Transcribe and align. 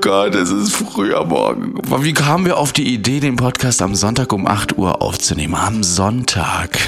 Gott, 0.00 0.34
es 0.34 0.50
ist 0.50 0.72
früher 0.74 1.24
Morgen. 1.24 1.74
Wie 2.02 2.12
kamen 2.12 2.44
wir 2.44 2.56
auf 2.58 2.72
die 2.72 2.94
Idee, 2.94 3.20
den 3.20 3.36
Podcast 3.36 3.82
am 3.82 3.94
Sonntag 3.94 4.32
um 4.32 4.46
8 4.46 4.78
Uhr 4.78 5.02
aufzunehmen? 5.02 5.54
Am 5.54 5.82
Sonntag. 5.82 6.78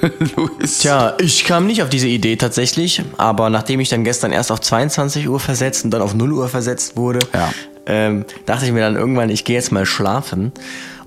Luis. 0.36 0.78
Tja, 0.78 1.14
ich 1.18 1.44
kam 1.44 1.66
nicht 1.66 1.82
auf 1.82 1.88
diese 1.88 2.08
Idee 2.08 2.36
tatsächlich, 2.36 3.02
aber 3.18 3.50
nachdem 3.50 3.80
ich 3.80 3.88
dann 3.88 4.04
gestern 4.04 4.32
erst 4.32 4.50
auf 4.50 4.60
22 4.60 5.28
Uhr 5.28 5.38
versetzt 5.38 5.84
und 5.84 5.90
dann 5.92 6.02
auf 6.02 6.14
0 6.14 6.32
Uhr 6.32 6.48
versetzt 6.48 6.96
wurde, 6.96 7.20
Ja. 7.32 7.52
ähm, 7.86 8.24
dachte 8.46 8.66
ich 8.66 8.72
mir 8.72 8.80
dann 8.80 8.96
irgendwann, 8.96 9.30
ich 9.30 9.44
gehe 9.44 9.56
jetzt 9.56 9.70
mal 9.72 9.86
schlafen. 9.86 10.52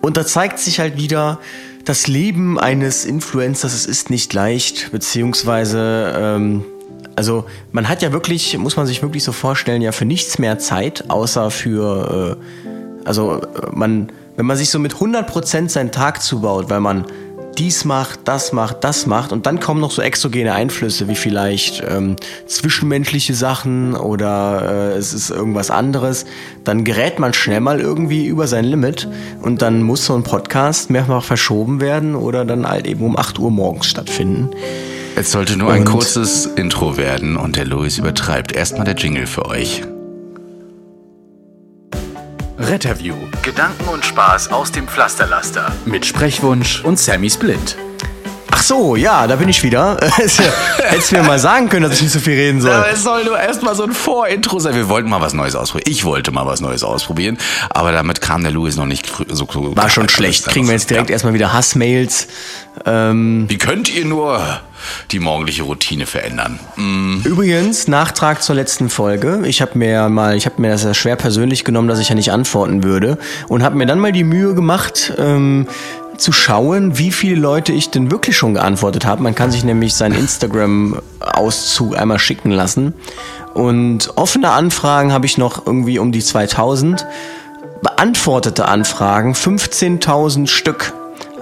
Und 0.01 0.15
da 0.17 0.25
zeigt 0.25 0.59
sich 0.59 0.79
halt 0.79 0.97
wieder, 0.97 1.39
das 1.85 2.07
Leben 2.07 2.59
eines 2.59 3.05
Influencers, 3.05 3.73
es 3.73 3.85
ist 3.85 4.09
nicht 4.09 4.33
leicht, 4.33 4.91
beziehungsweise, 4.91 6.13
ähm, 6.15 6.63
also 7.19 7.43
man 7.73 7.89
hat 7.89 8.01
ja 8.01 8.13
wirklich, 8.13 8.57
muss 8.57 8.77
man 8.77 8.87
sich 8.87 9.01
wirklich 9.01 9.25
so 9.25 9.33
vorstellen, 9.33 9.81
ja 9.81 9.91
für 9.91 10.05
nichts 10.05 10.39
mehr 10.39 10.57
Zeit, 10.57 11.09
außer 11.09 11.51
für, 11.51 12.37
äh, 12.37 13.05
also 13.05 13.41
äh, 13.41 13.67
man, 13.73 14.09
wenn 14.37 14.45
man 14.45 14.55
sich 14.55 14.69
so 14.69 14.79
mit 14.79 14.93
100% 14.93 15.67
seinen 15.67 15.91
Tag 15.91 16.21
zubaut, 16.21 16.69
weil 16.69 16.79
man 16.79 17.03
dies 17.59 17.83
macht, 17.83 18.21
das 18.23 18.53
macht, 18.53 18.83
das 18.85 19.05
macht 19.05 19.33
und 19.33 19.45
dann 19.45 19.59
kommen 19.59 19.81
noch 19.81 19.91
so 19.91 20.01
exogene 20.01 20.53
Einflüsse 20.53 21.09
wie 21.09 21.15
vielleicht 21.15 21.83
ähm, 21.87 22.15
zwischenmenschliche 22.47 23.33
Sachen 23.33 23.95
oder 23.95 24.93
äh, 24.93 24.97
es 24.97 25.13
ist 25.13 25.29
irgendwas 25.29 25.69
anderes, 25.69 26.25
dann 26.63 26.85
gerät 26.85 27.19
man 27.19 27.33
schnell 27.33 27.59
mal 27.59 27.79
irgendwie 27.81 28.25
über 28.25 28.47
sein 28.47 28.63
Limit 28.63 29.07
und 29.41 29.61
dann 29.61 29.83
muss 29.83 30.05
so 30.05 30.15
ein 30.15 30.23
Podcast 30.23 30.89
mehrfach 30.89 31.23
verschoben 31.23 31.81
werden 31.81 32.15
oder 32.15 32.45
dann 32.45 32.67
halt 32.67 32.87
eben 32.87 33.03
um 33.05 33.17
8 33.17 33.37
Uhr 33.39 33.51
morgens 33.51 33.87
stattfinden. 33.87 34.49
Es 35.15 35.31
sollte 35.31 35.57
nur 35.57 35.71
ein 35.71 35.81
Und- 35.81 35.85
kurzes 35.91 36.45
Intro 36.45 36.95
werden 36.95 37.35
und 37.35 37.57
der 37.57 37.65
Louis 37.65 37.97
übertreibt. 37.97 38.53
Erstmal 38.53 38.85
der 38.85 38.95
Jingle 38.95 39.27
für 39.27 39.45
euch. 39.47 39.81
Retterview 42.59 43.15
Gedanken 43.41 43.87
und 43.87 44.03
Spaß 44.05 44.51
aus 44.51 44.71
dem 44.71 44.87
Pflasterlaster. 44.87 45.71
mit 45.85 46.05
Sprechwunsch 46.05 46.81
und 46.83 46.99
Sammy 46.99 47.29
Split. 47.29 47.77
Ach 48.51 48.61
so, 48.61 48.95
ja, 48.97 49.25
da 49.27 49.37
bin 49.37 49.47
ich 49.47 49.63
wieder. 49.63 49.97
Hättest 50.77 51.11
du 51.11 51.15
mir 51.17 51.23
mal 51.23 51.39
sagen 51.39 51.69
können, 51.69 51.83
dass 51.83 51.93
ich 51.95 52.01
nicht 52.01 52.11
so 52.11 52.19
viel 52.19 52.33
reden 52.33 52.59
soll. 52.59 52.71
Aber 52.73 52.89
es 52.91 53.03
soll 53.03 53.23
nur 53.23 53.39
erstmal 53.39 53.73
so 53.75 53.83
ein 53.83 53.93
Vorintro 53.93 54.59
sein. 54.59 54.75
Wir 54.75 54.89
wollten 54.89 55.09
mal 55.09 55.21
was 55.21 55.33
Neues 55.33 55.55
ausprobieren. 55.55 55.89
Ich 55.89 56.03
wollte 56.03 56.31
mal 56.31 56.45
was 56.45 56.59
Neues 56.59 56.83
ausprobieren, 56.83 57.37
aber 57.69 57.93
damit 57.93 58.19
kam 58.19 58.43
der 58.43 58.51
Louis 58.51 58.75
noch 58.75 58.85
nicht 58.87 59.07
so, 59.29 59.47
so 59.47 59.75
War 59.77 59.89
schon 59.89 60.09
schlecht. 60.09 60.45
Kriegen 60.47 60.67
wir 60.67 60.73
jetzt 60.73 60.89
direkt 60.89 61.09
Ja. 61.09 61.13
erstmal 61.13 61.33
wieder 61.33 61.53
Hassmails. 61.53 62.27
Ähm, 62.85 63.45
Wie 63.47 63.57
könnt 63.57 63.93
ihr 63.93 64.03
nur 64.03 64.41
die 65.11 65.19
morgendliche 65.19 65.63
Routine 65.63 66.05
verändern? 66.05 66.59
Mm, 66.75 67.21
Übrigens, 67.23 67.87
Nachtrag 67.87 68.43
zur 68.43 68.55
letzten 68.55 68.89
Folge. 68.89 69.41
Ich 69.45 69.61
habe 69.61 69.77
mir 69.77 70.09
mal, 70.09 70.35
ich 70.35 70.45
habe 70.45 70.61
mir 70.61 70.69
das 70.71 70.83
ja 70.83 70.93
schwer 70.93 71.15
persönlich 71.15 71.63
genommen, 71.63 71.87
dass 71.87 71.99
ich 71.99 72.09
ja 72.09 72.15
nicht 72.15 72.31
antworten 72.31 72.83
würde 72.83 73.17
und 73.47 73.63
habe 73.63 73.75
mir 73.75 73.85
dann 73.85 73.99
mal 73.99 74.11
die 74.11 74.23
Mühe 74.23 74.53
gemacht, 74.53 75.13
ähm, 75.17 75.67
zu 76.19 76.31
schauen, 76.31 76.97
wie 76.97 77.11
viele 77.11 77.39
Leute 77.39 77.71
ich 77.71 77.89
denn 77.89 78.11
wirklich 78.11 78.37
schon 78.37 78.53
geantwortet 78.53 79.05
habe. 79.05 79.23
Man 79.23 79.35
kann 79.35 79.51
sich 79.51 79.63
nämlich 79.63 79.93
seinen 79.93 80.15
Instagram-Auszug 80.15 81.97
einmal 81.97 82.19
schicken 82.19 82.51
lassen. 82.51 82.93
Und 83.53 84.17
offene 84.17 84.51
Anfragen 84.51 85.11
habe 85.11 85.25
ich 85.25 85.37
noch 85.37 85.65
irgendwie 85.65 85.97
um 85.99 86.11
die 86.11 86.21
2000. 86.21 87.05
Beantwortete 87.81 88.67
Anfragen 88.67 89.33
15.000 89.33 90.47
Stück. 90.47 90.93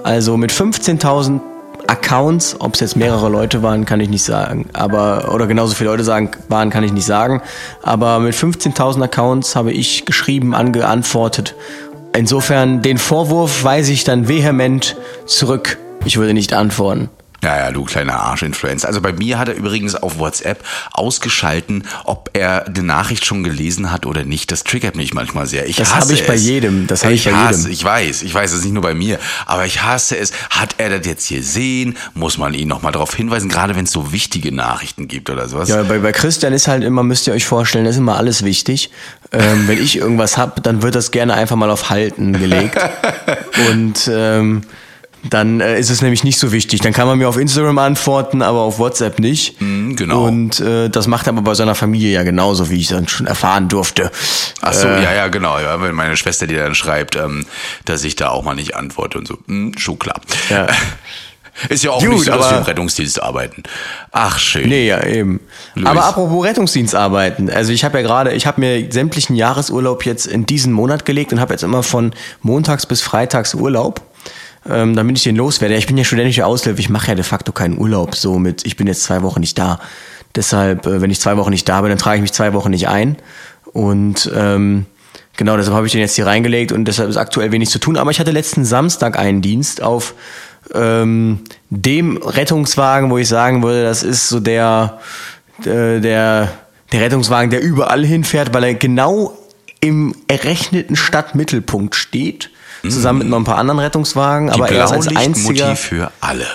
Also 0.04 0.36
mit 0.36 0.52
15.000 0.52 1.40
Accounts, 1.88 2.56
ob 2.60 2.74
es 2.74 2.80
jetzt 2.80 2.96
mehrere 2.96 3.30
Leute 3.30 3.62
waren, 3.62 3.86
kann 3.86 4.00
ich 4.00 4.10
nicht 4.10 4.22
sagen. 4.22 4.68
Aber, 4.74 5.32
oder 5.32 5.46
genauso 5.46 5.74
viele 5.74 5.90
Leute 5.90 6.04
sagen, 6.04 6.30
waren, 6.48 6.70
kann 6.70 6.84
ich 6.84 6.92
nicht 6.92 7.06
sagen. 7.06 7.42
Aber 7.82 8.18
mit 8.20 8.34
15.000 8.34 9.02
Accounts 9.02 9.56
habe 9.56 9.72
ich 9.72 10.04
geschrieben, 10.04 10.54
angeantwortet. 10.54 11.54
Insofern, 12.14 12.82
den 12.82 12.98
Vorwurf 12.98 13.64
weise 13.64 13.92
ich 13.92 14.04
dann 14.04 14.28
vehement 14.28 14.96
zurück. 15.26 15.78
Ich 16.04 16.18
würde 16.18 16.34
nicht 16.34 16.52
antworten. 16.52 17.08
Ja, 17.48 17.56
ja, 17.56 17.70
du 17.72 17.82
kleiner 17.84 18.20
Arsch-Influencer. 18.20 18.86
Also 18.86 19.00
bei 19.00 19.10
mir 19.14 19.38
hat 19.38 19.48
er 19.48 19.54
übrigens 19.54 19.94
auf 19.94 20.18
WhatsApp 20.18 20.62
ausgeschalten, 20.92 21.84
ob 22.04 22.28
er 22.34 22.68
die 22.68 22.82
Nachricht 22.82 23.24
schon 23.24 23.42
gelesen 23.42 23.90
hat 23.90 24.04
oder 24.04 24.24
nicht. 24.24 24.52
Das 24.52 24.64
triggert 24.64 24.96
mich 24.96 25.14
manchmal 25.14 25.46
sehr. 25.46 25.66
Ich 25.66 25.76
Das 25.76 25.94
habe 25.94 26.12
ich 26.12 26.26
bei 26.26 26.34
es. 26.34 26.44
jedem. 26.44 26.86
Das 26.86 27.04
habe 27.04 27.14
ich 27.14 27.24
bei 27.24 27.32
hasse, 27.32 27.60
jedem. 27.60 27.72
Ich 27.72 27.82
weiß, 27.82 28.20
ich 28.20 28.34
weiß, 28.34 28.50
es 28.52 28.58
ist 28.58 28.64
nicht 28.64 28.74
nur 28.74 28.82
bei 28.82 28.92
mir, 28.92 29.18
aber 29.46 29.64
ich 29.64 29.82
hasse 29.82 30.18
es. 30.18 30.32
Hat 30.50 30.74
er 30.76 30.90
das 30.98 31.06
jetzt 31.06 31.24
hier 31.24 31.42
sehen? 31.42 31.96
Muss 32.12 32.36
man 32.36 32.52
ihn 32.52 32.68
nochmal 32.68 32.92
darauf 32.92 33.14
hinweisen, 33.14 33.48
gerade 33.48 33.74
wenn 33.76 33.84
es 33.84 33.92
so 33.92 34.12
wichtige 34.12 34.52
Nachrichten 34.54 35.08
gibt 35.08 35.30
oder 35.30 35.48
sowas? 35.48 35.70
Ja, 35.70 35.82
bei, 35.84 36.00
bei 36.00 36.12
Christian 36.12 36.52
ist 36.52 36.68
halt 36.68 36.84
immer, 36.84 37.02
müsst 37.02 37.26
ihr 37.28 37.32
euch 37.32 37.46
vorstellen, 37.46 37.86
ist 37.86 37.96
immer 37.96 38.18
alles 38.18 38.44
wichtig. 38.44 38.90
Ähm, 39.32 39.68
wenn 39.68 39.82
ich 39.82 39.96
irgendwas 39.96 40.36
hab, 40.36 40.62
dann 40.64 40.82
wird 40.82 40.94
das 40.94 41.12
gerne 41.12 41.32
einfach 41.32 41.56
mal 41.56 41.70
auf 41.70 41.88
Halten 41.88 42.34
gelegt. 42.34 42.76
Und 43.70 44.10
ähm, 44.12 44.64
dann 45.22 45.60
äh, 45.60 45.78
ist 45.78 45.90
es 45.90 46.00
nämlich 46.02 46.24
nicht 46.24 46.38
so 46.38 46.52
wichtig. 46.52 46.80
Dann 46.80 46.92
kann 46.92 47.06
man 47.06 47.18
mir 47.18 47.28
auf 47.28 47.36
Instagram 47.36 47.78
antworten, 47.78 48.42
aber 48.42 48.60
auf 48.60 48.78
WhatsApp 48.78 49.18
nicht. 49.18 49.58
genau. 49.58 50.24
Und 50.24 50.60
äh, 50.60 50.88
das 50.88 51.06
macht 51.06 51.26
er 51.26 51.32
aber 51.32 51.42
bei 51.42 51.54
seiner 51.54 51.74
Familie 51.74 52.12
ja 52.12 52.22
genauso, 52.22 52.70
wie 52.70 52.80
ich 52.80 52.88
dann 52.88 53.08
schon 53.08 53.26
erfahren 53.26 53.68
durfte. 53.68 54.10
Ach 54.60 54.72
so, 54.72 54.86
Äh, 54.88 55.02
ja, 55.02 55.14
ja, 55.14 55.28
genau. 55.28 55.58
Ja, 55.58 55.80
wenn 55.82 55.94
meine 55.94 56.16
Schwester 56.16 56.46
dir 56.46 56.62
dann 56.62 56.74
schreibt, 56.74 57.16
ähm, 57.16 57.44
dass 57.84 58.04
ich 58.04 58.16
da 58.16 58.28
auch 58.30 58.42
mal 58.44 58.54
nicht 58.54 58.76
antworte 58.76 59.18
und 59.18 59.26
so. 59.26 59.38
Hm, 59.46 59.72
schon 59.76 59.98
klar. 59.98 60.20
Ja. 60.50 60.66
Ist 61.68 61.82
ja 61.82 61.90
auch 61.90 62.00
Gut, 62.00 62.10
nicht 62.10 62.24
so, 62.24 62.30
dass 62.30 62.50
wir 62.50 62.58
im 62.58 62.62
Rettungsdienst 62.62 63.20
arbeiten. 63.20 63.64
Ach, 64.12 64.38
schön. 64.38 64.68
Nee, 64.68 64.86
ja, 64.86 65.02
eben. 65.04 65.40
Luis. 65.74 65.88
Aber 65.88 66.04
apropos 66.04 66.44
Rettungsdienst 66.44 66.94
arbeiten. 66.94 67.50
Also 67.50 67.72
ich 67.72 67.84
habe 67.84 67.98
ja 67.98 68.06
gerade, 68.06 68.32
ich 68.32 68.46
habe 68.46 68.60
mir 68.60 68.92
sämtlichen 68.92 69.34
Jahresurlaub 69.34 70.06
jetzt 70.06 70.26
in 70.26 70.46
diesen 70.46 70.72
Monat 70.72 71.04
gelegt 71.04 71.32
und 71.32 71.40
habe 71.40 71.52
jetzt 71.54 71.64
immer 71.64 71.82
von 71.82 72.12
montags 72.42 72.86
bis 72.86 73.02
freitags 73.02 73.54
Urlaub. 73.54 74.02
Ähm, 74.70 74.94
damit 74.94 75.16
ich 75.16 75.22
den 75.22 75.36
loswerde. 75.36 75.76
Ich 75.76 75.86
bin 75.86 75.96
ja 75.96 76.04
studentische 76.04 76.44
Aushilfe, 76.44 76.80
ich 76.80 76.90
mache 76.90 77.08
ja 77.08 77.14
de 77.14 77.24
facto 77.24 77.52
keinen 77.52 77.78
Urlaub. 77.78 78.14
So 78.14 78.38
mit, 78.38 78.66
ich 78.66 78.76
bin 78.76 78.86
jetzt 78.86 79.02
zwei 79.02 79.22
Wochen 79.22 79.40
nicht 79.40 79.58
da. 79.58 79.80
Deshalb, 80.34 80.86
äh, 80.86 81.00
wenn 81.00 81.10
ich 81.10 81.20
zwei 81.20 81.36
Wochen 81.36 81.50
nicht 81.50 81.68
da 81.68 81.80
bin, 81.80 81.88
dann 81.88 81.98
trage 81.98 82.16
ich 82.16 82.22
mich 82.22 82.32
zwei 82.32 82.52
Wochen 82.52 82.70
nicht 82.70 82.88
ein. 82.88 83.16
Und 83.72 84.30
ähm, 84.34 84.86
genau, 85.36 85.56
deshalb 85.56 85.74
habe 85.74 85.86
ich 85.86 85.92
den 85.92 86.00
jetzt 86.00 86.16
hier 86.16 86.26
reingelegt 86.26 86.72
und 86.72 86.84
deshalb 86.84 87.08
ist 87.08 87.16
aktuell 87.16 87.50
wenig 87.50 87.70
zu 87.70 87.78
tun. 87.78 87.96
Aber 87.96 88.10
ich 88.10 88.20
hatte 88.20 88.30
letzten 88.30 88.64
Samstag 88.64 89.18
einen 89.18 89.40
Dienst 89.40 89.82
auf 89.82 90.14
ähm, 90.74 91.40
dem 91.70 92.18
Rettungswagen, 92.18 93.10
wo 93.10 93.18
ich 93.18 93.28
sagen 93.28 93.62
würde, 93.62 93.84
das 93.84 94.02
ist 94.02 94.28
so 94.28 94.38
der, 94.38 94.98
äh, 95.60 96.00
der, 96.00 96.52
der 96.92 97.00
Rettungswagen, 97.00 97.50
der 97.50 97.62
überall 97.62 98.04
hinfährt, 98.04 98.52
weil 98.52 98.64
er 98.64 98.74
genau 98.74 99.36
im 99.80 100.14
errechneten 100.26 100.96
Stadtmittelpunkt 100.96 101.94
steht, 101.94 102.50
zusammen 102.82 103.20
mit 103.20 103.28
noch 103.28 103.38
ein 103.38 103.44
paar 103.44 103.58
anderen 103.58 103.80
Rettungswagen. 103.80 104.48
Die 104.48 104.52
aber 104.54 104.68
er 104.70 104.84
ist 104.84 104.92
als 104.92 105.08
einziger. 105.16 105.76
für 105.76 106.10
alle. 106.20 106.46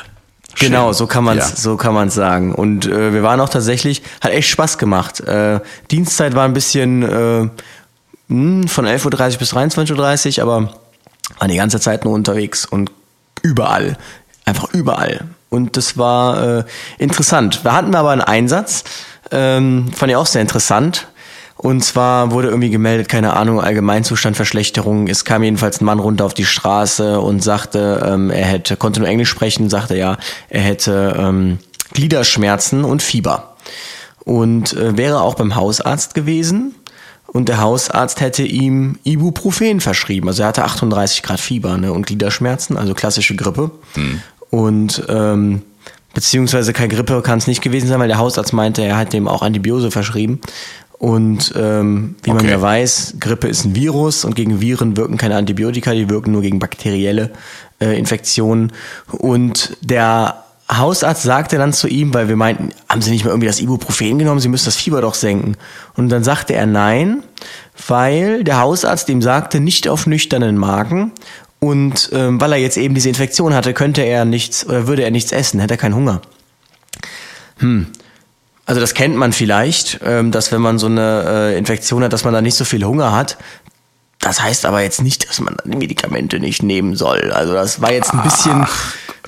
Schön. 0.55 0.69
Genau, 0.69 0.93
so 0.93 1.07
kann 1.07 1.23
man 1.23 1.37
es 1.39 1.49
Ja. 1.49 1.55
so 1.55 1.77
kann 1.77 1.93
man's 1.95 2.13
sagen. 2.13 2.53
Und 2.53 2.85
äh, 2.85 3.11
wir 3.13 3.23
waren 3.23 3.39
auch 3.39 3.49
tatsächlich, 3.49 4.03
hat 4.21 4.31
echt 4.31 4.49
Spaß 4.49 4.77
gemacht. 4.77 5.19
Äh, 5.21 5.59
Dienstzeit 5.91 6.35
war 6.35 6.45
ein 6.45 6.53
bisschen 6.53 7.01
äh, 7.03 7.49
mh, 8.27 8.67
von 8.67 8.85
11.30 8.85 9.33
Uhr 9.33 9.37
bis 9.39 9.53
23.30 9.53 10.37
Uhr, 10.37 10.43
aber 10.43 10.73
waren 11.39 11.49
die 11.49 11.57
ganze 11.57 11.79
Zeit 11.79 12.05
nur 12.05 12.13
unterwegs 12.13 12.65
und 12.65 12.91
überall. 13.41 13.97
Einfach 14.45 14.71
überall. 14.73 15.21
Und 15.49 15.75
das 15.77 15.97
war 15.97 16.59
äh, 16.59 16.63
interessant. 16.99 17.61
Da 17.63 17.73
hatten 17.73 17.91
wir 17.91 17.99
aber 17.99 18.11
einen 18.11 18.21
Einsatz, 18.21 18.83
ähm, 19.31 19.91
fand 19.95 20.11
ich 20.11 20.15
auch 20.15 20.25
sehr 20.27 20.41
interessant. 20.41 21.07
Und 21.63 21.81
zwar 21.81 22.31
wurde 22.31 22.49
irgendwie 22.49 22.71
gemeldet, 22.71 23.07
keine 23.07 23.37
Ahnung, 23.37 23.61
Allgemeinzustand, 23.61 24.35
Verschlechterung. 24.35 25.07
Es 25.07 25.23
kam 25.23 25.43
jedenfalls 25.43 25.79
ein 25.79 25.85
Mann 25.85 25.99
runter 25.99 26.25
auf 26.25 26.33
die 26.33 26.43
Straße 26.43 27.21
und 27.21 27.41
sagte, 27.41 28.05
ähm, 28.05 28.29
er 28.29 28.45
hätte, 28.45 28.75
konnte 28.75 28.99
nur 28.99 29.07
Englisch 29.07 29.29
sprechen, 29.29 29.69
sagte 29.69 29.95
ja, 29.95 30.17
er 30.49 30.61
hätte 30.61 31.15
ähm, 31.17 31.59
Gliederschmerzen 31.93 32.83
und 32.83 33.01
Fieber. 33.01 33.55
Und 34.25 34.73
äh, 34.73 34.97
wäre 34.97 35.21
auch 35.21 35.35
beim 35.35 35.55
Hausarzt 35.55 36.15
gewesen. 36.15 36.75
Und 37.27 37.47
der 37.47 37.61
Hausarzt 37.61 38.19
hätte 38.19 38.43
ihm 38.43 38.99
Ibuprofen 39.05 39.79
verschrieben. 39.79 40.27
Also 40.27 40.43
er 40.43 40.49
hatte 40.49 40.65
38 40.65 41.23
Grad 41.23 41.39
Fieber 41.39 41.77
ne, 41.77 41.93
und 41.93 42.07
Gliederschmerzen, 42.07 42.75
also 42.75 42.93
klassische 42.93 43.37
Grippe. 43.37 43.71
Und 44.49 45.01
ähm, 45.07 45.61
Beziehungsweise 46.13 46.73
keine 46.73 46.89
Grippe 46.89 47.23
kann 47.23 47.39
es 47.39 47.47
nicht 47.47 47.63
gewesen 47.63 47.87
sein, 47.87 47.99
weil 47.99 48.07
der 48.07 48.19
Hausarzt 48.19 48.53
meinte, 48.53 48.83
er 48.83 48.97
hat 48.97 49.13
dem 49.13 49.27
auch 49.27 49.41
Antibiose 49.41 49.89
verschrieben. 49.89 50.41
Und 50.99 51.53
ähm, 51.57 52.15
wie 52.23 52.29
man 52.31 52.39
Okay. 52.39 52.51
ja 52.51 52.61
weiß, 52.61 53.15
Grippe 53.19 53.47
ist 53.47 53.65
ein 53.65 53.75
Virus 53.75 54.23
und 54.23 54.35
gegen 54.35 54.61
Viren 54.61 54.95
wirken 54.95 55.17
keine 55.17 55.35
Antibiotika, 55.35 55.93
die 55.93 56.09
wirken 56.09 56.31
nur 56.31 56.41
gegen 56.41 56.59
bakterielle 56.59 57.31
äh, 57.81 57.97
Infektionen. 57.97 58.71
Und 59.11 59.75
der 59.81 60.43
Hausarzt 60.71 61.23
sagte 61.23 61.57
dann 61.57 61.73
zu 61.73 61.87
ihm, 61.87 62.13
weil 62.13 62.29
wir 62.29 62.37
meinten, 62.37 62.69
haben 62.87 63.01
Sie 63.01 63.11
nicht 63.11 63.25
mal 63.25 63.31
irgendwie 63.31 63.47
das 63.47 63.59
Ibuprofen 63.59 64.17
genommen, 64.17 64.39
Sie 64.39 64.47
müssen 64.47 64.65
das 64.65 64.77
Fieber 64.77 65.01
doch 65.01 65.13
senken. 65.13 65.57
Und 65.95 66.09
dann 66.09 66.23
sagte 66.23 66.53
er 66.53 66.65
nein, 66.65 67.23
weil 67.87 68.43
der 68.45 68.59
Hausarzt 68.61 69.09
ihm 69.09 69.21
sagte, 69.21 69.59
nicht 69.59 69.89
auf 69.89 70.07
nüchternen 70.07 70.57
Magen. 70.57 71.11
Und 71.59 72.09
ähm, 72.13 72.39
weil 72.39 72.53
er 72.53 72.59
jetzt 72.59 72.77
eben 72.77 72.93
diese 72.95 73.09
Infektion 73.09 73.53
hatte, 73.53 73.73
könnte 73.73 74.01
er 74.01 74.25
nichts 74.25 74.65
oder 74.65 74.87
würde 74.87 75.03
er 75.03 75.11
nichts 75.11 75.31
essen, 75.31 75.59
hätte 75.59 75.73
er 75.75 75.77
keinen 75.77 75.95
Hunger. 75.95 76.21
Also 78.65 78.79
das 78.79 78.93
kennt 78.93 79.15
man 79.15 79.33
vielleicht, 79.33 79.99
ähm, 80.03 80.31
dass 80.31 80.51
wenn 80.51 80.61
man 80.61 80.79
so 80.79 80.85
eine 80.85 81.23
äh, 81.27 81.57
Infektion 81.57 82.03
hat, 82.03 82.13
dass 82.13 82.23
man 82.23 82.33
da 82.33 82.41
nicht 82.41 82.55
so 82.55 82.63
viel 82.65 82.83
Hunger 82.85 83.11
hat. 83.11 83.37
Das 84.19 84.41
heißt 84.41 84.65
aber 84.65 84.81
jetzt 84.81 85.01
nicht, 85.01 85.27
dass 85.27 85.41
man 85.41 85.57
die 85.65 85.77
Medikamente 85.77 86.39
nicht 86.39 86.63
nehmen 86.63 86.95
soll. 86.95 87.31
Also 87.33 87.53
das 87.53 87.81
war 87.81 87.91
jetzt 87.91 88.13
ein 88.13 88.23
bisschen 88.23 88.65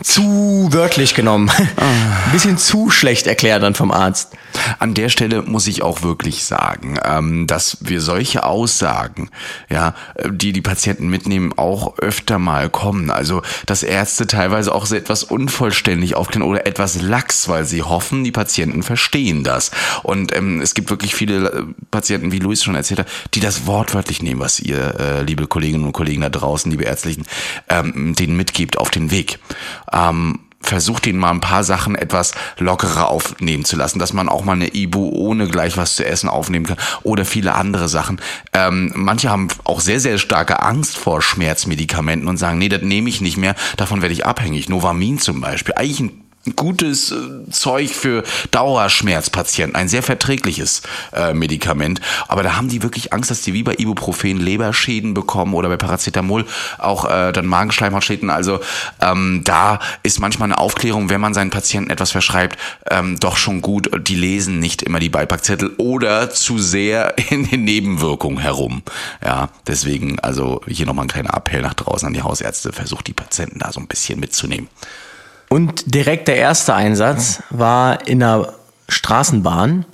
zu 0.04 0.68
wörtlich 0.72 1.16
genommen. 1.16 1.50
ein 1.50 2.32
bisschen 2.32 2.58
zu 2.58 2.90
schlecht 2.90 3.28
erklärt 3.28 3.64
dann 3.64 3.76
vom 3.76 3.92
Arzt. 3.92 4.34
An 4.80 4.94
der 4.94 5.10
Stelle 5.10 5.42
muss 5.42 5.68
ich 5.68 5.84
auch 5.84 6.02
wirklich 6.02 6.44
sagen, 6.44 7.00
ähm, 7.04 7.48
dass 7.48 7.78
wir 7.82 8.02
solche 8.02 8.44
Aussagen, 8.44 9.30
ja, 9.70 9.96
die 10.28 10.54
die 10.54 10.62
Patienten 10.62 11.08
mitnehmen, 11.08 11.54
auch 11.56 11.98
öfter 12.00 12.40
mal 12.40 12.70
kommen. 12.70 13.10
Also, 13.10 13.42
dass 13.66 13.84
Ärzte 13.84 14.28
teilweise 14.28 14.74
auch 14.74 14.86
so 14.86 14.96
etwas 14.96 15.24
unvollständig 15.24 16.16
aufklären 16.16 16.48
oder 16.48 16.68
etwas 16.68 17.02
lax, 17.02 17.48
weil 17.48 17.66
sie 17.66 17.84
hoffen, 17.84 18.24
die 18.24 18.32
Patienten 18.32 18.84
verstehen 18.84 19.44
das. 19.44 19.72
Und 20.04 20.36
ähm, 20.36 20.62
es 20.62 20.74
gibt 20.74 20.90
wirklich 20.90 21.16
viele 21.16 21.50
äh, 21.50 21.64
Patienten, 21.92 22.32
wie 22.32 22.40
Luis 22.40 22.64
schon 22.64 22.76
erzählt 22.76 23.02
hat, 23.02 23.08
die 23.34 23.40
das 23.40 23.66
wortwörtlich 23.66 24.22
nehmen, 24.22 24.42
was 24.42 24.60
ihr, 24.60 25.00
äh, 25.00 25.22
liebe 25.22 25.48
Kolleginnen 25.48 25.86
und 25.86 25.94
Kollegen 25.94 26.22
da 26.22 26.30
draußen, 26.30 26.70
liebe 26.70 26.84
Ärztlichen, 26.84 27.26
ähm, 27.70 28.14
denen 28.16 28.36
mitgebt 28.36 28.78
auf 28.78 28.90
den 28.90 29.12
Weg. 29.12 29.40
Ähm, 29.92 30.40
versucht 30.66 31.06
ihnen 31.08 31.20
mal 31.20 31.32
ein 31.32 31.42
paar 31.42 31.64
Sachen 31.64 31.96
etwas 31.96 32.34
lockerer 32.58 33.08
aufnehmen 33.10 33.66
zu 33.66 33.76
lassen, 33.76 34.00
dass 34.00 34.14
man 34.14 34.28
auch 34.28 34.44
mal 34.44 34.54
eine 34.54 34.74
Ibu 34.74 35.10
ohne 35.10 35.48
gleich 35.48 35.78
was 35.78 35.96
zu 35.96 36.06
essen 36.06 36.28
aufnehmen 36.28 36.66
kann 36.66 36.78
oder 37.04 37.24
viele 37.24 37.54
andere 37.54 37.88
Sachen. 37.88 38.20
Ähm, 38.54 38.92
manche 38.96 39.30
haben 39.30 39.48
auch 39.64 39.80
sehr, 39.80 40.00
sehr 40.00 40.18
starke 40.18 40.62
Angst 40.62 40.98
vor 40.98 41.22
Schmerzmedikamenten 41.22 42.28
und 42.28 42.38
sagen, 42.38 42.58
nee, 42.58 42.70
das 42.70 42.82
nehme 42.82 43.10
ich 43.10 43.22
nicht 43.22 43.38
mehr, 43.38 43.56
davon 43.78 44.02
werde 44.02 44.14
ich 44.14 44.26
abhängig. 44.26 44.70
Novamin 44.70 45.20
zum 45.20 45.42
Beispiel, 45.42 45.76
eigentlich 45.76 46.00
ein 46.00 46.25
gutes 46.56 47.12
äh, 47.12 47.50
Zeug 47.50 47.90
für 47.90 48.24
Dauerschmerzpatienten, 48.52 49.76
ein 49.76 49.88
sehr 49.88 50.04
verträgliches 50.04 50.82
äh, 51.14 51.34
Medikament. 51.34 52.02
Aber 52.28 52.44
da 52.44 52.56
haben 52.56 52.70
die 52.70 52.84
wirklich 52.84 53.14
Angst, 53.14 53.32
dass 53.32 53.42
die 53.42 53.54
wie 53.54 53.64
bei 53.64 53.76
Ibuprofen 53.76 54.38
Leberschäden 54.38 55.14
bekommen 55.14 55.54
oder 55.54 55.70
bei 55.70 55.78
Paracetamol 55.78 56.46
auch 56.78 57.06
äh, 57.06 57.32
dann 57.32 57.46
Magenschleimhautschäden. 57.46 58.30
Also 58.30 58.60
ähm, 59.02 59.42
da 59.44 59.80
ist 60.04 60.20
manchmal 60.20 60.48
eine 60.48 60.58
Aufklärung, 60.58 61.10
wenn 61.10 61.22
man 61.22 61.34
seinen 61.34 61.50
Patienten 61.50 61.90
etwas 61.90 62.12
verschreibt, 62.12 62.60
ähm, 62.90 63.20
doch 63.20 63.38
schon 63.38 63.62
gut. 63.62 63.90
Die 64.08 64.16
lesen 64.16 64.60
nicht 64.60 64.84
immer 64.84 65.00
die 65.00 65.10
Beipackzettel 65.10 65.74
oder 65.78 66.30
zu 66.30 66.60
sehr 66.60 67.16
in 67.32 67.50
den 67.50 67.64
Nebenwirkungen 67.64 68.40
herum. 68.40 68.84
Ja, 69.24 69.50
deswegen 69.68 70.20
also 70.20 70.62
hier 70.68 70.86
nochmal 70.86 71.06
ein 71.06 71.10
kleiner 71.10 71.34
Appell 71.34 71.62
nach 71.62 71.74
draußen 71.74 72.08
an 72.08 72.14
die 72.14 72.22
Hausärzte. 72.22 72.72
Versucht 72.72 73.08
die 73.08 73.14
Patienten 73.14 73.60
da 73.60 73.72
so 73.72 73.80
ein 73.80 73.88
bisschen 73.88 74.20
mitzunehmen. 74.20 74.68
Und 75.50 75.94
direkt 75.94 76.28
der 76.28 76.38
erste 76.38 76.74
Einsatz 76.74 77.44
war 77.50 78.08
in 78.08 78.20
der 78.20 78.54
Straßenbahn. 78.90 79.86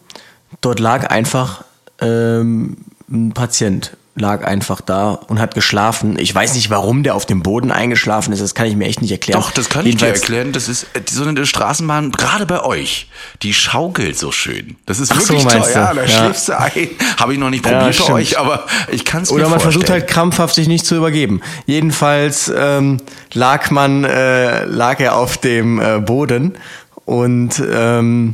Dort 0.62 0.80
lag 0.80 1.10
einfach 1.10 1.64
ähm, 2.00 2.78
ein 3.10 3.32
Patient, 3.34 3.96
lag 4.22 4.46
einfach 4.46 4.80
da 4.80 5.10
und 5.12 5.40
hat 5.40 5.54
geschlafen. 5.56 6.18
Ich 6.20 6.34
weiß 6.34 6.54
nicht, 6.54 6.70
warum 6.70 7.04
der 7.04 7.16
auf 7.16 7.26
dem 7.26 7.42
Boden 7.44 7.72
eingeschlafen 7.72 8.32
ist, 8.32 8.42
das 8.42 8.56
kann 8.56 8.68
ich 8.68 8.76
mir 8.78 8.86
echt 8.86 9.02
nicht 9.02 9.12
erklären. 9.12 9.42
Doch, 9.42 9.52
das 9.52 9.68
kann 9.68 9.86
ich 9.86 9.98
dir 9.98 10.06
Jedenfalls- 10.08 10.20
erklären. 10.22 10.52
Das 10.54 10.70
ist 10.70 10.84
äh, 10.94 11.02
so 11.10 11.26
eine 11.26 11.46
Straßenbahn, 11.46 12.12
gerade 12.14 12.46
bei 12.46 12.64
euch, 12.64 13.10
die 13.42 13.54
schaukelt 13.54 14.18
so 14.18 14.32
schön. 14.32 14.78
Das 14.86 15.00
ist 15.00 15.12
Ach 15.12 15.20
so, 15.20 15.34
wirklich 15.34 15.44
toll. 15.52 15.60
meinst 15.60 15.76
du? 15.76 15.80
Ja, 15.80 15.94
da 15.94 16.02
Ja. 16.04 16.08
schläfst 16.08 16.48
du 16.50 16.58
ein. 16.60 16.88
Habe 17.20 17.34
ich 17.34 17.40
noch 17.40 17.50
nicht 17.50 17.66
Ja, 17.66 17.72
probiert 17.72 17.98
bei 17.98 18.04
stimmt. 18.04 18.10
euch, 18.18 18.40
aber 18.40 18.66
ich 18.92 19.04
kann 19.04 19.24
es 19.24 19.30
mir 19.32 19.36
Oder 19.36 19.44
man 19.50 19.60
vorstellen. 19.60 19.72
versucht 19.74 19.90
halt 19.90 20.08
krampfhaft 20.08 20.56
sich 20.56 20.68
nicht 20.70 20.86
zu 20.86 20.96
übergeben. 20.96 21.42
Jedenfalls 21.66 22.52
ähm, 22.56 22.98
lag 23.34 23.72
man, 23.72 24.04
äh, 24.04 24.66
lag 24.66 25.00
er 25.00 25.16
auf 25.16 25.38
dem 25.38 25.80
äh, 25.82 26.00
Boden 26.00 26.58
und 27.06 27.62
ähm, 27.74 28.34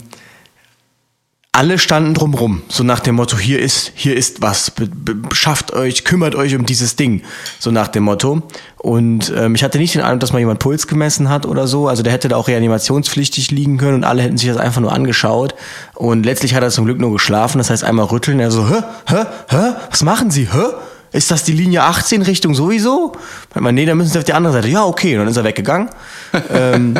alle 1.57 1.79
standen 1.79 2.13
drumrum, 2.13 2.61
so 2.69 2.83
nach 2.83 2.99
dem 2.99 3.15
Motto, 3.15 3.35
hier 3.35 3.59
ist, 3.59 3.91
hier 3.95 4.15
ist 4.15 4.43
was, 4.43 4.69
be, 4.69 4.85
be, 4.85 5.15
schafft 5.33 5.73
euch, 5.73 6.03
kümmert 6.03 6.35
euch 6.35 6.55
um 6.55 6.67
dieses 6.67 6.97
Ding, 6.97 7.23
so 7.57 7.71
nach 7.71 7.87
dem 7.87 8.03
Motto. 8.03 8.43
Und 8.77 9.33
ähm, 9.35 9.55
ich 9.55 9.63
hatte 9.63 9.79
nicht 9.79 9.95
den 9.95 10.03
Eindruck, 10.03 10.19
dass 10.19 10.33
mal 10.33 10.37
jemand 10.37 10.59
Puls 10.59 10.85
gemessen 10.85 11.29
hat 11.29 11.47
oder 11.47 11.65
so, 11.65 11.87
also 11.87 12.03
der 12.03 12.13
hätte 12.13 12.27
da 12.27 12.35
auch 12.35 12.47
reanimationspflichtig 12.47 13.49
liegen 13.49 13.79
können 13.79 13.95
und 13.95 14.03
alle 14.03 14.21
hätten 14.21 14.37
sich 14.37 14.47
das 14.47 14.57
einfach 14.57 14.81
nur 14.81 14.93
angeschaut. 14.93 15.55
Und 15.95 16.27
letztlich 16.27 16.53
hat 16.53 16.61
er 16.61 16.69
zum 16.69 16.85
Glück 16.85 16.99
nur 16.99 17.11
geschlafen, 17.11 17.57
das 17.57 17.71
heißt 17.71 17.83
einmal 17.83 18.05
rütteln, 18.05 18.39
er 18.39 18.51
so, 18.51 18.69
hä, 18.69 18.83
hä, 19.07 19.25
hä, 19.49 19.73
was 19.89 20.03
machen 20.03 20.29
Sie, 20.29 20.47
hä? 20.51 20.63
Ist 21.11 21.31
das 21.31 21.43
die 21.43 21.53
Linie 21.53 21.81
18 21.81 22.21
Richtung 22.21 22.53
sowieso? 22.53 23.13
Meint 23.55 23.63
man, 23.63 23.73
nee, 23.73 23.85
dann 23.87 23.97
müssen 23.97 24.11
Sie 24.11 24.19
auf 24.19 24.25
die 24.25 24.33
andere 24.33 24.53
Seite. 24.53 24.67
Ja, 24.67 24.85
okay, 24.85 25.13
und 25.15 25.21
dann 25.21 25.29
ist 25.29 25.37
er 25.37 25.43
weggegangen. 25.43 25.89
ähm, 26.53 26.93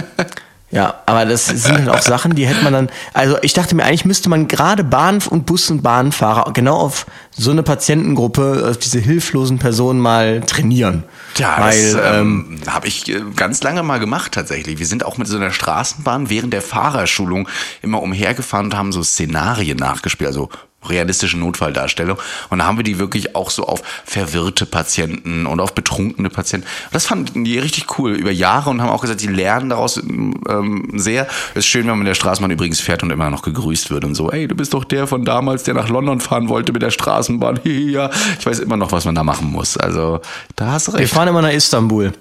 ja, 0.69 0.95
aber 1.05 1.25
das 1.25 1.45
sind 1.45 1.77
halt 1.77 1.89
auch 1.89 2.01
Sachen, 2.01 2.35
die 2.35 2.45
hätte 2.45 2.61
man 2.61 2.73
dann, 2.73 2.89
also 3.13 3.37
ich 3.41 3.53
dachte 3.53 3.73
mir, 3.73 3.85
eigentlich 3.85 4.03
müsste 4.03 4.27
man 4.27 4.49
gerade 4.49 4.83
Bahn- 4.83 5.21
und 5.29 5.45
Bus- 5.45 5.71
und 5.71 5.81
Bahnfahrer 5.81 6.51
genau 6.51 6.75
auf 6.75 7.05
so 7.31 7.51
eine 7.51 7.63
Patientengruppe, 7.63 8.67
auf 8.69 8.77
diese 8.77 8.99
hilflosen 8.99 9.59
Personen 9.59 10.01
mal 10.01 10.41
trainieren. 10.41 11.05
Ja, 11.37 11.55
Weil, 11.57 11.93
das 11.93 12.19
ähm, 12.19 12.59
ähm, 12.65 12.73
habe 12.73 12.87
ich 12.87 13.07
äh, 13.07 13.21
ganz 13.35 13.63
lange 13.63 13.81
mal 13.81 13.99
gemacht 13.99 14.33
tatsächlich. 14.33 14.77
Wir 14.77 14.87
sind 14.87 15.05
auch 15.05 15.17
mit 15.17 15.27
so 15.27 15.37
einer 15.37 15.51
Straßenbahn 15.51 16.29
während 16.29 16.51
der 16.51 16.61
Fahrerschulung 16.61 17.47
immer 17.81 18.01
umhergefahren 18.01 18.65
und 18.65 18.75
haben 18.75 18.91
so 18.91 19.03
Szenarien 19.03 19.77
nachgespielt, 19.77 20.27
also 20.27 20.49
realistische 20.89 21.38
Notfalldarstellung. 21.38 22.18
Und 22.50 22.60
da 22.60 22.66
haben 22.66 22.78
wir 22.78 22.84
die 22.84 23.00
wirklich 23.00 23.36
auch 23.36 23.50
so 23.50 23.66
auf 23.66 23.81
verwirrte 24.06 24.66
Patienten 24.66 25.45
und 25.45 25.60
auf 25.60 25.74
betrunkene 25.74 26.30
Patienten. 26.30 26.68
Das 26.92 27.06
fanden 27.06 27.44
die 27.44 27.60
richtig 27.60 27.98
cool 27.98 28.13
über 28.13 28.31
Jahre 28.31 28.69
und 28.69 28.81
haben 28.81 28.89
auch 28.89 29.01
gesagt, 29.01 29.22
die 29.22 29.28
lernen 29.28 29.69
daraus 29.69 29.98
ähm, 29.98 30.89
sehr. 30.95 31.28
Es 31.51 31.60
ist 31.60 31.68
schön, 31.68 31.81
wenn 31.81 31.92
man 31.92 32.00
mit 32.00 32.07
der 32.07 32.16
Straßenbahn 32.16 32.51
übrigens 32.51 32.80
fährt 32.80 33.04
und 33.04 33.12
immer 33.12 33.30
noch 33.30 33.42
gegrüßt 33.42 33.92
wird 33.92 34.06
und 34.06 34.16
so. 34.16 34.31
Ey, 34.31 34.48
du 34.48 34.56
bist 34.56 34.74
doch 34.74 34.84
der 34.84 35.08
von 35.08 35.25
damals, 35.25 35.63
der 35.63 35.74
nach 35.74 35.89
London 35.89 36.20
fahren 36.20 36.50
wollte 36.50 36.74
mit 36.74 36.82
der 36.82 36.91
Straßenbahn. 36.91 37.60
ja, 37.63 38.10
ich 38.39 38.46
weiß 38.46 38.60
immer 38.60 38.77
noch, 38.77 38.91
was 38.91 39.06
man 39.06 39.15
da 39.15 39.24
machen 39.24 39.51
muss. 39.51 39.77
Also 39.77 40.22
da 40.56 40.74
hast 40.74 40.88
du 40.88 40.94
wir 40.94 41.00
recht. 41.00 41.13
fahren 41.13 41.27
immer 41.27 41.41
nach 41.41 41.51
Istanbul. 41.51 42.13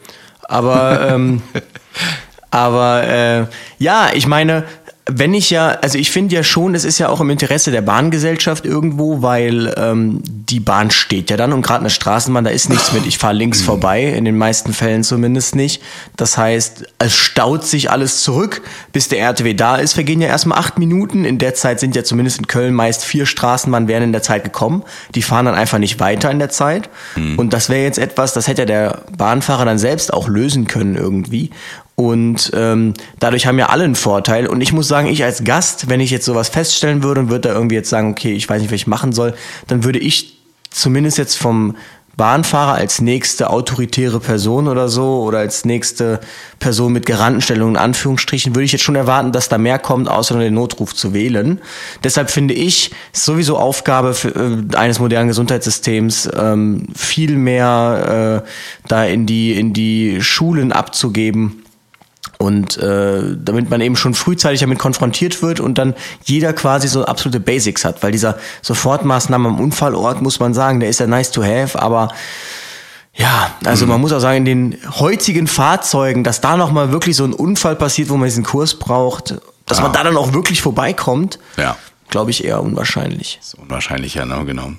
Aber, 0.48 1.08
ähm, 1.10 1.42
aber 2.50 3.02
äh, 3.04 3.46
ja, 3.78 4.10
ich 4.12 4.26
meine, 4.26 4.64
wenn 5.08 5.34
ich 5.34 5.50
ja, 5.50 5.68
also 5.68 5.98
ich 5.98 6.10
finde 6.10 6.34
ja 6.34 6.42
schon, 6.42 6.74
es 6.74 6.84
ist 6.84 6.98
ja 6.98 7.08
auch 7.08 7.20
im 7.20 7.30
Interesse 7.30 7.70
der 7.70 7.80
Bahngesellschaft 7.80 8.64
irgendwo, 8.64 9.22
weil 9.22 9.72
ähm, 9.76 10.20
die 10.24 10.58
Bahn 10.58 10.90
steht 10.90 11.30
ja 11.30 11.36
dann 11.36 11.52
und 11.52 11.62
gerade 11.62 11.80
eine 11.80 11.90
Straßenbahn, 11.90 12.42
da 12.42 12.50
ist 12.50 12.68
nichts 12.68 12.92
mit, 12.92 13.06
ich 13.06 13.18
fahre 13.18 13.34
links 13.34 13.62
vorbei, 13.62 14.02
in 14.02 14.24
den 14.24 14.36
meisten 14.36 14.72
Fällen 14.72 15.04
zumindest 15.04 15.54
nicht. 15.54 15.80
Das 16.16 16.36
heißt, 16.36 16.86
es 16.98 17.14
staut 17.14 17.64
sich 17.64 17.88
alles 17.88 18.22
zurück, 18.24 18.62
bis 18.92 19.06
der 19.06 19.20
RTW 19.20 19.54
da 19.54 19.76
ist, 19.76 19.92
vergehen 19.92 20.20
ja 20.20 20.26
erstmal 20.26 20.58
acht 20.58 20.76
Minuten. 20.76 21.24
In 21.24 21.38
der 21.38 21.54
Zeit 21.54 21.78
sind 21.78 21.94
ja 21.94 22.02
zumindest 22.02 22.38
in 22.38 22.48
Köln 22.48 22.74
meist 22.74 23.04
vier 23.04 23.26
Straßenbahnen 23.26 23.88
wären 23.88 24.02
in 24.02 24.12
der 24.12 24.22
Zeit 24.22 24.42
gekommen. 24.42 24.82
Die 25.14 25.22
fahren 25.22 25.46
dann 25.46 25.54
einfach 25.54 25.78
nicht 25.78 26.00
weiter 26.00 26.32
in 26.32 26.40
der 26.40 26.50
Zeit. 26.50 26.90
Und 27.36 27.52
das 27.52 27.68
wäre 27.68 27.84
jetzt 27.84 27.98
etwas, 27.98 28.32
das 28.32 28.48
hätte 28.48 28.62
ja 28.62 28.66
der 28.66 29.02
Bahnfahrer 29.16 29.64
dann 29.64 29.78
selbst 29.78 30.12
auch 30.12 30.26
lösen 30.26 30.66
können 30.66 30.96
irgendwie. 30.96 31.50
Und 31.96 32.50
ähm, 32.54 32.92
dadurch 33.18 33.46
haben 33.46 33.58
ja 33.58 33.70
alle 33.70 33.84
einen 33.84 33.94
Vorteil. 33.94 34.46
Und 34.46 34.60
ich 34.60 34.72
muss 34.72 34.86
sagen, 34.86 35.08
ich 35.08 35.24
als 35.24 35.44
Gast, 35.44 35.88
wenn 35.88 36.00
ich 36.00 36.10
jetzt 36.10 36.26
sowas 36.26 36.50
feststellen 36.50 37.02
würde 37.02 37.22
und 37.22 37.30
würde 37.30 37.48
da 37.48 37.54
irgendwie 37.54 37.74
jetzt 37.74 37.88
sagen, 37.88 38.10
okay, 38.10 38.32
ich 38.32 38.48
weiß 38.48 38.60
nicht, 38.60 38.70
was 38.70 38.76
ich 38.76 38.86
machen 38.86 39.12
soll, 39.12 39.34
dann 39.66 39.82
würde 39.82 39.98
ich 39.98 40.38
zumindest 40.70 41.16
jetzt 41.16 41.36
vom 41.36 41.74
Bahnfahrer 42.16 42.74
als 42.74 43.02
nächste 43.02 43.50
autoritäre 43.50 44.20
Person 44.20 44.68
oder 44.68 44.88
so 44.88 45.22
oder 45.22 45.38
als 45.38 45.66
nächste 45.66 46.20
Person 46.58 46.92
mit 46.94 47.04
Garantenstellung 47.04 47.70
in 47.70 47.76
Anführungsstrichen 47.76 48.54
würde 48.54 48.64
ich 48.64 48.72
jetzt 48.72 48.84
schon 48.84 48.96
erwarten, 48.96 49.32
dass 49.32 49.50
da 49.50 49.58
mehr 49.58 49.78
kommt, 49.78 50.08
außer 50.08 50.34
nur 50.34 50.44
den 50.44 50.54
Notruf 50.54 50.94
zu 50.94 51.12
wählen. 51.12 51.60
Deshalb 52.04 52.30
finde 52.30 52.54
ich, 52.54 52.90
ist 53.12 53.26
sowieso 53.26 53.58
Aufgabe 53.58 54.14
für, 54.14 54.28
äh, 54.28 54.76
eines 54.76 54.98
modernen 54.98 55.28
Gesundheitssystems, 55.28 56.30
ähm, 56.34 56.86
viel 56.94 57.36
mehr 57.36 58.42
äh, 58.44 58.48
da 58.88 59.04
in 59.04 59.26
die, 59.26 59.52
in 59.52 59.74
die 59.74 60.22
Schulen 60.22 60.72
abzugeben. 60.72 61.65
Und 62.38 62.76
äh, 62.76 63.22
damit 63.36 63.70
man 63.70 63.80
eben 63.80 63.96
schon 63.96 64.12
frühzeitig 64.14 64.60
damit 64.60 64.78
konfrontiert 64.78 65.40
wird 65.42 65.58
und 65.58 65.78
dann 65.78 65.94
jeder 66.24 66.52
quasi 66.52 66.86
so 66.86 67.04
absolute 67.06 67.40
Basics 67.40 67.84
hat. 67.84 68.02
Weil 68.02 68.12
dieser 68.12 68.36
Sofortmaßnahme 68.62 69.48
am 69.48 69.58
Unfallort, 69.60 70.20
muss 70.20 70.38
man 70.38 70.52
sagen, 70.52 70.80
der 70.80 70.90
ist 70.90 71.00
ja 71.00 71.06
nice 71.06 71.30
to 71.30 71.42
have, 71.42 71.80
aber 71.80 72.08
Ja, 73.18 73.50
also 73.64 73.86
man 73.86 73.98
muss 74.02 74.12
auch 74.12 74.18
sagen, 74.20 74.44
in 74.44 74.44
den 74.72 74.76
heutigen 74.98 75.46
Fahrzeugen, 75.46 76.22
dass 76.22 76.42
da 76.42 76.58
nochmal 76.58 76.92
wirklich 76.92 77.16
so 77.16 77.24
ein 77.24 77.32
Unfall 77.32 77.74
passiert, 77.74 78.10
wo 78.10 78.16
man 78.18 78.26
diesen 78.28 78.44
Kurs 78.44 78.74
braucht, 78.74 79.36
dass 79.64 79.78
Ah. 79.78 79.82
man 79.84 79.92
da 79.94 80.04
dann 80.04 80.18
auch 80.18 80.34
wirklich 80.34 80.60
vorbeikommt, 80.60 81.38
Ja. 81.56 81.76
Glaube 82.08 82.30
ich 82.30 82.44
eher 82.44 82.62
unwahrscheinlich. 82.62 83.38
Ist 83.40 83.54
unwahrscheinlicher, 83.54 84.24
ne? 84.26 84.44
Genau. 84.44 84.72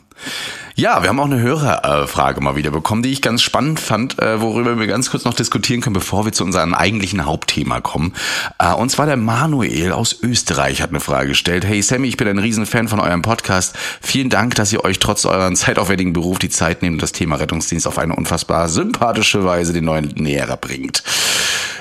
Ja, 0.76 1.02
wir 1.02 1.10
haben 1.10 1.20
auch 1.20 1.26
eine 1.26 1.40
Hörerfrage 1.40 2.40
mal 2.42 2.56
wieder 2.56 2.70
bekommen, 2.70 3.02
die 3.02 3.12
ich 3.12 3.22
ganz 3.22 3.42
spannend 3.42 3.80
fand, 3.80 4.20
äh, 4.20 4.42
worüber 4.42 4.78
wir 4.78 4.86
ganz 4.86 5.10
kurz 5.10 5.26
noch 5.26 5.34
diskutieren 5.34 5.82
können, 5.82 5.94
bevor 5.94 6.26
wir 6.26 6.32
zu 6.34 6.44
unserem 6.44 6.76
eigentlichen 6.76 7.26
Hauptthema 7.26 7.82
kommen. 7.82 8.14
Äh, 8.60 8.74
Und 8.74 8.90
zwar 8.90 9.08
der 9.08 9.18
Manuel 9.18 9.92
aus 9.92 10.22
Österreich 10.22 10.82
hat 10.82 10.90
eine 10.90 11.00
Frage 11.00 11.30
gestellt. 11.30 11.66
Hey 11.66 11.82
Sammy, 11.82 12.08
ich 12.08 12.18
bin 12.18 12.28
ein 12.28 12.38
Riesenfan 12.38 12.88
von 12.88 13.00
eurem 13.00 13.24
Podcast. 13.24 13.76
Vielen 14.02 14.30
Dank, 14.30 14.56
dass 14.56 14.72
ihr 14.72 14.84
euch 14.84 15.00
trotz 15.00 15.26
euren 15.26 15.56
zeitaufwendigen 15.56 16.14
Beruf 16.14 16.38
die 16.38 16.50
Zeit 16.50 16.84
nehmt 16.84 16.94
und 16.96 17.02
das 17.02 17.12
Thema 17.12 17.38
Rettungsdienst 17.38 17.88
auf 17.88 17.98
eine 17.98 18.16
unfassbar 18.16 18.70
sympathische 18.70 19.46
Weise 19.46 19.74
den 19.74 19.86
neuen 19.86 20.14
näher 20.16 20.58
bringt. 20.58 21.04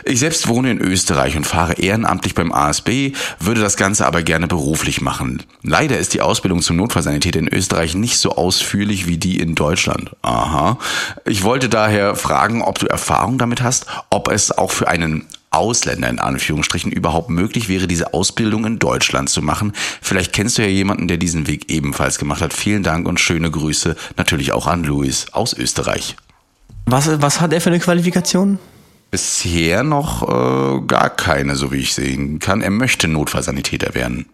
Ich 0.09 0.21
selbst 0.21 0.47
wohne 0.47 0.71
in 0.71 0.81
Österreich 0.81 1.37
und 1.37 1.49
fahre 1.49 1.73
ehrenamtlich 1.73 2.37
beim 2.37 2.53
ASB, 2.53 3.11
würde 3.41 3.61
das 3.61 3.77
Ganze 3.77 4.07
aber 4.07 4.23
gerne 4.23 4.47
beruflich 4.47 5.01
machen. 5.01 5.43
Leider 5.65 5.99
ist 5.99 6.15
die 6.15 6.21
Ausbildung 6.21 6.63
zum 6.63 6.77
Notfallsanitäter 6.77 7.41
in 7.41 7.53
Österreich 7.53 7.97
nicht 7.97 8.19
so 8.19 8.37
ausführlich 8.37 9.09
wie 9.09 9.19
die 9.19 9.41
in 9.41 9.57
Deutschland. 9.57 10.13
Aha. 10.23 10.79
Ich 11.25 11.43
wollte 11.43 11.69
daher 11.69 12.15
fragen, 12.15 12.63
ob 12.63 12.79
du 12.79 12.87
Erfahrung 12.87 13.37
damit 13.37 13.63
hast, 13.63 13.87
ob 14.09 14.31
es 14.31 14.57
auch 14.57 14.71
für 14.71 14.87
einen 14.87 15.27
Ausländer 15.51 16.09
in 16.09 16.21
Anführungsstrichen 16.21 16.93
überhaupt 16.93 17.29
möglich 17.29 17.69
wäre, 17.69 17.89
diese 17.89 18.15
Ausbildung 18.15 18.65
in 18.65 18.79
Deutschland 18.79 19.29
zu 19.29 19.43
machen. 19.43 19.73
Vielleicht 20.01 20.33
kennst 20.33 20.57
du 20.57 20.63
ja 20.63 20.69
jemanden, 20.69 21.09
der 21.09 21.17
diesen 21.17 21.49
Weg 21.49 21.69
ebenfalls 21.69 22.19
gemacht 22.19 22.43
hat. 22.43 22.55
Vielen 22.55 22.85
Dank 22.85 23.09
und 23.09 23.19
schöne 23.19 23.51
Grüße 23.51 23.97
natürlich 24.17 24.53
auch 24.53 24.69
an 24.69 24.85
Luis 24.85 25.27
aus 25.33 25.53
Österreich. 25.53 26.15
Was, 26.85 27.21
was 27.21 27.41
hat 27.41 27.53
er 27.53 27.61
für 27.61 27.71
eine 27.71 27.81
Qualifikation? 27.81 28.61
Bisher 29.11 29.83
noch 29.83 30.23
äh, 30.23 30.81
gar 30.87 31.11
keine, 31.11 31.57
so 31.57 31.73
wie 31.73 31.79
ich 31.79 31.95
sehen 31.95 32.39
kann. 32.39 32.61
Er 32.61 32.71
möchte 32.71 33.09
Notfallsanitäter 33.09 33.95
werden. 33.95 34.27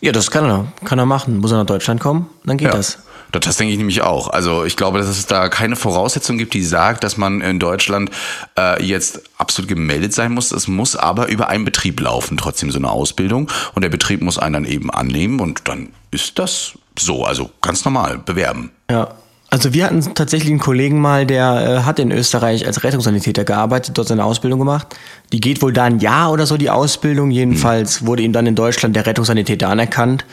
Ja, 0.00 0.12
das 0.12 0.30
kann 0.30 0.44
er, 0.44 0.72
kann 0.84 0.98
er 0.98 1.06
machen. 1.06 1.38
Muss 1.38 1.52
er 1.52 1.58
nach 1.58 1.66
Deutschland 1.66 2.00
kommen, 2.00 2.26
dann 2.44 2.58
geht 2.58 2.72
das. 2.72 2.98
Das, 3.32 3.42
das 3.42 3.56
denke 3.56 3.72
ich 3.72 3.78
nämlich 3.78 4.02
auch. 4.02 4.28
Also 4.28 4.64
ich 4.64 4.76
glaube, 4.76 4.98
dass 4.98 5.08
es 5.08 5.26
da 5.26 5.48
keine 5.48 5.76
Voraussetzung 5.76 6.38
gibt, 6.38 6.54
die 6.54 6.62
sagt, 6.62 7.02
dass 7.02 7.16
man 7.16 7.40
in 7.40 7.58
Deutschland 7.58 8.10
äh, 8.58 8.82
jetzt 8.84 9.22
absolut 9.36 9.68
gemeldet 9.68 10.12
sein 10.12 10.32
muss. 10.32 10.52
Es 10.52 10.68
muss 10.68 10.96
aber 10.96 11.28
über 11.28 11.48
einen 11.48 11.64
Betrieb 11.64 12.00
laufen, 12.00 12.36
trotzdem 12.36 12.70
so 12.70 12.78
eine 12.78 12.90
Ausbildung. 12.90 13.50
Und 13.74 13.82
der 13.82 13.88
Betrieb 13.88 14.22
muss 14.22 14.38
einen 14.38 14.52
dann 14.52 14.64
eben 14.64 14.90
annehmen 14.90 15.40
und 15.40 15.66
dann 15.68 15.88
ist 16.10 16.38
das 16.38 16.78
so. 16.98 17.24
Also 17.24 17.50
ganz 17.62 17.84
normal 17.84 18.18
bewerben. 18.18 18.70
Ja. 18.90 19.08
Also 19.48 19.72
wir 19.72 19.86
hatten 19.86 20.14
tatsächlich 20.14 20.50
einen 20.50 20.58
Kollegen 20.58 21.00
mal, 21.00 21.24
der 21.24 21.78
äh, 21.80 21.82
hat 21.84 21.98
in 21.98 22.10
Österreich 22.10 22.66
als 22.66 22.82
Rettungssanitäter 22.82 23.44
gearbeitet, 23.44 23.96
dort 23.96 24.08
seine 24.08 24.24
Ausbildung 24.24 24.58
gemacht. 24.58 24.88
Die 25.32 25.40
geht 25.40 25.62
wohl 25.62 25.72
da 25.72 25.84
ein 25.84 26.00
Jahr 26.00 26.32
oder 26.32 26.46
so, 26.46 26.56
die 26.56 26.68
Ausbildung. 26.68 27.30
Jedenfalls 27.30 28.04
wurde 28.04 28.22
ihm 28.22 28.32
dann 28.32 28.46
in 28.46 28.56
Deutschland 28.56 28.96
der 28.96 29.06
Rettungssanitäter 29.06 29.68
anerkannt. 29.68 30.24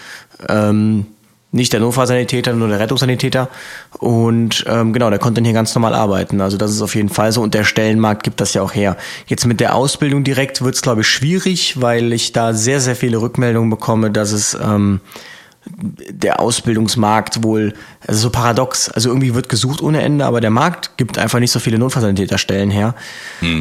Ähm, 0.50 1.05
nicht 1.51 1.72
der 1.72 1.82
Notfallsanitäter, 1.82 2.53
nur 2.53 2.67
der 2.67 2.79
Rettungssanitäter. 2.79 3.50
Und 4.00 4.65
ähm, 4.67 4.91
genau, 4.91 5.12
der 5.12 5.20
konnte 5.20 5.36
dann 5.39 5.46
hier 5.46 5.53
ganz 5.53 5.75
normal 5.75 5.93
arbeiten. 5.93 6.41
Also 6.41 6.58
das 6.58 6.72
ist 6.72 6.82
auf 6.82 6.96
jeden 6.96 7.10
Fall 7.10 7.32
so. 7.32 7.43
Und 7.43 7.53
der 7.53 7.63
Stellenmarkt 7.63 8.24
gibt 8.24 8.41
das 8.41 8.55
ja 8.55 8.63
auch 8.63 8.74
her. 8.74 8.98
Jetzt 9.27 9.46
mit 9.46 9.60
der 9.60 9.75
Ausbildung 9.75 10.24
direkt 10.24 10.63
wird 10.63 10.74
es, 10.74 10.82
glaube 10.82 11.01
ich, 11.01 11.08
schwierig, 11.08 11.79
weil 11.79 12.12
ich 12.12 12.32
da 12.32 12.55
sehr, 12.55 12.79
sehr 12.79 12.96
viele 12.96 13.22
Rückmeldungen 13.22 13.70
bekomme, 13.70 14.10
dass 14.10 14.32
es... 14.32 14.58
Ähm, 14.60 15.01
der 15.65 16.39
Ausbildungsmarkt 16.39 17.43
wohl, 17.43 17.74
also 18.05 18.20
so 18.20 18.29
paradox, 18.29 18.89
also 18.89 19.10
irgendwie 19.10 19.34
wird 19.34 19.50
gesucht 19.50 19.82
ohne 19.82 20.01
Ende, 20.01 20.25
aber 20.25 20.41
der 20.41 20.50
Markt 20.50 20.98
gibt 20.98 21.17
einfach 21.17 21.39
nicht 21.39 21.51
so 21.51 21.60
viele 21.60 21.79
Notfallsanitäterstellen 21.79 22.70
her. 22.70 22.96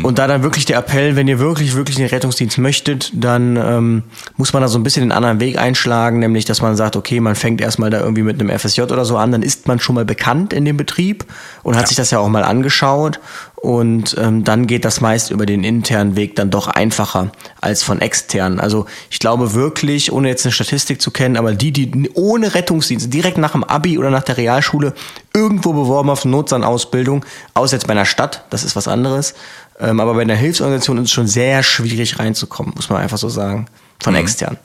Und 0.02 0.18
da 0.18 0.26
dann 0.26 0.42
wirklich 0.42 0.64
der 0.64 0.78
Appell, 0.78 1.16
wenn 1.16 1.28
ihr 1.28 1.38
wirklich, 1.38 1.76
wirklich 1.76 1.96
den 1.96 2.06
Rettungsdienst 2.06 2.58
möchtet, 2.58 3.12
dann 3.14 3.56
ähm, 3.56 4.02
muss 4.36 4.52
man 4.52 4.62
da 4.62 4.68
so 4.68 4.78
ein 4.78 4.82
bisschen 4.82 5.02
den 5.02 5.12
anderen 5.12 5.40
Weg 5.40 5.58
einschlagen, 5.58 6.18
nämlich, 6.18 6.44
dass 6.44 6.60
man 6.60 6.76
sagt, 6.76 6.96
okay, 6.96 7.20
man 7.20 7.34
fängt 7.34 7.60
erstmal 7.60 7.90
da 7.90 8.00
irgendwie 8.00 8.22
mit 8.22 8.40
einem 8.40 8.56
FSJ 8.56 8.82
oder 8.82 9.04
so 9.04 9.16
an, 9.16 9.32
dann 9.32 9.42
ist 9.42 9.68
man 9.68 9.78
schon 9.78 9.94
mal 9.94 10.04
bekannt 10.04 10.52
in 10.52 10.64
dem 10.64 10.76
Betrieb 10.76 11.24
und 11.62 11.76
hat 11.76 11.88
sich 11.88 11.96
das 11.96 12.10
ja 12.10 12.18
auch 12.18 12.28
mal 12.28 12.44
angeschaut 12.44 13.20
und 13.62 14.16
ähm, 14.18 14.42
dann 14.42 14.66
geht 14.66 14.84
das 14.84 15.00
meist 15.00 15.30
über 15.30 15.46
den 15.46 15.62
internen 15.62 16.16
Weg 16.16 16.34
dann 16.34 16.50
doch 16.50 16.66
einfacher 16.66 17.30
als 17.60 17.84
von 17.84 18.00
extern. 18.00 18.58
Also 18.58 18.86
ich 19.08 19.20
glaube 19.20 19.54
wirklich, 19.54 20.10
ohne 20.10 20.26
jetzt 20.26 20.44
eine 20.44 20.50
Statistik 20.50 21.00
zu 21.00 21.12
kennen, 21.12 21.36
aber 21.36 21.54
die, 21.54 21.70
die 21.70 22.10
ohne 22.14 22.56
Rettungsdienst 22.56 23.14
direkt 23.14 23.38
nach 23.38 23.52
dem 23.52 23.62
Abi 23.62 23.98
oder 23.98 24.10
nach 24.10 24.24
der 24.24 24.36
Realschule 24.36 24.94
irgendwo 25.32 25.72
beworben 25.74 26.10
auf 26.10 26.24
Notsan-Ausbildung, 26.24 27.24
außer 27.54 27.76
jetzt 27.76 27.86
bei 27.86 27.92
einer 27.92 28.04
Stadt, 28.04 28.44
das 28.50 28.64
ist 28.64 28.74
was 28.74 28.88
anderes. 28.88 29.34
Ähm, 29.78 30.00
aber 30.00 30.14
bei 30.14 30.22
einer 30.22 30.34
Hilfsorganisation 30.34 30.98
ist 30.98 31.04
es 31.04 31.12
schon 31.12 31.28
sehr 31.28 31.62
schwierig 31.62 32.18
reinzukommen, 32.18 32.72
muss 32.74 32.90
man 32.90 33.00
einfach 33.00 33.18
so 33.18 33.28
sagen, 33.28 33.66
von 34.02 34.16
extern. 34.16 34.58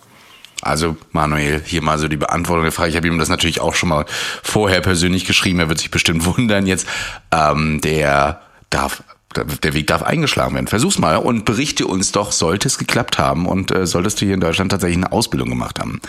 Also 0.64 0.98
Manuel, 1.12 1.62
hier 1.64 1.84
mal 1.84 2.00
so 2.00 2.08
die 2.08 2.18
Beantwortung 2.18 2.64
der 2.64 2.72
Frage. 2.72 2.90
Ich 2.90 2.96
habe 2.96 3.06
ihm 3.06 3.20
das 3.20 3.30
natürlich 3.30 3.62
auch 3.62 3.76
schon 3.76 3.90
mal 3.90 4.08
vorher 4.42 4.82
persönlich 4.82 5.26
geschrieben. 5.26 5.60
Er 5.60 5.70
wird 5.70 5.78
sich 5.78 5.92
bestimmt 5.92 6.26
wundern 6.38 6.66
jetzt. 6.66 6.88
Ähm, 7.32 7.80
der 7.82 8.42
darf 8.70 9.04
der 9.36 9.74
Weg 9.74 9.88
darf 9.88 10.04
eingeschlagen 10.04 10.56
werden. 10.56 10.68
Versuch's 10.68 10.98
mal 10.98 11.18
und 11.18 11.46
berichte 11.46 11.86
uns 11.86 12.12
doch, 12.12 12.32
sollte 12.32 12.68
es 12.68 12.78
geklappt 12.78 13.20
haben 13.20 13.46
und 13.46 13.72
äh, 13.72 13.86
solltest 13.86 14.20
du 14.20 14.26
hier 14.26 14.34
in 14.34 14.40
Deutschland 14.40 14.72
tatsächlich 14.72 14.98
eine 14.98 15.12
Ausbildung 15.12 15.50
gemacht 15.50 15.80
haben. 15.80 16.02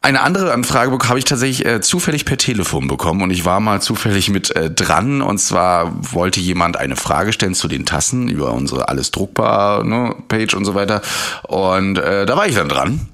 Eine 0.00 0.20
andere 0.20 0.52
Anfrage 0.52 0.96
habe 1.08 1.18
ich 1.18 1.24
tatsächlich 1.24 1.66
äh, 1.66 1.80
zufällig 1.80 2.24
per 2.24 2.36
Telefon 2.36 2.86
bekommen 2.86 3.22
und 3.22 3.30
ich 3.30 3.44
war 3.44 3.58
mal 3.58 3.82
zufällig 3.82 4.30
mit 4.30 4.54
äh, 4.54 4.70
dran 4.70 5.22
und 5.22 5.38
zwar 5.38 5.92
wollte 6.12 6.38
jemand 6.38 6.76
eine 6.76 6.94
Frage 6.94 7.32
stellen 7.32 7.54
zu 7.54 7.66
den 7.66 7.84
Tassen 7.84 8.28
über 8.28 8.52
unsere 8.52 8.88
alles 8.88 9.10
druckbar 9.10 9.82
ne, 9.82 10.14
Page 10.28 10.54
und 10.54 10.64
so 10.64 10.74
weiter 10.74 11.02
und 11.42 11.98
äh, 11.98 12.26
da 12.26 12.36
war 12.36 12.46
ich 12.46 12.54
dann 12.54 12.68
dran 12.68 13.08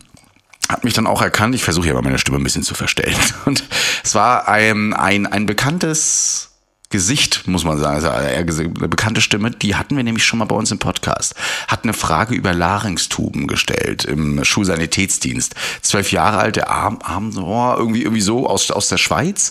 hat 0.69 0.83
mich 0.83 0.95
dann 0.95 1.07
auch 1.07 1.21
erkannt. 1.21 1.55
Ich 1.55 1.63
versuche 1.63 1.89
ja 1.89 1.95
mal 1.95 2.01
meine 2.01 2.19
Stimme 2.19 2.39
ein 2.39 2.43
bisschen 2.43 2.63
zu 2.63 2.75
verstellen. 2.75 3.15
Und 3.45 3.65
es 4.03 4.15
war 4.15 4.49
ein, 4.49 4.95
ein, 4.95 5.27
ein 5.27 5.45
bekanntes 5.45 6.54
Gesicht, 6.95 7.49
muss 7.49 7.65
man 7.65 7.77
sagen, 7.77 7.97
also 7.97 8.07
eher 8.07 8.39
eine 8.39 8.89
bekannte 8.89 9.21
Stimme, 9.21 9.51
die 9.51 9.75
hatten 9.75 9.97
wir 9.97 10.05
nämlich 10.05 10.25
schon 10.25 10.39
mal 10.39 10.45
bei 10.45 10.55
uns 10.55 10.71
im 10.71 10.79
Podcast. 10.79 11.35
Hat 11.67 11.83
eine 11.83 11.93
Frage 11.93 12.37
über 12.37 12.55
Larynxtuben 12.55 13.49
gestellt 13.49 14.05
im 14.05 14.45
Schulsanitätsdienst. 14.45 15.57
Zwölf 15.83 16.13
Jahre 16.13 16.39
alt, 16.39 16.55
der 16.55 16.71
Arm, 16.71 17.01
Arm 17.03 17.37
oh, 17.37 17.75
irgendwie, 17.77 18.03
irgendwie 18.03 18.21
so 18.21 18.49
aus, 18.49 18.71
aus 18.71 18.87
der 18.87 18.99
Schweiz. 18.99 19.51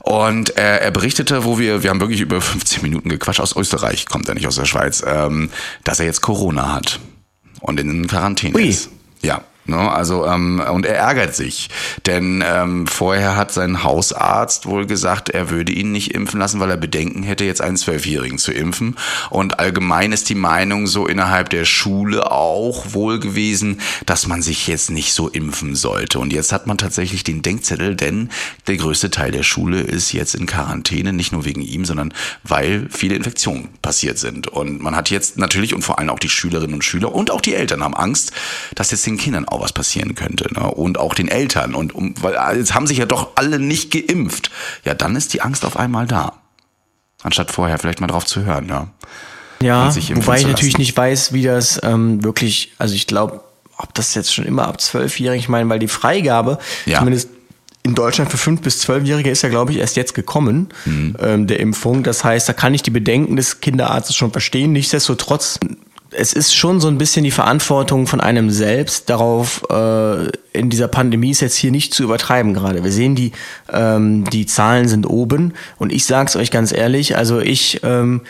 Und 0.00 0.50
er, 0.50 0.82
er 0.82 0.90
berichtete, 0.90 1.44
wo 1.44 1.58
wir, 1.58 1.82
wir 1.82 1.88
haben 1.88 2.00
wirklich 2.00 2.20
über 2.20 2.42
15 2.42 2.82
Minuten 2.82 3.08
gequatscht, 3.08 3.40
aus 3.40 3.56
Österreich, 3.56 4.04
kommt 4.04 4.28
er 4.28 4.34
nicht 4.34 4.46
aus 4.46 4.56
der 4.56 4.66
Schweiz, 4.66 5.02
ähm, 5.06 5.48
dass 5.84 5.98
er 5.98 6.04
jetzt 6.04 6.20
Corona 6.20 6.74
hat 6.74 7.00
und 7.60 7.80
in 7.80 8.06
Quarantäne 8.06 8.54
Ui. 8.54 8.68
ist. 8.68 8.90
Ja. 9.22 9.40
Ne, 9.70 9.88
also 9.88 10.26
ähm, 10.26 10.60
und 10.72 10.84
er 10.84 10.96
ärgert 10.96 11.36
sich, 11.36 11.68
denn 12.04 12.42
ähm, 12.44 12.88
vorher 12.88 13.36
hat 13.36 13.52
sein 13.52 13.84
Hausarzt 13.84 14.66
wohl 14.66 14.84
gesagt, 14.84 15.28
er 15.28 15.48
würde 15.50 15.70
ihn 15.70 15.92
nicht 15.92 16.12
impfen 16.12 16.40
lassen, 16.40 16.58
weil 16.58 16.72
er 16.72 16.76
Bedenken 16.76 17.22
hätte, 17.22 17.44
jetzt 17.44 17.60
einen 17.60 17.76
Zwölfjährigen 17.76 18.38
zu 18.38 18.50
impfen. 18.50 18.96
Und 19.30 19.60
allgemein 19.60 20.10
ist 20.10 20.28
die 20.28 20.34
Meinung 20.34 20.88
so 20.88 21.06
innerhalb 21.06 21.50
der 21.50 21.64
Schule 21.64 22.32
auch 22.32 22.94
wohl 22.94 23.20
gewesen, 23.20 23.80
dass 24.06 24.26
man 24.26 24.42
sich 24.42 24.66
jetzt 24.66 24.90
nicht 24.90 25.12
so 25.12 25.28
impfen 25.28 25.76
sollte. 25.76 26.18
Und 26.18 26.32
jetzt 26.32 26.52
hat 26.52 26.66
man 26.66 26.76
tatsächlich 26.76 27.22
den 27.22 27.42
Denkzettel, 27.42 27.94
denn 27.94 28.28
der 28.66 28.76
größte 28.76 29.10
Teil 29.10 29.30
der 29.30 29.44
Schule 29.44 29.82
ist 29.82 30.12
jetzt 30.12 30.34
in 30.34 30.46
Quarantäne, 30.46 31.12
nicht 31.12 31.30
nur 31.30 31.44
wegen 31.44 31.62
ihm, 31.62 31.84
sondern 31.84 32.12
weil 32.42 32.88
viele 32.90 33.14
Infektionen 33.14 33.68
passiert 33.82 34.18
sind. 34.18 34.48
Und 34.48 34.82
man 34.82 34.96
hat 34.96 35.10
jetzt 35.10 35.38
natürlich 35.38 35.74
und 35.74 35.82
vor 35.82 36.00
allem 36.00 36.10
auch 36.10 36.18
die 36.18 36.28
Schülerinnen 36.28 36.74
und 36.74 36.84
Schüler 36.84 37.14
und 37.14 37.30
auch 37.30 37.40
die 37.40 37.54
Eltern 37.54 37.84
haben 37.84 37.94
Angst, 37.94 38.32
dass 38.74 38.90
jetzt 38.90 39.06
den 39.06 39.16
Kindern 39.16 39.46
auch 39.46 39.59
was 39.60 39.72
passieren 39.72 40.14
könnte. 40.14 40.52
Ne? 40.54 40.70
Und 40.70 40.98
auch 40.98 41.14
den 41.14 41.28
Eltern. 41.28 41.74
Und 41.74 41.94
um, 41.94 42.14
weil 42.20 42.34
jetzt 42.56 42.74
haben 42.74 42.86
sich 42.86 42.98
ja 42.98 43.06
doch 43.06 43.30
alle 43.36 43.58
nicht 43.58 43.90
geimpft. 43.90 44.50
Ja, 44.84 44.94
dann 44.94 45.16
ist 45.16 45.32
die 45.34 45.42
Angst 45.42 45.64
auf 45.64 45.76
einmal 45.76 46.06
da. 46.06 46.34
Anstatt 47.22 47.50
vorher 47.50 47.78
vielleicht 47.78 48.00
mal 48.00 48.06
drauf 48.06 48.24
zu 48.24 48.44
hören, 48.44 48.68
ja. 48.68 48.88
Ja, 49.62 49.94
wobei 50.14 50.38
ich 50.40 50.46
natürlich 50.46 50.78
nicht 50.78 50.96
weiß, 50.96 51.34
wie 51.34 51.42
das 51.42 51.78
ähm, 51.82 52.24
wirklich, 52.24 52.72
also 52.78 52.94
ich 52.94 53.06
glaube, 53.06 53.42
ob 53.76 53.92
das 53.94 54.14
jetzt 54.14 54.32
schon 54.34 54.46
immer 54.46 54.66
ab 54.66 54.80
zwölfjährig, 54.80 55.40
ich 55.42 55.48
meine, 55.50 55.68
weil 55.68 55.78
die 55.78 55.88
Freigabe, 55.88 56.58
Ja. 56.86 56.98
zumindest 56.98 57.28
in 57.82 57.94
Deutschland 57.94 58.30
für 58.30 58.36
fünf 58.38 58.62
bis 58.62 58.78
zwölfjährige 58.78 59.30
ist 59.30 59.42
ja, 59.42 59.48
glaube 59.50 59.72
ich, 59.72 59.78
erst 59.78 59.96
jetzt 59.96 60.14
gekommen, 60.14 60.68
Mhm. 60.86 61.16
ähm, 61.20 61.46
der 61.46 61.60
Impfung. 61.60 62.02
Das 62.02 62.24
heißt, 62.24 62.48
da 62.48 62.52
kann 62.54 62.72
ich 62.72 62.82
die 62.82 62.90
Bedenken 62.90 63.36
des 63.36 63.60
Kinderarztes 63.60 64.16
schon 64.16 64.32
verstehen. 64.32 64.72
Nichtsdestotrotz, 64.72 65.58
es 66.12 66.32
ist 66.32 66.54
schon 66.54 66.80
so 66.80 66.88
ein 66.88 66.98
bisschen 66.98 67.24
die 67.24 67.30
Verantwortung 67.30 68.06
von 68.06 68.20
einem 68.20 68.50
selbst 68.50 69.10
darauf, 69.10 69.62
äh, 69.70 70.28
in 70.52 70.70
dieser 70.70 70.88
Pandemie 70.88 71.30
ist 71.30 71.40
jetzt 71.40 71.56
hier 71.56 71.70
nicht 71.70 71.94
zu 71.94 72.02
übertreiben 72.02 72.54
gerade. 72.54 72.82
Wir 72.82 72.92
sehen, 72.92 73.14
die, 73.14 73.32
ähm, 73.72 74.24
die 74.30 74.46
Zahlen 74.46 74.88
sind 74.88 75.06
oben 75.06 75.54
und 75.78 75.92
ich 75.92 76.04
sage 76.04 76.28
es 76.28 76.36
euch 76.36 76.50
ganz 76.50 76.72
ehrlich, 76.72 77.16
also 77.16 77.40
ich 77.40 77.80
ähm, 77.82 78.22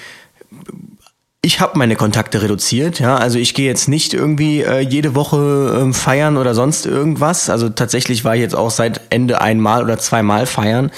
ich 1.42 1.58
habe 1.60 1.78
meine 1.78 1.96
Kontakte 1.96 2.42
reduziert, 2.42 3.00
ja. 3.00 3.16
Also 3.16 3.38
ich 3.38 3.54
gehe 3.54 3.66
jetzt 3.66 3.88
nicht 3.88 4.12
irgendwie 4.12 4.60
äh, 4.60 4.80
jede 4.80 5.14
Woche 5.14 5.75
ähm, 5.80 5.94
feiern 5.94 6.37
oder 6.37 6.54
sonst 6.54 6.84
irgendwas. 6.84 7.49
Also 7.49 7.70
tatsächlich 7.70 8.25
war 8.25 8.34
ich 8.34 8.42
jetzt 8.42 8.54
auch 8.54 8.70
seit 8.70 9.00
Ende 9.08 9.40
einmal 9.40 9.82
oder 9.82 9.99
zweimal 9.99 10.44
feiern. 10.44 10.90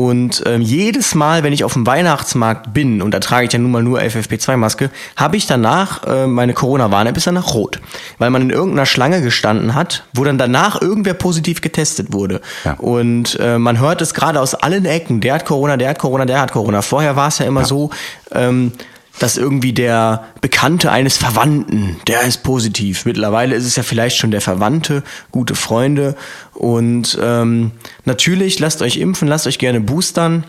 Und 0.00 0.42
ähm, 0.46 0.62
jedes 0.62 1.14
Mal, 1.14 1.42
wenn 1.42 1.52
ich 1.52 1.62
auf 1.62 1.74
dem 1.74 1.86
Weihnachtsmarkt 1.86 2.72
bin, 2.72 3.02
und 3.02 3.12
da 3.12 3.20
trage 3.20 3.46
ich 3.46 3.52
ja 3.52 3.58
nun 3.58 3.70
mal 3.70 3.82
nur 3.82 4.00
FFP2-Maske, 4.00 4.88
habe 5.14 5.36
ich 5.36 5.46
danach, 5.46 6.04
äh, 6.06 6.26
meine 6.26 6.54
Corona-Warn-App 6.54 7.18
ist 7.18 7.26
danach 7.26 7.52
rot. 7.52 7.80
Weil 8.16 8.30
man 8.30 8.40
in 8.40 8.48
irgendeiner 8.48 8.86
Schlange 8.86 9.20
gestanden 9.20 9.74
hat, 9.74 10.04
wo 10.14 10.24
dann 10.24 10.38
danach 10.38 10.80
irgendwer 10.80 11.12
positiv 11.12 11.60
getestet 11.60 12.14
wurde. 12.14 12.40
Ja. 12.64 12.76
Und 12.78 13.38
äh, 13.40 13.58
man 13.58 13.78
hört 13.78 14.00
es 14.00 14.14
gerade 14.14 14.40
aus 14.40 14.54
allen 14.54 14.86
Ecken, 14.86 15.20
der 15.20 15.34
hat 15.34 15.44
Corona, 15.44 15.76
der 15.76 15.90
hat 15.90 15.98
Corona, 15.98 16.24
der 16.24 16.40
hat 16.40 16.52
Corona. 16.52 16.80
Vorher 16.80 17.14
war 17.16 17.28
es 17.28 17.38
ja 17.38 17.44
immer 17.44 17.66
so, 17.66 17.90
ähm, 18.32 18.72
dass 19.20 19.36
irgendwie 19.36 19.72
der 19.72 20.24
Bekannte 20.40 20.90
eines 20.90 21.18
Verwandten, 21.18 22.00
der 22.08 22.22
ist 22.22 22.42
positiv. 22.42 23.04
Mittlerweile 23.04 23.54
ist 23.54 23.66
es 23.66 23.76
ja 23.76 23.82
vielleicht 23.82 24.16
schon 24.16 24.30
der 24.30 24.40
Verwandte, 24.40 25.02
gute 25.30 25.54
Freunde. 25.54 26.16
Und 26.54 27.18
ähm, 27.22 27.72
natürlich 28.06 28.58
lasst 28.58 28.80
euch 28.82 28.96
impfen, 28.96 29.28
lasst 29.28 29.46
euch 29.46 29.58
gerne 29.58 29.80
boostern. 29.80 30.44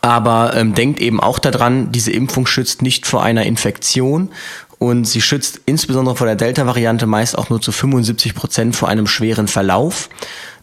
Aber 0.00 0.56
ähm, 0.56 0.74
denkt 0.74 1.00
eben 1.00 1.20
auch 1.20 1.38
daran, 1.38 1.92
diese 1.92 2.12
Impfung 2.12 2.46
schützt 2.46 2.80
nicht 2.80 3.06
vor 3.06 3.22
einer 3.22 3.44
Infektion 3.44 4.30
und 4.78 5.04
sie 5.04 5.20
schützt 5.20 5.60
insbesondere 5.66 6.16
vor 6.16 6.26
der 6.26 6.34
Delta-Variante 6.34 7.06
meist 7.06 7.38
auch 7.38 7.50
nur 7.50 7.60
zu 7.60 7.70
75 7.70 8.34
Prozent 8.34 8.74
vor 8.74 8.88
einem 8.88 9.06
schweren 9.06 9.46
Verlauf. 9.46 10.08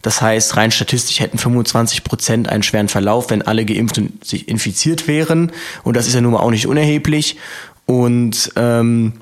Das 0.02 0.22
heißt, 0.22 0.56
rein 0.56 0.72
statistisch 0.72 1.20
hätten 1.20 1.38
25 1.38 2.04
Prozent 2.04 2.50
einen 2.50 2.64
schweren 2.64 2.88
Verlauf, 2.88 3.30
wenn 3.30 3.42
alle 3.42 3.66
geimpft 3.66 3.98
und 3.98 4.24
sich 4.26 4.48
infiziert 4.48 5.08
wären. 5.08 5.52
Und 5.84 5.98
das 5.98 6.08
ist 6.08 6.14
ja 6.14 6.22
nun 6.22 6.34
mal 6.34 6.40
auch 6.40 6.52
nicht 6.52 6.68
unerheblich. 6.68 7.38
Und 7.86 8.52
ähm, 8.56 9.14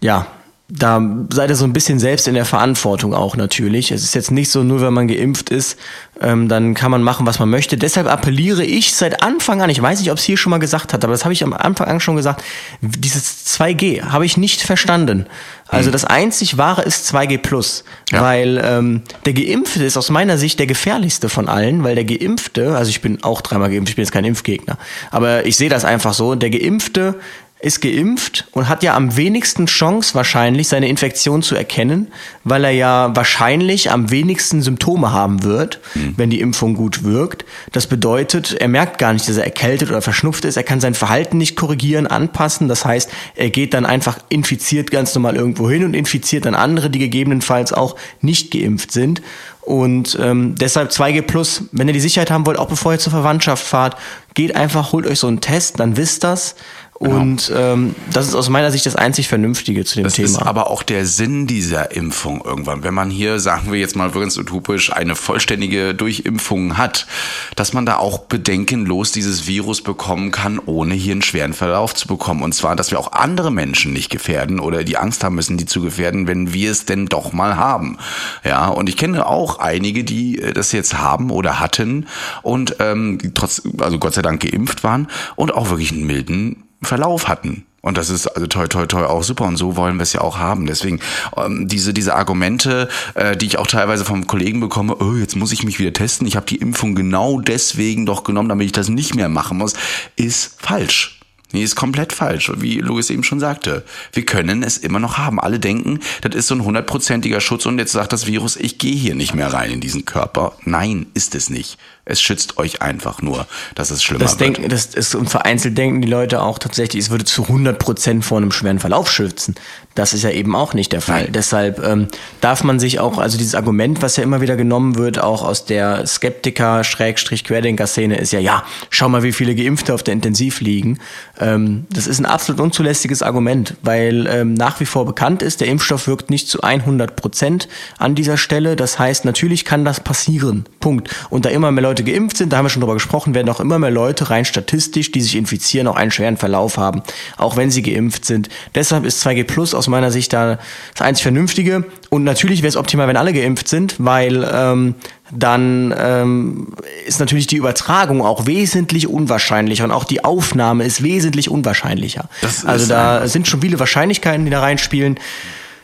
ja, 0.00 0.26
da 0.70 1.00
seid 1.32 1.48
ihr 1.48 1.56
so 1.56 1.64
ein 1.64 1.72
bisschen 1.72 1.98
selbst 1.98 2.28
in 2.28 2.34
der 2.34 2.44
Verantwortung 2.44 3.14
auch 3.14 3.36
natürlich. 3.36 3.90
Es 3.90 4.04
ist 4.04 4.14
jetzt 4.14 4.30
nicht 4.30 4.50
so, 4.50 4.62
nur 4.62 4.82
wenn 4.82 4.92
man 4.92 5.08
geimpft 5.08 5.48
ist, 5.48 5.78
ähm, 6.20 6.48
dann 6.48 6.74
kann 6.74 6.90
man 6.90 7.02
machen, 7.02 7.24
was 7.24 7.38
man 7.38 7.48
möchte. 7.48 7.78
Deshalb 7.78 8.06
appelliere 8.06 8.62
ich 8.64 8.94
seit 8.94 9.22
Anfang 9.22 9.62
an, 9.62 9.70
ich 9.70 9.80
weiß 9.80 9.98
nicht, 10.00 10.10
ob 10.10 10.18
es 10.18 10.24
hier 10.24 10.36
schon 10.36 10.50
mal 10.50 10.58
gesagt 10.58 10.92
hat, 10.92 11.04
aber 11.04 11.12
das 11.14 11.24
habe 11.24 11.32
ich 11.32 11.42
am 11.42 11.54
Anfang 11.54 11.86
an 11.88 12.00
schon 12.00 12.16
gesagt, 12.16 12.44
dieses 12.82 13.46
2G 13.46 14.02
habe 14.02 14.26
ich 14.26 14.36
nicht 14.36 14.60
verstanden. 14.60 15.24
Also 15.68 15.90
das 15.90 16.04
einzig 16.04 16.58
Wahre 16.58 16.82
ist 16.82 17.14
2G 17.14 17.38
Plus, 17.38 17.84
Ja. 18.10 18.22
weil 18.22 18.60
ähm, 18.62 19.02
der 19.24 19.32
Geimpfte 19.34 19.84
ist 19.84 19.96
aus 19.96 20.10
meiner 20.10 20.36
Sicht 20.36 20.58
der 20.58 20.66
gefährlichste 20.66 21.28
von 21.30 21.48
allen, 21.48 21.82
weil 21.84 21.94
der 21.94 22.04
Geimpfte, 22.04 22.76
also 22.76 22.90
ich 22.90 23.00
bin 23.00 23.22
auch 23.22 23.40
dreimal 23.40 23.70
geimpft, 23.70 23.90
ich 23.90 23.96
bin 23.96 24.04
jetzt 24.04 24.12
kein 24.12 24.24
Impfgegner, 24.24 24.76
aber 25.10 25.46
ich 25.46 25.56
sehe 25.56 25.68
das 25.70 25.84
einfach 25.86 26.12
so, 26.14 26.34
der 26.34 26.50
Geimpfte 26.50 27.14
ist 27.60 27.80
geimpft 27.80 28.46
und 28.52 28.68
hat 28.68 28.84
ja 28.84 28.94
am 28.94 29.16
wenigsten 29.16 29.66
Chance 29.66 30.14
wahrscheinlich 30.14 30.68
seine 30.68 30.88
Infektion 30.88 31.42
zu 31.42 31.56
erkennen, 31.56 32.12
weil 32.44 32.64
er 32.64 32.70
ja 32.70 33.16
wahrscheinlich 33.16 33.90
am 33.90 34.10
wenigsten 34.10 34.62
Symptome 34.62 35.12
haben 35.12 35.42
wird, 35.42 35.80
wenn 36.16 36.30
die 36.30 36.40
Impfung 36.40 36.74
gut 36.74 37.02
wirkt. 37.02 37.44
Das 37.72 37.88
bedeutet, 37.88 38.54
er 38.54 38.68
merkt 38.68 38.98
gar 38.98 39.12
nicht, 39.12 39.28
dass 39.28 39.36
er 39.36 39.44
erkältet 39.44 39.90
oder 39.90 40.02
verschnupft 40.02 40.44
ist. 40.44 40.56
Er 40.56 40.62
kann 40.62 40.80
sein 40.80 40.94
Verhalten 40.94 41.36
nicht 41.36 41.56
korrigieren, 41.56 42.06
anpassen. 42.06 42.68
Das 42.68 42.84
heißt, 42.84 43.10
er 43.34 43.50
geht 43.50 43.74
dann 43.74 43.86
einfach 43.86 44.18
infiziert 44.28 44.92
ganz 44.92 45.14
normal 45.16 45.34
irgendwo 45.34 45.68
hin 45.68 45.84
und 45.84 45.94
infiziert 45.94 46.44
dann 46.44 46.54
andere, 46.54 46.90
die 46.90 47.00
gegebenenfalls 47.00 47.72
auch 47.72 47.96
nicht 48.20 48.52
geimpft 48.52 48.92
sind. 48.92 49.20
Und 49.68 50.16
ähm, 50.18 50.54
deshalb 50.54 50.92
2G 50.92 51.20
Plus, 51.20 51.64
wenn 51.72 51.88
ihr 51.88 51.92
die 51.92 52.00
Sicherheit 52.00 52.30
haben 52.30 52.46
wollt, 52.46 52.58
auch 52.58 52.68
bevor 52.68 52.92
ihr 52.92 52.98
zur 52.98 53.12
Verwandtschaft 53.12 53.62
fahrt, 53.66 53.96
geht 54.32 54.56
einfach, 54.56 54.92
holt 54.92 55.06
euch 55.06 55.18
so 55.18 55.26
einen 55.26 55.42
Test, 55.42 55.78
dann 55.78 55.98
wisst 55.98 56.24
das. 56.24 56.54
Und 56.98 57.52
ähm, 57.54 57.94
das 58.12 58.26
ist 58.26 58.34
aus 58.34 58.48
meiner 58.48 58.72
Sicht 58.72 58.84
das 58.84 58.96
einzig 58.96 59.28
Vernünftige 59.28 59.84
zu 59.84 59.96
dem 59.96 60.04
Das 60.04 60.14
Thema. 60.14 60.26
ist 60.26 60.38
aber 60.38 60.68
auch 60.68 60.82
der 60.82 61.06
Sinn 61.06 61.46
dieser 61.46 61.92
Impfung 61.92 62.42
irgendwann. 62.44 62.82
Wenn 62.82 62.92
man 62.94 63.08
hier, 63.08 63.38
sagen 63.38 63.70
wir 63.70 63.78
jetzt 63.78 63.94
mal 63.94 64.10
ganz 64.10 64.36
utopisch, 64.36 64.92
eine 64.92 65.14
vollständige 65.14 65.94
Durchimpfung 65.94 66.76
hat, 66.76 67.06
dass 67.54 67.72
man 67.72 67.86
da 67.86 67.98
auch 67.98 68.18
bedenkenlos 68.22 69.12
dieses 69.12 69.46
Virus 69.46 69.80
bekommen 69.80 70.32
kann, 70.32 70.58
ohne 70.58 70.94
hier 70.94 71.12
einen 71.12 71.22
schweren 71.22 71.52
Verlauf 71.52 71.94
zu 71.94 72.08
bekommen. 72.08 72.42
Und 72.42 72.52
zwar, 72.52 72.74
dass 72.74 72.90
wir 72.90 72.98
auch 72.98 73.12
andere 73.12 73.52
Menschen 73.52 73.92
nicht 73.92 74.10
gefährden 74.10 74.58
oder 74.58 74.82
die 74.82 74.96
Angst 74.96 75.22
haben 75.22 75.36
müssen, 75.36 75.56
die 75.56 75.66
zu 75.66 75.80
gefährden, 75.80 76.26
wenn 76.26 76.52
wir 76.52 76.72
es 76.72 76.84
denn 76.84 77.06
doch 77.06 77.32
mal 77.32 77.56
haben. 77.56 77.98
Ja, 78.44 78.66
und 78.66 78.88
ich 78.88 78.96
kenne 78.96 79.24
auch 79.24 79.60
einige, 79.60 80.02
die 80.02 80.40
äh, 80.40 80.52
das 80.52 80.72
jetzt 80.72 80.98
haben 80.98 81.30
oder 81.30 81.60
hatten 81.60 82.08
und 82.42 82.74
ähm, 82.80 83.18
trotz, 83.34 83.62
also 83.78 84.00
Gott 84.00 84.14
sei 84.14 84.22
Dank 84.22 84.42
geimpft 84.42 84.82
waren 84.82 85.06
und 85.36 85.54
auch 85.54 85.70
wirklich 85.70 85.92
einen 85.92 86.04
milden 86.04 86.64
Verlauf 86.82 87.28
hatten. 87.28 87.64
Und 87.80 87.96
das 87.96 88.10
ist 88.10 88.26
also 88.26 88.46
toi 88.48 88.66
toi 88.66 88.86
toi 88.86 89.04
auch 89.04 89.22
super 89.22 89.44
und 89.44 89.56
so 89.56 89.76
wollen 89.76 89.96
wir 89.96 90.02
es 90.02 90.12
ja 90.12 90.20
auch 90.20 90.38
haben. 90.38 90.66
Deswegen 90.66 91.00
ähm, 91.36 91.68
diese 91.68 91.94
diese 91.94 92.14
Argumente, 92.14 92.88
äh, 93.14 93.36
die 93.36 93.46
ich 93.46 93.58
auch 93.58 93.68
teilweise 93.68 94.04
vom 94.04 94.26
Kollegen 94.26 94.60
bekomme, 94.60 94.96
oh, 94.96 95.14
jetzt 95.14 95.36
muss 95.36 95.52
ich 95.52 95.62
mich 95.62 95.78
wieder 95.78 95.92
testen, 95.92 96.26
ich 96.26 96.36
habe 96.36 96.46
die 96.46 96.56
Impfung 96.56 96.94
genau 96.94 97.40
deswegen 97.40 98.04
doch 98.04 98.24
genommen, 98.24 98.48
damit 98.48 98.66
ich 98.66 98.72
das 98.72 98.88
nicht 98.88 99.14
mehr 99.14 99.28
machen 99.28 99.58
muss, 99.58 99.74
ist 100.16 100.56
falsch. 100.60 101.18
Nee, 101.52 101.62
ist 101.62 101.76
komplett 101.76 102.12
falsch, 102.12 102.52
wie 102.56 102.78
Louis 102.80 103.08
eben 103.08 103.24
schon 103.24 103.40
sagte. 103.40 103.82
Wir 104.12 104.26
können 104.26 104.62
es 104.62 104.76
immer 104.76 104.98
noch 104.98 105.16
haben. 105.16 105.40
Alle 105.40 105.58
denken, 105.58 106.00
das 106.20 106.34
ist 106.34 106.48
so 106.48 106.54
ein 106.54 106.64
hundertprozentiger 106.64 107.40
Schutz 107.40 107.64
und 107.64 107.78
jetzt 107.78 107.92
sagt 107.92 108.12
das 108.12 108.26
Virus, 108.26 108.56
ich 108.56 108.76
gehe 108.76 108.94
hier 108.94 109.14
nicht 109.14 109.34
mehr 109.34 109.50
rein 109.50 109.70
in 109.70 109.80
diesen 109.80 110.04
Körper. 110.04 110.52
Nein, 110.64 111.06
ist 111.14 111.34
es 111.34 111.48
nicht. 111.48 111.78
Es 112.08 112.20
schützt 112.20 112.58
euch 112.58 112.82
einfach 112.82 113.22
nur, 113.22 113.46
dass 113.74 113.90
es 113.90 114.02
schlimmer 114.02 114.24
Das 114.24 114.32
wird. 114.32 114.56
denken, 114.56 114.68
das 114.68 114.86
ist, 114.86 115.14
und 115.14 115.28
vereinzelt 115.28 115.76
denken 115.76 116.00
die 116.00 116.08
Leute 116.08 116.42
auch 116.42 116.58
tatsächlich, 116.58 117.04
es 117.04 117.10
würde 117.10 117.24
zu 117.24 117.44
100% 117.44 118.22
vor 118.22 118.38
einem 118.38 118.50
schweren 118.50 118.78
Verlauf 118.78 119.10
schützen. 119.10 119.54
Das 119.94 120.14
ist 120.14 120.22
ja 120.22 120.30
eben 120.30 120.54
auch 120.54 120.74
nicht 120.74 120.92
der 120.92 121.00
Fall. 121.00 121.24
Nein. 121.24 121.32
Deshalb 121.32 121.84
ähm, 121.84 122.06
darf 122.40 122.62
man 122.62 122.78
sich 122.78 123.00
auch, 123.00 123.18
also 123.18 123.36
dieses 123.36 123.56
Argument, 123.56 124.00
was 124.00 124.16
ja 124.16 124.22
immer 124.22 124.40
wieder 124.40 124.54
genommen 124.54 124.96
wird, 124.96 125.18
auch 125.18 125.42
aus 125.42 125.64
der 125.64 126.06
Skeptiker-Querdenker-Szene, 126.06 128.16
ist 128.16 128.32
ja, 128.32 128.38
ja, 128.38 128.62
schau 128.90 129.08
mal, 129.08 129.24
wie 129.24 129.32
viele 129.32 129.56
Geimpfte 129.56 129.94
auf 129.94 130.04
der 130.04 130.14
Intensiv 130.14 130.60
liegen. 130.60 131.00
Ähm, 131.40 131.86
das 131.90 132.06
ist 132.06 132.20
ein 132.20 132.26
absolut 132.26 132.60
unzulässiges 132.60 133.22
Argument, 133.22 133.74
weil 133.82 134.28
ähm, 134.30 134.54
nach 134.54 134.78
wie 134.78 134.86
vor 134.86 135.04
bekannt 135.04 135.42
ist, 135.42 135.60
der 135.60 135.66
Impfstoff 135.68 136.06
wirkt 136.06 136.30
nicht 136.30 136.48
zu 136.48 136.62
100% 136.62 137.66
an 137.98 138.14
dieser 138.14 138.36
Stelle. 138.36 138.76
Das 138.76 139.00
heißt, 139.00 139.24
natürlich 139.24 139.64
kann 139.64 139.84
das 139.84 139.98
passieren. 140.00 140.66
Punkt. 140.78 141.08
Und 141.28 141.44
da 141.44 141.50
immer 141.50 141.72
mehr 141.72 141.82
Leute 141.82 141.97
geimpft 142.04 142.36
sind, 142.36 142.52
da 142.52 142.58
haben 142.58 142.64
wir 142.64 142.70
schon 142.70 142.80
drüber 142.80 142.94
gesprochen, 142.94 143.34
werden 143.34 143.48
auch 143.48 143.60
immer 143.60 143.78
mehr 143.78 143.90
Leute 143.90 144.30
rein 144.30 144.44
statistisch, 144.44 145.12
die 145.12 145.20
sich 145.20 145.36
infizieren, 145.36 145.86
auch 145.86 145.96
einen 145.96 146.10
schweren 146.10 146.36
Verlauf 146.36 146.76
haben, 146.76 147.02
auch 147.36 147.56
wenn 147.56 147.70
sie 147.70 147.82
geimpft 147.82 148.24
sind. 148.24 148.48
Deshalb 148.74 149.04
ist 149.04 149.24
2G 149.26 149.44
Plus 149.44 149.74
aus 149.74 149.88
meiner 149.88 150.10
Sicht 150.10 150.32
da 150.32 150.58
das 150.94 151.06
einzig 151.06 151.22
Vernünftige. 151.22 151.84
Und 152.10 152.24
natürlich 152.24 152.62
wäre 152.62 152.68
es 152.68 152.76
optimal, 152.76 153.08
wenn 153.08 153.16
alle 153.16 153.32
geimpft 153.32 153.68
sind, 153.68 153.96
weil 153.98 154.48
ähm, 154.50 154.94
dann 155.30 155.94
ähm, 155.98 156.68
ist 157.06 157.20
natürlich 157.20 157.46
die 157.46 157.56
Übertragung 157.56 158.22
auch 158.22 158.46
wesentlich 158.46 159.08
unwahrscheinlicher 159.08 159.84
und 159.84 159.92
auch 159.92 160.04
die 160.04 160.24
Aufnahme 160.24 160.84
ist 160.84 161.02
wesentlich 161.02 161.50
unwahrscheinlicher. 161.50 162.28
Das 162.40 162.64
also 162.64 162.86
da 162.86 163.28
sind 163.28 163.46
schon 163.46 163.60
viele 163.60 163.78
Wahrscheinlichkeiten, 163.78 164.44
die 164.44 164.50
da 164.50 164.60
reinspielen. 164.60 165.18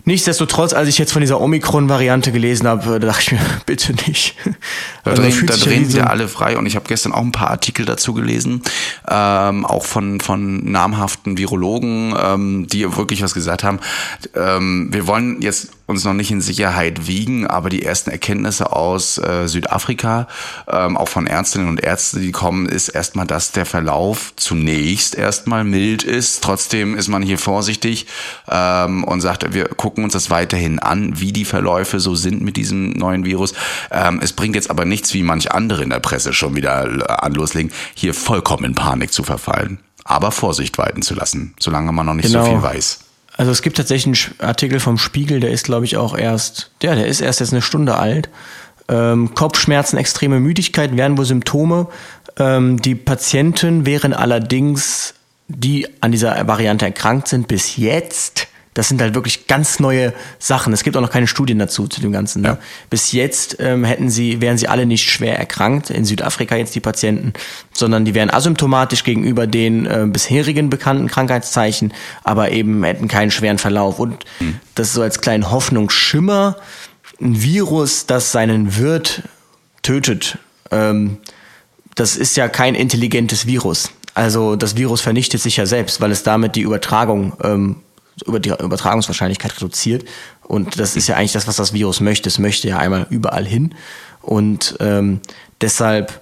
Nichtsdestotrotz, 0.07 0.75
als 0.75 0.89
ich 0.89 0.99
jetzt 0.99 1.13
von 1.13 1.21
dieser 1.23 1.41
Omikron-Variante 1.41 2.31
gelesen 2.31 2.67
habe, 2.69 2.99
da 3.01 3.07
dachte 3.07 3.23
ich 3.23 3.33
mir, 3.33 3.41
bitte 3.67 3.95
nicht. 4.07 4.37
Da 5.03 5.11
Also 5.13 5.23
drehen, 5.23 5.47
da 5.47 5.57
drehen 5.57 5.81
wie 5.81 5.85
sie 5.87 5.93
so- 5.99 6.03
alle 6.03 6.29
frei 6.29 6.59
und 6.59 6.67
ich 6.67 6.77
habe 6.77 6.87
gestern 6.87 7.13
auch 7.13 7.23
ein 7.23 7.33
paar 7.33 7.51
Artikel 7.51 7.87
dazu 7.87 8.13
gelesen, 8.13 8.63
ähm, 9.09 9.65
auch 9.65 9.85
von, 9.87 10.21
von 10.21 10.71
namhaften 10.71 11.39
Virologen, 11.39 12.15
ähm, 12.23 12.67
die 12.69 12.85
wirklich 12.97 13.23
was 13.23 13.33
gesagt 13.35 13.65
haben. 13.65 13.81
Ähm, 14.35 14.89
wir 14.93 15.07
wollen 15.07 15.41
jetzt 15.41 15.71
uns 15.87 16.05
noch 16.05 16.15
nicht 16.15 16.31
in 16.31 16.41
Sicherheit 16.41 17.07
wiegen, 17.07 17.47
aber 17.47 17.69
die 17.69 17.83
ersten 17.83 18.11
Erkenntnisse 18.11 18.73
aus 18.73 19.19
äh, 19.19 19.47
Südafrika, 19.49 20.27
ähm, 20.69 20.97
auch 20.97 21.09
von 21.09 21.27
Ärztinnen 21.27 21.69
und 21.69 21.81
Ärzten, 21.83 22.21
die 22.21 22.33
kommen, 22.33 22.67
ist 22.67 22.89
erstmal, 22.89 23.27
dass 23.27 23.53
der 23.53 23.67
Verlauf 23.67 24.33
zunächst 24.37 25.15
erstmal 25.15 25.65
mild 25.65 26.03
ist. 26.03 26.43
Trotzdem 26.43 26.95
ist 26.97 27.09
man 27.09 27.23
hier 27.23 27.39
vorsichtig 27.39 28.07
ähm, 28.51 29.05
und 29.05 29.21
sagt, 29.21 29.53
wir 29.53 29.67
gucken 29.69 30.05
uns 30.05 30.15
das 30.15 30.31
weiterhin 30.31 30.79
an, 30.79 31.21
wie 31.21 31.33
die 31.33 31.45
Verläufe 31.45 32.01
so 32.01 32.15
sind 32.15 32.41
mit 32.43 32.57
diesem 32.57 32.91
neuen 32.93 33.25
Virus. 33.25 33.53
Ähm, 33.91 34.21
es 34.23 34.33
bringt 34.33 34.55
jetzt 34.55 34.71
aber 34.71 34.85
nichts, 34.85 35.13
wie 35.13 35.23
manch 35.23 35.53
andere 35.53 35.83
in 35.83 35.91
der 35.91 36.01
Presse 36.01 36.33
schon 36.33 36.57
wieder 36.57 36.87
äh, 36.87 37.05
an 37.13 37.35
loslegen, 37.35 37.73
hier 37.95 38.15
vollkommen 38.15 38.65
in 38.65 38.75
Panik 38.75 39.13
zu 39.13 39.23
verfallen. 39.23 39.81
Aber 40.05 40.33
Vorsicht 40.33 40.77
walten 40.79 41.03
zu 41.03 41.15
lassen, 41.15 41.55
solange 41.59 41.91
man 41.93 42.07
noch 42.07 42.15
nicht 42.15 42.29
so 42.29 42.39
Genau. 42.39 42.51
viel 42.51 42.63
weiß. 42.63 42.99
Also 43.37 43.51
es 43.51 43.63
gibt 43.63 43.77
tatsächlich 43.77 44.31
einen 44.31 44.41
Artikel 44.41 44.81
vom 44.81 44.97
Spiegel, 44.97 45.41
der 45.41 45.51
ist, 45.51 45.65
glaube 45.65 45.85
ich, 45.85 45.97
auch 45.97 46.17
erst, 46.17 46.71
der, 46.83 46.95
der 46.95 47.07
ist 47.07 47.21
erst 47.21 47.41
jetzt 47.41 47.53
eine 47.53 47.63
Stunde 47.63 47.97
alt. 47.97 48.29
Ähm, 48.89 49.35
Kopfschmerzen, 49.35 49.97
extreme 49.97 50.41
Müdigkeit 50.41 50.97
wären 50.97 51.19
wohl 51.19 51.25
Symptome. 51.25 51.89
Ähm, 52.39 52.81
die 52.81 52.95
Patienten 52.95 53.87
wären 53.87 54.13
allerdings, 54.13 55.15
die 55.49 55.87
an 56.01 56.13
dieser 56.13 56.47
Variante 56.47 56.85
erkrankt 56.85 57.29
sind, 57.29 57.49
bis 57.49 57.77
jetzt 57.77 58.47
Das 58.75 58.89
sind 58.89 59.01
halt 59.01 59.15
wirklich 59.15 59.47
ganz 59.47 59.79
neue 59.79 60.13
Sachen. 60.39 60.73
Es 60.73 60.83
gibt 60.83 60.97
auch 60.97 61.01
noch 61.01 61.11
keine 61.11 61.29
Studien 61.29 61.59
dazu 61.59 61.87
zu 61.87 62.01
dem 62.01 62.13
Ganzen. 62.13 62.43
Ne? 62.43 62.49
Ja. 62.49 62.59
Bis 62.91 63.13
jetzt 63.13 63.57
ähm, 63.61 63.85
hätten 63.85 64.11
sie, 64.11 64.41
wären 64.41 64.59
sie 64.59 64.67
alle 64.69 64.85
nicht 64.85 65.11
schwer 65.11 65.39
erkrankt, 65.39 65.91
in 65.91 66.05
Südafrika 66.05 66.57
jetzt 66.57 66.75
die 66.75 66.81
Patienten, 66.81 67.33
sondern 67.73 68.05
die 68.05 68.15
wären 68.15 68.31
asymptomatisch 68.31 69.05
gegenüber 69.05 69.47
den 69.47 69.87
äh, 69.87 70.07
bisherigen 70.09 70.71
bekannten 70.71 71.07
Krankheitszeichen, 71.07 71.95
aber 72.25 72.51
eben 72.51 72.83
hätten 72.83 73.07
keinen 73.07 73.31
schweren 73.31 73.59
Verlauf. 73.59 74.01
Und 74.01 74.25
das 74.75 74.89
ist 74.89 74.95
so 74.95 75.03
als 75.03 75.21
kleinen 75.21 75.51
Hoffnungsschimmer, 75.51 76.57
ein 77.21 77.41
Virus, 77.41 78.07
das 78.07 78.33
seinen 78.33 78.77
Wirt 78.77 79.23
tötet. 79.83 80.39
Ähm, 80.71 81.19
das 81.95 82.17
ist 82.17 82.37
ja 82.37 82.49
kein 82.49 82.75
intelligentes 82.75 83.47
Virus. 83.47 83.91
Also 84.15 84.57
das 84.57 84.77
Virus 84.77 85.01
vernichtet 85.01 85.41
sich 85.41 85.57
ja 85.57 85.67
selbst, 85.67 86.01
weil 86.01 86.11
es 86.11 86.23
damit 86.23 86.57
die 86.57 86.63
Übertragung 86.63 87.35
ähm, 87.43 87.77
über 88.27 88.41
die 88.41 88.51
Übertragungswahrscheinlichkeit 88.51 89.57
reduziert. 89.57 90.05
Und 90.43 90.79
das 90.79 90.97
ist 90.97 91.09
ja 91.09 91.17
eigentlich 91.17 91.33
das, 91.33 91.47
was 91.47 91.57
das 91.57 91.73
Virus 91.73 92.01
möchte. 92.01 92.29
Es 92.29 92.39
möchte 92.39 92.69
ja 92.69 92.79
einmal 92.79 93.07
überall 93.11 93.45
hin. 93.45 93.75
Und 94.21 94.77
ähm, 94.81 95.21
deshalb 95.61 96.21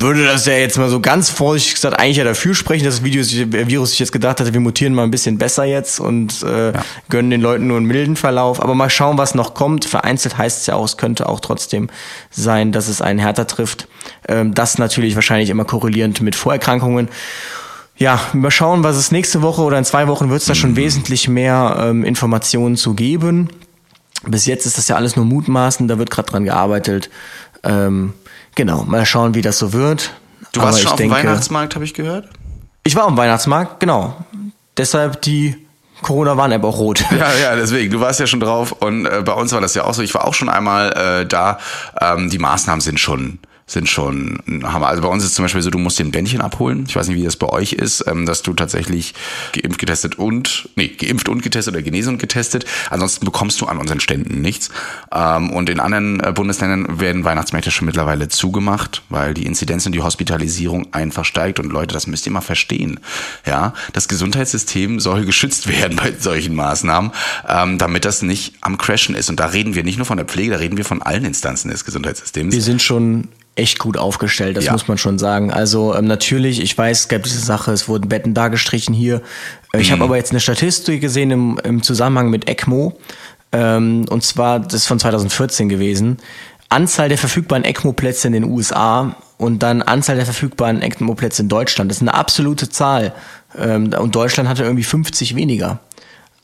würde 0.00 0.24
das 0.24 0.46
ja 0.46 0.52
jetzt 0.52 0.78
mal 0.78 0.88
so 0.88 1.00
ganz 1.00 1.30
vorsichtig 1.30 1.74
gesagt 1.74 1.98
eigentlich 1.98 2.18
ja 2.18 2.24
dafür 2.24 2.54
sprechen, 2.54 2.84
dass 2.84 3.02
das 3.02 3.30
der 3.50 3.68
Virus 3.68 3.90
sich 3.90 3.98
jetzt 3.98 4.12
gedacht 4.12 4.38
hatte, 4.38 4.52
wir 4.52 4.60
mutieren 4.60 4.94
mal 4.94 5.02
ein 5.02 5.10
bisschen 5.10 5.38
besser 5.38 5.64
jetzt 5.64 5.98
und 5.98 6.42
äh, 6.42 6.72
gönnen 7.08 7.30
den 7.30 7.40
Leuten 7.40 7.66
nur 7.66 7.78
einen 7.78 7.86
milden 7.86 8.14
Verlauf. 8.14 8.62
Aber 8.62 8.74
mal 8.74 8.90
schauen, 8.90 9.18
was 9.18 9.34
noch 9.34 9.54
kommt. 9.54 9.86
Vereinzelt 9.86 10.38
heißt 10.38 10.60
es 10.60 10.66
ja 10.66 10.74
auch, 10.74 10.84
es 10.84 10.98
könnte 10.98 11.28
auch 11.28 11.40
trotzdem 11.40 11.88
sein, 12.30 12.70
dass 12.70 12.88
es 12.88 13.00
einen 13.00 13.18
härter 13.18 13.46
trifft. 13.46 13.88
Ähm, 14.28 14.54
das 14.54 14.78
natürlich 14.78 15.14
wahrscheinlich 15.14 15.50
immer 15.50 15.64
korrelierend 15.64 16.20
mit 16.20 16.36
Vorerkrankungen. 16.36 17.08
Ja, 17.98 18.20
mal 18.32 18.50
schauen, 18.50 18.84
was 18.84 18.96
es 18.96 19.10
nächste 19.10 19.42
Woche 19.42 19.62
oder 19.62 19.76
in 19.76 19.84
zwei 19.84 20.06
Wochen 20.06 20.30
wird 20.30 20.40
es 20.40 20.46
da 20.46 20.54
schon 20.54 20.76
wesentlich 20.76 21.28
mehr 21.28 21.76
ähm, 21.80 22.04
Informationen 22.04 22.76
zu 22.76 22.94
geben. 22.94 23.48
Bis 24.24 24.46
jetzt 24.46 24.66
ist 24.66 24.78
das 24.78 24.88
ja 24.88 24.96
alles 24.96 25.16
nur 25.16 25.24
Mutmaßen, 25.24 25.88
da 25.88 25.98
wird 25.98 26.10
gerade 26.10 26.30
dran 26.30 26.44
gearbeitet. 26.44 27.10
Ähm, 27.64 28.14
genau, 28.54 28.84
mal 28.84 29.04
schauen, 29.04 29.34
wie 29.34 29.42
das 29.42 29.58
so 29.58 29.72
wird. 29.72 30.12
Du 30.52 30.60
warst 30.60 30.78
Aber 30.78 30.82
schon 30.82 30.92
auf 30.92 30.96
dem 30.98 31.10
Weihnachtsmarkt, 31.10 31.74
habe 31.74 31.84
ich 31.84 31.94
gehört? 31.94 32.28
Ich 32.84 32.94
war 32.94 33.04
am 33.04 33.16
Weihnachtsmarkt, 33.16 33.80
genau. 33.80 34.16
Deshalb 34.76 35.20
die 35.22 35.56
Corona-Warn-App 36.02 36.62
auch 36.64 36.78
rot. 36.78 37.04
Ja, 37.10 37.34
ja, 37.34 37.56
deswegen. 37.56 37.92
Du 37.92 38.00
warst 38.00 38.20
ja 38.20 38.26
schon 38.26 38.40
drauf 38.40 38.72
und 38.72 39.06
äh, 39.06 39.22
bei 39.24 39.32
uns 39.32 39.52
war 39.52 39.60
das 39.60 39.74
ja 39.74 39.84
auch 39.84 39.94
so. 39.94 40.02
Ich 40.02 40.14
war 40.14 40.26
auch 40.26 40.34
schon 40.34 40.48
einmal 40.48 40.92
äh, 40.92 41.26
da. 41.26 41.58
Ähm, 42.00 42.30
die 42.30 42.38
Maßnahmen 42.38 42.80
sind 42.80 43.00
schon 43.00 43.40
sind 43.68 43.88
schon 43.88 44.40
ein 44.48 44.72
Hammer. 44.72 44.88
Also 44.88 45.02
bei 45.02 45.08
uns 45.08 45.24
ist 45.24 45.34
zum 45.34 45.44
Beispiel 45.44 45.62
so, 45.62 45.70
du 45.70 45.78
musst 45.78 45.98
den 45.98 46.10
Bändchen 46.10 46.40
abholen. 46.40 46.86
Ich 46.88 46.96
weiß 46.96 47.06
nicht, 47.06 47.18
wie 47.18 47.24
das 47.24 47.36
bei 47.36 47.48
euch 47.48 47.74
ist, 47.74 48.04
ähm, 48.08 48.26
dass 48.26 48.42
du 48.42 48.54
tatsächlich 48.54 49.14
geimpft, 49.52 49.78
getestet 49.78 50.18
und, 50.18 50.70
nee, 50.74 50.88
geimpft 50.88 51.28
und 51.28 51.42
getestet 51.42 51.74
oder 51.74 51.82
genesen 51.82 52.14
und 52.14 52.18
getestet. 52.18 52.64
Ansonsten 52.90 53.26
bekommst 53.26 53.60
du 53.60 53.66
an 53.66 53.78
unseren 53.78 54.00
Ständen 54.00 54.40
nichts. 54.40 54.70
Ähm, 55.12 55.50
und 55.50 55.68
in 55.68 55.80
anderen 55.80 56.18
äh, 56.20 56.32
Bundesländern 56.32 56.98
werden 56.98 57.24
Weihnachtsmärkte 57.24 57.70
schon 57.70 57.86
mittlerweile 57.86 58.28
zugemacht, 58.28 59.02
weil 59.10 59.34
die 59.34 59.44
Inzidenz 59.44 59.84
und 59.84 59.92
die 59.92 60.02
Hospitalisierung 60.02 60.92
einfach 60.94 61.26
steigt. 61.26 61.60
Und 61.60 61.70
Leute, 61.70 61.92
das 61.92 62.06
müsst 62.06 62.26
ihr 62.26 62.32
mal 62.32 62.40
verstehen. 62.40 63.00
Ja, 63.46 63.74
das 63.92 64.08
Gesundheitssystem 64.08 64.98
soll 64.98 65.26
geschützt 65.26 65.68
werden 65.68 65.96
bei 65.96 66.14
solchen 66.18 66.54
Maßnahmen, 66.54 67.12
ähm, 67.46 67.76
damit 67.76 68.06
das 68.06 68.22
nicht 68.22 68.54
am 68.62 68.78
Crashen 68.78 69.14
ist. 69.14 69.28
Und 69.28 69.38
da 69.40 69.46
reden 69.46 69.74
wir 69.74 69.84
nicht 69.84 69.98
nur 69.98 70.06
von 70.06 70.16
der 70.16 70.26
Pflege, 70.26 70.52
da 70.52 70.56
reden 70.56 70.78
wir 70.78 70.86
von 70.86 71.02
allen 71.02 71.26
Instanzen 71.26 71.70
des 71.70 71.84
Gesundheitssystems. 71.84 72.54
Wir 72.54 72.62
sind 72.62 72.80
schon 72.80 73.28
echt 73.58 73.78
gut 73.78 73.96
aufgestellt, 73.96 74.56
das 74.56 74.64
Ja. 74.66 74.72
muss 74.72 74.88
man 74.88 74.98
schon 74.98 75.18
sagen. 75.18 75.52
Also 75.52 75.94
ähm, 75.94 76.06
natürlich, 76.06 76.60
ich 76.60 76.76
weiß, 76.76 77.00
es 77.00 77.08
gab 77.08 77.22
diese 77.24 77.40
Sache, 77.40 77.72
es 77.72 77.88
wurden 77.88 78.08
Betten 78.08 78.34
dargestrichen 78.34 78.94
hier. 78.94 79.22
Äh, 79.72 79.80
Ich 79.80 79.92
habe 79.92 80.04
aber 80.04 80.16
jetzt 80.16 80.30
eine 80.30 80.40
Statistik 80.40 81.00
gesehen 81.00 81.30
im, 81.30 81.60
im 81.64 81.82
Zusammenhang 81.82 82.30
mit 82.30 82.48
ECMO. 82.48 82.98
Ähm, 83.52 84.06
und 84.08 84.22
zwar, 84.22 84.60
das 84.60 84.74
ist 84.74 84.86
von 84.86 84.98
2014 84.98 85.68
gewesen. 85.68 86.18
Anzahl 86.70 87.08
der 87.08 87.16
verfügbaren 87.18 87.64
ECMO-Plätze 87.64 88.26
in 88.26 88.34
den 88.34 88.44
USA 88.44 89.16
und 89.38 89.62
dann 89.62 89.80
Anzahl 89.82 90.16
der 90.16 90.26
verfügbaren 90.26 90.82
ECMO-Plätze 90.82 91.42
in 91.42 91.48
Deutschland. 91.48 91.90
Das 91.90 91.98
ist 91.98 92.02
eine 92.02 92.14
absolute 92.14 92.68
Zahl. 92.68 93.14
Ähm, 93.56 93.92
und 93.98 94.14
Deutschland 94.14 94.48
hatte 94.48 94.64
irgendwie 94.64 94.84
50 94.84 95.34
weniger. 95.34 95.80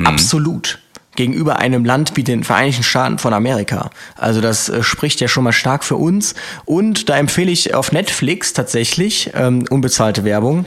Absolut. 0.03 0.79
Gegenüber 1.17 1.59
einem 1.59 1.85
Land 1.85 2.17
wie 2.17 2.25
den 2.25 2.45
Vereinigten 2.45 2.83
Staaten 2.83 3.19
von 3.19 3.33
Amerika. 3.33 3.91
Also 4.17 4.41
das 4.41 4.69
äh, 4.69 4.83
spricht 4.83 5.21
ja 5.21 5.29
schon 5.29 5.45
mal 5.45 5.53
stark 5.53 5.85
für 5.85 5.97
uns. 5.97 6.35
Und 6.65 7.09
da 7.09 7.17
empfehle 7.17 7.51
ich 7.51 7.75
auf 7.75 7.93
Netflix 7.93 8.53
tatsächlich 8.53 9.31
ähm, 9.35 9.65
unbezahlte 9.71 10.25
Werbung. 10.25 10.67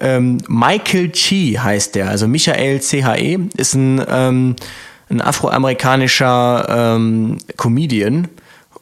Ähm, 0.00 0.38
Michael 0.48 1.10
Chi 1.10 1.58
heißt 1.60 1.94
der, 1.94 2.08
also 2.08 2.28
Michael 2.28 2.80
C.H.E. 2.80 3.38
ist 3.56 3.74
ein, 3.74 4.02
ähm, 4.08 4.56
ein 5.10 5.20
afroamerikanischer 5.20 6.66
ähm, 6.96 7.38
Comedian. 7.56 8.28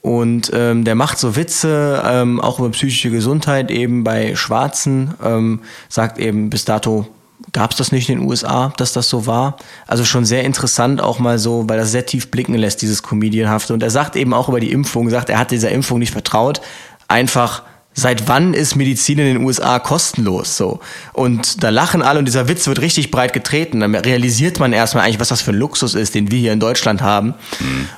Und 0.03 0.53
ähm, 0.55 0.85
der 0.85 0.95
macht 0.95 1.19
so 1.19 1.35
Witze, 1.35 2.01
ähm, 2.07 2.41
auch 2.41 2.61
über 2.61 2.71
psychische 2.71 3.11
Gesundheit 3.11 3.73
eben 3.73 4.05
bei 4.05 4.37
Schwarzen, 4.37 5.15
ähm, 5.25 5.63
sagt 5.89 6.19
eben 6.19 6.49
bis 6.49 6.65
dato 6.65 7.09
gab 7.57 7.71
es 7.71 7.79
das 7.79 7.91
nicht 7.91 8.11
in 8.11 8.19
den 8.19 8.29
USA, 8.29 8.75
dass 8.77 8.93
das 8.93 9.09
so 9.09 9.27
war. 9.27 9.57
Also 9.87 10.05
schon 10.05 10.27
sehr 10.27 10.45
interessant 10.45 11.01
auch 11.01 11.19
mal 11.19 11.39
so, 11.39 11.65
weil 11.67 11.79
das 11.79 11.91
sehr 11.91 12.05
tief 12.05 12.31
blicken 12.31 12.53
lässt, 12.55 12.83
dieses 12.83 13.03
Comedianhafte. 13.03 13.73
Und 13.73 13.83
er 13.83 13.89
sagt 13.89 14.15
eben 14.15 14.35
auch 14.35 14.51
über 14.51 14.61
die 14.61 14.71
Impfung, 14.73 15.09
sagt, 15.09 15.31
er 15.31 15.39
hat 15.39 15.51
dieser 15.51 15.71
Impfung 15.71 15.99
nicht 15.99 16.13
vertraut. 16.13 16.61
Einfach, 17.09 17.63
seit 17.95 18.29
wann 18.29 18.53
ist 18.53 18.77
Medizin 18.77 19.19
in 19.21 19.25
den 19.25 19.43
USA 19.43 19.79
kostenlos? 19.79 20.59
So. 20.59 20.81
Und 21.15 21.65
da 21.65 21.71
lachen 21.71 22.03
alle 22.03 22.19
und 22.19 22.27
dieser 22.27 22.47
Witz 22.47 22.67
wird 22.67 22.83
richtig 22.83 23.11
breit 23.11 23.33
getreten. 23.33 23.81
Dann 23.81 23.95
realisiert 23.95 24.61
man 24.61 24.75
erstmal 24.75 25.05
eigentlich, 25.05 25.21
was 25.21 25.29
das 25.29 25.41
für 25.41 25.53
ein 25.53 25.59
Luxus 25.59 25.95
ist, 25.95 26.15
den 26.15 26.31
wir 26.31 26.39
hier 26.39 26.53
in 26.53 26.61
Deutschland 26.61 27.01
haben. 27.01 27.33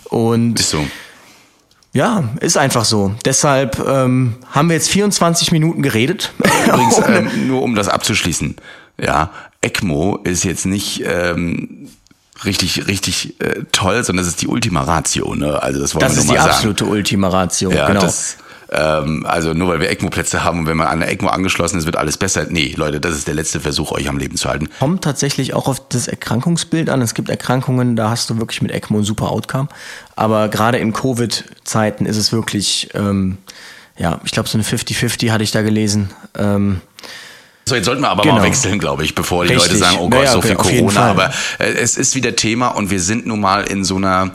Und 0.04 0.60
Ist 0.60 0.70
so. 0.70 0.84
ja, 1.92 2.28
ist 2.38 2.56
einfach 2.56 2.84
so. 2.84 3.12
Deshalb 3.24 3.84
ähm, 3.84 4.36
haben 4.52 4.68
wir 4.68 4.76
jetzt 4.76 4.90
24 4.90 5.50
Minuten 5.50 5.82
geredet. 5.82 6.32
Übrigens, 6.64 6.98
ähm, 7.08 7.48
nur 7.48 7.62
um 7.62 7.74
das 7.74 7.88
abzuschließen, 7.88 8.54
ja, 9.00 9.30
ECMO 9.60 10.18
ist 10.24 10.44
jetzt 10.44 10.66
nicht 10.66 11.02
ähm, 11.04 11.88
richtig, 12.44 12.86
richtig 12.86 13.40
äh, 13.40 13.64
toll, 13.72 14.04
sondern 14.04 14.24
das 14.24 14.32
ist 14.34 14.42
die 14.42 14.48
Ultima 14.48 14.82
Ratio, 14.82 15.34
ne? 15.34 15.60
Also 15.62 15.80
das 15.80 15.94
wollen 15.94 16.02
das 16.02 16.14
wir 16.14 16.20
ist 16.20 16.26
nur 16.26 16.34
die 16.34 16.38
mal 16.38 16.44
sagen. 16.44 16.54
absolute 16.54 16.84
Ultima 16.84 17.28
Ratio, 17.28 17.70
Ja, 17.72 17.88
genau. 17.88 18.00
das, 18.02 18.36
ähm, 18.70 19.24
also 19.26 19.54
nur 19.54 19.68
weil 19.68 19.80
wir 19.80 19.90
ECMO-Plätze 19.90 20.44
haben 20.44 20.60
und 20.60 20.66
wenn 20.66 20.76
man 20.76 20.86
an 20.86 21.02
eine 21.02 21.10
ECMO 21.10 21.28
angeschlossen 21.28 21.78
ist, 21.78 21.86
wird 21.86 21.96
alles 21.96 22.16
besser. 22.18 22.46
Nee, 22.48 22.74
Leute, 22.76 23.00
das 23.00 23.16
ist 23.16 23.26
der 23.26 23.34
letzte 23.34 23.60
Versuch, 23.60 23.90
euch 23.92 24.08
am 24.08 24.18
Leben 24.18 24.36
zu 24.36 24.48
halten. 24.48 24.68
Kommt 24.78 25.02
tatsächlich 25.02 25.54
auch 25.54 25.66
auf 25.68 25.88
das 25.88 26.06
Erkrankungsbild 26.06 26.90
an. 26.90 27.02
Es 27.02 27.14
gibt 27.14 27.28
Erkrankungen, 27.30 27.96
da 27.96 28.10
hast 28.10 28.30
du 28.30 28.38
wirklich 28.38 28.62
mit 28.62 28.70
ECMO 28.70 28.98
ein 28.98 29.04
super 29.04 29.30
Outcome. 29.30 29.68
Aber 30.16 30.48
gerade 30.48 30.78
in 30.78 30.92
Covid-Zeiten 30.92 32.06
ist 32.06 32.16
es 32.18 32.30
wirklich, 32.30 32.90
ähm, 32.94 33.38
ja, 33.96 34.20
ich 34.24 34.30
glaube, 34.30 34.48
so 34.48 34.56
eine 34.58 34.64
50-50 34.64 35.30
hatte 35.32 35.42
ich 35.42 35.50
da 35.50 35.62
gelesen. 35.62 36.10
Ähm, 36.36 36.80
So, 37.68 37.74
jetzt 37.74 37.84
sollten 37.84 38.02
wir 38.02 38.08
aber 38.10 38.22
Genau. 38.22 38.36
mal 38.36 38.42
wechseln, 38.42 38.78
glaube 38.78 39.04
ich, 39.04 39.14
bevor 39.14 39.44
die 39.44 39.52
Richtig. 39.52 39.72
Leute 39.72 39.84
sagen, 39.84 39.96
oh 40.00 40.08
Gott, 40.08 40.20
Naja, 40.20 40.32
so 40.32 40.42
viel 40.42 40.54
Corona. 40.56 41.10
Aber 41.10 41.30
äh, 41.58 41.64
es 41.64 41.96
ist 41.96 42.14
wieder 42.14 42.34
Thema 42.34 42.68
und 42.68 42.90
wir 42.90 43.00
sind 43.00 43.26
nun 43.26 43.40
mal 43.40 43.62
in 43.64 43.84
so 43.84 43.96
einer, 43.96 44.30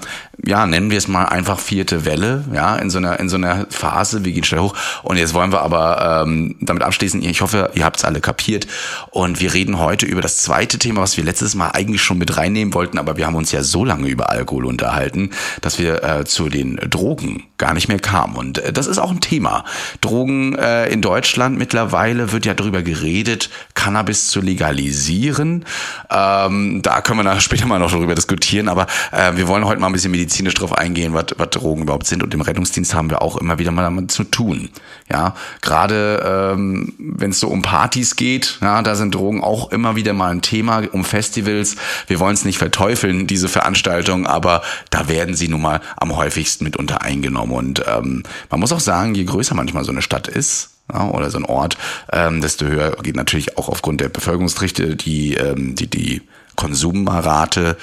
ja, 0.46 0.66
nennen 0.66 0.92
wir 0.92 0.98
es 0.98 1.08
mal 1.08 1.26
einfach 1.26 1.60
vierte 1.60 2.06
Welle, 2.06 2.44
ja, 2.54 2.76
in 2.76 2.90
so 2.90 2.98
einer, 2.98 3.20
in 3.20 3.30
so 3.30 3.38
einer 3.38 3.66
Phase, 3.70 4.26
wir 4.26 4.34
gehen 4.34 4.44
schnell 4.44 4.60
hoch. 4.60 4.76
Und 5.02 5.18
jetzt 5.18 5.34
wollen 5.34 5.52
wir 5.54 5.62
aber 5.62 6.24
ähm, 6.26 6.56
damit 6.60 6.84
abschließen, 6.84 7.22
ich 7.24 7.42
hoffe, 7.42 7.72
ihr 7.76 7.86
habt 7.86 7.98
es 7.98 8.06
alle 8.06 8.20
kapiert. 8.20 8.68
Und 9.10 9.40
wir 9.40 9.54
reden 9.54 9.80
heute 9.80 10.06
über 10.06 10.22
das 10.22 10.38
zweite 10.38 10.80
Thema, 10.80 11.02
was 11.02 11.16
wir 11.16 11.24
letztes 11.24 11.56
Mal 11.56 11.70
eigentlich 11.70 12.02
schon 12.02 12.18
mit 12.18 12.36
reinnehmen 12.36 12.74
wollten, 12.74 12.98
aber 12.98 13.16
wir 13.16 13.26
haben 13.26 13.36
uns 13.36 13.52
ja 13.52 13.64
so 13.64 13.86
lange 13.86 14.10
über 14.10 14.30
Alkohol 14.30 14.66
unterhalten, 14.66 15.30
dass 15.62 15.80
wir 15.80 16.04
äh, 16.04 16.26
zu 16.26 16.50
den 16.50 16.76
Drogen 16.90 17.44
gar 17.58 17.74
nicht 17.74 17.88
mehr 17.88 18.00
kamen. 18.00 18.36
Und 18.36 18.58
äh, 18.58 18.74
das 18.74 18.88
ist 18.88 18.98
auch 18.98 19.12
ein 19.12 19.22
Thema. 19.22 19.64
Drogen 20.02 20.56
äh, 20.56 20.88
in 20.90 21.02
Deutschland 21.02 21.58
mittlerweile 21.58 22.34
wird 22.34 22.46
ja 22.46 22.54
darüber 22.54 22.82
geredet, 22.82 23.50
Cannabis 23.76 24.28
zu 24.28 24.42
legalisieren. 24.42 25.64
Ähm, 26.10 26.82
da 26.82 27.00
können 27.00 27.20
wir 27.20 27.24
nachher 27.24 27.40
später 27.40 27.66
mal 27.66 27.80
noch 27.80 27.92
darüber 27.92 28.16
diskutieren, 28.16 28.68
aber 28.68 28.88
äh, 29.14 29.38
wir 29.38 29.48
wollen 29.48 29.64
heute 29.66 29.80
mal 29.80 29.88
ein 29.88 29.94
bisschen 29.94 30.12
medizinisch 30.34 30.56
drauf 30.56 30.74
eingehen, 30.74 31.13
was, 31.13 31.26
was 31.38 31.50
Drogen 31.52 31.84
überhaupt 31.84 32.08
sind. 32.08 32.24
Und 32.24 32.34
im 32.34 32.41
Rettungsdienst 32.41 32.96
haben 32.96 33.10
wir 33.12 33.22
auch 33.22 33.38
immer 33.38 33.60
wieder 33.60 33.72
mal 33.72 33.84
damit 33.84 34.12
zu 34.12 34.24
tun. 34.24 34.69
Ja, 35.12 35.36
gerade 35.62 36.54
ähm, 36.54 36.93
wenn 36.98 37.30
es 37.30 37.39
so 37.39 37.50
um 37.50 37.62
Partys 37.62 38.15
geht, 38.15 38.58
ja, 38.62 38.82
da 38.82 38.96
sind 38.96 39.13
Drogen 39.13 39.43
auch 39.43 39.72
immer 39.72 39.96
wieder 39.96 40.13
mal 40.13 40.32
ein 40.32 40.41
Thema, 40.41 40.84
um 40.91 41.06
Festivals. 41.06 41.76
Wir 42.08 42.19
wollen 42.19 42.34
es 42.34 42.46
nicht 42.46 42.58
verteufeln, 42.58 43.28
diese 43.28 43.48
Veranstaltung, 43.48 44.26
aber 44.26 44.63
da 44.89 45.08
werden 45.08 45.36
sie 45.36 45.48
nun 45.48 45.62
mal 45.62 45.82
am 45.98 46.15
häufigsten 46.15 46.63
mitunter 46.63 47.04
eingenommen. 47.04 47.54
Und 47.54 47.84
ähm, 47.88 48.24
man 48.50 48.60
muss 48.60 48.72
auch 48.72 48.80
sagen, 48.80 49.13
je 49.13 49.26
größer 49.26 49.54
manchmal 49.54 49.84
so 49.84 49.91
eine 49.91 50.02
Stadt 50.02 50.28
ist, 50.28 50.72
ja, 50.91 51.08
oder 51.10 51.30
so 51.30 51.38
ein 51.38 51.46
Ort, 51.46 51.78
ähm, 52.12 52.41
desto 52.41 52.65
höher 52.65 52.98
geht 53.04 53.15
natürlich 53.15 53.58
auch 53.58 53.69
aufgrund 53.69 54.02
der 54.02 54.10
Bevölkerungsdichte 54.10 54.96
die, 54.96 55.36
ähm, 55.36 55.76
die, 55.76 55.88
die 55.88 56.22
Konsummrate. 56.56 57.78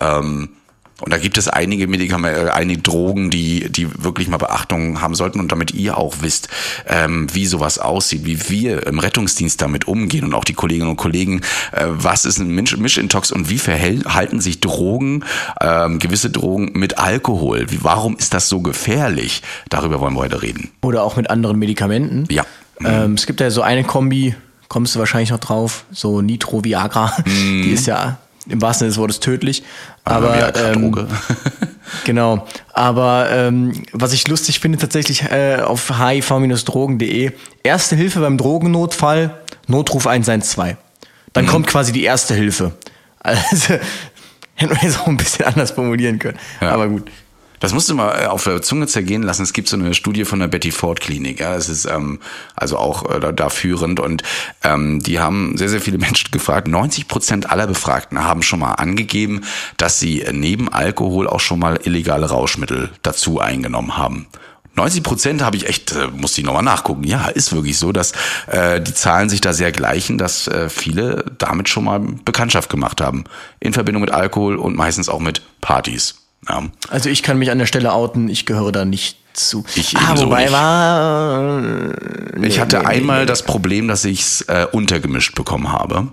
Ähm, 0.00 0.50
Und 1.00 1.12
da 1.12 1.18
gibt 1.18 1.36
es 1.36 1.48
einige 1.48 1.86
Medikamente, 1.88 2.46
äh, 2.46 2.50
einige 2.50 2.80
Drogen, 2.80 3.30
die, 3.30 3.70
die 3.70 4.02
wirklich 4.02 4.28
mal 4.28 4.38
Beachtung 4.38 5.02
haben 5.02 5.14
sollten. 5.14 5.40
Und 5.40 5.52
damit 5.52 5.74
ihr 5.74 5.98
auch 5.98 6.16
wisst, 6.20 6.48
ähm, 6.86 7.26
wie 7.34 7.46
sowas 7.46 7.78
aussieht, 7.78 8.24
wie 8.24 8.48
wir 8.48 8.86
im 8.86 8.98
Rettungsdienst 8.98 9.60
damit 9.60 9.86
umgehen 9.86 10.24
und 10.24 10.34
auch 10.34 10.44
die 10.44 10.54
Kolleginnen 10.54 10.88
und 10.88 10.96
Kollegen, 10.96 11.42
äh, 11.72 11.86
was 11.86 12.24
ist 12.24 12.38
ein 12.38 12.48
Misch 12.48 12.76
Mischintox 12.76 13.30
und 13.30 13.50
wie 13.50 13.58
verhalten 13.58 14.40
sich 14.40 14.60
Drogen, 14.60 15.24
ähm, 15.60 15.98
gewisse 15.98 16.30
Drogen 16.30 16.72
mit 16.72 16.98
Alkohol? 16.98 17.70
Wie, 17.70 17.84
warum 17.84 18.16
ist 18.16 18.32
das 18.32 18.48
so 18.48 18.60
gefährlich? 18.60 19.42
Darüber 19.68 20.00
wollen 20.00 20.14
wir 20.14 20.20
heute 20.20 20.42
reden. 20.42 20.70
Oder 20.82 21.02
auch 21.02 21.16
mit 21.16 21.28
anderen 21.28 21.58
Medikamenten. 21.58 22.24
Ja. 22.30 22.44
Ähm, 22.84 23.14
es 23.14 23.26
gibt 23.26 23.40
ja 23.40 23.50
so 23.50 23.62
eine 23.62 23.84
Kombi, 23.84 24.34
kommst 24.68 24.94
du 24.94 24.98
wahrscheinlich 24.98 25.30
noch 25.30 25.40
drauf, 25.40 25.84
so 25.90 26.22
Nitro 26.22 26.64
Viagra. 26.64 27.12
Die 27.26 27.70
ist 27.70 27.86
ja 27.86 28.18
im 28.48 28.62
wahrsten 28.62 28.84
Sinne 28.86 28.90
des 28.90 28.98
Wortes 28.98 29.20
tödlich. 29.20 29.62
Aber 30.04 30.54
ähm, 30.56 30.92
Droge. 30.92 31.08
genau. 32.04 32.46
Aber 32.72 33.28
ähm, 33.30 33.82
was 33.92 34.12
ich 34.12 34.28
lustig 34.28 34.60
finde 34.60 34.78
tatsächlich 34.78 35.22
äh, 35.24 35.56
auf 35.62 35.88
hiv-drogen.de, 35.98 37.32
erste 37.62 37.96
Hilfe 37.96 38.20
beim 38.20 38.38
Drogennotfall, 38.38 39.34
Notruf 39.66 40.06
112. 40.06 40.76
Dann 41.32 41.44
Mhm. 41.44 41.48
kommt 41.48 41.66
quasi 41.66 41.92
die 41.92 42.04
erste 42.04 42.34
Hilfe. 42.34 42.72
Also 43.26 43.74
hätten 44.54 44.74
wir 44.74 44.82
jetzt 44.88 45.00
auch 45.00 45.08
ein 45.08 45.16
bisschen 45.16 45.44
anders 45.46 45.72
formulieren 45.72 46.18
können. 46.20 46.38
Ja. 46.60 46.70
Aber 46.70 46.86
gut. 46.88 47.10
Das 47.60 47.72
musst 47.72 47.88
du 47.88 47.94
mal 47.94 48.22
äh, 48.22 48.26
auf 48.26 48.44
der 48.44 48.62
Zunge 48.62 48.86
zergehen 48.86 49.22
lassen. 49.22 49.42
Es 49.42 49.52
gibt 49.52 49.68
so 49.68 49.76
eine 49.76 49.94
Studie 49.94 50.24
von 50.24 50.40
der 50.40 50.48
Betty 50.48 50.70
Ford 50.70 51.00
Klinik. 51.00 51.40
Ja, 51.40 51.54
das 51.54 51.68
ist 51.68 51.86
ähm, 51.86 52.20
also 52.54 52.78
auch 52.78 53.10
äh, 53.10 53.20
da, 53.20 53.32
da 53.32 53.48
führend 53.48 54.00
und 54.00 54.22
ähm, 54.62 55.00
die 55.00 55.18
haben 55.18 55.56
sehr 55.56 55.68
sehr 55.68 55.80
viele 55.80 55.98
Menschen 56.06 56.30
gefragt. 56.30 56.68
90 56.68 57.08
Prozent 57.08 57.50
aller 57.50 57.66
Befragten 57.66 58.22
haben 58.22 58.42
schon 58.42 58.60
mal 58.60 58.74
angegeben, 58.74 59.42
dass 59.76 59.98
sie 60.00 60.24
neben 60.32 60.68
Alkohol 60.68 61.28
auch 61.28 61.40
schon 61.40 61.58
mal 61.58 61.80
illegale 61.84 62.26
Rauschmittel 62.26 62.90
dazu 63.02 63.40
eingenommen 63.40 63.96
haben. 63.96 64.26
90 64.76 65.02
Prozent 65.02 65.42
habe 65.42 65.56
ich 65.56 65.68
echt, 65.68 65.92
äh, 65.92 66.08
muss 66.08 66.36
ich 66.36 66.44
nochmal 66.44 66.62
nachgucken. 66.62 67.04
Ja, 67.04 67.28
ist 67.28 67.52
wirklich 67.52 67.78
so, 67.78 67.92
dass 67.92 68.12
äh, 68.46 68.80
die 68.80 68.94
Zahlen 68.94 69.28
sich 69.28 69.40
da 69.40 69.52
sehr 69.52 69.72
gleichen, 69.72 70.18
dass 70.18 70.48
äh, 70.48 70.68
viele 70.68 71.24
damit 71.38 71.68
schon 71.68 71.84
mal 71.84 72.00
Bekanntschaft 72.00 72.68
gemacht 72.68 73.00
haben. 73.00 73.24
In 73.58 73.72
Verbindung 73.72 74.02
mit 74.02 74.10
Alkohol 74.10 74.56
und 74.56 74.76
meistens 74.76 75.08
auch 75.08 75.20
mit 75.20 75.42
Partys. 75.62 76.25
Ja. 76.48 76.62
Also 76.90 77.08
ich 77.10 77.22
kann 77.22 77.38
mich 77.38 77.50
an 77.50 77.58
der 77.58 77.66
Stelle 77.66 77.92
outen, 77.92 78.28
ich 78.28 78.46
gehöre 78.46 78.72
da 78.72 78.84
nicht 78.84 79.18
zu. 79.32 79.64
Ich 79.74 79.96
ah, 79.96 80.14
wobei 80.16 80.44
nicht. 80.44 80.52
war. 80.52 81.62
äh, 81.62 82.46
Ich 82.46 82.60
hatte 82.60 82.78
nee, 82.78 82.82
nee, 82.84 82.88
einmal 82.88 83.20
nee. 83.20 83.26
das 83.26 83.42
Problem, 83.42 83.88
dass 83.88 84.04
ich 84.04 84.20
es 84.20 84.40
äh, 84.42 84.66
untergemischt 84.70 85.34
bekommen 85.34 85.72
habe. 85.72 86.08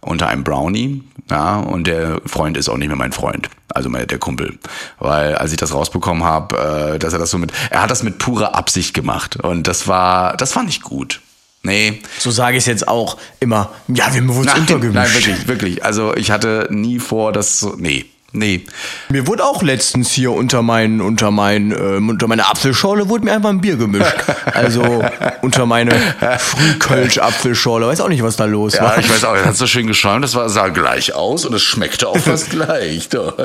Unter 0.00 0.28
einem 0.28 0.44
Brownie. 0.44 1.02
Ja, 1.30 1.56
und 1.58 1.88
der 1.88 2.20
Freund 2.26 2.56
ist 2.56 2.68
auch 2.68 2.76
nicht 2.76 2.86
mehr 2.88 2.96
mein 2.96 3.10
Freund. 3.12 3.48
Also 3.74 3.88
mein, 3.88 4.06
der 4.06 4.18
Kumpel. 4.18 4.58
Weil 5.00 5.34
als 5.34 5.50
ich 5.50 5.56
das 5.58 5.74
rausbekommen 5.74 6.22
habe, 6.22 6.94
äh, 6.94 6.98
dass 6.98 7.12
er 7.12 7.18
das 7.18 7.30
so 7.30 7.38
mit. 7.38 7.52
Er 7.70 7.82
hat 7.82 7.90
das 7.90 8.02
mit 8.04 8.18
purer 8.18 8.54
Absicht 8.54 8.94
gemacht. 8.94 9.36
Und 9.36 9.66
das 9.66 9.88
war, 9.88 10.36
das 10.36 10.54
war 10.54 10.62
nicht 10.62 10.82
gut. 10.82 11.20
Nee. 11.62 12.00
So 12.18 12.30
sage 12.30 12.56
ich 12.56 12.62
es 12.62 12.66
jetzt 12.66 12.86
auch 12.86 13.16
immer. 13.40 13.70
Ja, 13.88 14.14
wir 14.14 14.26
wurden 14.28 14.46
Nein, 14.46 14.60
untergemischt. 14.60 14.94
nein, 14.94 15.12
wirklich, 15.14 15.48
wirklich. 15.48 15.84
Also 15.84 16.14
ich 16.14 16.30
hatte 16.30 16.68
nie 16.70 17.00
vor, 17.00 17.32
das 17.32 17.58
so. 17.58 17.74
Nee. 17.76 18.04
Nee. 18.36 18.64
Mir 19.08 19.26
wurde 19.26 19.44
auch 19.44 19.62
letztens 19.62 20.10
hier 20.10 20.30
unter 20.32 20.62
mein, 20.62 21.00
unter 21.00 21.30
mein, 21.30 21.72
ähm, 21.72 22.08
unter 22.10 22.28
meine 22.28 22.46
Apfelschorle 22.48 23.08
wurde 23.08 23.24
mir 23.24 23.32
einfach 23.32 23.48
ein 23.50 23.60
Bier 23.60 23.76
gemischt. 23.76 24.14
Also 24.52 25.02
unter 25.42 25.66
meine 25.66 25.92
Frühkölsch-Apfelschorle. 26.38 27.86
Weiß 27.86 28.00
auch 28.00 28.08
nicht, 28.08 28.22
was 28.22 28.36
da 28.36 28.44
los 28.44 28.74
Ja, 28.74 28.82
war. 28.84 28.98
ich 28.98 29.08
weiß 29.10 29.24
auch, 29.24 29.34
er 29.34 29.46
hat 29.46 29.56
so 29.56 29.66
schön 29.66 29.86
geschäumt, 29.86 30.24
das 30.24 30.34
war, 30.34 30.48
sah 30.48 30.68
gleich 30.68 31.14
aus 31.14 31.44
und 31.44 31.54
es 31.54 31.62
schmeckte 31.62 32.08
auch 32.08 32.18
fast 32.18 32.50
gleich. 32.50 33.08
Doch. 33.08 33.36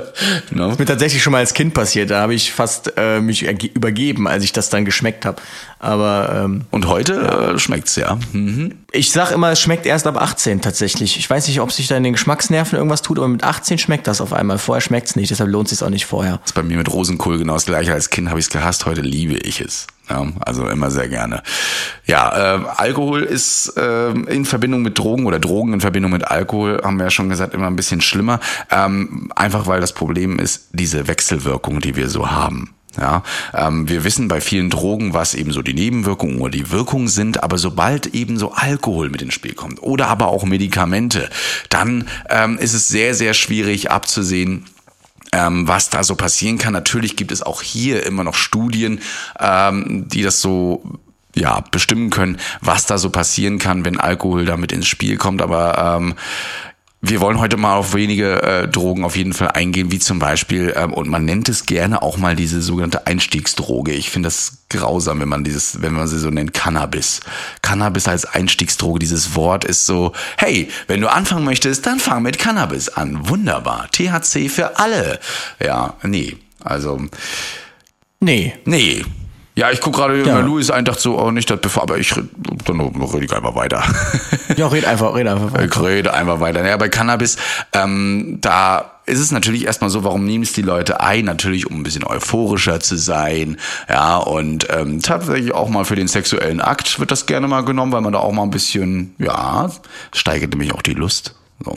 Ne? 0.52 0.76
mir 0.78 0.86
tatsächlich 0.86 1.22
schon 1.24 1.32
mal 1.32 1.40
als 1.40 1.54
Kind 1.54 1.74
passiert. 1.74 2.10
Da 2.12 2.22
habe 2.22 2.34
ich 2.34 2.52
fast 2.52 2.94
äh, 2.98 3.20
mich 3.20 3.48
erge- 3.48 3.72
übergeben, 3.74 4.28
als 4.28 4.44
ich 4.44 4.52
das 4.54 4.70
dann 4.70 4.86
geschmeckt 4.86 5.26
habe. 5.26 5.42
Aber 5.82 6.44
ähm, 6.46 6.62
Und 6.70 6.88
heute 6.88 7.16
äh, 7.56 7.58
schmeckt's 7.58 7.96
ja. 7.96 8.20
Mhm. 8.34 8.76
ich 8.92 9.12
sag 9.12 9.32
immer, 9.32 9.50
es 9.50 9.60
schmeckt 9.60 9.88
erst 9.88 10.06
ab 10.06 10.22
18 10.22 10.62
tatsächlich. 10.62 11.18
Ich 11.18 11.28
weiß 11.28 11.48
nicht, 11.48 11.60
ob 11.60 11.72
sich 11.72 11.88
da 11.88 11.98
in 11.98 12.04
den 12.04 12.14
Geschmacksnerven 12.14 12.78
irgendwas 12.78 13.02
tut, 13.02 13.18
aber 13.18 13.28
mit 13.28 13.44
18 13.44 13.80
schmeckt 13.80 14.06
das 14.06 14.22
auf 14.22 14.32
einmal. 14.32 14.60
Vorher 14.60 14.82
schmeckt's 14.82 15.16
nicht, 15.16 15.32
deshalb 15.32 15.50
lohnt 15.50 15.72
es 15.72 15.82
auch 15.82 15.90
nicht 15.90 16.06
vorher. 16.06 16.40
ist 16.46 16.54
bei 16.54 16.62
mir 16.62 16.78
mit 16.78 16.94
Rosenkohl 16.94 17.40
genau 17.40 17.56
das 17.56 17.66
gleiche. 17.66 17.94
Als 17.94 18.12
Kind 18.12 18.30
habe 18.30 18.40
ich 18.40 18.46
es 18.46 18.52
gehasst, 18.52 18.86
heute 18.86 19.02
liebe 19.02 19.38
ich 19.38 19.60
es. 19.60 19.88
Ja, 20.08 20.28
also 20.42 20.68
immer 20.68 20.92
sehr 20.92 21.10
gerne. 21.10 21.42
Ja, 22.06 22.58
äh, 22.58 22.60
Alkohol 22.78 23.24
ist 23.24 23.76
äh, 23.76 24.12
in 24.12 24.46
Verbindung 24.46 24.84
mit 24.84 25.00
Drogen 25.00 25.26
oder 25.26 25.40
Drogen 25.40 25.74
in 25.74 25.82
Verbindung 25.82 26.12
mit 26.12 26.26
Alkohol, 26.26 26.82
haben 26.84 26.98
wir 26.98 27.06
ja 27.06 27.12
schon 27.12 27.30
gesagt, 27.30 27.56
immer 27.56 27.68
ein 27.68 27.76
bisschen 27.76 28.02
schlimmer. 28.02 28.40
Ähm, 28.70 29.32
einfach 29.36 29.66
weil 29.66 29.82
das 29.82 29.94
Problem 29.94 30.38
ist, 30.38 30.70
diese 30.74 31.08
Wechselwirkung, 31.08 31.80
die 31.80 31.96
wir 31.96 32.08
so 32.10 32.30
haben. 32.30 32.76
Ja, 32.98 33.24
ähm, 33.54 33.88
wir 33.88 34.04
wissen 34.04 34.28
bei 34.28 34.42
vielen 34.42 34.70
Drogen, 34.70 35.14
was 35.14 35.34
eben 35.34 35.54
so 35.54 35.62
die 35.62 35.74
Nebenwirkungen 35.74 36.42
oder 36.42 36.52
die 36.52 36.72
Wirkungen 36.72 37.08
sind, 37.08 37.42
aber 37.42 37.58
sobald 37.58 38.08
eben 38.08 38.38
so 38.38 38.52
Alkohol 38.52 39.10
mit 39.10 39.22
ins 39.22 39.34
Spiel 39.34 39.54
kommt 39.54 39.82
oder 39.82 40.08
aber 40.08 40.28
auch 40.28 40.44
Medikamente, 40.44 41.30
dann 41.70 42.08
ähm, 42.30 42.58
ist 42.58 42.74
es 42.74 42.90
sehr, 42.90 43.16
sehr 43.16 43.34
schwierig 43.34 43.92
abzusehen, 43.92 44.66
ähm, 45.32 45.70
was 45.70 45.90
da 45.90 46.04
so 46.04 46.16
passieren 46.16 46.58
kann. 46.58 46.74
Natürlich 46.74 47.16
gibt 47.16 47.32
es 47.32 47.42
auch 47.42 47.62
hier 47.62 48.06
immer 48.06 48.26
noch 48.26 48.36
Studien, 48.36 49.00
ähm, 49.40 50.10
die 50.10 50.22
das 50.22 50.42
so 50.42 50.84
ja 51.34 51.62
bestimmen 51.72 52.10
können, 52.10 52.38
was 52.60 52.88
da 52.88 52.98
so 52.98 53.10
passieren 53.10 53.58
kann, 53.58 53.86
wenn 53.86 54.00
Alkohol 54.00 54.44
damit 54.44 54.74
ins 54.74 54.88
Spiel 54.88 55.16
kommt. 55.16 55.42
Aber 55.42 55.98
ähm, 55.98 56.16
wir 57.04 57.20
wollen 57.20 57.40
heute 57.40 57.58
mal 57.58 57.76
auf 57.76 57.96
wenige 57.96 58.42
äh, 58.44 58.68
Drogen 58.68 59.04
auf 59.04 59.16
jeden 59.16 59.34
Fall 59.34 59.50
eingehen, 59.50 59.92
wie 59.92 59.98
zum 59.98 60.20
Beispiel, 60.20 60.74
ähm, 60.78 60.94
und 60.94 61.10
man 61.10 61.26
nennt 61.26 61.50
es 61.50 61.66
gerne 61.66 62.02
auch 62.04 62.18
mal 62.18 62.36
diese 62.36 62.62
sogenannte 62.62 63.08
Einstiegsdroge. 63.08 63.92
Ich 63.92 64.12
finde 64.12 64.28
das 64.28 64.60
grausam, 64.70 65.20
wenn 65.20 65.28
man 65.28 65.44
dieses, 65.44 65.82
wenn 65.82 65.94
man 65.94 66.08
sie 66.08 66.20
so 66.20 66.30
nennt, 66.30 66.54
Cannabis. 66.54 67.22
Cannabis 67.64 68.08
als 68.08 68.26
Einstiegsdroge, 68.26 69.00
dieses 69.00 69.36
Wort 69.36 69.66
ist 69.66 69.86
so, 69.88 70.14
hey, 70.38 70.70
wenn 70.88 71.02
du 71.02 71.12
anfangen 71.12 71.44
möchtest, 71.44 71.86
dann 71.88 72.00
fang 72.00 72.22
mit 72.22 72.38
Cannabis 72.38 72.90
an. 72.90 73.28
Wunderbar. 73.28 73.90
THC 73.92 74.48
für 74.50 74.78
alle. 74.78 75.20
Ja, 75.60 75.96
nee. 76.04 76.38
Also, 76.64 77.02
Nee. 78.24 78.54
nee. 78.66 79.04
Ja, 79.56 79.70
ich 79.70 79.82
guck 79.82 79.96
gerade, 79.96 80.20
Ja. 80.20 80.28
ja. 80.28 80.40
Louis 80.40 80.72
ein, 80.72 80.86
dachte 80.86 81.02
so, 81.02 81.20
oh, 81.20 81.32
nicht 81.32 81.50
das 81.50 81.60
bevor, 81.60 81.84
aber 81.84 81.98
ich, 81.98 82.14
dann 82.66 82.80
rede 82.82 83.26
ich 83.26 83.34
einfach 83.34 83.56
weiter. 83.56 83.84
Ja, 84.58 84.68
red 84.68 84.84
einfach, 84.84 85.16
red 85.16 85.28
einfach. 85.28 85.62
Ich 85.62 85.82
rede 85.82 86.14
einfach 86.14 86.42
weiter. 86.42 86.66
Ja, 86.68 86.76
bei 86.76 86.90
Cannabis, 86.90 87.38
ähm, 87.72 88.38
da 88.42 88.92
ist 89.06 89.20
es 89.20 89.32
natürlich 89.32 89.66
erstmal 89.66 89.90
so, 89.90 90.04
warum 90.04 90.26
nehmen 90.26 90.44
es 90.44 90.52
die 90.52 90.62
Leute 90.62 91.00
ein? 91.00 91.24
Natürlich, 91.24 91.68
um 91.68 91.80
ein 91.80 91.84
bisschen 91.84 92.04
euphorischer 92.06 92.82
zu 92.82 92.98
sein. 92.98 93.56
Ja, 93.88 94.18
und 94.18 94.68
ähm, 94.70 95.02
tatsächlich 95.02 95.54
auch 95.54 95.70
mal 95.70 95.86
für 95.86 95.96
den 95.96 96.10
sexuellen 96.10 96.60
Akt 96.60 97.00
wird 97.00 97.12
das 97.12 97.28
gerne 97.28 97.48
mal 97.48 97.62
genommen, 97.64 97.94
weil 97.94 98.02
man 98.02 98.12
da 98.12 98.20
auch 98.20 98.34
mal 98.34 98.44
ein 98.44 98.52
bisschen, 98.52 99.16
ja, 99.20 99.70
steigert 100.14 100.50
nämlich 100.52 100.74
auch 100.74 100.82
die 100.82 100.94
Lust. 100.96 101.36
So, 101.64 101.72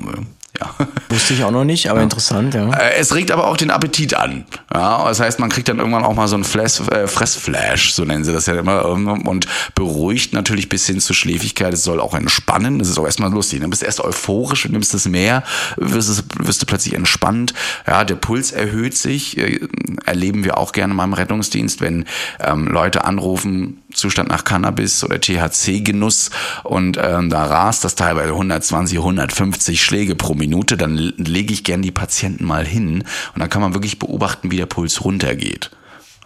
ja. 0.61 0.75
Wusste 1.09 1.35
ich 1.35 1.45
auch 1.45 1.51
noch 1.51 1.65
nicht, 1.65 1.91
aber 1.91 2.03
interessant, 2.03 2.55
ja. 2.55 2.71
Äh, 2.71 2.95
Es 2.99 3.15
regt 3.15 3.31
aber 3.31 3.47
auch 3.47 3.57
den 3.57 3.71
Appetit 3.71 4.15
an. 4.15 4.45
Ja, 4.73 5.05
das 5.07 5.21
heißt, 5.21 5.39
man 5.39 5.51
kriegt 5.51 5.69
dann 5.69 5.79
irgendwann 5.79 6.05
auch 6.05 6.15
mal 6.15 6.29
so 6.29 6.35
einen 6.35 6.45
Flash, 6.45 6.81
äh, 6.81 7.07
Fressflash, 7.07 7.93
so 7.93 8.05
nennen 8.05 8.25
sie 8.25 8.33
das 8.33 8.47
ja 8.47 8.55
immer, 8.55 8.85
ähm, 8.87 9.27
und 9.27 9.47
beruhigt 9.75 10.33
natürlich 10.33 10.69
bis 10.69 10.87
hin 10.87 11.01
zur 11.01 11.15
Schläfigkeit. 11.15 11.73
Es 11.75 11.85
soll 11.85 12.01
auch 12.01 12.15
entspannen. 12.15 12.79
Das 12.79 12.89
ist 12.89 12.99
auch 12.99 13.07
erstmal 13.07 13.31
lustig. 13.31 13.61
Du 13.61 13.69
bist 13.69 13.83
erst 13.83 14.01
euphorisch, 14.01 14.63
du 14.63 14.71
nimmst 14.73 14.95
es 14.95 15.07
mehr, 15.07 15.43
wirst, 15.77 16.09
es, 16.09 16.25
wirst 16.39 16.63
du 16.63 16.67
plötzlich 16.67 16.95
entspannt. 16.95 17.55
Ja, 17.87 18.05
der 18.05 18.17
Puls 18.17 18.53
erhöht 18.53 18.97
sich. 18.97 19.39
Äh, 19.39 19.61
Erleben 20.07 20.45
wir 20.45 20.59
auch 20.59 20.73
gerne 20.73 20.93
mal 20.95 21.05
im 21.05 21.15
Rettungsdienst, 21.15 21.81
wenn 21.81 22.05
ähm, 22.41 22.67
Leute 22.67 23.05
anrufen, 23.05 23.83
Zustand 23.95 24.29
nach 24.29 24.45
Cannabis 24.45 25.05
oder 25.05 25.21
THC-Genuss 25.21 26.31
und 26.63 26.99
ähm, 27.01 27.31
da 27.31 27.45
rast 27.45 27.85
das 27.85 27.95
teilweise 27.95 28.33
120, 28.33 28.99
150 28.99 29.83
Schläge 29.83 30.15
pro 30.15 30.35
Minute, 30.35 30.77
dann 30.77 30.97
lege 30.97 31.53
ich 31.53 31.65
gern 31.65 31.83
die 31.83 31.91
Patienten 31.91 32.45
mal 32.45 32.67
hin 32.67 33.05
und 33.35 33.41
dann 33.41 33.49
kann 33.49 33.63
man 33.63 33.75
wirklich 33.75 33.99
beobachten, 33.99 34.51
wie 34.51 34.57
der 34.57 34.67
Puls 34.67 35.05
runtergeht. 35.05 35.71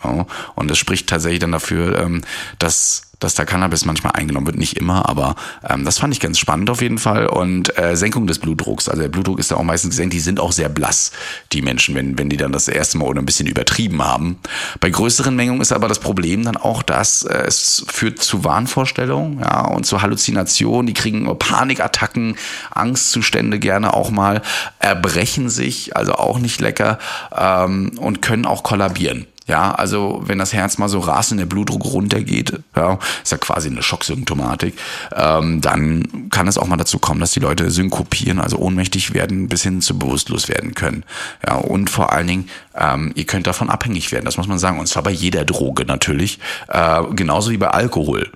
Und 0.02 0.70
das 0.70 0.78
spricht 0.78 1.08
tatsächlich 1.08 1.40
dann 1.40 1.52
dafür, 1.52 1.98
ähm, 1.98 2.22
dass 2.58 3.08
dass 3.20 3.34
da 3.34 3.44
Cannabis 3.44 3.84
manchmal 3.84 4.12
eingenommen 4.12 4.46
wird, 4.46 4.58
nicht 4.58 4.76
immer, 4.76 5.08
aber 5.08 5.34
ähm, 5.68 5.84
das 5.84 5.98
fand 5.98 6.14
ich 6.14 6.20
ganz 6.20 6.38
spannend 6.38 6.70
auf 6.70 6.82
jeden 6.82 6.98
Fall. 6.98 7.26
Und 7.26 7.76
äh, 7.78 7.96
Senkung 7.96 8.26
des 8.26 8.38
Blutdrucks, 8.38 8.88
also 8.88 9.02
der 9.02 9.08
Blutdruck 9.08 9.38
ist 9.38 9.50
da 9.50 9.56
auch 9.56 9.62
meistens 9.62 9.90
gesenkt, 9.90 10.14
die 10.14 10.20
sind 10.20 10.40
auch 10.40 10.52
sehr 10.52 10.68
blass, 10.68 11.12
die 11.52 11.62
Menschen, 11.62 11.94
wenn, 11.94 12.18
wenn 12.18 12.28
die 12.28 12.36
dann 12.36 12.52
das 12.52 12.68
erste 12.68 12.98
Mal 12.98 13.06
oder 13.06 13.20
ein 13.20 13.26
bisschen 13.26 13.46
übertrieben 13.46 14.02
haben. 14.02 14.38
Bei 14.80 14.90
größeren 14.90 15.34
Mengungen 15.34 15.60
ist 15.60 15.72
aber 15.72 15.88
das 15.88 15.98
Problem 15.98 16.44
dann 16.44 16.56
auch, 16.56 16.82
dass 16.82 17.24
äh, 17.24 17.44
es 17.46 17.84
führt 17.88 18.20
zu 18.20 18.44
Wahnvorstellungen 18.44 19.40
ja, 19.40 19.66
und 19.66 19.84
zu 19.84 20.02
Halluzinationen, 20.02 20.86
die 20.86 20.94
kriegen 20.94 21.26
Panikattacken, 21.38 22.36
Angstzustände 22.70 23.58
gerne 23.58 23.94
auch 23.94 24.10
mal, 24.10 24.42
erbrechen 24.78 25.48
sich, 25.48 25.96
also 25.96 26.12
auch 26.12 26.38
nicht 26.38 26.60
lecker 26.60 26.98
ähm, 27.36 27.92
und 27.98 28.22
können 28.22 28.46
auch 28.46 28.62
kollabieren. 28.62 29.26
Ja, 29.48 29.72
also 29.72 30.20
wenn 30.26 30.38
das 30.38 30.52
Herz 30.52 30.76
mal 30.76 30.90
so 30.90 30.98
rasend, 30.98 31.40
der 31.40 31.46
Blutdruck 31.46 31.86
runtergeht, 31.86 32.60
ja, 32.76 32.98
ist 33.22 33.32
ja 33.32 33.38
quasi 33.38 33.68
eine 33.68 33.82
Schocksymptomatik, 33.82 34.74
ähm, 35.16 35.62
dann 35.62 36.28
kann 36.30 36.46
es 36.46 36.58
auch 36.58 36.66
mal 36.66 36.76
dazu 36.76 36.98
kommen, 36.98 37.18
dass 37.18 37.32
die 37.32 37.40
Leute 37.40 37.70
synkopieren, 37.70 38.40
also 38.40 38.58
ohnmächtig 38.58 39.14
werden, 39.14 39.48
bis 39.48 39.62
hin 39.62 39.80
zu 39.80 39.98
bewusstlos 39.98 40.48
werden 40.50 40.74
können. 40.74 41.02
Ja, 41.46 41.54
und 41.54 41.88
vor 41.88 42.12
allen 42.12 42.26
Dingen, 42.26 42.50
ähm, 42.76 43.12
ihr 43.14 43.24
könnt 43.24 43.46
davon 43.46 43.70
abhängig 43.70 44.12
werden, 44.12 44.26
das 44.26 44.36
muss 44.36 44.48
man 44.48 44.58
sagen, 44.58 44.78
und 44.78 44.86
zwar 44.86 45.02
bei 45.02 45.10
jeder 45.12 45.46
Droge 45.46 45.86
natürlich, 45.86 46.38
äh, 46.68 47.02
genauso 47.14 47.50
wie 47.50 47.56
bei 47.56 47.70
Alkohol. 47.70 48.30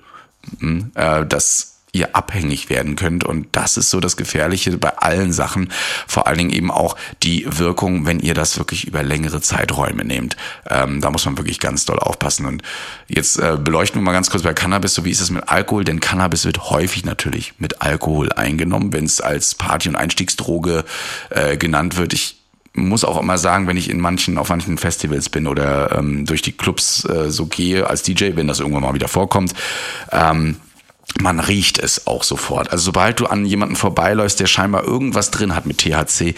Hm, 0.59 0.91
äh, 0.95 1.27
das 1.27 1.72
ihr 1.93 2.15
abhängig 2.15 2.69
werden 2.69 2.95
könnt. 2.95 3.23
Und 3.23 3.47
das 3.53 3.77
ist 3.77 3.91
so 3.91 3.99
das 3.99 4.17
Gefährliche 4.17 4.77
bei 4.77 4.97
allen 4.97 5.31
Sachen. 5.31 5.71
Vor 6.07 6.27
allen 6.27 6.39
Dingen 6.39 6.49
eben 6.49 6.71
auch 6.71 6.97
die 7.21 7.45
Wirkung, 7.47 8.05
wenn 8.05 8.19
ihr 8.19 8.33
das 8.33 8.57
wirklich 8.57 8.85
über 8.87 9.03
längere 9.03 9.39
Zeiträume 9.41 10.03
nehmt. 10.03 10.35
Ähm, 10.69 10.99
da 10.99 11.11
muss 11.11 11.25
man 11.25 11.37
wirklich 11.37 11.59
ganz 11.59 11.85
doll 11.85 11.99
aufpassen. 11.99 12.47
Und 12.47 12.63
jetzt 13.07 13.37
äh, 13.37 13.57
beleuchten 13.57 14.01
wir 14.01 14.05
mal 14.05 14.11
ganz 14.11 14.31
kurz 14.31 14.43
bei 14.43 14.53
Cannabis, 14.53 14.95
so 14.95 15.05
wie 15.05 15.11
ist 15.11 15.21
es 15.21 15.29
mit 15.29 15.47
Alkohol? 15.47 15.85
Denn 15.85 15.99
Cannabis 15.99 16.45
wird 16.45 16.71
häufig 16.71 17.05
natürlich 17.05 17.53
mit 17.59 17.81
Alkohol 17.83 18.31
eingenommen, 18.33 18.91
wenn 18.91 19.05
es 19.05 19.21
als 19.21 19.53
Party- 19.53 19.89
und 19.89 19.95
Einstiegsdroge 19.95 20.83
äh, 21.29 21.57
genannt 21.57 21.95
wird. 21.95 22.13
Ich 22.13 22.37
muss 22.73 23.03
auch 23.03 23.21
immer 23.21 23.37
sagen, 23.37 23.67
wenn 23.67 23.77
ich 23.77 23.89
in 23.89 23.99
manchen, 23.99 24.39
auf 24.39 24.49
manchen 24.49 24.79
Festivals 24.79 25.29
bin 25.29 25.45
oder 25.45 25.95
ähm, 25.95 26.25
durch 26.25 26.41
die 26.41 26.53
Clubs 26.53 27.05
äh, 27.05 27.29
so 27.29 27.45
gehe 27.45 27.87
als 27.87 28.01
DJ, 28.01 28.31
wenn 28.35 28.47
das 28.47 28.59
irgendwann 28.59 28.81
mal 28.81 28.95
wieder 28.95 29.07
vorkommt, 29.07 29.53
ähm, 30.11 30.57
man 31.21 31.39
riecht 31.39 31.79
es 31.79 32.07
auch 32.07 32.23
sofort. 32.23 32.71
Also 32.71 32.85
sobald 32.85 33.19
du 33.19 33.27
an 33.27 33.45
jemanden 33.45 33.75
vorbeiläufst, 33.75 34.39
der 34.39 34.47
scheinbar 34.47 34.83
irgendwas 34.83 35.31
drin 35.31 35.55
hat 35.55 35.65
mit 35.65 35.77
THC, 35.79 36.21
äh, 36.21 36.35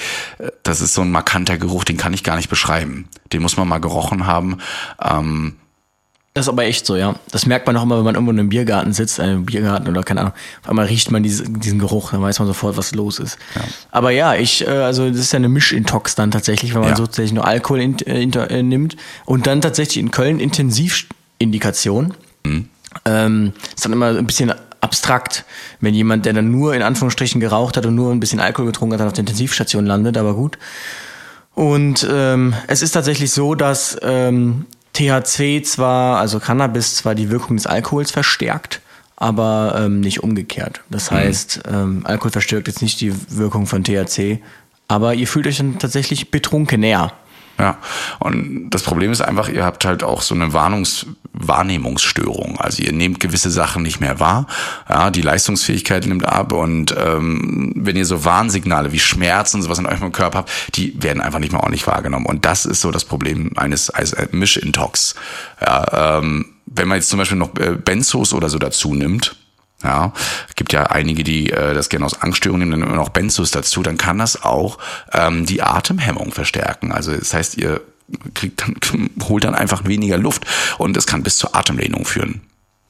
das 0.63 0.81
ist 0.81 0.93
so 0.93 1.01
ein 1.01 1.11
markanter 1.11 1.57
Geruch, 1.57 1.83
den 1.83 1.97
kann 1.97 2.13
ich 2.13 2.23
gar 2.23 2.35
nicht 2.35 2.49
beschreiben. 2.49 3.07
Den 3.31 3.41
muss 3.41 3.57
man 3.57 3.67
mal 3.67 3.79
gerochen 3.79 4.25
haben. 4.27 4.57
Ähm, 5.01 5.55
das 6.35 6.47
ist 6.47 6.49
aber 6.49 6.65
echt 6.65 6.85
so, 6.85 6.97
ja. 6.97 7.15
Das 7.31 7.45
merkt 7.45 7.65
man 7.65 7.77
auch 7.77 7.83
immer, 7.83 7.97
wenn 7.97 8.03
man 8.03 8.15
irgendwo 8.15 8.31
in 8.31 8.39
einem 8.39 8.49
Biergarten 8.49 8.91
sitzt, 8.91 9.21
einem 9.21 9.45
Biergarten 9.45 9.87
oder 9.87 10.03
keine 10.03 10.19
Ahnung. 10.19 10.33
Auf 10.63 10.69
einmal 10.69 10.85
riecht 10.87 11.09
man 11.09 11.23
diese, 11.23 11.43
diesen 11.49 11.79
Geruch, 11.79 12.11
dann 12.11 12.21
weiß 12.21 12.39
man 12.39 12.47
sofort, 12.49 12.75
was 12.75 12.93
los 12.93 13.19
ist. 13.19 13.37
Ja. 13.55 13.61
Aber 13.91 14.11
ja, 14.11 14.35
ich, 14.35 14.67
äh, 14.67 14.69
also 14.69 15.07
das 15.09 15.19
ist 15.19 15.31
ja 15.31 15.37
eine 15.37 15.47
Mischintox 15.47 16.15
dann 16.15 16.31
tatsächlich, 16.31 16.73
wenn 16.73 16.81
man 16.81 16.89
ja. 16.89 16.97
so 16.97 17.05
tatsächlich 17.05 17.31
nur 17.31 17.45
Alkohol 17.45 17.79
in, 17.79 17.97
äh, 17.99 18.23
äh, 18.23 18.63
nimmt 18.63 18.97
und 19.23 19.47
dann 19.47 19.61
tatsächlich 19.61 19.97
in 19.97 20.11
Köln 20.11 20.41
Intensivindikation. 20.41 22.13
Mhm. 22.45 22.67
Ähm, 23.03 23.53
ist 23.75 23.83
dann 23.83 23.93
immer 23.93 24.07
ein 24.07 24.25
bisschen 24.25 24.53
abstrakt, 24.81 25.45
wenn 25.81 25.93
jemand, 25.93 26.25
der 26.25 26.33
dann 26.33 26.51
nur 26.51 26.75
in 26.75 26.81
Anführungsstrichen 26.81 27.41
geraucht 27.41 27.75
hat 27.75 27.85
und 27.85 27.95
nur 27.95 28.11
ein 28.11 28.19
bisschen 28.19 28.39
Alkohol 28.39 28.67
getrunken 28.67 28.93
hat, 28.93 28.99
dann 29.01 29.07
auf 29.07 29.13
der 29.13 29.21
Intensivstation 29.21 29.85
landet, 29.85 30.17
aber 30.17 30.35
gut. 30.35 30.57
Und 31.55 32.07
ähm, 32.09 32.53
es 32.67 32.81
ist 32.81 32.91
tatsächlich 32.91 33.31
so, 33.31 33.55
dass 33.55 33.97
ähm, 34.01 34.65
THC 34.93 35.63
zwar, 35.63 36.19
also 36.19 36.39
Cannabis 36.39 36.95
zwar 36.95 37.15
die 37.15 37.29
Wirkung 37.29 37.57
des 37.57 37.65
Alkohols 37.65 38.11
verstärkt, 38.11 38.81
aber 39.15 39.75
ähm, 39.77 40.01
nicht 40.01 40.21
umgekehrt. 40.21 40.81
Das 40.89 41.11
mhm. 41.11 41.15
heißt, 41.15 41.63
ähm, 41.71 42.01
Alkohol 42.03 42.31
verstärkt 42.31 42.67
jetzt 42.67 42.81
nicht 42.81 43.01
die 43.01 43.13
Wirkung 43.29 43.67
von 43.67 43.83
THC, 43.83 44.41
aber 44.87 45.13
ihr 45.15 45.27
fühlt 45.27 45.47
euch 45.47 45.57
dann 45.57 45.79
tatsächlich 45.79 46.29
betrunken 46.29 46.81
näher. 46.81 47.11
Ja, 47.57 47.77
und 48.19 48.69
das 48.69 48.83
Problem 48.83 49.11
ist 49.11 49.21
einfach, 49.21 49.47
ihr 49.47 49.63
habt 49.63 49.85
halt 49.85 50.03
auch 50.03 50.21
so 50.21 50.35
eine 50.35 50.51
Warnungs 50.51 51.05
Wahrnehmungsstörung. 51.37 52.59
Also 52.59 52.81
ihr 52.83 52.93
nehmt 52.93 53.19
gewisse 53.19 53.51
Sachen 53.51 53.83
nicht 53.83 53.99
mehr 53.99 54.19
wahr, 54.19 54.47
ja, 54.89 55.09
die 55.09 55.21
Leistungsfähigkeit 55.21 56.05
nimmt 56.05 56.25
ab 56.25 56.53
und 56.53 56.95
ähm, 56.97 57.73
wenn 57.75 57.95
ihr 57.95 58.05
so 58.05 58.25
Warnsignale 58.25 58.91
wie 58.91 58.99
Schmerzen 58.99 59.57
und 59.57 59.63
sowas 59.63 59.79
in 59.79 59.85
eurem 59.85 60.11
Körper 60.11 60.39
habt, 60.39 60.75
die 60.75 61.01
werden 61.01 61.21
einfach 61.21 61.39
nicht 61.39 61.51
mehr 61.51 61.61
ordentlich 61.61 61.87
wahrgenommen. 61.87 62.25
Und 62.25 62.45
das 62.45 62.65
ist 62.65 62.81
so 62.81 62.91
das 62.91 63.05
Problem 63.05 63.51
eines, 63.57 63.89
eines 63.89 64.13
äh, 64.13 64.27
Mischintox. 64.31 65.15
Ja, 65.61 66.19
ähm, 66.19 66.45
wenn 66.65 66.87
man 66.87 66.97
jetzt 66.97 67.09
zum 67.09 67.19
Beispiel 67.19 67.37
noch 67.37 67.55
äh, 67.57 67.75
Benzos 67.75 68.33
oder 68.33 68.49
so 68.49 68.57
dazu 68.57 68.93
nimmt, 68.93 69.35
ja, 69.85 70.13
gibt 70.55 70.73
ja 70.73 70.83
einige, 70.83 71.23
die 71.23 71.51
äh, 71.51 71.73
das 71.73 71.89
gerne 71.89 72.05
aus 72.05 72.21
Angststörungen 72.21 72.67
nehmen, 72.67 72.81
dann 72.81 72.89
immer 72.89 73.01
noch 73.01 73.09
Benzos 73.09 73.51
dazu, 73.51 73.83
dann 73.83 73.97
kann 73.97 74.17
das 74.17 74.43
auch 74.43 74.77
ähm, 75.13 75.45
die 75.45 75.61
Atemhemmung 75.61 76.31
verstärken. 76.31 76.91
Also 76.91 77.15
das 77.15 77.33
heißt, 77.33 77.57
ihr 77.57 77.81
kriegt 78.33 78.61
dann, 78.61 78.75
holt 79.29 79.43
dann 79.43 79.55
einfach 79.55 79.85
weniger 79.85 80.17
Luft 80.17 80.45
und 80.77 80.97
es 80.97 81.07
kann 81.07 81.23
bis 81.23 81.37
zur 81.37 81.55
Atemlehnung 81.55 82.05
führen. 82.05 82.41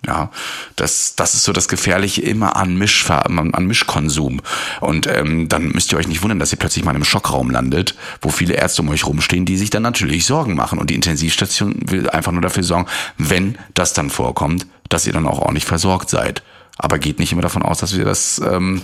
Ja, 0.08 0.30
das, 0.76 1.16
das 1.16 1.34
ist 1.34 1.46
so 1.46 1.52
das 1.52 1.68
Gefährliche 1.68 2.22
immer 2.22 2.56
an, 2.58 2.78
Misch, 2.78 3.10
an 3.10 3.66
Mischkonsum. 3.66 4.42
Und 4.80 5.08
ähm, 5.08 5.50
dann 5.50 5.70
müsst 5.70 5.92
ihr 5.92 5.98
euch 5.98 6.08
nicht 6.08 6.22
wundern, 6.22 6.38
dass 6.38 6.52
ihr 6.52 6.60
plötzlich 6.60 6.86
mal 6.86 6.94
einem 6.94 7.06
Schockraum 7.06 7.50
landet, 7.50 7.96
wo 8.22 8.30
viele 8.30 8.54
Ärzte 8.54 8.84
um 8.84 8.90
euch 8.90 9.06
rumstehen, 9.06 9.46
die 9.46 9.58
sich 9.58 9.72
dann 9.72 9.82
natürlich 9.84 10.26
Sorgen 10.26 10.54
machen. 10.54 10.78
Und 10.78 10.92
die 10.92 10.96
Intensivstation 10.96 11.76
will 11.90 12.10
einfach 12.10 12.32
nur 12.32 12.42
dafür 12.42 12.64
sorgen, 12.64 12.88
wenn 13.18 13.58
das 13.74 13.94
dann 13.94 14.12
vorkommt, 14.12 14.68
dass 14.90 15.08
ihr 15.08 15.14
dann 15.14 15.26
auch 15.26 15.40
ordentlich 15.40 15.66
versorgt 15.66 16.10
seid. 16.10 16.44
Aber 16.78 17.00
geht 17.00 17.20
nicht 17.20 17.32
immer 17.32 17.42
davon 17.42 17.64
aus, 17.64 17.80
dass 17.80 17.96
wir 17.96 18.06
das 18.06 18.40
ähm, 18.40 18.82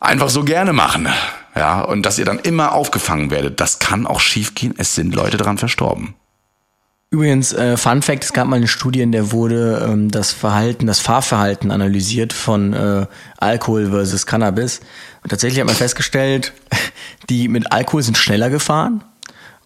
einfach 0.00 0.30
so 0.30 0.44
gerne 0.44 0.72
machen. 0.72 1.08
Ja, 1.54 1.82
und 1.82 2.04
dass 2.04 2.18
ihr 2.18 2.24
dann 2.24 2.38
immer 2.38 2.72
aufgefangen 2.72 3.30
werdet. 3.30 3.60
Das 3.60 3.78
kann 3.78 4.06
auch 4.06 4.20
schiefgehen. 4.20 4.74
Es 4.78 4.94
sind 4.94 5.14
Leute 5.14 5.36
dran 5.36 5.58
verstorben. 5.58 6.14
Übrigens, 7.10 7.52
äh, 7.52 7.76
Fun 7.76 8.00
Fact, 8.00 8.24
es 8.24 8.32
gab 8.32 8.48
mal 8.48 8.56
eine 8.56 8.68
Studie, 8.68 9.02
in 9.02 9.12
der 9.12 9.32
wurde 9.32 9.86
ähm, 9.86 10.10
das 10.10 10.32
Verhalten, 10.32 10.86
das 10.86 10.98
Fahrverhalten 10.98 11.70
analysiert 11.70 12.32
von 12.32 12.72
äh, 12.72 13.06
Alkohol 13.36 13.90
versus 13.90 14.24
Cannabis. 14.24 14.80
Und 15.22 15.28
tatsächlich 15.28 15.60
hat 15.60 15.66
man 15.66 15.76
festgestellt, 15.76 16.54
die 17.28 17.48
mit 17.48 17.70
Alkohol 17.70 18.02
sind 18.02 18.16
schneller 18.16 18.48
gefahren 18.48 19.04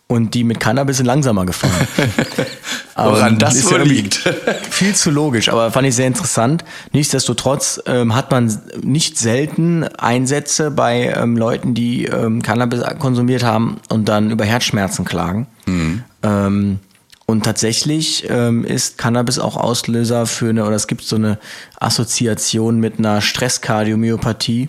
und 0.09 0.35
die 0.35 0.45
mit 0.45 0.61
Cannabis 0.61 0.99
sind 0.99 1.07
langsamer 1.07 1.47
gefahren. 1.47 1.73
Woran 2.97 3.35
ähm, 3.35 3.39
das 3.39 3.65
wohl 3.71 3.79
ja 3.79 3.85
liegt. 3.85 4.15
viel 4.71 4.95
zu 4.95 5.11
logisch, 5.11 5.49
aber 5.49 5.71
fand 5.71 5.87
ich 5.87 5.95
sehr 5.95 6.07
interessant. 6.07 6.65
Nichtsdestotrotz 6.93 7.83
ähm, 7.87 8.15
hat 8.15 8.31
man 8.31 8.59
nicht 8.83 9.19
selten 9.19 9.85
Einsätze 9.85 10.71
bei 10.71 11.13
ähm, 11.17 11.37
Leuten, 11.37 11.75
die 11.75 12.05
ähm, 12.05 12.43
Cannabis 12.43 12.83
konsumiert 12.99 13.43
haben 13.43 13.79
und 13.89 14.09
dann 14.09 14.31
über 14.31 14.45
Herzschmerzen 14.45 15.05
klagen. 15.05 15.47
Mhm. 15.67 16.05
Ähm, 16.23 16.79
und 17.27 17.45
tatsächlich 17.45 18.25
ähm, 18.31 18.65
ist 18.65 18.99
Cannabis 18.99 19.41
auch 19.41 19.57
Auslöser 19.57 20.27
für 20.27 20.49
eine, 20.49 20.65
oder 20.65 20.77
es 20.77 20.87
gibt 20.87 21.03
so 21.03 21.17
eine 21.17 21.39
Assoziation 21.81 22.79
mit 22.79 23.01
einer 23.01 23.21
Stresskardiomyopathie. 23.21 24.69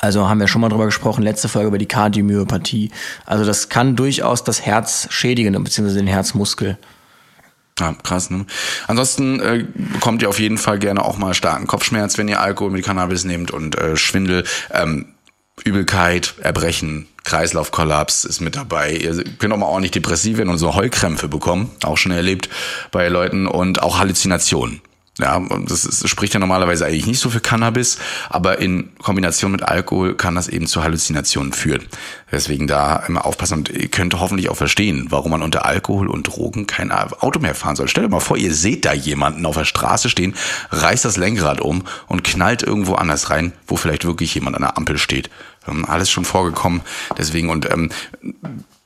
Also 0.00 0.28
haben 0.28 0.40
wir 0.40 0.48
schon 0.48 0.60
mal 0.60 0.68
drüber 0.68 0.86
gesprochen, 0.86 1.22
letzte 1.22 1.48
Folge 1.48 1.68
über 1.68 1.78
die 1.78 1.86
Kardiomyopathie. 1.86 2.90
Also 3.26 3.44
das 3.44 3.68
kann 3.68 3.94
durchaus 3.94 4.42
das 4.44 4.62
Herz 4.62 5.06
schädigen, 5.10 5.52
beziehungsweise 5.62 5.98
den 5.98 6.06
Herzmuskel. 6.06 6.78
Ja, 7.78 7.94
krass, 8.02 8.30
ne? 8.30 8.46
Ansonsten 8.86 9.40
äh, 9.40 9.64
bekommt 9.74 10.22
ihr 10.22 10.28
auf 10.28 10.38
jeden 10.38 10.58
Fall 10.58 10.78
gerne 10.78 11.04
auch 11.04 11.16
mal 11.16 11.34
starken 11.34 11.66
Kopfschmerz, 11.66 12.18
wenn 12.18 12.28
ihr 12.28 12.40
Alkohol 12.40 12.70
mit 12.70 12.84
Cannabis 12.84 13.24
nehmt 13.24 13.50
und 13.50 13.78
äh, 13.78 13.96
Schwindel. 13.96 14.44
Ähm, 14.70 15.06
Übelkeit, 15.64 16.34
Erbrechen, 16.40 17.06
Kreislaufkollaps 17.24 18.24
ist 18.24 18.40
mit 18.40 18.56
dabei. 18.56 18.92
Ihr 18.92 19.22
könnt 19.38 19.52
auch 19.52 19.58
mal 19.58 19.66
ordentlich 19.66 19.92
depressiv 19.92 20.38
werden 20.38 20.48
und 20.48 20.58
so 20.58 20.74
Heulkrämpfe 20.74 21.28
bekommen, 21.28 21.70
auch 21.84 21.98
schon 21.98 22.12
erlebt 22.12 22.48
bei 22.90 23.08
Leuten 23.08 23.46
und 23.46 23.82
auch 23.82 23.98
Halluzinationen. 23.98 24.80
Ja, 25.22 25.40
das, 25.66 25.84
ist, 25.84 26.02
das 26.02 26.10
spricht 26.10 26.34
ja 26.34 26.40
normalerweise 26.40 26.84
eigentlich 26.84 27.06
nicht 27.06 27.20
so 27.20 27.30
für 27.30 27.38
Cannabis, 27.38 27.98
aber 28.28 28.58
in 28.58 28.90
Kombination 28.98 29.52
mit 29.52 29.62
Alkohol 29.62 30.16
kann 30.16 30.34
das 30.34 30.48
eben 30.48 30.66
zu 30.66 30.82
Halluzinationen 30.82 31.52
führen. 31.52 31.82
Deswegen 32.32 32.66
da 32.66 32.96
immer 33.06 33.24
aufpassen 33.24 33.58
und 33.58 33.68
ihr 33.68 33.86
könnt 33.86 34.18
hoffentlich 34.18 34.48
auch 34.48 34.56
verstehen, 34.56 35.06
warum 35.10 35.30
man 35.30 35.42
unter 35.42 35.64
Alkohol 35.64 36.08
und 36.08 36.24
Drogen 36.24 36.66
kein 36.66 36.90
Auto 36.90 37.38
mehr 37.38 37.54
fahren 37.54 37.76
soll. 37.76 37.86
Stellt 37.86 38.06
euch 38.06 38.10
mal 38.10 38.18
vor, 38.18 38.36
ihr 38.36 38.52
seht 38.52 38.84
da 38.84 38.92
jemanden 38.92 39.46
auf 39.46 39.56
der 39.56 39.64
Straße 39.64 40.10
stehen, 40.10 40.34
reißt 40.70 41.04
das 41.04 41.16
Lenkrad 41.16 41.60
um 41.60 41.84
und 42.08 42.24
knallt 42.24 42.64
irgendwo 42.64 42.94
anders 42.94 43.30
rein, 43.30 43.52
wo 43.68 43.76
vielleicht 43.76 44.04
wirklich 44.04 44.34
jemand 44.34 44.56
an 44.56 44.62
der 44.62 44.76
Ampel 44.76 44.98
steht. 44.98 45.30
Ähm, 45.68 45.84
alles 45.84 46.10
schon 46.10 46.24
vorgekommen. 46.24 46.80
Deswegen 47.16 47.48
und 47.48 47.70
ähm, 47.70 47.90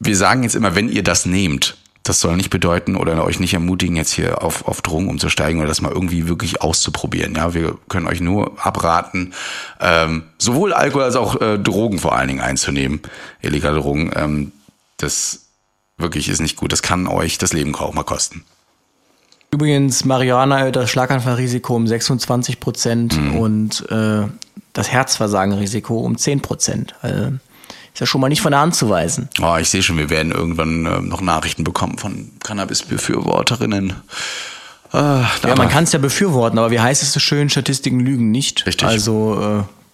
wir 0.00 0.16
sagen 0.18 0.42
jetzt 0.42 0.54
immer, 0.54 0.74
wenn 0.74 0.90
ihr 0.90 1.02
das 1.02 1.24
nehmt, 1.24 1.78
das 2.08 2.20
soll 2.20 2.36
nicht 2.36 2.50
bedeuten 2.50 2.96
oder 2.96 3.24
euch 3.24 3.40
nicht 3.40 3.54
ermutigen, 3.54 3.96
jetzt 3.96 4.12
hier 4.12 4.42
auf, 4.42 4.66
auf 4.66 4.80
Drogen 4.80 5.08
umzusteigen 5.08 5.60
oder 5.60 5.68
das 5.68 5.80
mal 5.80 5.92
irgendwie 5.92 6.28
wirklich 6.28 6.62
auszuprobieren. 6.62 7.34
Ja, 7.34 7.52
wir 7.54 7.76
können 7.88 8.06
euch 8.06 8.20
nur 8.20 8.64
abraten, 8.64 9.34
ähm, 9.80 10.24
sowohl 10.38 10.72
Alkohol 10.72 11.04
als 11.04 11.16
auch 11.16 11.40
äh, 11.40 11.58
Drogen 11.58 11.98
vor 11.98 12.14
allen 12.14 12.28
Dingen 12.28 12.40
einzunehmen, 12.40 13.00
illegale 13.42 13.80
Drogen. 13.80 14.12
Ähm, 14.14 14.52
das 14.98 15.46
wirklich 15.98 16.28
ist 16.28 16.40
nicht 16.40 16.56
gut. 16.56 16.72
Das 16.72 16.82
kann 16.82 17.06
euch 17.06 17.38
das 17.38 17.52
Leben 17.52 17.74
auch 17.74 17.94
mal 17.94 18.04
kosten. 18.04 18.44
Übrigens, 19.50 20.04
Marihuana 20.04 20.58
erhöht 20.60 20.76
das 20.76 20.90
Schlaganfallrisiko 20.90 21.74
um 21.74 21.86
26 21.86 22.60
Prozent 22.60 23.16
mhm. 23.16 23.36
und 23.36 23.90
äh, 23.90 24.24
das 24.72 24.90
Herzversagenrisiko 24.90 25.98
um 26.00 26.18
10 26.18 26.40
Prozent. 26.40 26.94
Also 27.00 27.32
ist 27.96 28.00
ja 28.00 28.06
schon 28.06 28.20
mal 28.20 28.28
nicht 28.28 28.42
von 28.42 28.50
der 28.50 28.60
Hand 28.60 28.74
zu 28.74 28.90
weisen. 28.90 29.30
Oh, 29.40 29.56
ich 29.58 29.70
sehe 29.70 29.82
schon, 29.82 29.96
wir 29.96 30.10
werden 30.10 30.30
irgendwann 30.30 30.84
äh, 30.84 31.00
noch 31.00 31.22
Nachrichten 31.22 31.64
bekommen 31.64 31.96
von 31.96 32.30
Cannabis-Befürworterinnen. 32.44 33.94
Äh, 34.92 34.96
ja, 34.98 35.56
man 35.56 35.70
kann 35.70 35.84
es 35.84 35.92
ja 35.92 35.98
befürworten, 35.98 36.58
aber 36.58 36.70
wie 36.70 36.78
heißt 36.78 37.02
es 37.02 37.14
so 37.14 37.20
schön, 37.20 37.48
Statistiken 37.48 38.00
lügen 38.00 38.30
nicht. 38.30 38.66
Richtig. 38.66 38.86
Also 38.86 39.64
äh, 39.66 39.85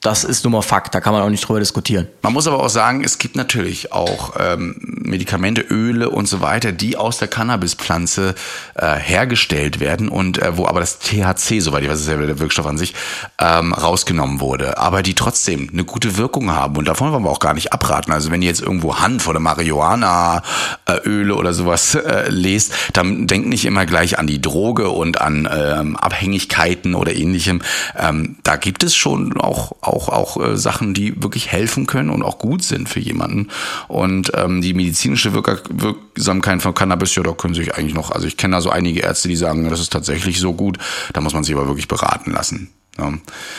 Das 0.00 0.24
ist 0.24 0.44
nun 0.44 0.52
mal 0.52 0.62
Fakt, 0.62 0.94
da 0.94 1.00
kann 1.00 1.12
man 1.12 1.22
auch 1.22 1.30
nicht 1.30 1.46
drüber 1.46 1.58
diskutieren. 1.58 2.06
Man 2.22 2.32
muss 2.32 2.46
aber 2.46 2.62
auch 2.62 2.68
sagen, 2.68 3.02
es 3.02 3.18
gibt 3.18 3.34
natürlich 3.34 3.92
auch 3.92 4.34
ähm, 4.38 4.76
Medikamente, 4.80 5.62
Öle 5.62 6.10
und 6.10 6.26
so 6.26 6.40
weiter, 6.40 6.72
die 6.72 6.96
aus 6.96 7.18
der 7.18 7.28
Cannabispflanze 7.28 8.34
äh, 8.74 8.94
hergestellt 8.96 9.80
werden 9.80 10.08
und 10.08 10.38
äh, 10.38 10.56
wo 10.56 10.66
aber 10.66 10.80
das 10.80 10.98
THC, 10.98 11.60
soweit 11.60 11.82
ich 11.82 11.88
weiß, 11.88 12.00
ist 12.00 12.08
ja 12.08 12.16
der 12.16 12.38
Wirkstoff 12.38 12.66
an 12.66 12.78
sich, 12.78 12.94
ähm, 13.38 13.72
rausgenommen 13.72 14.40
wurde, 14.40 14.78
aber 14.78 15.02
die 15.02 15.14
trotzdem 15.14 15.70
eine 15.72 15.84
gute 15.84 16.16
Wirkung 16.16 16.52
haben 16.52 16.76
und 16.76 16.86
davon 16.86 17.12
wollen 17.12 17.24
wir 17.24 17.30
auch 17.30 17.40
gar 17.40 17.54
nicht 17.54 17.72
abraten. 17.72 18.12
Also 18.12 18.30
wenn 18.30 18.42
ihr 18.42 18.48
jetzt 18.48 18.62
irgendwo 18.62 18.98
Hanf 18.98 19.26
oder 19.28 19.40
Marihuana 19.40 20.42
äh, 20.86 20.98
Öle 21.04 21.34
oder 21.34 21.52
sowas 21.52 21.94
äh, 21.94 22.28
lest, 22.28 22.72
dann 22.92 23.26
denkt 23.26 23.48
nicht 23.48 23.64
immer 23.64 23.86
gleich 23.86 24.18
an 24.18 24.26
die 24.26 24.40
Droge 24.40 24.90
und 24.90 25.20
an 25.20 25.48
ähm, 25.50 25.96
Abhängigkeiten 25.96 26.94
oder 26.94 27.14
ähnlichem. 27.14 27.62
Ähm, 27.96 28.36
da 28.42 28.56
gibt 28.56 28.84
es 28.84 28.94
schon 28.94 29.36
auch 29.36 29.72
auch, 29.86 30.08
auch 30.08 30.42
äh, 30.42 30.56
Sachen, 30.56 30.94
die 30.94 31.22
wirklich 31.22 31.52
helfen 31.52 31.86
können 31.86 32.10
und 32.10 32.22
auch 32.22 32.38
gut 32.38 32.62
sind 32.62 32.88
für 32.88 33.00
jemanden. 33.00 33.48
Und 33.88 34.32
ähm, 34.34 34.60
die 34.60 34.74
medizinische 34.74 35.32
Wirk 35.32 35.64
Wirksamkeit 35.70 36.62
von 36.62 36.74
Cannabis, 36.74 37.14
ja, 37.14 37.22
da 37.22 37.32
können 37.32 37.54
sich 37.54 37.74
eigentlich 37.74 37.94
noch, 37.94 38.10
also 38.10 38.26
ich 38.26 38.36
kenne 38.36 38.56
da 38.56 38.60
so 38.60 38.70
einige 38.70 39.00
Ärzte, 39.00 39.28
die 39.28 39.36
sagen, 39.36 39.68
das 39.68 39.80
ist 39.80 39.92
tatsächlich 39.92 40.40
so 40.40 40.52
gut, 40.52 40.78
da 41.12 41.20
muss 41.20 41.34
man 41.34 41.44
sich 41.44 41.54
aber 41.54 41.66
wirklich 41.66 41.88
beraten 41.88 42.32
lassen. 42.32 42.70
Ja. 42.98 43.12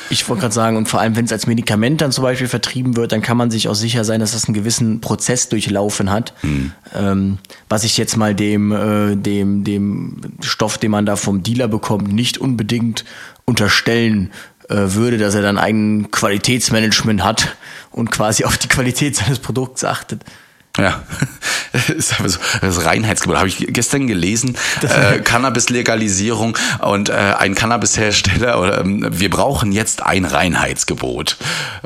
Ich 0.09 0.27
wollte 0.27 0.41
gerade 0.41 0.53
sagen, 0.53 0.77
und 0.77 0.87
vor 0.87 0.99
allem, 0.99 1.15
wenn 1.15 1.25
es 1.25 1.31
als 1.31 1.47
Medikament 1.47 2.01
dann 2.01 2.11
zum 2.11 2.23
Beispiel 2.23 2.47
vertrieben 2.47 2.95
wird, 2.95 3.11
dann 3.11 3.21
kann 3.21 3.37
man 3.37 3.51
sich 3.51 3.67
auch 3.67 3.75
sicher 3.75 4.03
sein, 4.03 4.19
dass 4.19 4.31
das 4.31 4.45
einen 4.45 4.55
gewissen 4.55 4.99
Prozess 4.99 5.49
durchlaufen 5.49 6.09
hat. 6.09 6.33
Mhm. 6.41 6.71
Ähm, 6.95 7.37
was 7.69 7.83
ich 7.83 7.97
jetzt 7.97 8.17
mal 8.17 8.33
dem, 8.33 8.71
äh, 8.71 9.15
dem, 9.15 9.63
dem 9.63 10.21
Stoff, 10.41 10.77
den 10.77 10.91
man 10.91 11.05
da 11.05 11.15
vom 11.15 11.43
Dealer 11.43 11.67
bekommt, 11.67 12.11
nicht 12.11 12.39
unbedingt 12.39 13.05
unterstellen 13.45 14.31
äh, 14.56 14.56
würde, 14.69 15.17
dass 15.17 15.35
er 15.35 15.41
dann 15.41 15.57
ein 15.57 16.09
Qualitätsmanagement 16.11 17.23
hat 17.23 17.55
und 17.91 18.11
quasi 18.11 18.43
auf 18.43 18.57
die 18.57 18.67
Qualität 18.67 19.15
seines 19.15 19.39
Produkts 19.39 19.83
achtet. 19.83 20.23
Ja, 20.77 21.01
das 22.61 22.85
Reinheitsgebot 22.85 23.37
habe 23.37 23.47
ich 23.47 23.65
gestern 23.69 24.07
gelesen. 24.07 24.55
Äh, 24.81 25.19
Cannabis-Legalisierung 25.19 26.57
und 26.79 27.09
äh, 27.09 27.13
ein 27.13 27.55
Cannabis-Hersteller 27.55 28.59
oder 28.59 28.81
ähm, 28.81 29.07
wir 29.09 29.29
brauchen 29.29 29.71
jetzt 29.71 30.03
ein 30.03 30.25
Reinheitsgebot. 30.25 31.37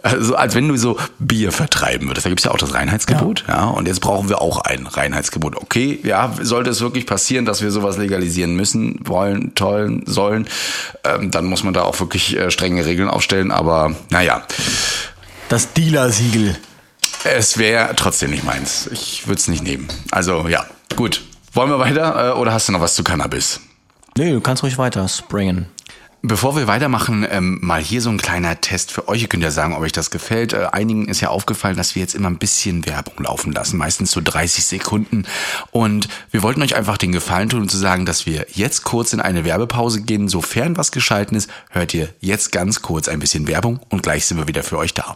Also 0.03 0.35
als 0.35 0.55
wenn 0.55 0.67
du 0.67 0.77
so 0.77 0.97
Bier 1.19 1.51
vertreiben 1.51 2.07
würdest. 2.07 2.25
Da 2.25 2.29
gibt 2.29 2.41
es 2.41 2.45
ja 2.45 2.51
auch 2.51 2.57
das 2.57 2.73
Reinheitsgebot. 2.73 3.45
Ja. 3.47 3.55
ja. 3.55 3.63
Und 3.65 3.87
jetzt 3.87 4.01
brauchen 4.01 4.29
wir 4.29 4.41
auch 4.41 4.59
ein 4.59 4.87
Reinheitsgebot. 4.87 5.55
Okay, 5.55 5.99
ja, 6.03 6.33
sollte 6.41 6.69
es 6.69 6.81
wirklich 6.81 7.05
passieren, 7.05 7.45
dass 7.45 7.61
wir 7.61 7.71
sowas 7.71 7.97
legalisieren 7.97 8.55
müssen, 8.55 8.99
wollen, 9.03 9.55
tollen, 9.55 10.03
sollen, 10.05 10.47
ähm, 11.03 11.31
dann 11.31 11.45
muss 11.45 11.63
man 11.63 11.73
da 11.73 11.83
auch 11.83 11.99
wirklich 11.99 12.35
äh, 12.37 12.51
strenge 12.51 12.85
Regeln 12.85 13.09
aufstellen. 13.09 13.51
Aber 13.51 13.95
naja. 14.09 14.43
Das 15.49 15.73
Dealer-Siegel. 15.73 16.57
Es 17.23 17.57
wäre 17.57 17.95
trotzdem 17.95 18.31
nicht 18.31 18.43
meins. 18.43 18.87
Ich 18.87 19.27
würde 19.27 19.39
es 19.39 19.47
nicht 19.47 19.63
nehmen. 19.63 19.87
Also 20.09 20.47
ja, 20.47 20.65
gut. 20.95 21.23
Wollen 21.53 21.69
wir 21.69 21.79
weiter 21.79 22.29
äh, 22.29 22.39
oder 22.39 22.53
hast 22.53 22.67
du 22.67 22.71
noch 22.71 22.81
was 22.81 22.95
zu 22.95 23.03
Cannabis? 23.03 23.59
Nee, 24.17 24.31
du 24.31 24.41
kannst 24.41 24.63
ruhig 24.63 24.77
weiter 24.77 25.07
springen. 25.07 25.67
Bevor 26.23 26.55
wir 26.55 26.67
weitermachen, 26.67 27.25
ähm, 27.29 27.57
mal 27.61 27.81
hier 27.81 27.99
so 27.99 28.09
ein 28.11 28.19
kleiner 28.19 28.61
Test 28.61 28.91
für 28.91 29.07
euch. 29.07 29.23
Ihr 29.23 29.27
könnt 29.27 29.43
ja 29.43 29.49
sagen, 29.49 29.73
ob 29.73 29.81
euch 29.81 29.91
das 29.91 30.11
gefällt. 30.11 30.53
Äh, 30.53 30.67
einigen 30.71 31.07
ist 31.07 31.19
ja 31.19 31.29
aufgefallen, 31.29 31.77
dass 31.77 31.95
wir 31.95 32.01
jetzt 32.01 32.13
immer 32.13 32.29
ein 32.29 32.37
bisschen 32.37 32.85
Werbung 32.85 33.23
laufen 33.23 33.51
lassen, 33.51 33.77
meistens 33.77 34.11
so 34.11 34.21
30 34.23 34.65
Sekunden. 34.65 35.25
Und 35.71 36.07
wir 36.29 36.43
wollten 36.43 36.61
euch 36.61 36.75
einfach 36.75 36.97
den 36.97 37.11
Gefallen 37.11 37.49
tun 37.49 37.61
und 37.61 37.71
zu 37.71 37.77
sagen, 37.77 38.05
dass 38.05 38.25
wir 38.25 38.45
jetzt 38.53 38.83
kurz 38.83 39.13
in 39.13 39.19
eine 39.19 39.45
Werbepause 39.45 40.01
gehen. 40.01 40.27
Sofern 40.27 40.77
was 40.77 40.91
geschalten 40.91 41.35
ist, 41.35 41.49
hört 41.69 41.93
ihr 41.93 42.09
jetzt 42.19 42.51
ganz 42.51 42.81
kurz 42.81 43.07
ein 43.07 43.19
bisschen 43.19 43.47
Werbung 43.47 43.79
und 43.89 44.03
gleich 44.03 44.25
sind 44.25 44.37
wir 44.37 44.47
wieder 44.47 44.63
für 44.63 44.77
euch 44.77 44.93
da. 44.93 45.15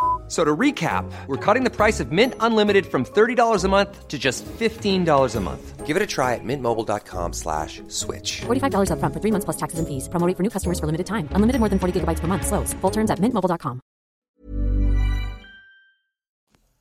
So 0.31 0.45
to 0.45 0.55
recap, 0.55 1.03
we're 1.27 1.35
cutting 1.35 1.65
the 1.65 1.69
price 1.69 1.99
of 1.99 2.13
Mint 2.13 2.35
Unlimited 2.39 2.85
from 2.85 3.03
$30 3.03 3.65
a 3.65 3.67
month 3.67 4.07
to 4.07 4.17
just 4.17 4.45
$15 4.45 5.35
a 5.35 5.39
month. 5.41 5.85
Give 5.85 5.97
it 5.97 6.01
a 6.01 6.07
try 6.07 6.35
at 6.35 6.43
mintmobile.com 6.45 7.33
slash 7.33 7.81
switch. 7.89 8.39
$45 8.47 8.91
up 8.91 8.99
front 8.99 9.13
for 9.13 9.19
three 9.19 9.31
months 9.31 9.43
plus 9.43 9.57
taxes 9.57 9.79
and 9.79 9.87
fees. 9.89 10.07
Promo 10.07 10.33
for 10.33 10.41
new 10.41 10.49
customers 10.49 10.79
for 10.79 10.85
limited 10.85 11.05
time. 11.05 11.27
Unlimited 11.35 11.59
more 11.59 11.67
than 11.67 11.79
40 11.79 11.99
gigabytes 11.99 12.21
per 12.21 12.27
month. 12.27 12.47
Slows. 12.47 12.73
Full 12.79 12.91
terms 12.91 13.11
at 13.11 13.19
mintmobile.com. 13.19 13.81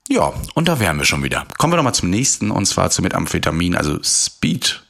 Ja, 0.09 0.33
und 0.55 0.69
da 0.69 0.79
wären 0.79 0.99
wir 0.99 1.05
schon 1.05 1.25
wieder. 1.25 1.45
Kommen 1.59 1.73
wir 1.73 1.77
nochmal 1.77 1.95
zum 1.95 2.11
nächsten, 2.11 2.53
und 2.53 2.67
zwar 2.67 2.91
zu 2.91 3.03
Methamphetamin, 3.03 3.75
also 3.77 3.99
Speed. 4.03 4.83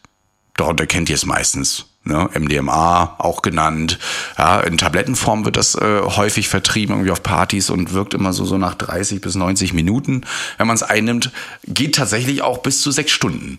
Darunter 0.57 0.87
kennt 0.87 1.09
ihr 1.09 1.15
es 1.15 1.25
meistens. 1.25 1.90
Ne, 2.03 2.31
MDMA 2.35 3.17
auch 3.19 3.43
genannt. 3.43 3.99
Ja, 4.39 4.61
in 4.61 4.79
Tablettenform 4.79 5.45
wird 5.45 5.59
das 5.59 5.75
äh, 5.75 6.01
häufig 6.01 6.49
vertrieben, 6.49 6.95
irgendwie 6.95 7.11
auf 7.11 7.23
Partys 7.23 7.69
und 7.69 7.93
wirkt 7.93 8.15
immer 8.15 8.33
so, 8.33 8.47
so 8.47 8.57
nach 8.57 8.75
30 8.75 9.21
bis 9.21 9.35
90 9.35 9.75
Minuten. 9.75 10.23
Wenn 10.57 10.67
man 10.67 10.77
es 10.77 10.83
einnimmt, 10.83 11.31
geht 11.67 11.97
tatsächlich 11.97 12.41
auch 12.41 12.59
bis 12.59 12.81
zu 12.81 12.91
sechs 12.91 13.13
Stunden. 13.13 13.59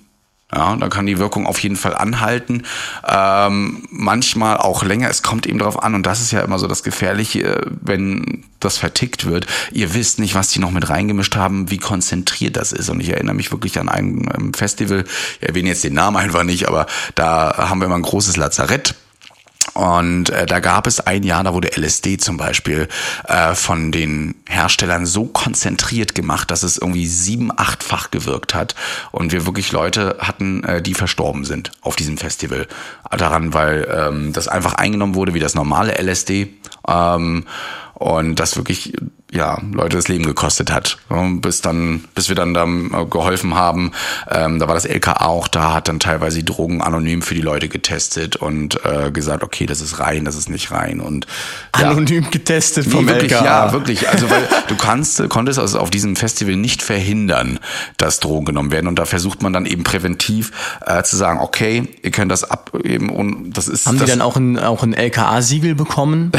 Ja, 0.54 0.76
da 0.76 0.90
kann 0.90 1.06
die 1.06 1.18
Wirkung 1.18 1.48
auf 1.48 1.60
jeden 1.60 1.78
Fall 1.78 1.96
anhalten. 1.96 2.64
Ähm, 3.08 3.84
manchmal 3.90 4.58
auch 4.58 4.84
länger. 4.84 5.10
Es 5.10 5.24
kommt 5.24 5.46
eben 5.46 5.60
darauf 5.60 5.82
an, 5.82 5.96
und 5.96 6.06
das 6.06 6.22
ist 6.22 6.32
ja 6.32 6.42
immer 6.42 6.60
so 6.60 6.68
das 6.68 6.84
Gefährliche, 6.84 7.62
wenn 7.82 8.44
das 8.60 8.78
vertickt 8.78 9.26
wird. 9.26 9.48
Ihr 9.72 9.94
wisst 9.94 10.20
nicht, 10.20 10.36
was 10.36 10.50
die 10.50 10.60
noch 10.60 10.72
mit 10.72 10.90
reingemischt 10.90 11.36
haben, 11.36 11.72
wie 11.72 11.78
konzentriert 11.78 12.58
das 12.58 12.74
ist. 12.74 12.90
Und 12.90 13.00
ich 13.00 13.10
erinnere 13.10 13.36
mich 13.36 13.52
wirklich 13.52 13.80
an 13.80 13.90
ein 13.90 14.54
Festival, 14.54 15.06
ich 15.40 15.48
erwähne 15.48 15.70
jetzt 15.70 15.84
den 15.84 15.94
Namen 15.94 16.18
einfach 16.18 16.44
nicht, 16.44 16.68
aber 16.68 16.86
da 17.16 17.70
haben 17.70 17.80
wir 17.80 17.86
immer 17.86 17.96
ein 17.96 18.02
großes 18.02 18.38
Lazarett 18.38 18.96
und 19.74 20.30
äh, 20.30 20.46
da 20.46 20.60
gab 20.60 20.88
es 20.88 21.00
ein 21.00 21.24
Jahr, 21.24 21.44
da 21.44 21.54
wurde 21.54 21.72
LSD 21.76 22.18
zum 22.18 22.38
Beispiel 22.38 22.88
äh, 23.28 23.56
von 23.56 23.92
den 23.92 24.36
Herstellern 24.48 25.06
so 25.06 25.26
konzentriert 25.26 26.16
gemacht, 26.16 26.52
dass 26.52 26.64
es 26.64 26.78
irgendwie 26.78 27.08
sieben, 27.08 27.52
achtfach 27.56 28.12
gewirkt 28.12 28.54
hat. 28.54 28.76
Und 29.12 29.32
wir 29.32 29.46
wirklich 29.46 29.72
Leute 29.72 30.18
hatten, 30.20 30.64
äh, 30.64 30.82
die 30.82 30.94
verstorben 30.94 31.46
sind 31.46 31.72
auf 31.82 31.96
diesem 31.96 32.18
Festival. 32.18 32.68
Daran, 33.10 33.54
weil 33.54 33.88
ähm, 33.92 34.34
das 34.34 34.48
einfach 34.48 34.74
eingenommen 34.74 35.16
wurde 35.16 35.34
wie 35.34 35.40
das 35.40 35.56
normale 35.56 35.94
LSD. 36.02 36.54
Ähm, 36.88 37.46
und 37.94 38.40
das 38.40 38.58
wirklich 38.58 38.94
ja, 39.34 39.62
Leute 39.72 39.96
das 39.96 40.10
Leben 40.10 40.26
gekostet 40.26 40.72
hat. 40.72 40.98
Bis 41.40 41.62
dann, 41.62 42.04
bis 42.16 42.28
wir 42.28 42.36
dann 42.36 42.54
da 42.54 42.66
äh, 42.66 43.06
geholfen 43.06 43.56
haben. 43.56 43.94
Ähm, 44.30 44.60
da 44.60 44.68
war 44.68 44.76
das 44.76 44.86
LKA 44.86 45.26
auch 45.26 45.48
da, 45.48 45.74
hat 45.74 45.88
dann 45.88 46.02
teilweise 46.02 46.40
die 46.40 46.46
Drogen 46.46 46.82
anonym 46.82 47.22
für 47.22 47.34
die 47.34 47.42
Leute 47.42 47.70
getestet 47.70 48.36
und 48.36 48.84
äh, 48.86 49.10
gesagt, 49.12 49.44
okay, 49.44 49.66
das 49.66 49.80
ist 49.80 50.00
rein, 50.00 50.26
das 50.26 50.36
ist 50.36 50.50
nicht 50.50 50.72
rein. 50.72 51.00
Und 51.00 51.28
ja. 51.80 51.92
anonym 51.92 52.30
getestet 52.30 52.86
vom 52.86 53.06
nee, 53.06 53.12
wirklich, 53.12 53.32
LKA. 53.32 53.46
Ja, 53.46 53.72
wirklich. 53.72 54.10
Also 54.10 54.30
weil 54.30 54.46
du 54.68 54.76
kannst, 54.76 55.28
konntest 55.30 55.60
also 55.60 55.80
auf 55.80 55.90
diesem 55.90 56.18
Festival 56.18 56.58
nicht 56.58 56.82
verhindern, 56.82 57.60
dass 57.96 58.20
Drogen 58.20 58.46
genommen 58.46 58.74
werden. 58.74 58.88
Und 58.88 59.00
da 59.00 59.06
versucht 59.06 59.42
man 59.42 59.54
dann 59.54 59.66
eben 59.66 59.84
präventiv 59.84 60.52
äh, 60.86 61.04
zu 61.04 61.16
sagen, 61.16 61.40
okay, 61.40 61.88
ihr 62.02 62.12
könnt 62.12 62.34
das 62.34 62.44
abgeben 62.44 63.10
und 63.10 63.54
das 63.54 63.70
ist. 63.70 63.86
Haben 63.86 63.98
das 63.98 64.08
die 64.08 64.12
dann 64.12 64.22
auch 64.22 64.36
ein, 64.36 64.60
auch 64.60 64.84
ein 64.84 64.94
LKA-Siegel 64.94 65.74
bekommen? 65.76 66.34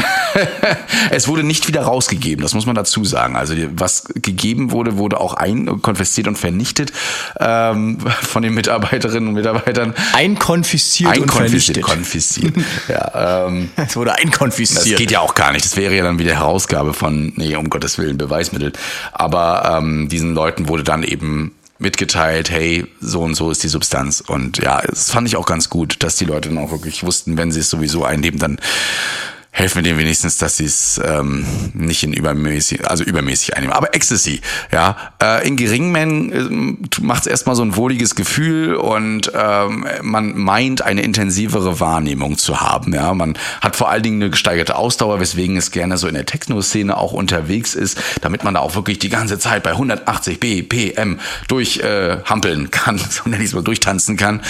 es 1.09 1.27
wurde 1.27 1.43
nicht 1.43 1.67
wieder 1.67 1.81
rausgegeben, 1.81 2.43
das 2.43 2.53
muss 2.53 2.67
man 2.67 2.75
dazu 2.83 3.05
sagen. 3.05 3.35
Also 3.35 3.55
was 3.75 4.05
gegeben 4.15 4.71
wurde, 4.71 4.97
wurde 4.97 5.19
auch 5.19 5.33
einkonfisziert 5.33 6.27
und 6.27 6.37
vernichtet 6.37 6.91
ähm, 7.39 7.99
von 8.21 8.43
den 8.43 8.53
Mitarbeiterinnen 8.53 9.29
und 9.29 9.35
Mitarbeitern. 9.35 9.93
Einkonfisziert 10.13 11.17
und 11.17 11.31
vernichtet. 11.31 11.81
Konfisziert. 11.81 12.53
ja, 12.87 13.47
ähm, 13.47 13.69
es 13.75 13.95
wurde 13.95 14.15
einkonfisziert. 14.15 14.93
Das 14.93 14.99
geht 14.99 15.11
ja 15.11 15.21
auch 15.21 15.35
gar 15.35 15.51
nicht. 15.51 15.65
Das 15.65 15.77
wäre 15.77 15.95
ja 15.95 16.03
dann 16.03 16.19
wieder 16.19 16.33
Herausgabe 16.33 16.93
von, 16.93 17.33
nee, 17.35 17.55
um 17.55 17.69
Gottes 17.69 17.97
Willen, 17.97 18.17
Beweismittel. 18.17 18.73
Aber 19.13 19.79
ähm, 19.79 20.09
diesen 20.09 20.33
Leuten 20.33 20.67
wurde 20.67 20.83
dann 20.83 21.03
eben 21.03 21.53
mitgeteilt, 21.79 22.49
hey, 22.49 22.85
so 23.01 23.21
und 23.21 23.35
so 23.35 23.51
ist 23.51 23.63
die 23.63 23.67
Substanz. 23.67 24.21
Und 24.21 24.59
ja, 24.59 24.81
das 24.81 25.11
fand 25.11 25.27
ich 25.27 25.35
auch 25.35 25.45
ganz 25.45 25.69
gut, 25.69 26.03
dass 26.03 26.15
die 26.15 26.25
Leute 26.25 26.49
dann 26.49 26.57
auch 26.57 26.71
wirklich 26.71 27.03
wussten, 27.03 27.37
wenn 27.37 27.51
sie 27.51 27.59
es 27.59 27.69
sowieso 27.69 28.05
einnehmen, 28.05 28.39
dann 28.39 28.59
helfen 29.55 29.75
wir 29.75 29.83
denen 29.83 29.99
wenigstens, 29.99 30.39
dass 30.39 30.57
sie 30.57 30.65
es 30.65 30.99
ähm, 31.05 31.45
nicht 31.73 32.03
in 32.03 32.11
übermäßig, 32.11 32.89
also 32.89 33.03
übermäßig 33.03 33.55
einnehmen. 33.55 33.75
Aber 33.75 33.93
Ecstasy, 33.93 34.41
ja, 34.71 34.97
äh, 35.21 35.47
in 35.47 35.57
geringen 35.57 35.91
Mengen 35.91 36.87
äh, 36.89 37.01
macht 37.01 37.21
es 37.21 37.27
erstmal 37.27 37.55
so 37.55 37.61
ein 37.61 37.75
wohliges 37.75 38.15
Gefühl 38.15 38.73
und 38.73 39.31
ähm, 39.35 39.85
man 40.01 40.35
meint 40.35 40.81
eine 40.81 41.03
intensivere 41.03 41.79
Wahrnehmung 41.79 42.39
zu 42.39 42.61
haben. 42.61 42.95
Ja, 42.95 43.13
man 43.13 43.37
hat 43.61 43.75
vor 43.75 43.91
allen 43.91 44.01
Dingen 44.01 44.23
eine 44.23 44.31
gesteigerte 44.31 44.75
Ausdauer, 44.75 45.19
weswegen 45.19 45.55
es 45.55 45.69
gerne 45.69 45.99
so 45.99 46.07
in 46.07 46.15
der 46.15 46.25
Techno-Szene 46.25 46.97
auch 46.97 47.13
unterwegs 47.13 47.75
ist, 47.75 47.99
damit 48.21 48.43
man 48.43 48.55
da 48.55 48.59
auch 48.59 48.73
wirklich 48.73 48.97
die 48.97 49.09
ganze 49.09 49.37
Zeit 49.37 49.61
bei 49.61 49.71
180 49.71 50.39
BPM 50.39 51.19
durchhampeln 51.47 52.65
äh, 52.65 52.69
kann, 52.69 52.97
so 53.09 53.29
nenne 53.29 53.43
ich 53.43 53.49
es 53.49 53.53
mal, 53.53 53.63
durchtanzen 53.63 54.17
kann. 54.17 54.41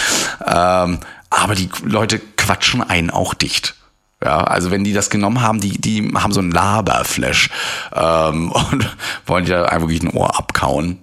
Ähm, 0.46 0.98
aber 1.28 1.54
die 1.54 1.68
Leute 1.84 2.22
quatschen 2.38 2.82
einen 2.82 3.10
auch 3.10 3.34
dicht. 3.34 3.74
Ja, 4.22 4.38
also 4.44 4.70
wenn 4.70 4.84
die 4.84 4.92
das 4.92 5.10
genommen 5.10 5.42
haben, 5.42 5.60
die, 5.60 5.78
die 5.78 6.12
haben 6.14 6.32
so 6.32 6.40
ein 6.40 6.50
Laberflash 6.50 7.50
ähm, 7.94 8.52
und 8.70 8.96
wollen 9.26 9.46
ja 9.46 9.64
einfach 9.64 9.88
wirklich 9.88 10.02
ein 10.02 10.16
Ohr 10.16 10.38
abkauen. 10.38 10.98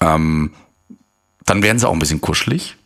Ähm, 0.00 0.52
dann 1.44 1.62
werden 1.62 1.78
sie 1.78 1.88
auch 1.88 1.92
ein 1.92 1.98
bisschen 1.98 2.20
kuschelig. 2.20 2.76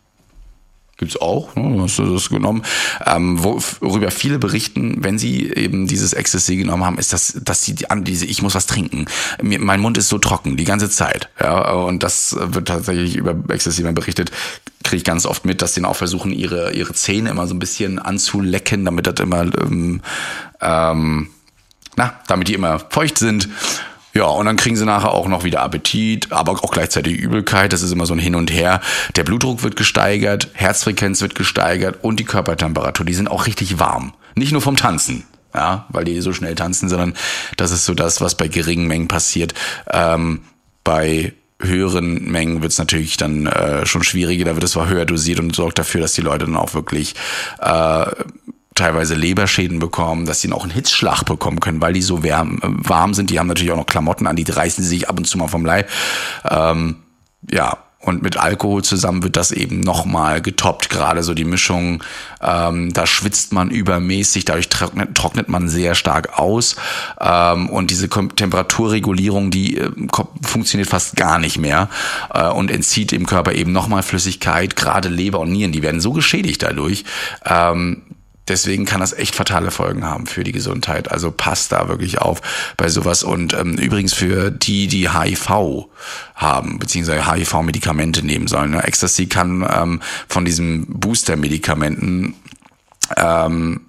Gibt's 0.97 1.17
auch, 1.17 1.57
ne? 1.57 1.83
hast 1.83 1.99
du 1.99 2.13
das 2.13 2.29
genommen. 2.29 2.63
Ähm, 3.05 3.43
worüber 3.43 4.13
viele 4.13 4.39
berichten, 4.39 4.99
wenn 5.01 5.19
sie 5.19 5.53
eben 5.53 5.89
dieses 5.89 6.13
Ecstasy 6.13 6.57
genommen 6.57 6.85
haben, 6.85 6.99
ist, 6.99 7.13
dass, 7.13 7.37
dass 7.43 7.65
sie 7.65 7.91
an 7.91 8.05
diese, 8.05 8.27
ich 8.27 8.43
muss 8.43 8.55
was 8.55 8.67
trinken. 8.67 9.07
Mir, 9.43 9.59
mein 9.59 9.81
Mund 9.81 9.99
ist 9.99 10.09
so 10.09 10.19
trocken 10.19 10.57
die 10.57 10.65
ganze 10.65 10.89
Zeit. 10.89 11.31
Ja, 11.41 11.73
und 11.73 12.05
das 12.05 12.37
wird 12.39 12.69
tatsächlich 12.69 13.17
über 13.17 13.35
Ecstasy 13.49 13.83
mal 13.83 13.93
berichtet, 13.93 14.31
kriege 14.85 14.99
ich 14.99 15.05
ganz 15.05 15.27
oft 15.27 15.45
mit, 15.45 15.63
dass 15.63 15.73
die 15.75 15.85
auch 15.85 15.97
versuchen, 15.97 16.31
ihre, 16.31 16.73
ihre 16.73 16.93
Zähne 16.93 17.31
immer 17.31 17.49
so 17.49 17.55
ein 17.55 17.59
bisschen 17.59 17.99
anzulecken, 17.99 18.85
damit 18.85 19.09
das 19.09 19.19
immer, 19.19 19.43
ähm, 19.43 20.01
ähm, 20.61 21.29
na, 21.97 22.21
damit 22.29 22.49
die 22.49 22.55
immer 22.55 22.79
feucht 22.79 23.19
sind. 23.19 23.49
Ja, 24.15 24.27
und 24.27 24.47
dann 24.47 24.57
kriegen 24.57 24.77
sie 24.77 24.85
nachher 24.85 25.13
auch 25.13 25.27
noch 25.27 25.43
wieder 25.43 25.61
Appetit, 25.63 26.31
aber 26.31 26.53
auch 26.53 26.71
gleichzeitig 26.71 27.17
Übelkeit. 27.17 27.73
Das 27.73 27.83
ist 27.83 27.91
immer 27.91 28.07
so 28.07 28.15
ein 28.15 28.21
Hin 28.21 28.37
und 28.37 28.53
Her. 28.53 28.81
Der 29.17 29.25
Blutdruck 29.25 29.65
wird 29.65 29.75
gesteigert, 29.75 30.51
Herzfrequenz 30.55 31.21
wird 31.21 31.35
gesteigert 31.35 31.99
und 32.03 32.21
die 32.21 32.25
Körpertemperatur. 32.25 33.05
Die 33.05 33.15
sind 33.15 33.29
auch 33.29 33.47
richtig 33.47 33.81
warm. 33.81 34.13
Nicht 34.37 34.53
nur 34.53 34.61
vom 34.61 34.77
Tanzen, 34.77 35.25
ja, 35.53 35.87
weil 35.89 36.05
die 36.05 36.21
so 36.21 36.33
schnell 36.33 36.55
tanzen, 36.55 36.89
sondern 36.89 37.15
das 37.57 37.73
ist 37.73 37.85
so 37.85 37.95
das, 37.95 38.21
was 38.21 38.37
bei 38.37 38.47
geringen 38.47 38.87
Mengen 38.87 39.09
passiert. 39.09 39.53
Ähm, 39.91 40.43
bei 40.85 41.33
höheren 41.61 42.31
Mengen 42.31 42.63
wird 42.63 42.73
es 42.73 42.79
natürlich 42.79 43.17
dann 43.17 43.47
äh, 43.47 43.87
schon 43.87 44.05
schwieriger, 44.05 44.45
da 44.45 44.55
wird 44.55 44.65
es 44.65 44.73
zwar 44.73 44.89
höher 44.89 45.07
dosiert 45.07 45.41
und 45.41 45.57
sorgt 45.57 45.79
dafür, 45.79 46.01
dass 46.01 46.13
die 46.13 46.21
Leute 46.21 46.45
dann 46.45 46.57
auch 46.57 46.75
wirklich 46.75 47.15
äh, 47.61 48.07
teilweise 48.75 49.15
Leberschäden 49.15 49.79
bekommen, 49.79 50.27
dass 50.27 50.41
sie 50.41 50.49
noch 50.49 50.63
einen 50.63 50.73
Hitzschlag 50.73 51.25
bekommen 51.25 51.61
können, 51.61 51.81
weil 51.81 51.93
die 51.93 52.03
so 52.03 52.23
wärm, 52.23 52.59
äh, 52.63 52.89
warm 52.89 53.15
sind. 53.15 53.31
Die 53.31 53.39
haben 53.39 53.47
natürlich 53.47 53.73
auch 53.73 53.77
noch 53.77 53.87
Klamotten 53.87 54.27
an, 54.27 54.37
die 54.37 54.45
reißen 54.51 54.83
sie 54.83 54.91
sich 54.91 55.09
ab 55.09 55.19
und 55.19 55.27
zu 55.27 55.39
mal 55.39 55.49
vom 55.49 55.65
Leib. 55.65 55.89
Ähm, 56.51 56.97
ja, 57.51 57.79
und 58.05 58.23
mit 58.23 58.37
Alkohol 58.37 58.85
zusammen 58.85 59.23
wird 59.23 59.37
das 59.37 59.51
eben 59.51 59.81
nochmal 59.81 60.43
getoppt. 60.43 60.91
Gerade 60.91 61.23
so 61.23 61.33
die 61.33 61.45
Mischung, 61.45 62.03
ähm, 62.43 62.93
da 62.93 63.07
schwitzt 63.07 63.53
man 63.53 63.71
übermäßig, 63.71 64.45
dadurch 64.45 64.69
trocknet, 64.69 65.15
trocknet 65.15 65.49
man 65.49 65.69
sehr 65.69 65.95
stark 65.95 66.39
aus. 66.39 66.77
Ähm, 67.19 67.71
und 67.71 67.91
diese 67.91 68.09
Temperaturregulierung, 68.09 69.51
die 69.51 69.79
äh, 69.79 69.91
funktioniert 70.43 70.91
fast 70.91 71.17
gar 71.17 71.39
nicht 71.39 71.59
mehr 71.59 71.89
äh, 72.33 72.49
und 72.49 72.71
entzieht 72.71 73.11
dem 73.11 73.27
Körper 73.27 73.53
eben 73.53 73.73
nochmal 73.73 74.03
Flüssigkeit. 74.03 74.77
Gerade 74.77 75.09
Leber 75.09 75.41
und 75.41 75.53
Nieren, 75.53 75.73
die 75.73 75.83
werden 75.83 76.01
so 76.01 76.13
geschädigt 76.13 76.63
dadurch, 76.63 77.05
ähm, 77.47 78.03
Deswegen 78.49 78.85
kann 78.85 79.01
das 79.01 79.13
echt 79.13 79.35
fatale 79.35 79.71
Folgen 79.71 80.05
haben 80.05 80.27
für 80.27 80.45
die 80.45 80.53
Gesundheit. 80.53 81.11
Also 81.11 81.31
passt 81.31 81.73
da 81.73 81.89
wirklich 81.89 82.19
auf 82.19 82.43
bei 82.77 82.89
sowas. 82.89 83.23
Und 83.23 83.55
ähm, 83.55 83.75
übrigens 83.75 84.13
für 84.13 84.51
die, 84.51 84.87
die 84.87 85.11
HIV 85.11 85.89
haben, 86.35 86.79
beziehungsweise 86.79 87.31
HIV-Medikamente 87.31 88.25
nehmen 88.25 88.47
sollen. 88.47 88.73
Ne? 88.73 88.85
Ecstasy 88.85 89.27
kann 89.27 89.67
ähm, 89.71 90.01
von 90.29 90.45
diesen 90.45 90.87
Booster-Medikamenten 90.87 92.35
ähm, 93.17 93.81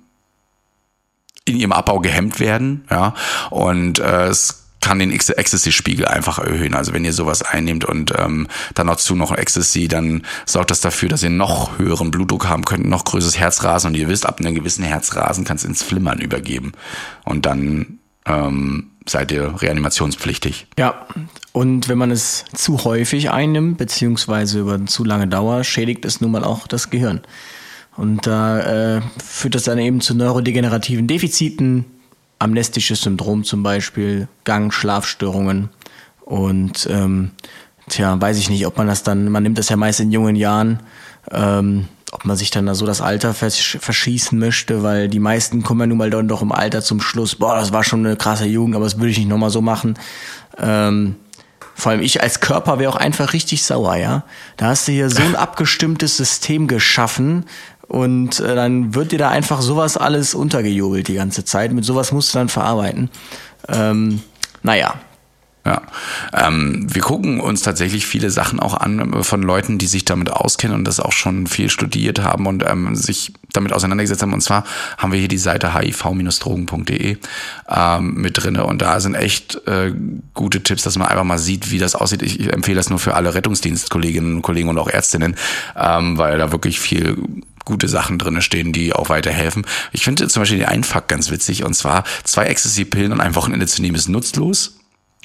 in 1.45 1.57
ihrem 1.57 1.71
Abbau 1.71 1.99
gehemmt 1.99 2.39
werden. 2.39 2.85
Ja, 2.89 3.13
und 3.49 3.99
äh, 3.99 4.27
es 4.27 4.64
kann 4.85 4.99
den 4.99 5.11
Ecstasy-Spiegel 5.11 6.05
einfach 6.05 6.37
erhöhen. 6.37 6.75
Also 6.75 6.93
wenn 6.93 7.03
ihr 7.03 7.11
sowas 7.11 7.41
einnehmt 7.41 7.85
und 7.85 8.13
ähm, 8.19 8.47
dann 8.75 8.85
noch 8.85 8.97
zu 8.97 9.15
noch 9.15 9.35
Ecstasy, 9.35 9.87
dann 9.87 10.21
sorgt 10.45 10.69
das 10.69 10.79
dafür, 10.79 11.09
dass 11.09 11.23
ihr 11.23 11.31
noch 11.31 11.79
höheren 11.79 12.11
Blutdruck 12.11 12.47
haben 12.47 12.65
könnt, 12.65 12.85
noch 12.85 13.03
größeres 13.03 13.39
Herzrasen 13.39 13.87
und 13.87 13.95
ihr 13.95 14.07
wisst, 14.07 14.27
ab 14.27 14.39
einem 14.39 14.53
gewissen 14.53 14.83
Herzrasen 14.83 15.43
kann 15.43 15.57
es 15.57 15.63
ins 15.63 15.81
Flimmern 15.81 16.19
übergeben. 16.19 16.73
Und 17.23 17.47
dann 17.47 17.97
ähm, 18.27 18.91
seid 19.07 19.31
ihr 19.31 19.59
reanimationspflichtig. 19.59 20.67
Ja, 20.77 21.07
und 21.51 21.89
wenn 21.89 21.97
man 21.97 22.11
es 22.11 22.45
zu 22.53 22.83
häufig 22.83 23.31
einnimmt, 23.31 23.79
beziehungsweise 23.79 24.59
über 24.59 24.85
zu 24.85 25.03
lange 25.03 25.27
Dauer, 25.27 25.63
schädigt 25.63 26.05
es 26.05 26.21
nun 26.21 26.29
mal 26.29 26.43
auch 26.43 26.67
das 26.67 26.91
Gehirn. 26.91 27.21
Und 27.97 28.27
da 28.27 28.97
äh, 28.97 29.01
führt 29.17 29.55
das 29.55 29.63
dann 29.63 29.79
eben 29.79 29.99
zu 29.99 30.13
neurodegenerativen 30.13 31.07
Defiziten, 31.07 31.85
amnestisches 32.39 33.01
Syndrom 33.01 33.43
zum 33.43 33.63
Beispiel, 33.63 34.27
Gang, 34.43 34.73
Schlafstörungen 34.73 35.69
und 36.21 36.87
ähm, 36.91 37.31
tja, 37.89 38.19
weiß 38.19 38.37
ich 38.37 38.49
nicht, 38.49 38.65
ob 38.65 38.77
man 38.77 38.87
das 38.87 39.03
dann, 39.03 39.29
man 39.29 39.43
nimmt 39.43 39.57
das 39.57 39.69
ja 39.69 39.77
meist 39.77 39.99
in 39.99 40.11
jungen 40.11 40.35
Jahren, 40.35 40.79
ähm, 41.31 41.87
ob 42.11 42.25
man 42.25 42.37
sich 42.37 42.49
dann 42.49 42.65
da 42.65 42.75
so 42.75 42.85
das 42.85 43.01
Alter 43.01 43.33
versch 43.33 43.77
verschießen 43.79 44.37
möchte, 44.37 44.83
weil 44.83 45.07
die 45.07 45.19
meisten 45.19 45.63
kommen 45.63 45.81
ja 45.81 45.87
nun 45.87 45.97
mal 45.97 46.09
dann 46.09 46.27
doch 46.27 46.41
im 46.41 46.51
Alter 46.51 46.81
zum 46.81 47.01
Schluss, 47.01 47.35
boah, 47.35 47.55
das 47.55 47.73
war 47.73 47.83
schon 47.83 48.05
eine 48.05 48.15
krasse 48.15 48.45
Jugend, 48.45 48.75
aber 48.75 48.85
das 48.85 48.97
würde 48.97 49.09
ich 49.09 49.17
nicht 49.17 49.29
nochmal 49.29 49.49
so 49.49 49.61
machen. 49.61 49.97
Ähm, 50.57 51.15
vor 51.77 51.91
allem 51.91 52.01
ich 52.01 52.23
als 52.23 52.39
Körper 52.39 52.79
wäre 52.79 52.91
auch 52.91 52.95
einfach 52.95 53.33
richtig 53.33 53.63
sauer, 53.63 53.97
ja. 53.97 54.23
Da 54.55 54.67
hast 54.67 54.87
du 54.87 54.93
hier 54.93 55.09
so 55.09 55.21
ein 55.21 55.35
abgestimmtes 55.35 56.15
System 56.15 56.67
geschaffen, 56.67 57.45
und 57.87 58.39
äh, 58.39 58.55
dann 58.55 58.95
wird 58.95 59.11
dir 59.11 59.19
da 59.19 59.29
einfach 59.29 59.61
sowas 59.61 59.97
alles 59.97 60.33
untergejubelt 60.33 61.07
die 61.07 61.15
ganze 61.15 61.45
Zeit. 61.45 61.71
Mit 61.71 61.85
sowas 61.85 62.11
musst 62.11 62.33
du 62.33 62.39
dann 62.39 62.49
verarbeiten. 62.49 63.09
Ähm, 63.67 64.21
naja, 64.63 64.95
ja, 65.65 65.81
ähm, 66.31 66.85
wir 66.93 67.01
gucken 67.01 67.39
uns 67.39 67.63
tatsächlich 67.63 68.05
viele 68.05 68.29
Sachen 68.29 68.59
auch 68.59 68.75
an 68.75 69.13
äh, 69.13 69.23
von 69.23 69.41
Leuten, 69.41 69.79
die 69.79 69.87
sich 69.87 70.05
damit 70.05 70.29
auskennen 70.29 70.77
und 70.77 70.85
das 70.85 70.99
auch 70.99 71.11
schon 71.11 71.47
viel 71.47 71.71
studiert 71.71 72.21
haben 72.21 72.45
und 72.45 72.63
ähm, 72.63 72.95
sich 72.95 73.33
damit 73.51 73.73
auseinandergesetzt 73.73 74.21
haben. 74.21 74.33
Und 74.33 74.41
zwar 74.41 74.63
haben 74.99 75.11
wir 75.11 75.17
hier 75.17 75.27
die 75.27 75.39
Seite 75.39 75.73
hiv-drogen.de 75.73 77.17
ähm, 77.67 78.13
mit 78.13 78.43
drinne 78.43 78.63
und 78.67 78.83
da 78.83 78.99
sind 78.99 79.15
echt 79.15 79.59
äh, 79.67 79.91
gute 80.35 80.61
Tipps, 80.61 80.83
dass 80.83 80.99
man 80.99 81.07
einfach 81.07 81.23
mal 81.23 81.39
sieht, 81.39 81.71
wie 81.71 81.79
das 81.79 81.95
aussieht. 81.95 82.21
Ich, 82.21 82.39
ich 82.39 82.53
empfehle 82.53 82.77
das 82.77 82.91
nur 82.91 82.99
für 82.99 83.15
alle 83.15 83.33
Rettungsdienstkolleginnen 83.33 84.35
und 84.35 84.41
Kollegen 84.43 84.69
und 84.69 84.77
auch 84.77 84.87
Ärztinnen, 84.87 85.35
ähm, 85.75 86.19
weil 86.19 86.37
da 86.37 86.51
wirklich 86.51 86.79
viel 86.79 87.17
gute 87.65 87.87
Sachen 87.87 88.17
drinne 88.17 88.41
stehen, 88.41 88.71
die 88.71 88.93
auch 88.93 89.09
weiterhelfen. 89.09 89.65
Ich 89.91 90.03
finde 90.03 90.27
zum 90.27 90.41
Beispiel 90.41 90.59
den 90.59 90.67
Einfack 90.67 91.07
ganz 91.07 91.31
witzig 91.31 91.63
und 91.63 91.73
zwar 91.73 92.03
zwei 92.23 92.45
Ecstasy-Pillen 92.45 93.11
an 93.11 93.21
einem 93.21 93.35
Wochenende 93.35 93.67
zu 93.67 93.81
nehmen 93.81 93.95
ist 93.95 94.07
nutzlos 94.07 94.77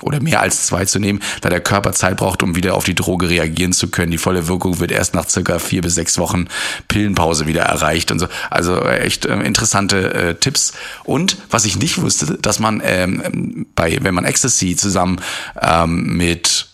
oder 0.03 0.21
mehr 0.21 0.41
als 0.41 0.67
zwei 0.67 0.85
zu 0.85 0.99
nehmen, 0.99 1.21
da 1.41 1.49
der 1.49 1.61
Körper 1.61 1.93
Zeit 1.93 2.17
braucht, 2.17 2.43
um 2.43 2.57
wieder 2.57 2.75
auf 2.75 2.85
die 2.85 2.95
Droge 2.95 3.29
reagieren 3.29 3.73
zu 3.73 3.89
können. 3.89 4.11
Die 4.11 4.19
volle 4.19 4.49
Wirkung 4.49 4.81
wird 4.81 4.93
erst 4.93 5.15
nach 5.15 5.29
circa 5.29 5.59
vier 5.59 5.83
bis 5.83 5.95
sechs 5.95 6.19
Wochen 6.19 6.47
Pillenpause 6.89 7.47
wieder 7.47 7.63
erreicht 7.63 8.11
und 8.11 8.19
so. 8.19 8.27
Also 8.51 8.77
äh, 8.77 9.01
echt 9.01 9.27
äh, 9.27 9.35
interessante 9.41 10.15
äh, 10.15 10.35
Tipps. 10.35 10.73
Und 11.05 11.37
was 11.51 11.65
ich 11.65 11.77
nicht 11.77 12.01
wusste, 12.01 12.39
dass 12.41 12.59
man 12.59 12.81
ähm, 12.85 13.67
bei, 13.75 13.99
wenn 14.01 14.15
man 14.15 14.25
Ecstasy 14.25 14.77
zusammen 14.77 15.21
ähm, 15.61 16.17
mit 16.17 16.70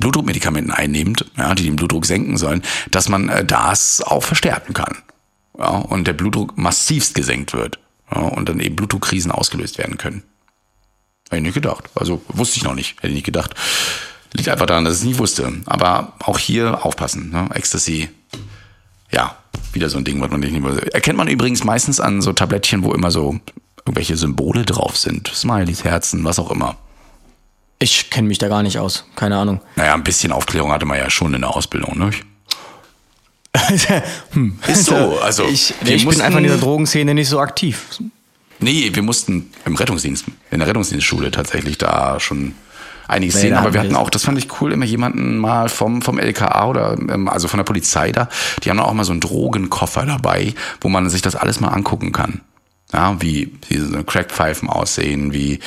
Blutdruckmedikamenten 0.00 0.72
einnimmt, 0.72 1.24
ja, 1.36 1.54
die 1.54 1.64
den 1.64 1.76
Blutdruck 1.76 2.06
senken 2.06 2.36
sollen, 2.36 2.62
dass 2.90 3.08
man 3.08 3.28
äh, 3.28 3.44
das 3.44 4.00
auch 4.00 4.22
verstärken 4.22 4.74
kann. 4.74 4.96
Ja, 5.58 5.68
und 5.68 6.06
der 6.06 6.12
Blutdruck 6.12 6.56
massivst 6.58 7.14
gesenkt 7.14 7.52
wird. 7.52 7.78
Ja, 8.10 8.20
und 8.20 8.48
dann 8.48 8.60
eben 8.60 8.76
Blutdruckkrisen 8.76 9.30
ausgelöst 9.30 9.78
werden 9.78 9.98
können. 9.98 10.22
Hätte 11.30 11.36
ich 11.36 11.42
nicht 11.42 11.54
gedacht. 11.54 11.88
Also 11.94 12.22
wusste 12.28 12.58
ich 12.58 12.64
noch 12.64 12.74
nicht. 12.74 12.96
Hätte 12.98 13.08
ich 13.08 13.14
nicht 13.14 13.26
gedacht. 13.26 13.54
Liegt 14.32 14.48
einfach 14.48 14.66
daran, 14.66 14.84
dass 14.84 14.94
ich 14.94 15.00
es 15.00 15.06
nie 15.06 15.18
wusste. 15.18 15.52
Aber 15.66 16.14
auch 16.20 16.38
hier 16.38 16.84
aufpassen. 16.84 17.30
Ne? 17.30 17.48
Ecstasy, 17.54 18.10
ja, 19.12 19.36
wieder 19.72 19.88
so 19.88 19.98
ein 19.98 20.04
Ding, 20.04 20.20
was 20.20 20.30
man 20.30 20.40
nicht 20.40 20.62
wusste. 20.62 20.92
Erkennt 20.92 21.16
man 21.16 21.28
übrigens 21.28 21.64
meistens 21.64 22.00
an 22.00 22.20
so 22.20 22.32
Tablettchen, 22.32 22.82
wo 22.82 22.92
immer 22.92 23.10
so 23.10 23.38
irgendwelche 23.86 24.16
Symbole 24.16 24.64
drauf 24.64 24.96
sind. 24.96 25.28
Smileys, 25.28 25.84
Herzen, 25.84 26.24
was 26.24 26.38
auch 26.38 26.50
immer. 26.50 26.76
Ich 27.78 28.10
kenne 28.10 28.28
mich 28.28 28.38
da 28.38 28.48
gar 28.48 28.62
nicht 28.62 28.78
aus. 28.78 29.04
Keine 29.16 29.36
Ahnung. 29.36 29.60
Naja, 29.76 29.94
ein 29.94 30.04
bisschen 30.04 30.32
Aufklärung 30.32 30.72
hatte 30.72 30.86
man 30.86 30.98
ja 30.98 31.10
schon 31.10 31.34
in 31.34 31.40
der 31.40 31.54
Ausbildung, 31.54 31.98
ne? 31.98 32.10
hm. 34.32 34.58
Ist 34.66 34.86
so. 34.86 35.18
Also, 35.20 35.44
ich, 35.44 35.74
ich 35.84 36.06
bin 36.06 36.20
einfach 36.20 36.38
in 36.38 36.44
dieser 36.44 36.58
Drogenszene 36.58 37.14
nicht 37.14 37.28
so 37.28 37.40
aktiv. 37.40 37.86
Nee, 38.60 38.90
wir 38.92 39.02
mussten 39.02 39.50
im 39.64 39.74
Rettungsdienst, 39.74 40.24
in 40.50 40.58
der 40.58 40.68
Rettungsdienstschule 40.68 41.30
tatsächlich 41.30 41.78
da 41.78 42.18
schon 42.20 42.54
einiges 43.08 43.40
sehen, 43.40 43.54
aber 43.54 43.74
wir 43.74 43.80
hatten 43.80 43.96
auch, 43.96 44.10
das 44.10 44.24
fand 44.24 44.38
ich 44.38 44.60
cool, 44.60 44.72
immer 44.72 44.84
jemanden 44.84 45.38
mal 45.38 45.68
vom, 45.68 46.02
vom 46.02 46.18
LKA 46.18 46.66
oder 46.66 46.96
ähm, 46.98 47.28
also 47.28 47.48
von 47.48 47.58
der 47.58 47.64
Polizei 47.64 48.12
da, 48.12 48.28
die 48.62 48.70
haben 48.70 48.80
auch 48.80 48.92
mal 48.92 49.04
so 49.04 49.12
einen 49.12 49.20
Drogenkoffer 49.20 50.06
dabei, 50.06 50.54
wo 50.80 50.88
man 50.88 51.10
sich 51.10 51.22
das 51.22 51.36
alles 51.36 51.60
mal 51.60 51.68
angucken 51.68 52.12
kann. 52.12 52.40
Ja, 52.94 53.20
wie 53.20 53.52
diese 53.68 54.04
Crackpfeifen 54.04 54.68
aussehen, 54.68 55.32
wie 55.32 55.58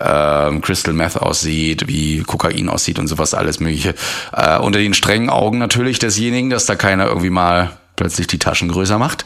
ähm, 0.00 0.60
Crystal 0.62 0.94
Meth 0.94 1.16
aussieht, 1.16 1.88
wie 1.88 2.20
Kokain 2.22 2.68
aussieht 2.68 3.00
und 3.00 3.08
sowas 3.08 3.34
alles 3.34 3.58
mögliche. 3.58 3.96
Äh, 4.32 4.58
unter 4.58 4.78
den 4.78 4.94
strengen 4.94 5.28
Augen 5.28 5.58
natürlich 5.58 5.98
desjenigen, 5.98 6.48
dass 6.48 6.66
da 6.66 6.76
keiner 6.76 7.06
irgendwie 7.08 7.30
mal 7.30 7.76
plötzlich 7.96 8.28
die 8.28 8.38
Taschen 8.38 8.68
größer 8.68 8.98
macht. 8.98 9.24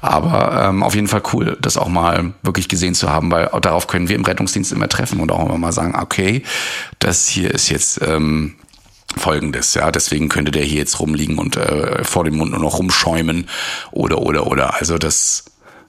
Aber 0.00 0.68
ähm, 0.68 0.82
auf 0.82 0.94
jeden 0.94 1.08
Fall 1.08 1.22
cool, 1.34 1.58
das 1.60 1.76
auch 1.76 1.88
mal 1.88 2.32
wirklich 2.42 2.68
gesehen 2.68 2.94
zu 2.94 3.10
haben, 3.10 3.30
weil 3.30 3.50
darauf 3.60 3.88
können 3.88 4.08
wir 4.08 4.16
im 4.16 4.24
Rettungsdienst 4.24 4.72
immer 4.72 4.88
treffen 4.88 5.20
und 5.20 5.30
auch 5.30 5.44
immer 5.44 5.58
mal 5.58 5.72
sagen, 5.72 5.94
okay, 6.00 6.44
das 6.98 7.28
hier 7.28 7.50
ist 7.50 7.68
jetzt 7.68 8.00
ähm, 8.00 8.54
folgendes, 9.18 9.74
ja, 9.74 9.90
deswegen 9.90 10.30
könnte 10.30 10.50
der 10.50 10.64
hier 10.64 10.78
jetzt 10.78 10.98
rumliegen 10.98 11.38
und 11.38 11.58
äh, 11.58 12.04
vor 12.04 12.24
dem 12.24 12.38
Mund 12.38 12.52
nur 12.52 12.60
noch 12.60 12.78
rumschäumen 12.78 13.48
oder 13.90 14.22
oder 14.22 14.46
oder. 14.46 14.80
Also 14.80 14.96
das 14.96 15.44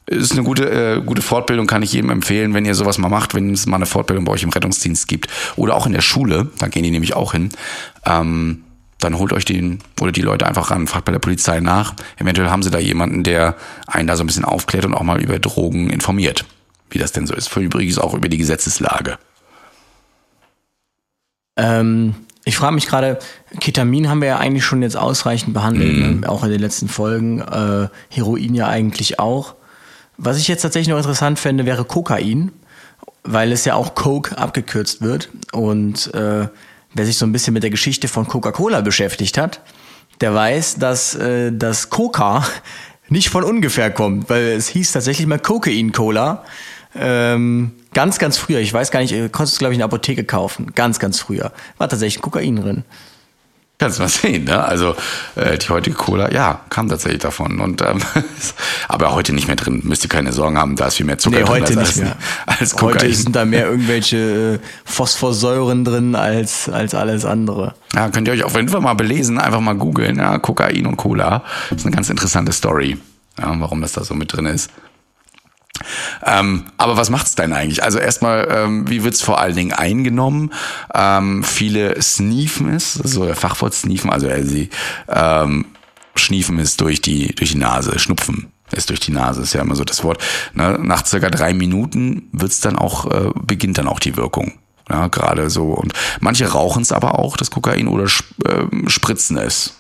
ist 0.05 0.33
eine 0.33 0.43
gute, 0.43 0.69
äh, 0.69 1.01
gute 1.01 1.21
Fortbildung, 1.21 1.65
kann 1.67 1.81
ich 1.81 1.93
jedem 1.93 2.09
empfehlen, 2.09 2.53
wenn 2.53 2.65
ihr 2.65 2.75
sowas 2.75 2.97
mal 2.97 3.09
macht, 3.09 3.33
wenn 3.33 3.51
es 3.53 3.65
mal 3.65 3.77
eine 3.77 3.85
Fortbildung 3.85 4.25
bei 4.25 4.33
euch 4.33 4.43
im 4.43 4.49
Rettungsdienst 4.49 5.07
gibt 5.07 5.29
oder 5.55 5.75
auch 5.75 5.85
in 5.85 5.93
der 5.93 6.01
Schule, 6.01 6.49
da 6.59 6.67
gehen 6.67 6.83
die 6.83 6.91
nämlich 6.91 7.15
auch 7.15 7.31
hin. 7.31 7.49
Ähm, 8.05 8.63
dann 8.99 9.17
holt 9.17 9.33
euch 9.33 9.43
den 9.45 9.79
oder 9.99 10.11
die 10.13 10.21
Leute 10.21 10.45
einfach 10.47 10.71
ran, 10.71 10.87
fragt 10.87 11.05
bei 11.05 11.11
der 11.11 11.19
Polizei 11.19 11.59
nach. 11.59 11.93
Eventuell 12.17 12.49
haben 12.49 12.63
sie 12.63 12.71
da 12.71 12.79
jemanden, 12.79 13.23
der 13.23 13.55
einen 13.87 14.07
da 14.07 14.15
so 14.15 14.23
ein 14.23 14.27
bisschen 14.27 14.45
aufklärt 14.45 14.85
und 14.85 14.93
auch 14.93 15.03
mal 15.03 15.21
über 15.21 15.39
Drogen 15.39 15.89
informiert, 15.89 16.45
wie 16.89 16.99
das 16.99 17.11
denn 17.11 17.27
so 17.27 17.33
ist. 17.33 17.49
Für 17.49 17.59
übrigens 17.59 17.97
auch 17.97 18.13
über 18.13 18.29
die 18.29 18.37
Gesetzeslage. 18.37 19.17
Ähm, 21.57 22.15
ich 22.45 22.57
frage 22.57 22.75
mich 22.75 22.87
gerade, 22.87 23.19
Ketamin 23.59 24.09
haben 24.09 24.21
wir 24.21 24.27
ja 24.29 24.37
eigentlich 24.37 24.65
schon 24.65 24.81
jetzt 24.81 24.97
ausreichend 24.97 25.53
behandelt, 25.53 25.95
Mhm. 25.97 26.19
ne? 26.21 26.29
auch 26.29 26.43
in 26.43 26.49
den 26.51 26.59
letzten 26.59 26.87
Folgen. 26.89 27.39
Äh, 27.39 27.87
Heroin 28.09 28.53
ja 28.55 28.67
eigentlich 28.67 29.19
auch. 29.19 29.55
Was 30.17 30.37
ich 30.37 30.47
jetzt 30.47 30.61
tatsächlich 30.61 30.89
noch 30.89 30.97
interessant 30.97 31.39
fände, 31.39 31.65
wäre 31.65 31.85
Kokain, 31.85 32.51
weil 33.23 33.51
es 33.51 33.65
ja 33.65 33.75
auch 33.75 33.95
Coke 33.95 34.37
abgekürzt 34.37 35.01
wird. 35.01 35.29
Und 35.51 36.13
äh, 36.13 36.47
wer 36.93 37.05
sich 37.05 37.17
so 37.17 37.25
ein 37.25 37.31
bisschen 37.31 37.53
mit 37.53 37.63
der 37.63 37.69
Geschichte 37.69 38.07
von 38.07 38.27
Coca-Cola 38.27 38.81
beschäftigt 38.81 39.37
hat, 39.37 39.61
der 40.21 40.33
weiß, 40.33 40.75
dass 40.75 41.15
äh, 41.15 41.51
das 41.51 41.89
Coca 41.89 42.45
nicht 43.09 43.29
von 43.29 43.43
ungefähr 43.43 43.91
kommt, 43.91 44.29
weil 44.29 44.43
es 44.43 44.67
hieß 44.67 44.91
tatsächlich 44.91 45.27
mal 45.27 45.39
Cocaine-Cola. 45.39 46.43
Ähm, 46.95 47.71
ganz, 47.93 48.19
ganz 48.19 48.37
früher, 48.37 48.59
ich 48.59 48.71
weiß 48.71 48.91
gar 48.91 48.99
nicht, 48.99 49.13
äh, 49.13 49.29
konntest 49.29 49.57
du, 49.57 49.59
glaube 49.59 49.73
ich, 49.73 49.77
in 49.77 49.79
der 49.79 49.85
Apotheke 49.85 50.23
kaufen. 50.23 50.73
Ganz, 50.75 50.99
ganz 50.99 51.19
früher. 51.19 51.51
War 51.77 51.89
tatsächlich 51.89 52.21
Kokain 52.21 52.55
drin. 52.57 52.83
Kannst 53.83 53.99
mal 53.99 54.07
sehen, 54.07 54.45
ne? 54.45 54.63
Also 54.63 54.95
äh, 55.35 55.57
die 55.57 55.67
heutige 55.67 55.97
Cola, 55.97 56.31
ja, 56.31 56.61
kam 56.69 56.87
tatsächlich 56.87 57.21
davon. 57.21 57.59
Und 57.59 57.81
ähm, 57.81 57.99
aber 58.87 59.13
heute 59.13 59.33
nicht 59.33 59.47
mehr 59.47 59.57
drin. 59.57 59.81
Müsst 59.83 60.05
ihr 60.05 60.09
keine 60.09 60.31
Sorgen 60.31 60.57
haben, 60.57 60.77
da 60.77 60.87
ist 60.87 60.95
viel 60.95 61.05
mehr 61.05 61.17
Zucker 61.17 61.39
Nee, 61.39 61.43
drin 61.43 61.51
heute 61.51 61.77
als, 61.77 61.95
nicht 61.97 62.05
mehr. 62.05 62.15
als 62.45 62.75
Kokain. 62.77 63.01
Heute 63.01 63.13
sind 63.13 63.35
da 63.35 63.43
mehr 63.43 63.67
irgendwelche 63.67 64.61
äh, 64.63 64.67
Phosphorsäuren 64.85 65.83
drin 65.83 66.15
als, 66.15 66.69
als 66.69 66.95
alles 66.95 67.25
andere. 67.25 67.75
Ja, 67.93 68.07
könnt 68.07 68.29
ihr 68.29 68.33
euch 68.33 68.45
auf 68.45 68.55
jeden 68.55 68.69
Fall 68.69 68.79
mal 68.79 68.93
belesen, 68.93 69.37
einfach 69.37 69.59
mal 69.59 69.75
googeln, 69.75 70.15
ja, 70.15 70.37
Kokain 70.37 70.85
und 70.85 70.95
Cola. 70.95 71.43
Das 71.69 71.79
ist 71.79 71.85
eine 71.85 71.93
ganz 71.93 72.09
interessante 72.09 72.53
Story, 72.53 72.97
ja, 73.37 73.53
warum 73.57 73.81
das 73.81 73.91
da 73.91 74.05
so 74.05 74.13
mit 74.13 74.31
drin 74.31 74.45
ist. 74.45 74.71
Ähm, 76.25 76.65
aber 76.77 76.97
was 76.97 77.09
macht's 77.09 77.35
denn 77.35 77.53
eigentlich? 77.53 77.83
Also 77.83 77.99
erstmal, 77.99 78.47
ähm, 78.49 78.89
wie 78.89 79.03
wird's 79.03 79.21
vor 79.21 79.39
allen 79.39 79.55
Dingen 79.55 79.73
eingenommen? 79.73 80.51
Ähm, 80.93 81.43
viele 81.43 82.01
sneefen 82.01 82.69
es, 82.69 82.93
so 82.93 83.25
der 83.25 83.35
Fachwort 83.35 83.73
sneefen, 83.73 84.09
also 84.09 84.27
äh, 84.27 84.43
sie 84.43 84.69
ähm, 85.07 85.65
schniefen 86.15 86.59
es 86.59 86.77
durch 86.77 87.01
die 87.01 87.33
durch 87.35 87.51
die 87.51 87.57
Nase, 87.57 87.99
schnupfen 87.99 88.53
ist 88.73 88.89
durch 88.89 88.99
die 88.99 89.11
Nase, 89.11 89.41
ist 89.41 89.53
ja 89.53 89.61
immer 89.61 89.75
so 89.75 89.83
das 89.83 90.03
Wort. 90.03 90.23
Ne? 90.53 90.79
Nach 90.81 91.05
circa 91.05 91.29
drei 91.29 91.53
Minuten 91.53 92.29
wird's 92.31 92.59
dann 92.59 92.75
auch 92.75 93.09
äh, 93.11 93.29
beginnt 93.35 93.77
dann 93.77 93.87
auch 93.87 93.99
die 93.99 94.17
Wirkung. 94.17 94.53
Ja, 94.89 95.07
gerade 95.07 95.49
so. 95.49 95.67
Und 95.67 95.93
manche 96.19 96.51
rauchen 96.51 96.81
es 96.81 96.91
aber 96.91 97.19
auch, 97.19 97.37
das 97.37 97.51
Kokain, 97.51 97.87
oder 97.87 98.07
ähm, 98.45 98.89
spritzen 98.89 99.37
es. 99.37 99.75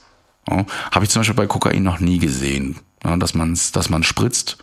Ja, 0.49 0.65
Habe 0.91 1.05
ich 1.05 1.11
zum 1.11 1.19
Beispiel 1.21 1.35
bei 1.35 1.47
Kokain 1.47 1.83
noch 1.83 1.99
nie 1.99 2.19
gesehen, 2.19 2.77
ja, 3.03 3.17
dass 3.17 3.33
man 3.33 3.53
es 3.53 3.71
dass 3.71 3.89
man 3.89 4.03
spritzt. 4.03 4.57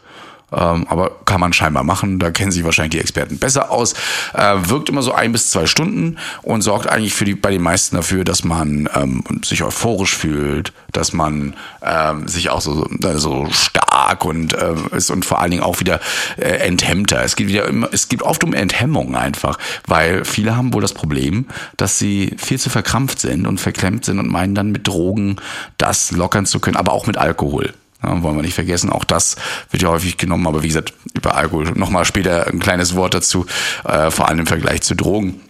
Ähm, 0.53 0.87
aber 0.89 1.13
kann 1.25 1.41
man 1.41 1.53
scheinbar 1.53 1.85
machen. 1.85 2.19
Da 2.19 2.31
kennen 2.31 2.51
sich 2.51 2.65
wahrscheinlich 2.65 2.93
die 2.93 3.01
Experten 3.01 3.39
besser 3.39 3.71
aus. 3.71 3.95
Äh, 4.35 4.57
wirkt 4.63 4.89
immer 4.89 5.03
so 5.03 5.13
ein 5.13 5.33
bis 5.33 5.51
zwei 5.51 5.67
Stunden 5.67 6.17
und 6.43 6.63
sorgt 6.63 6.89
eigentlich 6.89 7.15
für 7.15 7.25
die, 7.25 7.35
bei 7.35 7.51
den 7.51 7.63
meisten 7.63 7.97
dafür, 7.97 8.25
dass 8.25 8.45
man 8.45 8.89
ähm, 8.95 9.23
sich 9.45 9.63
euphorisch 9.63 10.17
fühlt, 10.17 10.73
dass 10.93 11.13
man 11.13 11.55
ähm, 11.83 12.27
sich 12.27 12.51
auch 12.51 12.61
so, 12.61 12.89
so, 13.17 13.49
stark 13.51 14.25
und 14.25 14.55
äh, 14.55 14.75
ist 14.93 15.11
und 15.11 15.25
vor 15.25 15.41
allen 15.41 15.51
Dingen 15.51 15.63
auch 15.63 15.81
wieder 15.81 16.01
äh, 16.37 16.49
enthemmter. 16.49 17.23
Es 17.23 17.37
geht 17.37 17.49
wieder 17.49 17.67
immer, 17.67 17.89
es 17.93 18.09
geht 18.09 18.23
oft 18.23 18.43
um 18.45 18.55
Enthemmung 18.55 19.17
einfach, 19.17 19.59
weil 19.87 20.25
viele 20.25 20.57
haben 20.57 20.73
wohl 20.73 20.83
das 20.83 20.95
Problem, 20.95 21.47
dass 21.77 21.99
sie 21.99 22.35
viel 22.39 22.59
zu 22.59 22.71
verkrampft 22.71 23.21
sind 23.21 23.47
und 23.47 23.61
verklemmt 23.61 24.05
sind 24.05 24.19
und 24.19 24.29
meinen 24.29 24.55
dann 24.55 24.71
mit 24.73 24.87
Drogen 24.87 25.37
das 25.79 26.11
lockern 26.11 26.47
zu 26.47 26.61
können, 26.61 26.77
aber 26.77 26.93
auch 26.93 27.07
mit 27.07 27.17
Alkohol. 27.17 27.73
Ja, 28.03 28.23
wollen 28.23 28.37
wir 28.37 28.43
nicht 28.43 28.55
vergessen, 28.55 28.91
auch 28.91 29.05
das 29.05 29.37
wird 29.71 29.83
ja 29.83 29.91
häufig 29.91 30.17
genommen, 30.17 30.47
aber 30.47 30.63
wie 30.63 30.69
gesagt, 30.69 30.95
über 31.15 31.35
Alkohol 31.35 31.73
nochmal 31.73 32.05
später 32.05 32.47
ein 32.47 32.59
kleines 32.59 32.95
Wort 32.95 33.15
dazu, 33.15 33.47
äh, 33.85 34.11
vor 34.11 34.29
allem 34.29 34.41
im 34.41 34.47
Vergleich 34.47 34.81
zu 34.83 34.95
Drogen. 34.95 35.41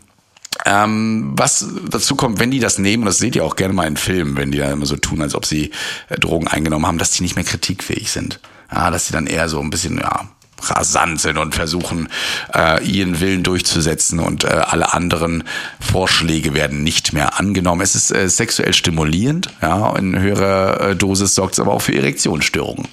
Ähm, 0.67 1.33
was 1.37 1.67
dazu 1.89 2.17
kommt, 2.17 2.41
wenn 2.41 2.51
die 2.51 2.59
das 2.59 2.79
nehmen, 2.79 3.05
und 3.05 3.07
das 3.07 3.19
seht 3.19 3.37
ihr 3.37 3.45
auch 3.45 3.57
gerne 3.57 3.73
mal 3.73 3.87
in 3.87 3.97
Filmen, 3.97 4.37
wenn 4.37 4.51
die 4.51 4.59
da 4.59 4.71
immer 4.71 4.85
so 4.85 4.97
tun, 4.97 5.23
als 5.23 5.35
ob 5.35 5.47
sie 5.47 5.71
äh, 6.09 6.19
Drogen 6.19 6.49
eingenommen 6.49 6.87
haben, 6.87 6.99
dass 6.99 7.13
die 7.13 7.23
nicht 7.23 7.37
mehr 7.37 7.45
kritikfähig 7.45 8.11
sind. 8.11 8.41
Ja, 8.73 8.91
dass 8.91 9.07
sie 9.07 9.13
dann 9.13 9.27
eher 9.27 9.49
so 9.49 9.61
ein 9.61 9.71
bisschen, 9.71 9.99
ja, 9.99 10.29
rasant 10.63 11.21
sind 11.21 11.39
und 11.39 11.55
versuchen, 11.55 12.09
äh, 12.55 12.85
ihren 12.85 13.21
Willen 13.21 13.43
durchzusetzen 13.43 14.21
und 14.21 14.45
äh, 14.45 14.49
alle 14.49 14.93
anderen 14.93 15.45
Vorschläge 15.81 16.55
werden 16.55 16.83
nicht 16.83 17.13
mehr 17.13 17.39
angenommen. 17.39 17.81
Es 17.81 17.95
ist 17.95 18.11
äh, 18.11 18.29
sexuell 18.29 18.75
stimulierend, 18.75 19.51
ja, 19.63 19.95
in 19.97 20.19
höherer 20.19 20.81
äh, 20.81 20.97
Dosis 20.97 21.35
sorgt 21.35 21.55
es 21.55 21.61
aber 21.61 21.73
auch 21.73 21.83
für 21.83 21.95
Erektionsstörungen. 21.95 22.89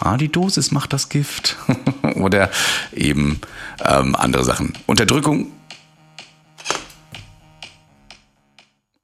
Ah, 0.00 0.16
die 0.16 0.30
Dosis 0.30 0.72
macht 0.72 0.92
das 0.92 1.08
Gift. 1.08 1.56
Oder 2.16 2.50
eben 2.92 3.40
ähm, 3.84 4.16
andere 4.16 4.44
Sachen. 4.44 4.72
Unterdrückung. 4.86 5.52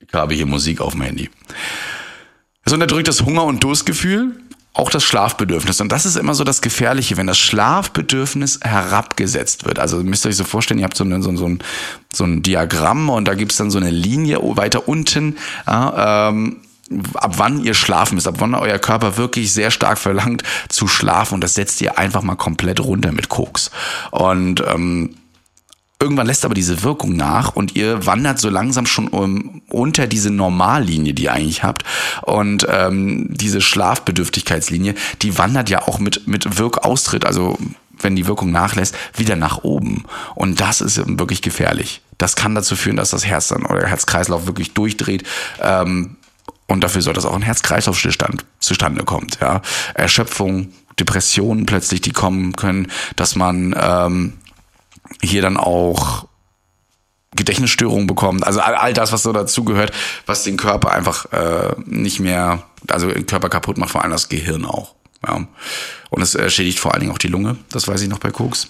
Ich 0.01 0.13
habe 0.13 0.35
hier 0.35 0.47
Musik 0.47 0.81
auf 0.81 0.95
dem 0.95 1.03
Handy. 1.03 1.31
Es 2.65 2.73
unterdrückt 2.73 3.07
das 3.07 3.23
Hunger- 3.23 3.45
und 3.45 3.63
Durstgefühl, 3.63 4.41
auch 4.75 4.91
das 4.91 5.03
Schlafbedürfnis. 5.03 5.81
Und 5.81 5.91
das 5.91 6.07
ist 6.07 6.17
immer 6.17 6.35
so 6.35 6.45
das 6.45 6.61
Gefährliche, 6.63 7.17
wenn 7.17 7.27
das 7.27 7.39
Schlafbedürfnis 7.39 8.61
herabgesetzt 8.63 9.65
wird. 9.65 9.79
Also 9.79 9.99
müsst 9.99 10.25
ihr 10.25 10.29
euch 10.29 10.37
so 10.37 10.45
vorstellen, 10.45 10.79
ihr 10.79 10.85
habt 10.85 10.97
so, 10.97 11.05
eine, 11.05 11.21
so, 11.23 11.35
so, 11.37 11.47
ein, 11.47 11.59
so 12.13 12.25
ein 12.25 12.43
Diagramm 12.43 13.11
und 13.11 13.27
da 13.27 13.35
gibt's 13.35 13.57
dann 13.57 13.71
so 13.71 13.79
eine 13.79 13.91
Linie 13.91 14.39
weiter 14.41 14.87
unten. 14.87 15.37
Ja, 15.67 16.29
ähm, 16.29 16.59
ab 17.15 17.35
wann 17.37 17.65
ihr 17.65 17.75
schlafen 17.75 18.15
müsst, 18.15 18.29
ab 18.29 18.37
wann 18.39 18.55
euer 18.55 18.79
Körper 18.79 19.17
wirklich 19.17 19.53
sehr 19.53 19.71
stark 19.71 19.99
verlangt 19.99 20.43
zu 20.69 20.89
schlafen 20.89 21.35
und 21.35 21.43
das 21.43 21.55
setzt 21.55 21.81
ihr 21.81 21.99
einfach 21.99 22.23
mal 22.23 22.37
komplett 22.37 22.81
runter 22.81 23.13
mit 23.13 23.29
Koks. 23.29 23.71
Und 24.11 24.63
ähm, 24.67 25.15
Irgendwann 26.01 26.29
lässt 26.29 26.45
aber 26.45 26.55
diese 26.55 26.85
Wirkung 26.85 27.17
nach 27.17 27.57
und 27.57 27.75
ihr 27.75 28.07
wandert 28.07 28.39
so 28.39 28.49
langsam 28.49 28.87
schon 28.87 29.09
um, 29.09 29.63
unter 29.69 30.07
diese 30.07 30.31
Normallinie, 30.31 31.13
die 31.13 31.25
ihr 31.25 31.33
eigentlich 31.33 31.65
habt. 31.65 31.83
Und 32.23 32.67
ähm, 32.71 33.27
diese 33.31 33.61
Schlafbedürftigkeitslinie, 33.61 34.95
die 35.23 35.39
wandert 35.39 35.71
ja 35.71 35.83
auch 35.83 35.99
mit, 35.99 36.29
mit 36.29 36.59
Wirkaustritt, 36.59 37.25
also 37.25 37.59
wenn 37.99 38.15
die 38.15 38.29
Wirkung 38.29 38.53
nachlässt, 38.53 38.95
wieder 39.17 39.35
nach 39.35 39.65
oben. 39.65 40.05
Und 40.37 40.61
das 40.61 40.81
ist 40.81 41.03
wirklich 41.19 41.43
gefährlich. 41.43 42.01
Das 42.17 42.37
kann 42.37 42.55
dazu 42.55 42.77
führen, 42.77 42.97
dass 42.97 43.11
das 43.11 43.27
Herz 43.27 43.49
dann 43.49 43.67
oder 43.67 43.87
Herzkreislauf 43.87 44.47
wirklich 44.47 44.75
durchdreht. 44.75 45.25
Ähm, 45.61 46.17
und 46.69 46.85
dafür 46.85 47.03
soll 47.03 47.15
das 47.15 47.25
auch 47.25 47.35
ein 47.35 47.43
Herz-Kreislauf-Stillstand 47.43 48.45
zustande 48.61 49.03
kommt. 49.03 49.39
Ja. 49.41 49.63
Erschöpfung, 49.95 50.69
Depressionen 51.01 51.67
plötzlich, 51.67 52.03
die 52.03 52.13
kommen 52.13 52.53
können, 52.55 52.89
dass 53.17 53.37
man 53.37 53.75
ähm, 53.81 54.35
hier 55.23 55.43
dann 55.43 55.57
auch 55.57 56.27
Gedächtnisstörungen 57.37 58.07
bekommt, 58.07 58.47
also 58.47 58.61
all, 58.61 58.75
all 58.75 58.93
das, 58.95 59.13
was 59.13 59.23
so 59.23 59.33
dazugehört, 59.33 59.93
was 60.27 60.45
den 60.45 60.57
Körper 60.57 60.93
einfach 60.93 61.27
äh, 61.33 61.75
nicht 61.85 62.21
mehr, 62.21 62.63
also 62.89 63.11
den 63.11 63.27
Körper 63.27 63.49
kaputt 63.49 63.77
macht, 63.77 63.91
vor 63.91 64.03
allem 64.03 64.13
das 64.13 64.29
Gehirn 64.29 64.65
auch. 64.65 64.95
Ja. 65.27 65.47
Und 66.11 66.23
es 66.23 66.35
äh, 66.35 66.49
schädigt 66.49 66.79
vor 66.79 66.93
allen 66.93 67.01
Dingen 67.01 67.13
auch 67.13 67.19
die 67.19 67.29
Lunge, 67.29 67.57
das 67.71 67.87
weiß 67.87 68.01
ich 68.01 68.09
noch 68.09 68.19
bei 68.19 68.31
Koks. 68.31 68.69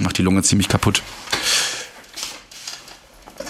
Macht 0.00 0.16
die 0.16 0.22
Lunge 0.22 0.42
ziemlich 0.42 0.68
kaputt. 0.68 1.02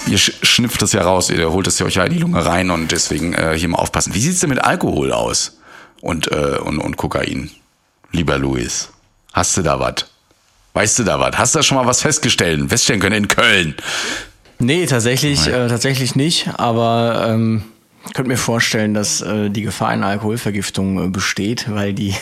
Ihr 0.08 0.18
sch 0.18 0.32
schnipft 0.42 0.82
das 0.82 0.92
ja 0.92 1.02
raus, 1.02 1.30
ihr 1.30 1.52
holt 1.52 1.68
es 1.68 1.78
ja 1.78 1.86
euch 1.86 1.94
ja 1.94 2.04
in 2.04 2.12
die 2.12 2.18
Lunge 2.18 2.44
rein 2.44 2.70
und 2.70 2.90
deswegen 2.90 3.34
äh, 3.34 3.56
hier 3.56 3.68
mal 3.68 3.78
aufpassen. 3.78 4.14
Wie 4.14 4.20
sieht's 4.20 4.40
denn 4.40 4.50
mit 4.50 4.58
Alkohol 4.58 5.12
aus? 5.12 5.58
Und, 6.00 6.32
äh, 6.32 6.58
und, 6.58 6.80
und 6.80 6.96
Kokain? 6.96 7.52
Lieber 8.10 8.36
Luis, 8.38 8.90
hast 9.32 9.56
du 9.56 9.62
da 9.62 9.78
was? 9.78 10.11
Weißt 10.74 10.98
du 10.98 11.04
da 11.04 11.20
was? 11.20 11.36
Hast 11.36 11.54
du 11.54 11.58
da 11.58 11.62
schon 11.62 11.76
mal 11.76 11.86
was 11.86 12.00
festgestellt, 12.00 12.68
feststellen 12.68 13.00
können 13.00 13.16
in 13.16 13.28
Köln? 13.28 13.74
Nee, 14.58 14.86
tatsächlich, 14.86 15.46
äh, 15.48 15.68
tatsächlich 15.68 16.14
nicht, 16.14 16.48
aber 16.56 17.26
ähm, 17.28 17.64
ich 18.06 18.14
könnte 18.14 18.28
mir 18.28 18.36
vorstellen, 18.36 18.94
dass 18.94 19.20
äh, 19.20 19.50
die 19.50 19.62
Gefahr 19.62 19.88
einer 19.88 20.06
Alkoholvergiftung 20.06 21.04
äh, 21.04 21.08
besteht, 21.08 21.66
weil 21.72 21.92
die, 21.92 22.14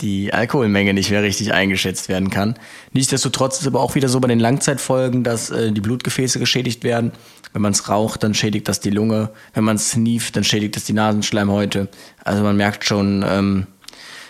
die 0.00 0.32
Alkoholmenge 0.32 0.94
nicht 0.94 1.10
mehr 1.10 1.22
richtig 1.22 1.52
eingeschätzt 1.52 2.08
werden 2.08 2.30
kann. 2.30 2.54
Nichtsdestotrotz 2.92 3.60
ist 3.60 3.66
aber 3.66 3.80
auch 3.80 3.94
wieder 3.94 4.08
so 4.08 4.20
bei 4.20 4.28
den 4.28 4.40
Langzeitfolgen, 4.40 5.24
dass 5.24 5.50
äh, 5.50 5.72
die 5.72 5.80
Blutgefäße 5.80 6.38
geschädigt 6.38 6.84
werden. 6.84 7.12
Wenn 7.52 7.62
man 7.62 7.72
es 7.72 7.88
raucht, 7.88 8.22
dann 8.22 8.34
schädigt 8.34 8.68
das 8.68 8.80
die 8.80 8.90
Lunge. 8.90 9.30
Wenn 9.54 9.64
man 9.64 9.76
es 9.76 9.90
sneeft, 9.90 10.36
dann 10.36 10.44
schädigt 10.44 10.76
das 10.76 10.84
die 10.84 10.92
Nasenschleimhäute. 10.92 11.88
Also 12.24 12.42
man 12.42 12.56
merkt 12.56 12.84
schon, 12.84 13.24
ähm, 13.26 13.66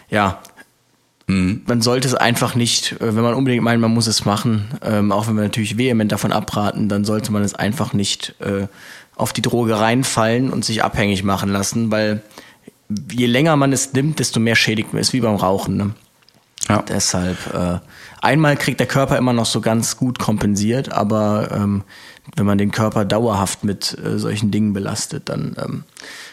ja, 0.09 0.41
man 1.31 1.83
sollte 1.83 2.09
es 2.09 2.15
einfach 2.15 2.55
nicht, 2.55 2.93
äh, 2.93 3.15
wenn 3.15 3.23
man 3.23 3.35
unbedingt 3.35 3.63
meint, 3.63 3.81
man 3.81 3.93
muss 3.93 4.07
es 4.07 4.25
machen, 4.25 4.69
ähm, 4.83 5.13
auch 5.13 5.29
wenn 5.29 5.37
wir 5.37 5.43
natürlich 5.43 5.79
vehement 5.79 6.11
davon 6.13 6.33
abraten, 6.33 6.89
dann 6.89 7.05
sollte 7.05 7.33
man 7.33 7.43
es 7.43 7.55
einfach 7.55 7.93
nicht 7.93 8.35
äh, 8.41 8.67
auf 9.17 9.33
die 9.33 9.43
Droge 9.43 9.79
reinfallen 9.79 10.51
und 10.51 10.65
sich 10.65 10.83
abhängig 10.83 11.23
machen 11.23 11.51
lassen, 11.51 11.91
weil 11.91 12.23
je 13.11 13.27
länger 13.27 13.57
man 13.57 13.73
es 13.73 13.93
nimmt, 13.93 14.19
desto 14.19 14.41
mehr 14.41 14.57
schädigt 14.57 14.93
man 14.93 15.03
es, 15.03 15.13
wie 15.13 15.21
beim 15.21 15.37
Rauchen. 15.37 15.77
Ne? 15.77 15.91
Ja. 16.69 16.83
Deshalb, 16.83 17.39
äh, 17.55 17.79
einmal 18.21 18.57
kriegt 18.57 18.81
der 18.81 18.87
Körper 18.87 19.19
immer 19.19 19.33
noch 19.33 19.47
so 19.47 19.61
ganz 19.61 19.97
gut 19.97 20.19
kompensiert, 20.19 20.93
aber 20.93 21.51
ähm, 21.53 21.83
wenn 22.37 22.47
man 22.47 22.59
den 22.59 22.71
Körper 22.71 23.05
dauerhaft 23.05 23.65
mit 23.65 23.97
äh, 23.99 24.19
solchen 24.19 24.51
Dingen 24.51 24.73
belastet, 24.73 25.29
dann 25.29 25.57
ähm, 25.63 25.85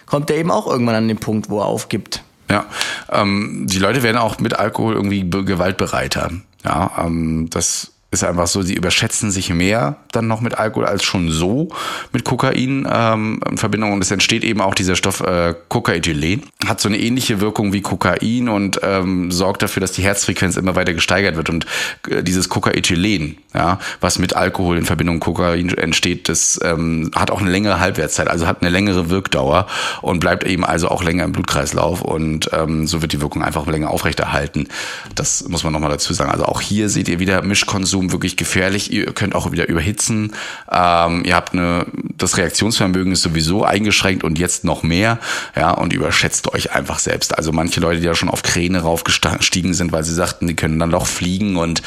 kommt 0.06 0.30
er 0.30 0.38
eben 0.38 0.52
auch 0.52 0.68
irgendwann 0.68 0.96
an 0.96 1.08
den 1.08 1.18
Punkt, 1.18 1.50
wo 1.50 1.60
er 1.60 1.66
aufgibt. 1.66 2.24
Ja, 2.50 2.66
ähm, 3.12 3.66
die 3.68 3.80
Leute 3.80 4.04
werden 4.04 4.18
auch 4.18 4.40
mit 4.40 4.54
Alkohol 4.58 4.94
irgendwie 4.96 5.24
be- 5.24 5.44
gewaltbereiter. 5.44 6.32
Ja, 6.64 6.92
ähm, 7.06 7.50
das 7.50 7.92
ist 8.10 8.24
einfach 8.24 8.48
so, 8.48 8.62
sie 8.62 8.74
überschätzen 8.74 9.32
sich 9.32 9.50
mehr 9.50 9.98
dann 10.14 10.28
noch 10.28 10.40
mit 10.40 10.58
Alkohol 10.58 10.86
als 10.86 11.04
schon 11.04 11.30
so 11.30 11.68
mit 12.14 12.24
Kokain 12.24 12.88
ähm, 12.90 13.42
in 13.50 13.58
Verbindung. 13.58 13.92
Und 13.92 14.02
es 14.02 14.12
entsteht 14.12 14.46
eben 14.46 14.62
auch 14.62 14.76
dieser 14.76 14.96
Stoff 14.96 15.20
äh, 15.20 15.54
Cocaethylen. 15.68 16.44
Hat 16.66 16.80
so 16.80 16.88
eine 16.88 16.98
ähnliche 16.98 17.42
Wirkung 17.42 17.74
wie 17.74 17.82
Kokain 17.82 18.48
und 18.48 18.80
ähm, 18.82 19.30
sorgt 19.32 19.62
dafür, 19.62 19.82
dass 19.82 19.92
die 19.92 20.04
Herzfrequenz 20.04 20.56
immer 20.56 20.76
weiter 20.76 20.94
gesteigert 20.94 21.36
wird. 21.36 21.50
Und 21.50 21.66
äh, 22.10 22.24
dieses 22.24 22.48
Cocaethylen, 22.48 23.40
ja, 23.54 23.78
was 24.00 24.20
mit 24.20 24.38
Alkohol 24.38 24.78
in 24.78 24.86
Verbindung 24.86 25.16
mit 25.16 25.24
Kokain 25.26 25.70
entsteht, 25.70 26.30
das 26.30 26.62
ähm, 26.64 27.12
hat 27.14 27.30
auch 27.30 27.42
eine 27.42 27.52
längere 27.52 27.82
Halbwertszeit, 27.82 28.30
also 28.30 28.48
hat 28.48 28.62
eine 28.62 28.70
längere 28.70 29.10
Wirkdauer 29.10 29.68
und 30.02 30.20
bleibt 30.22 30.46
eben 30.46 30.64
also 30.64 30.88
auch 30.88 31.04
länger 31.04 31.26
im 31.26 31.34
Blutkreislauf 31.34 32.02
und 32.02 32.50
ähm, 32.54 32.88
so 32.88 33.02
wird 33.02 33.12
die 33.12 33.22
Wirkung 33.22 33.44
einfach 33.44 33.68
länger 33.68 33.90
aufrechterhalten. 33.90 34.70
Das 35.14 35.46
muss 35.50 35.66
man 35.66 35.74
nochmal 35.74 35.92
dazu 35.92 36.14
sagen. 36.14 36.32
Also 36.32 36.46
auch 36.46 36.62
hier 36.62 36.88
seht 36.88 37.10
ihr 37.10 37.20
wieder 37.20 37.42
Mischkonsum 37.42 37.97
wirklich 38.12 38.38
gefährlich. 38.38 38.92
Ihr 38.92 39.06
könnt 39.14 39.36
auch 39.36 39.52
wieder 39.52 39.68
überhitzen. 39.68 40.34
Ähm, 40.72 41.24
ihr 41.26 41.36
habt 41.36 41.54
eine, 41.54 41.86
das 42.18 42.38
Reaktionsvermögen 42.38 43.12
ist 43.12 43.22
sowieso 43.22 43.64
eingeschränkt 43.64 44.24
und 44.24 44.40
jetzt 44.40 44.64
noch 44.64 44.84
mehr. 44.84 45.20
Ja, 45.56 45.72
und 45.72 45.94
überschätzt 45.94 46.54
euch 46.54 46.74
einfach 46.74 47.00
selbst. 47.00 47.38
Also 47.38 47.52
manche 47.52 47.80
Leute, 47.80 48.00
die 48.00 48.06
ja 48.06 48.16
schon 48.16 48.30
auf 48.30 48.44
Kräne 48.44 48.82
raufgestiegen 48.82 49.74
sind, 49.74 49.92
weil 49.92 50.04
sie 50.04 50.14
sagten, 50.14 50.48
die 50.48 50.56
können 50.56 50.80
dann 50.80 50.92
doch 50.92 51.08
fliegen 51.08 51.58
und 51.58 51.82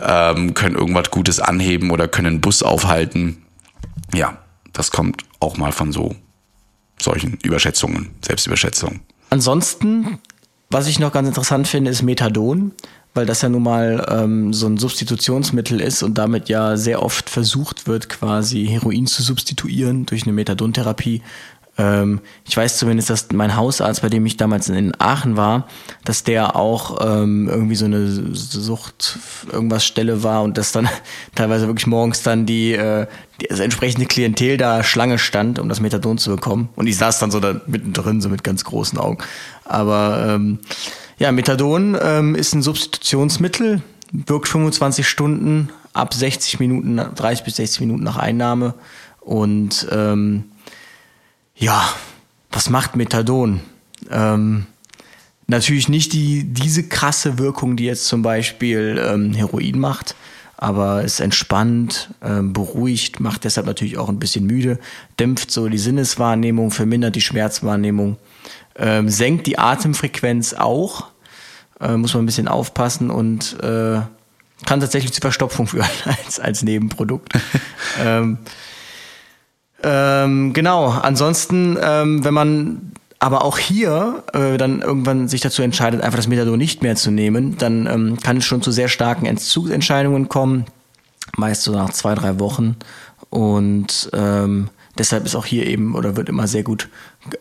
ähm, 0.00 0.54
können 0.54 0.76
irgendwas 0.76 1.10
Gutes 1.10 1.40
anheben 1.40 1.90
oder 1.90 2.08
können 2.08 2.28
einen 2.28 2.40
Bus 2.40 2.62
aufhalten. 2.62 3.42
Ja, 4.14 4.38
das 4.72 4.90
kommt 4.90 5.24
auch 5.40 5.56
mal 5.56 5.72
von 5.72 5.92
so 5.92 6.14
solchen 7.00 7.38
Überschätzungen, 7.42 8.10
Selbstüberschätzungen. 8.24 9.00
Ansonsten, 9.30 10.18
was 10.70 10.86
ich 10.86 10.98
noch 10.98 11.12
ganz 11.12 11.28
interessant 11.28 11.68
finde, 11.68 11.90
ist 11.90 12.02
Methadon, 12.02 12.72
weil 13.14 13.26
das 13.26 13.42
ja 13.42 13.48
nun 13.48 13.62
mal 13.62 14.04
ähm, 14.10 14.52
so 14.52 14.66
ein 14.66 14.76
Substitutionsmittel 14.76 15.80
ist 15.80 16.02
und 16.02 16.18
damit 16.18 16.48
ja 16.48 16.76
sehr 16.76 17.02
oft 17.02 17.30
versucht 17.30 17.86
wird, 17.86 18.08
quasi 18.08 18.66
Heroin 18.66 19.06
zu 19.06 19.22
substituieren 19.22 20.04
durch 20.04 20.24
eine 20.24 20.32
Methadontherapie. 20.32 21.22
Ähm, 21.76 22.20
ich 22.44 22.56
weiß 22.56 22.78
zumindest, 22.78 23.10
dass 23.10 23.28
mein 23.32 23.56
Hausarzt, 23.56 24.02
bei 24.02 24.08
dem 24.08 24.24
ich 24.26 24.36
damals 24.36 24.68
in 24.68 24.92
Aachen 25.00 25.36
war, 25.36 25.66
dass 26.04 26.22
der 26.22 26.56
auch 26.56 26.98
ähm, 27.04 27.48
irgendwie 27.48 27.74
so 27.74 27.84
eine 27.84 28.06
Sucht 28.34 29.18
irgendwas 29.50 29.84
Stelle 29.84 30.22
war 30.22 30.42
und 30.42 30.56
dass 30.56 30.72
dann 30.72 30.88
teilweise 31.34 31.66
wirklich 31.66 31.86
morgens 31.86 32.22
dann 32.22 32.46
die, 32.46 32.72
äh, 32.72 33.06
die 33.40 33.46
das 33.46 33.60
entsprechende 33.60 34.06
Klientel 34.06 34.56
da 34.56 34.84
Schlange 34.84 35.18
stand, 35.18 35.58
um 35.58 35.68
das 35.68 35.80
Methadon 35.80 36.18
zu 36.18 36.30
bekommen. 36.30 36.68
Und 36.76 36.86
ich 36.86 36.96
saß 36.96 37.18
dann 37.18 37.30
so 37.30 37.40
da 37.40 37.60
mittendrin, 37.66 38.20
so 38.20 38.28
mit 38.28 38.44
ganz 38.44 38.64
großen 38.64 38.98
Augen. 38.98 39.18
Aber 39.64 40.26
ähm, 40.28 40.60
ja, 41.18 41.32
Methadon 41.32 41.96
ähm, 42.00 42.34
ist 42.34 42.54
ein 42.54 42.62
Substitutionsmittel, 42.62 43.82
wirkt 44.12 44.48
25 44.48 45.06
Stunden 45.06 45.70
ab 45.92 46.12
60 46.12 46.60
Minuten, 46.60 46.96
30 46.96 47.44
bis 47.44 47.56
60 47.56 47.80
Minuten 47.80 48.02
nach 48.02 48.16
Einnahme. 48.16 48.74
Und 49.20 49.86
ähm, 49.90 50.44
ja, 51.56 51.88
was 52.50 52.68
macht 52.68 52.96
Methadon? 52.96 53.60
Ähm, 54.10 54.66
natürlich 55.46 55.88
nicht 55.88 56.12
die, 56.12 56.44
diese 56.44 56.88
krasse 56.88 57.38
Wirkung, 57.38 57.76
die 57.76 57.84
jetzt 57.84 58.06
zum 58.06 58.22
Beispiel 58.22 59.00
ähm, 59.04 59.32
Heroin 59.32 59.78
macht, 59.78 60.16
aber 60.56 61.04
es 61.04 61.20
entspannt, 61.20 62.10
ähm, 62.22 62.52
beruhigt, 62.52 63.20
macht 63.20 63.44
deshalb 63.44 63.66
natürlich 63.66 63.98
auch 63.98 64.08
ein 64.08 64.18
bisschen 64.18 64.46
müde, 64.46 64.78
dämpft 65.18 65.50
so 65.50 65.68
die 65.68 65.78
Sinneswahrnehmung, 65.78 66.70
vermindert 66.70 67.16
die 67.16 67.20
Schmerzwahrnehmung, 67.20 68.16
ähm, 68.76 69.08
senkt 69.08 69.46
die 69.46 69.58
Atemfrequenz 69.58 70.54
auch, 70.54 71.06
äh, 71.80 71.96
muss 71.96 72.14
man 72.14 72.22
ein 72.22 72.26
bisschen 72.26 72.48
aufpassen 72.48 73.10
und 73.10 73.56
äh, 73.60 74.00
kann 74.66 74.80
tatsächlich 74.80 75.12
zu 75.12 75.20
Verstopfung 75.20 75.66
führen 75.66 75.86
als, 76.24 76.40
als 76.40 76.62
Nebenprodukt. 76.62 77.32
ähm, 78.00 78.38
ähm, 79.82 80.52
genau, 80.52 80.88
ansonsten, 80.88 81.76
ähm, 81.80 82.24
wenn 82.24 82.34
man 82.34 82.92
aber 83.18 83.44
auch 83.44 83.58
hier 83.58 84.22
äh, 84.32 84.56
dann 84.56 84.82
irgendwann 84.82 85.28
sich 85.28 85.40
dazu 85.40 85.62
entscheidet, 85.62 86.02
einfach 86.02 86.18
das 86.18 86.28
Methadon 86.28 86.58
nicht 86.58 86.82
mehr 86.82 86.96
zu 86.96 87.10
nehmen, 87.10 87.56
dann 87.58 87.86
ähm, 87.86 88.18
kann 88.22 88.38
es 88.38 88.44
schon 88.44 88.62
zu 88.62 88.70
sehr 88.70 88.88
starken 88.88 89.26
Entzugsentscheidungen 89.26 90.28
kommen, 90.28 90.66
meist 91.36 91.62
so 91.62 91.72
nach 91.72 91.90
zwei, 91.90 92.14
drei 92.14 92.38
Wochen. 92.38 92.76
Und 93.30 94.10
ähm, 94.12 94.68
deshalb 94.98 95.24
ist 95.24 95.34
auch 95.34 95.46
hier 95.46 95.66
eben 95.66 95.94
oder 95.94 96.16
wird 96.16 96.28
immer 96.28 96.46
sehr 96.46 96.62
gut 96.62 96.88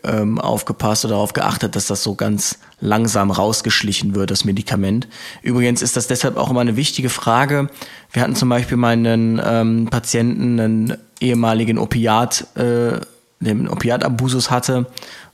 ähm, 0.03 0.39
aufgepasst 0.39 1.05
oder 1.05 1.15
darauf 1.15 1.33
geachtet, 1.33 1.75
dass 1.75 1.87
das 1.87 2.03
so 2.03 2.15
ganz 2.15 2.59
langsam 2.79 3.31
rausgeschlichen 3.31 4.15
wird, 4.15 4.31
das 4.31 4.45
Medikament. 4.45 5.07
Übrigens 5.41 5.81
ist 5.81 5.97
das 5.97 6.07
deshalb 6.07 6.37
auch 6.37 6.49
immer 6.49 6.61
eine 6.61 6.75
wichtige 6.75 7.09
Frage. 7.09 7.69
Wir 8.11 8.21
hatten 8.21 8.35
zum 8.35 8.49
Beispiel 8.49 8.77
mal 8.77 8.93
einen 8.93 9.41
ähm, 9.43 9.87
Patienten, 9.89 10.59
einen 10.59 10.97
ehemaligen 11.19 11.77
Opiat, 11.77 12.47
äh, 12.55 12.99
der 13.39 13.51
einen 13.51 13.67
Opiatabusus 13.67 14.49
hatte 14.49 14.87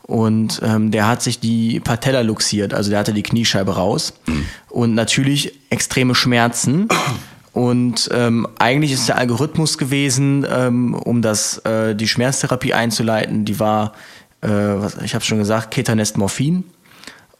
und 0.03 0.59
ähm, 0.63 0.89
der 0.89 1.07
hat 1.07 1.21
sich 1.21 1.39
die 1.39 1.79
Patella 1.79 2.21
luxiert, 2.21 2.73
also 2.73 2.89
der 2.89 2.99
hatte 2.99 3.13
die 3.13 3.21
Kniescheibe 3.21 3.75
raus 3.75 4.13
und 4.69 4.95
natürlich 4.95 5.53
extreme 5.69 6.15
Schmerzen. 6.15 6.87
Und 7.53 8.09
ähm, 8.13 8.47
eigentlich 8.59 8.91
ist 8.91 9.07
der 9.07 9.17
Algorithmus 9.17 9.77
gewesen, 9.77 10.45
ähm, 10.49 10.93
um 10.93 11.21
das 11.21 11.57
äh, 11.59 11.95
die 11.95 12.07
Schmerztherapie 12.07 12.73
einzuleiten, 12.73 13.45
die 13.45 13.59
war, 13.59 13.93
äh, 14.41 14.49
was, 14.49 14.97
ich 15.03 15.15
habe 15.15 15.25
schon 15.25 15.39
gesagt, 15.39 15.71
Ketanest 15.71 16.17
Morphin. 16.17 16.63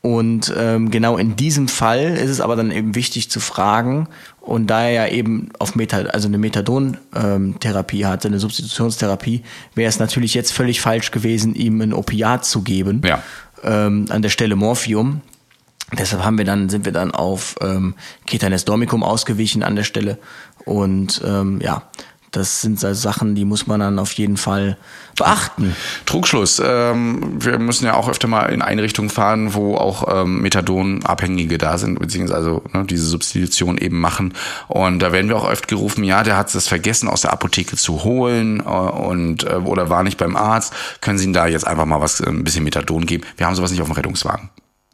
Und 0.02 0.54
ähm, 0.58 0.92
genau 0.92 1.18
in 1.18 1.36
diesem 1.36 1.68
Fall 1.68 2.16
ist 2.16 2.30
es 2.30 2.40
aber 2.40 2.56
dann 2.56 2.72
eben 2.72 2.96
wichtig 2.96 3.30
zu 3.30 3.40
fragen, 3.40 4.08
und 4.50 4.68
da 4.68 4.84
er 4.84 4.92
ja 4.92 5.08
eben 5.08 5.50
auf 5.60 5.76
Meta, 5.76 5.98
also 5.98 6.28
eine 6.28 6.40
Methadon-Therapie 6.40 8.06
hatte, 8.06 8.30
eine 8.30 8.40
Substitutionstherapie, 8.40 9.44
wäre 9.76 9.90
es 9.90 10.00
natürlich 10.00 10.34
jetzt 10.34 10.54
völlig 10.54 10.82
falsch 10.82 11.12
gewesen, 11.12 11.54
ihm 11.54 11.82
ein 11.82 11.94
Opiat 11.94 12.46
zu 12.46 12.64
geben. 12.64 13.02
Ja. 13.06 13.22
Ähm, 13.64 14.06
an 14.10 14.24
der 14.24 14.30
Stelle 14.30 14.56
Morphium. 14.56 15.22
Deshalb 15.98 16.24
haben 16.24 16.38
wir 16.38 16.46
dann, 16.46 16.70
sind 16.70 16.86
wir 16.86 16.92
dann 16.92 17.12
auf 17.12 17.56
ähm, 17.62 17.96
Ketanes 18.28 18.66
Dormicum 18.66 19.04
ausgewichen 19.04 19.64
an 19.64 19.76
der 19.76 19.84
Stelle. 19.84 20.18
Und 20.66 21.22
ähm, 21.26 21.60
ja, 21.62 21.84
das 22.32 22.62
sind 22.62 22.80
so 22.80 22.94
Sachen, 22.94 23.34
die 23.34 23.46
muss 23.46 23.66
man 23.66 23.80
dann 23.80 23.98
auf 23.98 24.12
jeden 24.14 24.38
Fall 24.38 24.78
beachten. 25.18 25.76
Trugschluss. 26.06 26.62
Ähm, 26.64 27.44
wir 27.44 27.58
müssen 27.58 27.86
ja 27.86 27.96
auch 27.96 28.08
öfter 28.08 28.28
mal 28.28 28.46
in 28.48 28.62
Einrichtungen 28.62 29.10
fahren, 29.10 29.56
wo 29.56 29.76
auch 29.76 30.22
ähm, 30.22 30.42
Methadon-Abhängige 30.42 31.58
da 31.58 31.78
sind, 31.78 32.00
beziehungsweise 32.00 32.40
also, 32.40 32.64
ne, 32.72 32.86
diese 32.86 33.06
Substitution 33.06 33.78
eben 33.78 34.00
machen. 34.00 34.34
Und 34.68 35.00
da 35.00 35.12
werden 35.12 35.28
wir 35.28 35.38
auch 35.38 35.50
oft 35.50 35.68
gerufen, 35.68 36.04
ja, 36.04 36.24
der 36.24 36.38
hat 36.38 36.54
es 36.54 36.68
vergessen, 36.68 37.10
aus 37.10 37.22
der 37.22 37.34
Apotheke 37.34 37.76
zu 37.76 38.04
holen 38.04 38.60
äh, 38.60 38.64
und 38.64 39.44
äh, 39.44 39.56
oder 39.56 39.90
war 39.90 40.04
nicht 40.04 40.18
beim 40.18 40.36
Arzt. 40.36 40.74
Können 41.02 41.18
Sie 41.18 41.26
ihm 41.26 41.34
da 41.34 41.48
jetzt 41.48 41.66
einfach 41.66 41.86
mal 41.86 42.02
was, 42.02 42.22
äh, 42.22 42.30
ein 42.30 42.44
bisschen 42.44 42.64
Methadon 42.64 43.06
geben? 43.06 43.24
Wir 43.38 43.48
haben 43.48 43.56
sowas 43.56 43.72
nicht 43.72 43.82
auf 43.82 43.88
dem 43.88 43.96
Rettungswagen. 43.96 44.50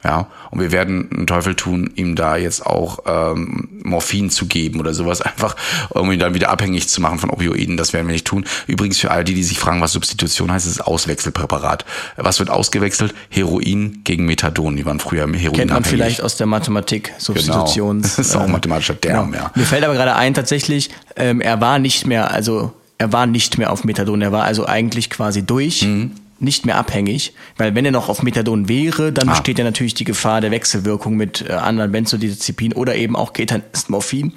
Ja, 0.05 0.27
und 0.51 0.59
wir 0.59 0.71
werden 0.71 1.09
einen 1.11 1.25
Teufel 1.25 1.55
tun, 1.55 1.89
ihm 1.95 2.15
da 2.15 2.37
jetzt 2.37 2.63
auch 2.63 2.99
ähm, 3.07 3.69
Morphin 3.83 4.29
zu 4.29 4.45
geben 4.45 4.79
oder 4.79 4.93
sowas, 4.93 5.21
einfach 5.21 5.55
um 5.89 6.11
ihn 6.11 6.19
dann 6.19 6.35
wieder 6.35 6.49
abhängig 6.49 6.87
zu 6.89 7.01
machen 7.01 7.17
von 7.17 7.31
Opioiden. 7.31 7.75
Das 7.75 7.91
werden 7.91 8.05
wir 8.05 8.13
nicht 8.13 8.27
tun. 8.27 8.45
Übrigens 8.67 8.99
für 8.99 9.09
all 9.09 9.23
die, 9.23 9.33
die 9.33 9.43
sich 9.43 9.57
fragen, 9.57 9.81
was 9.81 9.93
Substitution 9.93 10.51
heißt, 10.51 10.67
ist 10.67 10.79
Auswechselpräparat. 10.79 11.85
Was 12.17 12.37
wird 12.37 12.51
ausgewechselt? 12.51 13.15
Heroin 13.29 14.01
gegen 14.03 14.25
Methadon. 14.25 14.75
Die 14.75 14.85
waren 14.85 14.99
früher 14.99 15.21
Heroin 15.21 15.53
Kennt 15.53 15.71
man 15.71 15.83
vielleicht 15.83 16.21
aus 16.21 16.37
der 16.37 16.45
Mathematik, 16.45 17.13
Substitutions. 17.17 17.75
Genau. 17.75 18.01
Das 18.01 18.19
ist 18.19 18.35
auch 18.35 18.45
äh, 18.45 18.51
mathematischer 18.51 19.01
Term, 19.01 19.31
genau. 19.31 19.45
ja. 19.45 19.51
Mir 19.55 19.65
fällt 19.65 19.83
aber 19.83 19.95
gerade 19.95 20.15
ein, 20.15 20.35
tatsächlich, 20.35 20.91
ähm, 21.15 21.41
er 21.41 21.61
war 21.61 21.79
nicht 21.79 22.05
mehr, 22.05 22.29
also 22.29 22.73
er 22.99 23.11
war 23.11 23.25
nicht 23.25 23.57
mehr 23.57 23.71
auf 23.71 23.83
Methadon, 23.83 24.21
er 24.21 24.31
war 24.31 24.43
also 24.43 24.67
eigentlich 24.67 25.09
quasi 25.09 25.43
durch. 25.43 25.81
Mhm. 25.81 26.11
Nicht 26.39 26.65
mehr 26.65 26.75
abhängig, 26.77 27.33
weil 27.57 27.75
wenn 27.75 27.85
er 27.85 27.91
noch 27.91 28.09
auf 28.09 28.21
Methadon 28.21 28.67
wäre, 28.67 29.13
dann 29.13 29.29
Ah. 29.29 29.31
besteht 29.33 29.57
ja 29.57 29.63
natürlich 29.63 29.93
die 29.93 30.03
Gefahr 30.03 30.41
der 30.41 30.51
Wechselwirkung 30.51 31.15
mit 31.15 31.45
äh, 31.47 31.53
anderen 31.53 31.91
Benzodiazepinen 31.93 32.75
oder 32.77 32.95
eben 32.95 33.15
auch 33.15 33.31
Ketanes 33.31 33.87
Morphin. 33.87 34.25
Ähm, 34.27 34.33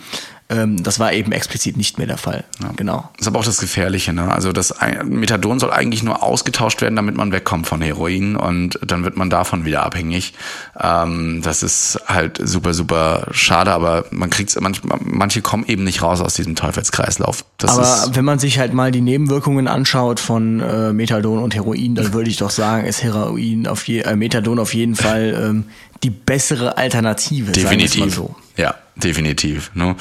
das 0.49 0.99
war 0.99 1.13
eben 1.13 1.33
explizit 1.33 1.77
nicht 1.77 1.99
mehr 1.99 2.07
der 2.07 2.17
Fall. 2.17 2.45
Genau. 2.77 3.11
Das 3.13 3.23
ist 3.23 3.29
aber 3.29 3.41
auch 3.41 3.45
das 3.45 3.59
Gefährliche, 3.59 4.15
ne? 4.15 4.33
Also 4.33 4.53
das 4.53 4.75
Methadon 5.05 5.59
soll 5.61 5.71
eigentlich 5.71 6.03
nur 6.03 6.23
ausgetauscht 6.23 6.81
werden, 6.81 6.97
damit 6.97 7.19
man 7.19 7.33
wegkommt 7.33 7.67
von 7.67 7.83
Heroin 7.83 8.35
und 8.35 8.79
dann 8.83 9.05
wird 9.05 9.19
man 9.19 9.29
davon 9.29 9.67
wieder 9.67 9.85
abhängig. 9.85 10.33
Ähm, 10.81 11.43
das 11.43 11.63
ist 11.63 12.01
halt 12.07 12.41
super, 12.43 12.73
super 12.73 13.27
schade, 13.31 13.73
aber 13.73 14.07
man 14.11 14.31
kriegt's 14.31 14.59
manchmal, 14.59 14.99
manche 15.05 15.43
kommen 15.43 15.67
eben 15.67 15.85
nicht 15.85 16.03
raus 16.03 16.23
aus 16.23 16.33
diesem 16.33 16.57
Teufelskreislauf. 16.57 17.45
Das 17.59 17.77
Aber 17.77 18.17
wenn 18.17 18.25
man 18.25 18.39
sich 18.39 18.59
halt 18.59 18.73
mal 18.73 18.91
die 18.91 19.03
Nebenwirkungen 19.03 19.69
anschaut 19.69 20.19
von 20.19 20.61
äh, 20.61 20.95
Methadon 20.95 21.43
und 21.43 21.55
Heroin, 21.55 21.95
dann 21.95 22.15
würde 22.15 22.31
ich 22.31 22.39
doch 22.39 22.51
sagen, 22.51 22.87
ist 22.87 23.03
Heroin 23.03 23.67
auf 23.67 23.87
je, 23.87 24.01
äh, 24.01 24.17
Methadon 24.17 24.59
auf 24.59 24.73
jeden 24.73 24.95
Fall 24.95 25.39
ähm, 25.39 25.65
die 26.03 26.11
bessere 26.11 26.77
Alternative. 26.77 27.53
Definitiv. 27.53 28.01
Mal 28.01 28.11
so. 28.11 28.37
Ja, 28.57 28.75
definitiv. 28.97 29.71
Ne? 29.75 29.95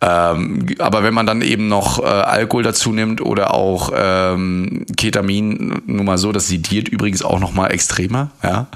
Ähm, 0.00 0.66
aber 0.78 1.02
wenn 1.02 1.14
man 1.14 1.26
dann 1.26 1.42
eben 1.42 1.68
noch 1.68 2.00
äh, 2.00 2.06
Alkohol 2.06 2.62
dazu 2.62 2.92
nimmt 2.92 3.20
oder 3.20 3.54
auch 3.54 3.92
ähm, 3.94 4.84
Ketamin, 4.96 5.82
nur 5.86 6.04
mal 6.04 6.18
so, 6.18 6.32
das 6.32 6.48
sediert 6.48 6.88
übrigens 6.88 7.22
auch 7.22 7.38
noch 7.38 7.52
mal 7.52 7.68
extremer, 7.68 8.30
ja, 8.42 8.66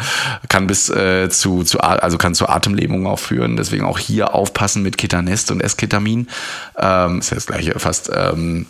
kann 0.48 0.66
bis 0.66 0.88
äh, 0.88 1.28
zu, 1.30 1.64
zu 1.64 1.80
also 1.80 2.18
kann 2.18 2.34
zur 2.34 2.50
Atemlähmung 2.50 3.06
auch 3.06 3.18
führen. 3.18 3.56
Deswegen 3.56 3.84
auch 3.84 3.98
hier 3.98 4.34
aufpassen 4.34 4.82
mit 4.82 4.98
Ketanest 4.98 5.50
und 5.50 5.60
Esketamin. 5.60 6.28
Ähm, 6.78 7.18
ist 7.18 7.30
ja 7.30 7.34
das 7.36 7.46
gleiche 7.46 7.78
fast. 7.78 8.10
Ähm, 8.14 8.66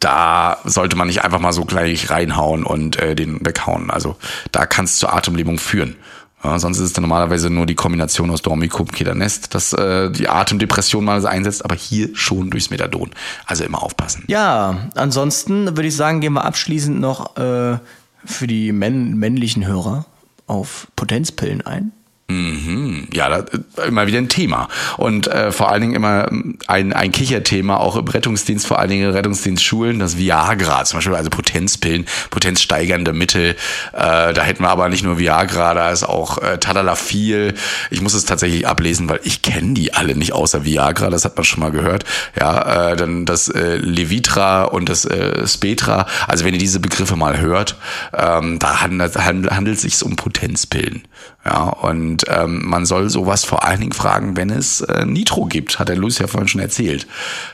da 0.00 0.58
sollte 0.64 0.96
man 0.96 1.06
nicht 1.06 1.24
einfach 1.24 1.40
mal 1.40 1.52
so 1.52 1.64
gleich 1.64 2.10
reinhauen 2.10 2.64
und 2.64 2.98
äh, 2.98 3.14
den 3.14 3.44
weghauen. 3.44 3.90
Also 3.90 4.16
da 4.50 4.66
kann 4.66 4.86
es 4.86 4.96
zur 4.96 5.12
Atemlähmung 5.12 5.58
führen. 5.58 5.96
Ja, 6.42 6.58
sonst 6.58 6.78
ist 6.78 6.84
es 6.84 6.92
dann 6.92 7.02
normalerweise 7.02 7.50
nur 7.50 7.66
die 7.66 7.74
Kombination 7.74 8.30
aus 8.30 8.42
Dormicum 8.42 8.86
und 8.86 8.92
Ketanest, 8.92 9.54
dass 9.54 9.72
äh, 9.72 10.10
die 10.10 10.28
Atemdepression 10.28 11.04
mal 11.04 11.24
einsetzt, 11.24 11.64
aber 11.64 11.74
hier 11.74 12.10
schon 12.14 12.50
durchs 12.50 12.70
Methadon. 12.70 13.10
Also 13.46 13.64
immer 13.64 13.82
aufpassen. 13.82 14.24
Ja, 14.26 14.88
ansonsten 14.94 15.66
würde 15.66 15.86
ich 15.86 15.96
sagen, 15.96 16.20
gehen 16.20 16.32
wir 16.32 16.44
abschließend 16.44 17.00
noch 17.00 17.36
äh, 17.36 17.78
für 18.24 18.46
die 18.46 18.72
männ 18.72 19.16
männlichen 19.16 19.66
Hörer 19.66 20.06
auf 20.46 20.88
Potenzpillen 20.96 21.64
ein. 21.64 21.92
Mhm. 22.32 23.08
Ja, 23.12 23.28
da, 23.28 23.38
äh, 23.38 23.88
immer 23.88 24.06
wieder 24.06 24.18
ein 24.18 24.28
Thema. 24.28 24.68
Und 24.96 25.26
äh, 25.26 25.52
vor 25.52 25.70
allen 25.70 25.82
Dingen 25.82 25.94
immer 25.94 26.28
ein, 26.66 26.92
ein 26.92 27.12
Kicherthema, 27.12 27.76
auch 27.76 27.96
im 27.96 28.06
Rettungsdienst, 28.06 28.66
vor 28.66 28.78
allen 28.78 28.90
Dingen 28.90 29.08
in 29.08 29.10
Rettungsdienstschulen, 29.10 29.98
das 29.98 30.16
Viagra, 30.16 30.84
zum 30.84 30.98
Beispiel, 30.98 31.14
also 31.14 31.30
Potenzpillen, 31.30 32.06
potenzsteigernde 32.30 33.12
Mittel. 33.12 33.56
Äh, 33.92 34.32
da 34.32 34.42
hätten 34.42 34.62
wir 34.62 34.70
aber 34.70 34.88
nicht 34.88 35.04
nur 35.04 35.18
Viagra, 35.18 35.74
da 35.74 35.90
ist 35.90 36.04
auch 36.04 36.38
äh, 36.38 36.58
Tadalafil. 36.58 37.54
Ich 37.90 38.00
muss 38.00 38.14
es 38.14 38.24
tatsächlich 38.24 38.66
ablesen, 38.66 39.08
weil 39.08 39.20
ich 39.24 39.42
kenne 39.42 39.74
die 39.74 39.94
alle 39.94 40.16
nicht 40.16 40.32
außer 40.32 40.64
Viagra, 40.64 41.10
das 41.10 41.24
hat 41.24 41.36
man 41.36 41.44
schon 41.44 41.60
mal 41.60 41.70
gehört. 41.70 42.04
Ja, 42.38 42.92
äh, 42.92 42.96
dann 42.96 43.26
das 43.26 43.48
äh, 43.48 43.76
Levitra 43.76 44.64
und 44.64 44.88
das 44.88 45.04
äh, 45.04 45.46
Spetra. 45.46 46.06
Also 46.28 46.44
wenn 46.44 46.54
ihr 46.54 46.60
diese 46.60 46.80
Begriffe 46.80 47.16
mal 47.16 47.40
hört, 47.40 47.76
ähm, 48.16 48.58
da 48.58 48.80
handelt, 48.80 49.16
handelt, 49.16 49.54
handelt 49.54 49.76
es 49.76 49.82
sich 49.82 50.02
um 50.02 50.16
Potenzpillen. 50.16 51.02
Ja, 51.44 51.64
und 51.70 52.24
ähm, 52.28 52.62
man 52.64 52.86
soll 52.86 53.10
sowas 53.10 53.44
vor 53.44 53.64
allen 53.64 53.80
Dingen 53.80 53.92
fragen, 53.92 54.36
wenn 54.36 54.48
es 54.48 54.80
äh, 54.80 55.04
Nitro 55.04 55.46
gibt, 55.46 55.80
hat 55.80 55.88
der 55.88 55.96
Luis 55.96 56.18
ja 56.18 56.28
vorhin 56.28 56.46
schon 56.46 56.60
erzählt. 56.60 57.08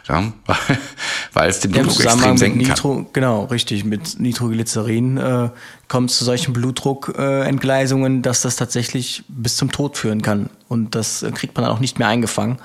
Ja, 0.07 0.31
weil 1.33 1.49
es 1.49 1.61
den 1.61 1.73
Ja, 1.73 1.83
Blutdruck 1.83 2.05
extrem 2.05 2.37
senken 2.37 2.61
kann. 2.61 2.69
Nitro, 2.69 3.07
genau, 3.15 3.45
richtig, 3.45 3.87
mit 3.87 4.21
Nitroglycerin 4.21 5.17
äh, 5.17 5.49
kommt 5.89 6.11
es 6.11 6.19
zu 6.19 6.25
solchen 6.25 6.53
Blutdruckentgleisungen, 6.53 8.19
äh, 8.19 8.23
dass 8.23 8.43
das 8.43 8.57
tatsächlich 8.57 9.25
bis 9.29 9.57
zum 9.57 9.73
Tod 9.73 9.97
führen 9.97 10.21
kann. 10.21 10.51
Und 10.69 10.95
das 10.95 11.25
kriegt 11.35 11.57
man 11.57 11.65
dann 11.65 11.73
auch 11.73 11.81
nicht 11.81 11.99
mehr 11.99 12.09
eingefangen, 12.09 12.59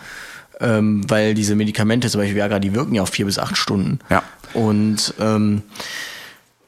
ähm, 0.60 1.10
weil 1.10 1.36
diese 1.36 1.56
Medikamente, 1.56 2.10
zum 2.10 2.20
Beispiel 2.20 2.36
Viagra, 2.36 2.60
die 2.60 2.76
wirken 2.76 2.96
ja 2.96 3.02
auf 3.02 3.10
vier 3.10 3.26
bis 3.26 3.40
acht 3.40 3.56
Stunden. 3.56 4.00
Ja. 4.10 4.24
Und 4.54 5.14
ähm, 5.22 5.62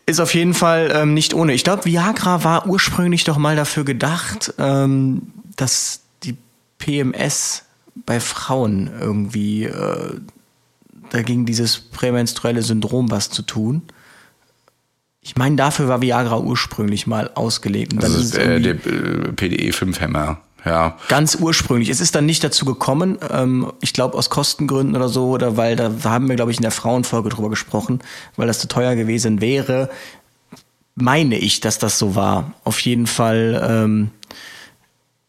ist 0.05 0.19
auf 0.19 0.33
jeden 0.33 0.53
Fall 0.53 0.91
ähm, 0.93 1.13
nicht 1.13 1.33
ohne. 1.33 1.53
Ich 1.53 1.63
glaube, 1.63 1.85
Viagra 1.85 2.43
war 2.43 2.67
ursprünglich 2.67 3.23
doch 3.23 3.37
mal 3.37 3.55
dafür 3.55 3.83
gedacht, 3.83 4.53
ähm, 4.57 5.33
dass 5.55 6.01
die 6.23 6.37
PMS 6.77 7.63
bei 8.05 8.19
Frauen 8.19 8.89
irgendwie 8.99 9.63
äh, 9.63 10.19
dagegen 11.09 11.45
dieses 11.45 11.79
prämenstruelle 11.79 12.61
Syndrom 12.61 13.09
was 13.09 13.29
zu 13.29 13.41
tun. 13.41 13.83
Ich 15.21 15.35
meine, 15.35 15.55
dafür 15.55 15.87
war 15.87 16.01
Viagra 16.01 16.39
ursprünglich 16.39 17.07
mal 17.07 17.31
ausgelegt. 17.33 17.93
Und 17.93 18.03
Das 18.03 18.13
ist 18.13 18.35
äh, 18.35 18.59
der 18.59 18.73
äh, 18.75 19.31
PDE-5-Hämmer. 19.31 20.39
Ja, 20.65 20.97
ganz 21.09 21.35
ursprünglich. 21.35 21.89
Es 21.89 22.01
ist 22.01 22.15
dann 22.15 22.25
nicht 22.25 22.43
dazu 22.43 22.65
gekommen, 22.65 23.19
ähm, 23.29 23.71
ich 23.81 23.93
glaube 23.93 24.17
aus 24.17 24.31
Kostengründen 24.31 24.95
oder 24.95 25.09
so, 25.09 25.29
oder 25.29 25.57
weil 25.57 25.75
da, 25.75 25.91
haben 26.03 26.27
wir, 26.27 26.35
glaube 26.35 26.51
ich, 26.51 26.57
in 26.57 26.63
der 26.63 26.71
Frauenfolge 26.71 27.29
drüber 27.29 27.51
gesprochen, 27.51 27.99
weil 28.35 28.47
das 28.47 28.59
zu 28.59 28.67
teuer 28.67 28.95
gewesen 28.95 29.41
wäre. 29.41 29.89
Meine 30.95 31.37
ich, 31.37 31.59
dass 31.59 31.77
das 31.77 31.99
so 31.99 32.15
war. 32.15 32.53
Auf 32.63 32.79
jeden 32.79 33.05
Fall, 33.05 33.63
ähm, 33.69 34.11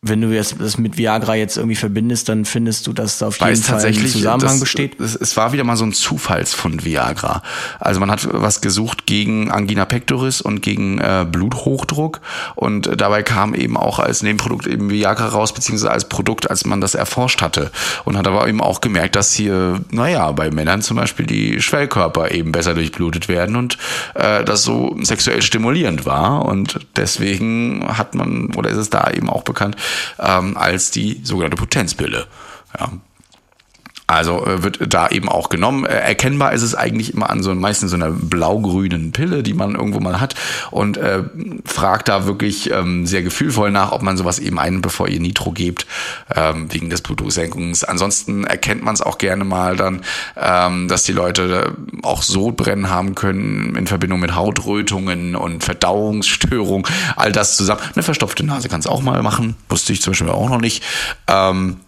wenn 0.03 0.21
du 0.21 0.29
jetzt 0.29 0.57
das 0.61 0.79
mit 0.79 0.99
Viagra 0.99 1.35
jetzt 1.35 1.57
irgendwie 1.57 1.75
verbindest, 1.75 2.29
dann 2.29 2.45
findest 2.45 2.87
du, 2.87 2.93
dass 2.93 3.19
da 3.19 3.29
auf 3.29 3.41
jeden 3.41 3.57
Fall 3.57 3.77
ein 3.77 3.81
tatsächlich 3.81 4.13
Zusammenhang 4.13 4.53
das, 4.53 4.61
besteht. 4.61 5.01
Es, 5.01 5.17
es 5.17 5.37
war 5.37 5.53
wieder 5.53 5.65
mal 5.65 5.77
so 5.77 5.85
ein 5.85 5.93
Zufallsfund 5.93 6.85
Viagra. 6.85 7.43
Also 7.81 7.99
man 7.99 8.11
hat 8.11 8.29
was 8.31 8.61
gesucht 8.61 9.07
gegen 9.07 9.51
Angina 9.51 9.85
pectoris 9.85 10.41
und 10.41 10.63
gegen 10.63 10.99
äh, 10.99 11.27
Bluthochdruck 11.31 12.21
und 12.55 12.87
äh, 12.87 12.97
dabei 12.97 13.23
kam 13.23 13.55
eben 13.55 13.77
auch 13.77 13.99
als 13.99 14.23
Nebenprodukt 14.23 14.67
eben 14.67 14.91
Viagra 14.91 15.29
raus, 15.29 15.53
beziehungsweise 15.53 15.91
als 15.91 16.09
Produkt, 16.09 16.51
als 16.51 16.67
man 16.67 16.81
das 16.81 16.95
erforscht 16.95 17.41
hatte 17.41 17.71
und 18.05 18.17
hat 18.17 18.27
aber 18.27 18.47
eben 18.49 18.61
auch 18.61 18.81
gemerkt, 18.81 19.17
dass 19.17 19.33
hier, 19.33 19.81
naja, 19.91 20.31
bei 20.33 20.51
Männern 20.51 20.83
zum 20.83 20.99
Beispiel 20.99 21.27
die 21.27 21.61
Schwellkörper 21.61 22.31
eben 22.33 22.53
besser 22.53 22.75
durchblutet 22.75 23.29
werden 23.29 23.57
und 23.57 23.79
äh, 24.15 24.45
das 24.45 24.63
so 24.63 24.97
sexuell 25.03 25.43
stimulierend 25.43 26.07
war 26.07 26.45
und 26.45 26.81
deswegen 26.97 27.85
hat 27.89 28.15
man, 28.15 28.55
oder 28.55 28.71
ist 28.71 28.77
es 28.77 28.91
da 28.91 29.11
eben 29.11 29.31
auch 29.31 29.43
bekannt, 29.43 29.77
ähm, 30.19 30.57
als 30.57 30.91
die 30.91 31.21
sogenannte 31.23 31.57
Potenzpille. 31.57 32.27
Ja. 32.79 32.93
Also 34.07 34.47
äh, 34.47 34.63
wird 34.63 34.93
da 34.93 35.09
eben 35.09 35.29
auch 35.29 35.49
genommen. 35.49 35.85
Äh, 35.85 35.95
erkennbar 35.95 36.53
ist 36.53 36.63
es 36.63 36.75
eigentlich 36.75 37.13
immer 37.13 37.29
an 37.29 37.43
so 37.43 37.55
meistens 37.55 37.91
so 37.91 37.97
einer 37.97 38.11
blau-grünen 38.11 39.11
Pille, 39.13 39.43
die 39.43 39.55
man 39.55 39.75
irgendwo 39.75 39.99
mal 39.99 40.21
hat 40.21 40.37
und 40.71 40.97
äh, 40.97 41.25
fragt 41.65 42.09
da 42.09 42.27
wirklich 42.27 42.71
ähm, 42.71 43.07
sehr 43.07 43.23
gefühlvoll 43.23 43.73
nach, 43.73 43.91
ob 43.91 44.03
man 44.03 44.17
sowas 44.17 44.39
eben 44.39 44.61
ein, 44.61 44.81
bevor 44.81 45.09
ihr 45.09 45.19
Nitro 45.19 45.51
gebt, 45.51 45.87
ähm, 46.35 46.73
wegen 46.73 46.89
des 46.89 47.01
Blutdrucksenkens. 47.01 47.83
Ansonsten 47.83 48.45
erkennt 48.45 48.85
man 48.85 48.95
es 48.95 49.01
auch 49.01 49.19
gerne 49.19 49.45
mal 49.45 49.77
dann, 49.77 50.03
ähm, 50.37 50.87
dass 50.87 51.03
die 51.03 51.13
Leute 51.13 51.75
auch 52.03 52.23
Sodbrennen 52.23 52.91
haben 52.91 53.17
können 53.17 53.75
in 53.75 53.89
Verbindung 53.89 54.21
mit 54.21 54.37
Hautrötungen 54.37 55.35
und 55.35 55.65
Verdauungsstörungen, 55.65 56.87
all 57.17 57.33
das 57.33 57.57
zusammen. 57.57 57.81
Eine 57.95 58.05
verstopfte 58.05 58.45
Nase 58.45 58.69
kann 58.69 58.81
es 58.81 58.87
auch 58.87 59.03
mal 59.03 59.23
machen, 59.23 59.57
wusste 59.69 59.93
ich 59.93 60.01
zum 60.01 60.13
Beispiel 60.13 60.31
auch 60.31 60.49
noch 60.49 60.61
nicht. 60.61 60.85
Ähm, 61.27 61.79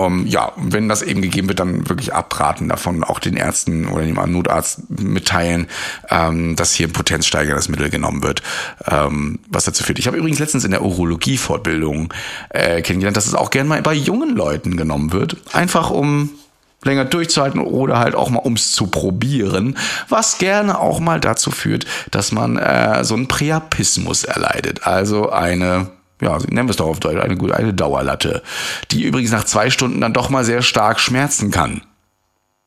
um, 0.00 0.26
ja, 0.26 0.52
wenn 0.56 0.88
das 0.88 1.02
eben 1.02 1.20
gegeben 1.20 1.48
wird, 1.48 1.60
dann 1.60 1.88
wirklich 1.88 2.14
abraten 2.14 2.68
davon, 2.68 3.04
auch 3.04 3.18
den 3.18 3.36
Ärzten 3.36 3.86
oder 3.86 4.04
dem 4.04 4.14
Notarzt 4.32 4.88
mitteilen, 4.88 5.66
ähm, 6.08 6.56
dass 6.56 6.72
hier 6.72 6.88
ein 6.88 6.92
potenzsteigerndes 6.92 7.68
Mittel 7.68 7.90
genommen 7.90 8.22
wird, 8.22 8.42
ähm, 8.86 9.40
was 9.48 9.64
dazu 9.64 9.84
führt. 9.84 9.98
Ich 9.98 10.06
habe 10.06 10.16
übrigens 10.16 10.38
letztens 10.38 10.64
in 10.64 10.70
der 10.70 10.82
Urologie-Fortbildung 10.82 12.14
äh, 12.48 12.80
kennengelernt, 12.80 13.16
dass 13.16 13.26
es 13.26 13.34
auch 13.34 13.50
gern 13.50 13.68
mal 13.68 13.82
bei 13.82 13.92
jungen 13.92 14.34
Leuten 14.34 14.76
genommen 14.76 15.12
wird, 15.12 15.36
einfach 15.52 15.90
um 15.90 16.30
länger 16.82 17.04
durchzuhalten 17.04 17.60
oder 17.60 17.98
halt 17.98 18.14
auch 18.14 18.30
mal 18.30 18.42
ums 18.42 18.72
zu 18.72 18.86
probieren, 18.86 19.76
was 20.08 20.38
gerne 20.38 20.78
auch 20.78 20.98
mal 20.98 21.20
dazu 21.20 21.50
führt, 21.50 21.84
dass 22.10 22.32
man 22.32 22.56
äh, 22.56 23.04
so 23.04 23.14
einen 23.14 23.28
Priapismus 23.28 24.24
erleidet, 24.24 24.86
also 24.86 25.30
eine 25.30 25.88
ja, 26.20 26.38
nennen 26.48 26.68
wir 26.68 26.70
es 26.70 26.76
doch 26.76 26.86
auf 26.86 27.00
Deutsch, 27.00 27.20
eine 27.20 27.36
gute, 27.36 27.56
eine 27.56 27.74
Dauerlatte, 27.74 28.42
die 28.90 29.02
übrigens 29.04 29.30
nach 29.30 29.44
zwei 29.44 29.70
Stunden 29.70 30.00
dann 30.00 30.12
doch 30.12 30.30
mal 30.30 30.44
sehr 30.44 30.62
stark 30.62 31.00
schmerzen 31.00 31.50
kann. 31.50 31.82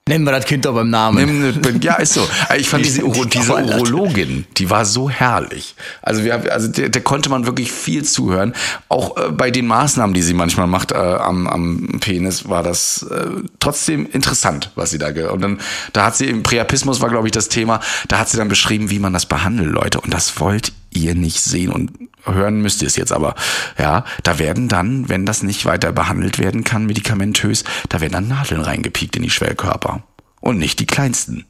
Nennen 0.06 0.26
wir 0.26 0.34
das 0.34 0.44
Kind 0.44 0.66
doch 0.66 0.74
beim 0.74 0.90
Namen. 0.90 1.80
Ja, 1.82 1.96
ist 1.96 2.14
so. 2.14 2.28
Ich 2.58 2.68
fand 2.68 2.84
diese, 2.84 3.06
Uro, 3.06 3.24
diese. 3.24 3.54
Urologin, 3.54 4.46
die 4.58 4.70
war 4.70 4.84
so 4.84 5.10
herrlich. 5.10 5.76
Also 6.02 6.26
wir, 6.26 6.52
also 6.52 6.68
der, 6.68 6.90
der 6.90 7.02
konnte 7.02 7.30
man 7.30 7.46
wirklich 7.46 7.72
viel 7.72 8.04
zuhören. 8.04 8.54
Auch 8.90 9.16
äh, 9.16 9.32
bei 9.32 9.50
den 9.50 9.66
Maßnahmen, 9.66 10.14
die 10.14 10.22
sie 10.22 10.34
manchmal 10.34 10.68
macht 10.68 10.92
äh, 10.92 10.96
am, 10.96 11.48
am 11.48 12.00
Penis, 12.02 12.50
war 12.50 12.64
das 12.64 13.04
äh, 13.04 13.28
trotzdem 13.60 14.06
interessant, 14.06 14.72
was 14.76 14.92
sie 14.92 14.98
da 14.98 15.08
Und 15.32 15.42
dann, 15.42 15.62
da 15.94 16.08
hat 16.08 16.18
sie 16.18 16.26
im 16.26 16.44
Priapismus 16.44 17.00
war, 17.00 17.08
glaube 17.08 17.30
ich, 17.30 17.32
das 17.32 17.48
Thema. 17.48 17.80
Da 18.10 18.20
hat 18.20 18.28
sie 18.28 18.36
dann 18.36 18.50
beschrieben, 18.50 18.90
wie 18.90 19.00
man 19.00 19.14
das 19.14 19.26
behandelt, 19.26 19.72
Leute. 19.72 20.02
Und 20.02 20.14
das 20.14 20.38
wollt 20.38 20.74
ihr 20.92 21.16
nicht 21.16 21.40
sehen 21.40 21.72
und 21.72 21.92
hören 22.26 22.62
müsst 22.62 22.82
ihr 22.82 22.88
es 22.88 22.96
jetzt 22.96 23.12
aber. 23.12 23.36
Ja, 23.78 24.06
da 24.24 24.40
werden 24.40 24.68
dann, 24.68 25.10
wenn 25.10 25.26
das 25.26 25.44
nicht 25.44 25.66
weiter 25.66 25.92
behandelt 25.92 26.40
werden 26.40 26.64
kann, 26.64 26.86
medikamentös, 26.86 27.64
da 27.90 28.02
werden 28.02 28.14
dann 28.14 28.28
Nadeln 28.28 28.62
reingepiekt 28.62 29.16
in 29.16 29.24
die 29.24 29.30
Schwellkörper. 29.30 30.04
Und 30.40 30.58
nicht 30.58 30.80
die 30.80 30.86
kleinsten. 30.86 31.46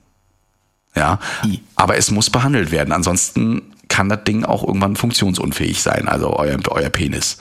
Ja, 0.96 1.20
aber 1.76 1.98
es 1.98 2.12
muss 2.12 2.30
behandelt 2.30 2.72
werden. 2.72 2.92
Ansonsten 2.92 3.74
kann 3.88 4.10
das 4.10 4.24
Ding 4.26 4.46
auch 4.46 4.64
irgendwann 4.64 4.96
funktionsunfähig 4.96 5.82
sein, 5.82 6.08
also 6.08 6.36
euer, 6.36 6.58
euer 6.70 6.90
Penis. 6.90 7.38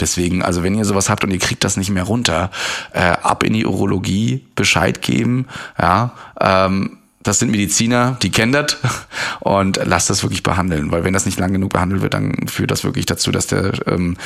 Deswegen, 0.00 0.42
also 0.42 0.62
wenn 0.62 0.74
ihr 0.74 0.84
sowas 0.84 1.10
habt 1.10 1.22
und 1.24 1.30
ihr 1.30 1.38
kriegt 1.38 1.64
das 1.64 1.76
nicht 1.76 1.90
mehr 1.90 2.04
runter, 2.04 2.50
äh, 2.92 3.00
ab 3.00 3.42
in 3.42 3.52
die 3.52 3.66
Urologie, 3.66 4.46
Bescheid 4.54 5.02
geben, 5.02 5.46
ja, 5.78 6.12
ähm, 6.40 6.98
das 7.22 7.38
sind 7.38 7.50
Mediziner, 7.50 8.16
die 8.22 8.30
kennen 8.30 8.52
das 8.52 8.76
und 9.40 9.80
lasst 9.84 10.10
das 10.10 10.22
wirklich 10.22 10.42
behandeln, 10.42 10.90
weil 10.90 11.04
wenn 11.04 11.12
das 11.12 11.26
nicht 11.26 11.38
lang 11.38 11.52
genug 11.52 11.72
behandelt 11.72 12.02
wird, 12.02 12.14
dann 12.14 12.48
führt 12.48 12.70
das 12.70 12.84
wirklich 12.84 13.06
dazu, 13.06 13.30
dass 13.30 13.46
der 13.46 13.72
ähm, 13.86 14.16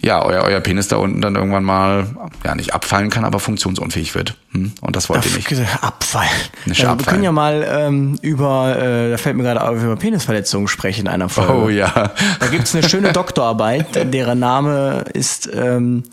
ja 0.00 0.22
euer, 0.22 0.44
euer 0.44 0.60
Penis 0.60 0.88
da 0.88 0.96
unten 0.96 1.20
dann 1.20 1.34
irgendwann 1.34 1.64
mal 1.64 2.06
ja 2.44 2.54
nicht 2.54 2.74
abfallen 2.74 3.10
kann, 3.10 3.24
aber 3.24 3.40
funktionsunfähig 3.40 4.14
wird. 4.14 4.36
Hm? 4.52 4.72
Und 4.80 4.96
das 4.96 5.08
wollt 5.08 5.24
ihr 5.26 5.32
nicht. 5.32 5.50
Abfallen. 5.82 6.30
Nicht 6.66 6.82
wir 6.82 6.90
abfallen. 6.90 7.06
können 7.06 7.24
ja 7.24 7.32
mal 7.32 7.66
ähm, 7.68 8.18
über, 8.22 8.76
äh, 8.78 9.10
da 9.10 9.16
fällt 9.16 9.36
mir 9.36 9.42
gerade 9.42 9.62
auf, 9.62 9.82
über 9.82 9.96
Penisverletzungen 9.96 10.68
sprechen 10.68 11.02
in 11.02 11.08
einer 11.08 11.28
Folge. 11.28 11.52
Oh 11.52 11.68
ja. 11.68 12.12
Da 12.40 12.46
gibt's 12.46 12.74
eine 12.74 12.88
schöne 12.88 13.12
Doktorarbeit, 13.14 14.12
deren 14.12 14.38
Name 14.38 15.04
ist, 15.12 15.50
ähm, 15.52 16.04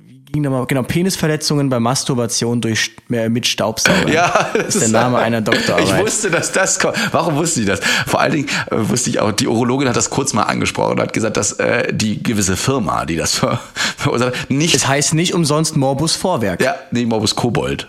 wie 0.00 0.20
ging 0.20 0.20
da 0.20 0.20
mal, 0.20 0.23
genau, 0.42 0.82
Penisverletzungen 0.82 1.68
bei 1.68 1.78
Masturbation 1.80 2.60
durch, 2.60 2.90
äh, 3.10 3.28
mit 3.28 3.46
Staubsauger. 3.46 4.08
Ja, 4.12 4.50
das 4.54 4.74
ist 4.76 4.82
der 4.82 4.88
Name 4.88 5.18
einer 5.18 5.40
Doktorarbeit. 5.40 5.86
Ich 5.88 5.96
wusste, 5.98 6.30
dass 6.30 6.52
das 6.52 6.78
kommt. 6.78 6.96
Warum 7.12 7.36
wusste 7.36 7.60
ich 7.60 7.66
das? 7.66 7.80
Vor 8.06 8.20
allen 8.20 8.32
Dingen 8.32 8.48
äh, 8.70 8.76
wusste 8.76 9.10
ich 9.10 9.20
auch, 9.20 9.32
die 9.32 9.46
Urologin 9.48 9.88
hat 9.88 9.96
das 9.96 10.10
kurz 10.10 10.32
mal 10.32 10.42
angesprochen 10.44 10.92
und 10.92 11.00
hat 11.00 11.12
gesagt, 11.12 11.36
dass 11.36 11.52
äh, 11.54 11.92
die 11.92 12.22
gewisse 12.22 12.56
Firma, 12.56 13.06
die 13.06 13.16
das 13.16 13.34
ver 13.34 13.60
verursacht, 13.96 14.34
hat, 14.36 14.50
nicht. 14.50 14.74
es 14.74 14.86
heißt 14.86 15.14
nicht 15.14 15.34
umsonst 15.34 15.76
Morbus 15.76 16.14
Vorwerk. 16.16 16.60
ja, 16.62 16.74
nee, 16.90 17.06
Morbus 17.06 17.34
Kobold. 17.34 17.88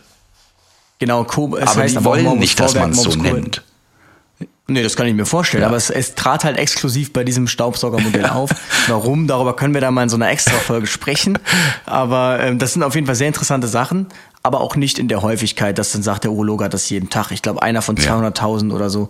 Genau, 1.00 1.24
Ko 1.26 1.56
es 1.58 1.68
Aber 1.70 1.82
heißt 1.82 1.96
die 2.00 2.04
wollen 2.06 2.40
nicht, 2.40 2.60
dass 2.60 2.72
Vorwerk, 2.74 2.90
man 2.90 2.98
es 2.98 3.04
so 3.04 3.10
Kobold. 3.12 3.34
nennt. 3.34 3.64
Nee, 4.68 4.82
das 4.82 4.96
kann 4.96 5.06
ich 5.06 5.14
mir 5.14 5.26
vorstellen, 5.28 5.62
Ja. 5.62 5.68
aber 5.68 5.78
es, 5.78 5.90
es 5.92 6.16
trat 6.16 6.44
halt 6.44 6.58
exklusiv 6.58 7.14
bei 7.14 7.24
diesem 7.24 7.48
Staubsaugermodell 7.48 8.26
auf. 8.26 8.50
Warum? 8.88 9.28
Darüber 9.28 9.56
können 9.56 9.74
wir 9.76 9.82
da 9.82 9.92
mal 9.92 10.04
in 10.04 10.10
so 10.10 10.16
einer 10.16 10.30
extra 10.30 10.56
Folge 10.58 10.88
sprechen. 10.88 11.38
Aber 11.86 12.40
ähm, 12.42 12.58
das 12.58 12.74
sind 12.74 12.82
auf 12.82 12.96
jeden 12.96 13.06
Fall 13.06 13.16
sehr 13.16 13.28
interessante 13.28 13.68
Sachen, 13.68 14.08
aber 14.42 14.62
auch 14.62 14.76
nicht 14.76 14.98
in 14.98 15.08
der 15.08 15.22
Häufigkeit, 15.22 15.78
dass 15.78 15.92
dann 15.92 16.02
sagt, 16.02 16.24
der 16.24 16.32
Urologe 16.32 16.66
hat 16.66 16.74
das 16.74 16.90
jeden 16.90 17.10
Tag. 17.12 17.30
Ich 17.32 17.44
glaube, 17.44 17.62
einer 17.62 17.84
von 17.84 17.96
Ja. 17.98 18.18
200.000 18.20 18.74
oder 18.74 18.90
so 18.90 19.10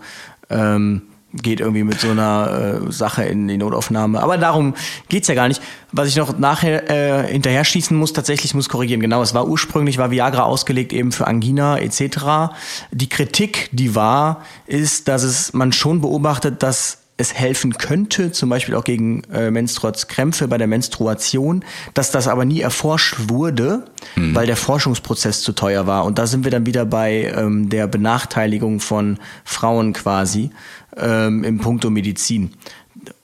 ähm, 0.50 1.02
geht 1.32 1.60
irgendwie 1.60 1.84
mit 1.84 2.00
so 2.00 2.10
einer 2.10 2.82
äh, 2.86 2.92
Sache 2.92 3.24
in 3.24 3.48
die 3.48 3.56
Notaufnahme. 3.56 4.22
Aber 4.22 4.38
darum 4.38 4.74
geht's 5.08 5.28
ja 5.28 5.34
gar 5.34 5.48
nicht. 5.48 5.60
Was 5.92 6.08
ich 6.08 6.16
noch 6.16 6.38
nachher 6.38 6.90
äh, 6.90 7.32
hinterher 7.32 7.64
schießen 7.64 7.96
muss, 7.96 8.12
tatsächlich 8.12 8.54
muss 8.54 8.68
korrigieren. 8.68 9.00
Genau, 9.00 9.22
es 9.22 9.34
war 9.34 9.48
ursprünglich, 9.48 9.98
war 9.98 10.10
Viagra 10.10 10.42
ausgelegt 10.42 10.92
eben 10.92 11.12
für 11.12 11.26
Angina 11.26 11.78
etc. 11.78 12.54
Die 12.90 13.08
Kritik, 13.08 13.68
die 13.72 13.94
war, 13.94 14.42
ist, 14.66 15.08
dass 15.08 15.22
es 15.22 15.52
man 15.52 15.72
schon 15.72 16.00
beobachtet, 16.00 16.62
dass 16.62 16.98
es 17.18 17.32
helfen 17.32 17.72
könnte, 17.78 18.30
zum 18.30 18.50
Beispiel 18.50 18.74
auch 18.74 18.84
gegen 18.84 19.22
äh, 19.32 19.50
Menstruatskrämpfe 19.50 20.48
bei 20.48 20.58
der 20.58 20.66
Menstruation, 20.66 21.64
dass 21.94 22.10
das 22.10 22.28
aber 22.28 22.44
nie 22.44 22.60
erforscht 22.60 23.16
wurde, 23.28 23.86
weil 24.16 24.46
der 24.46 24.56
Forschungsprozess 24.56 25.40
zu 25.40 25.52
teuer 25.52 25.86
war. 25.86 26.04
Und 26.04 26.18
da 26.18 26.26
sind 26.26 26.44
wir 26.44 26.50
dann 26.50 26.66
wieder 26.66 26.84
bei 26.84 27.32
ähm, 27.34 27.70
der 27.70 27.86
Benachteiligung 27.86 28.80
von 28.80 29.18
Frauen 29.44 29.94
quasi 29.94 30.50
ähm, 30.96 31.44
im 31.44 31.58
Punkto 31.58 31.90
Medizin 31.90 32.52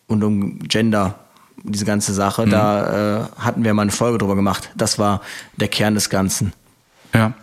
und 0.06 0.22
um 0.22 0.58
Gender, 0.60 1.18
diese 1.64 1.84
ganze 1.84 2.12
Sache. 2.12 2.46
Da 2.46 3.20
äh, 3.20 3.24
hatten 3.38 3.64
wir 3.64 3.72
mal 3.74 3.82
eine 3.82 3.92
Folge 3.92 4.18
drüber 4.18 4.36
gemacht. 4.36 4.70
Das 4.76 4.98
war 4.98 5.20
der 5.56 5.68
Kern 5.68 5.94
des 5.94 6.10
Ganzen. 6.10 6.52
Ja. 7.14 7.34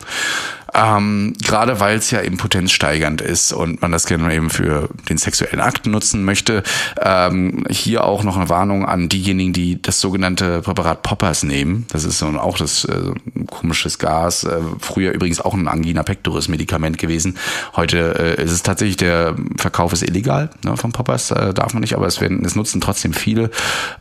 Ähm, 0.73 1.33
Gerade 1.43 1.79
weil 1.79 1.97
es 1.97 2.11
ja 2.11 2.21
eben 2.21 2.37
potenzsteigernd 2.37 3.21
ist 3.21 3.53
und 3.53 3.81
man 3.81 3.91
das 3.91 4.05
gerne 4.05 4.33
eben 4.33 4.49
für 4.49 4.89
den 5.09 5.17
sexuellen 5.17 5.59
Akt 5.59 5.87
nutzen 5.87 6.23
möchte. 6.23 6.63
Ähm, 7.01 7.63
hier 7.69 8.03
auch 8.03 8.23
noch 8.23 8.37
eine 8.37 8.49
Warnung 8.49 8.85
an 8.85 9.09
diejenigen, 9.09 9.53
die 9.53 9.81
das 9.81 9.99
sogenannte 9.99 10.61
Präparat 10.61 11.01
Poppers 11.03 11.43
nehmen. 11.43 11.85
Das 11.91 12.03
ist 12.03 12.19
so 12.19 12.27
ein, 12.27 12.37
auch 12.37 12.57
das 12.57 12.85
äh, 12.85 13.11
komisches 13.47 13.99
Gas. 13.99 14.43
Äh, 14.43 14.59
früher 14.79 15.11
übrigens 15.11 15.39
auch 15.41 15.53
ein 15.53 15.67
Angina 15.67 16.03
pectoris 16.03 16.47
Medikament 16.47 16.97
gewesen. 16.97 17.37
Heute 17.75 18.37
äh, 18.37 18.43
ist 18.43 18.51
es 18.51 18.63
tatsächlich 18.63 18.97
der 18.97 19.35
Verkauf 19.57 19.93
ist 19.93 20.03
illegal 20.03 20.49
ne, 20.63 20.77
von 20.77 20.91
Poppers, 20.91 21.31
äh, 21.31 21.53
darf 21.53 21.73
man 21.73 21.81
nicht, 21.81 21.95
aber 21.95 22.07
es 22.07 22.21
werden 22.21 22.43
es 22.45 22.55
nutzen 22.55 22.81
trotzdem 22.81 23.13
viele, 23.13 23.49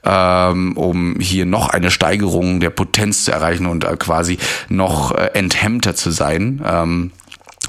ähm, 0.05 0.77
um 0.77 1.17
hier 1.21 1.47
noch 1.47 1.69
eine 1.69 1.91
Steigerung 1.91 2.61
der 2.61 2.71
Potenz 2.71 3.25
zu 3.25 3.33
erreichen 3.33 3.67
und 3.67 3.85
äh, 3.85 3.97
quasi 3.97 4.39
noch 4.69 5.13
äh, 5.13 5.31
enthemmter 5.35 5.95
zu 5.95 6.11
sein. 6.11 6.58
Ähm, 6.65 7.13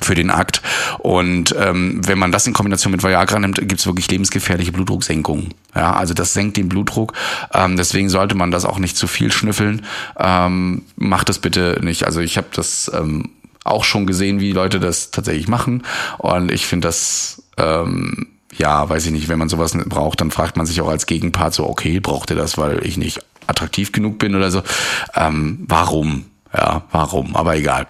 für 0.01 0.15
den 0.15 0.29
Akt. 0.29 0.61
Und 0.99 1.53
ähm, 1.59 2.01
wenn 2.07 2.17
man 2.17 2.31
das 2.31 2.47
in 2.47 2.53
Kombination 2.53 2.91
mit 2.91 3.03
Viagra 3.03 3.37
nimmt, 3.37 3.57
gibt 3.57 3.79
es 3.79 3.85
wirklich 3.85 4.09
lebensgefährliche 4.09 4.71
Blutdrucksenkungen. 4.71 5.53
Ja, 5.75 5.93
also 5.93 6.13
das 6.13 6.33
senkt 6.33 6.57
den 6.57 6.69
Blutdruck. 6.69 7.13
Ähm, 7.53 7.75
deswegen 7.75 8.09
sollte 8.09 8.35
man 8.35 8.49
das 8.49 8.65
auch 8.65 8.79
nicht 8.79 8.95
zu 8.95 9.07
viel 9.07 9.31
schnüffeln. 9.31 9.85
Ähm, 10.17 10.83
macht 10.95 11.29
das 11.29 11.39
bitte 11.39 11.79
nicht. 11.83 12.05
Also 12.05 12.21
ich 12.21 12.37
habe 12.37 12.47
das 12.53 12.89
ähm, 12.93 13.29
auch 13.63 13.83
schon 13.83 14.07
gesehen, 14.07 14.39
wie 14.39 14.53
Leute 14.53 14.79
das 14.79 15.11
tatsächlich 15.11 15.47
machen. 15.47 15.83
Und 16.17 16.51
ich 16.51 16.65
finde 16.65 16.87
das 16.87 17.43
ähm, 17.57 18.27
ja, 18.57 18.89
weiß 18.89 19.05
ich 19.05 19.11
nicht, 19.11 19.29
wenn 19.29 19.39
man 19.39 19.49
sowas 19.49 19.77
braucht, 19.85 20.21
dann 20.21 20.31
fragt 20.31 20.57
man 20.57 20.65
sich 20.65 20.81
auch 20.81 20.89
als 20.89 21.05
Gegenpart 21.05 21.53
so, 21.53 21.67
okay, 21.67 21.99
braucht 21.99 22.29
ihr 22.31 22.35
das, 22.35 22.57
weil 22.57 22.85
ich 22.85 22.97
nicht 22.97 23.19
attraktiv 23.47 23.91
genug 23.91 24.19
bin 24.19 24.35
oder 24.35 24.51
so. 24.51 24.63
Ähm, 25.15 25.65
warum? 25.67 26.25
Ja, 26.55 26.83
warum? 26.91 27.35
Aber 27.35 27.55
egal. 27.55 27.87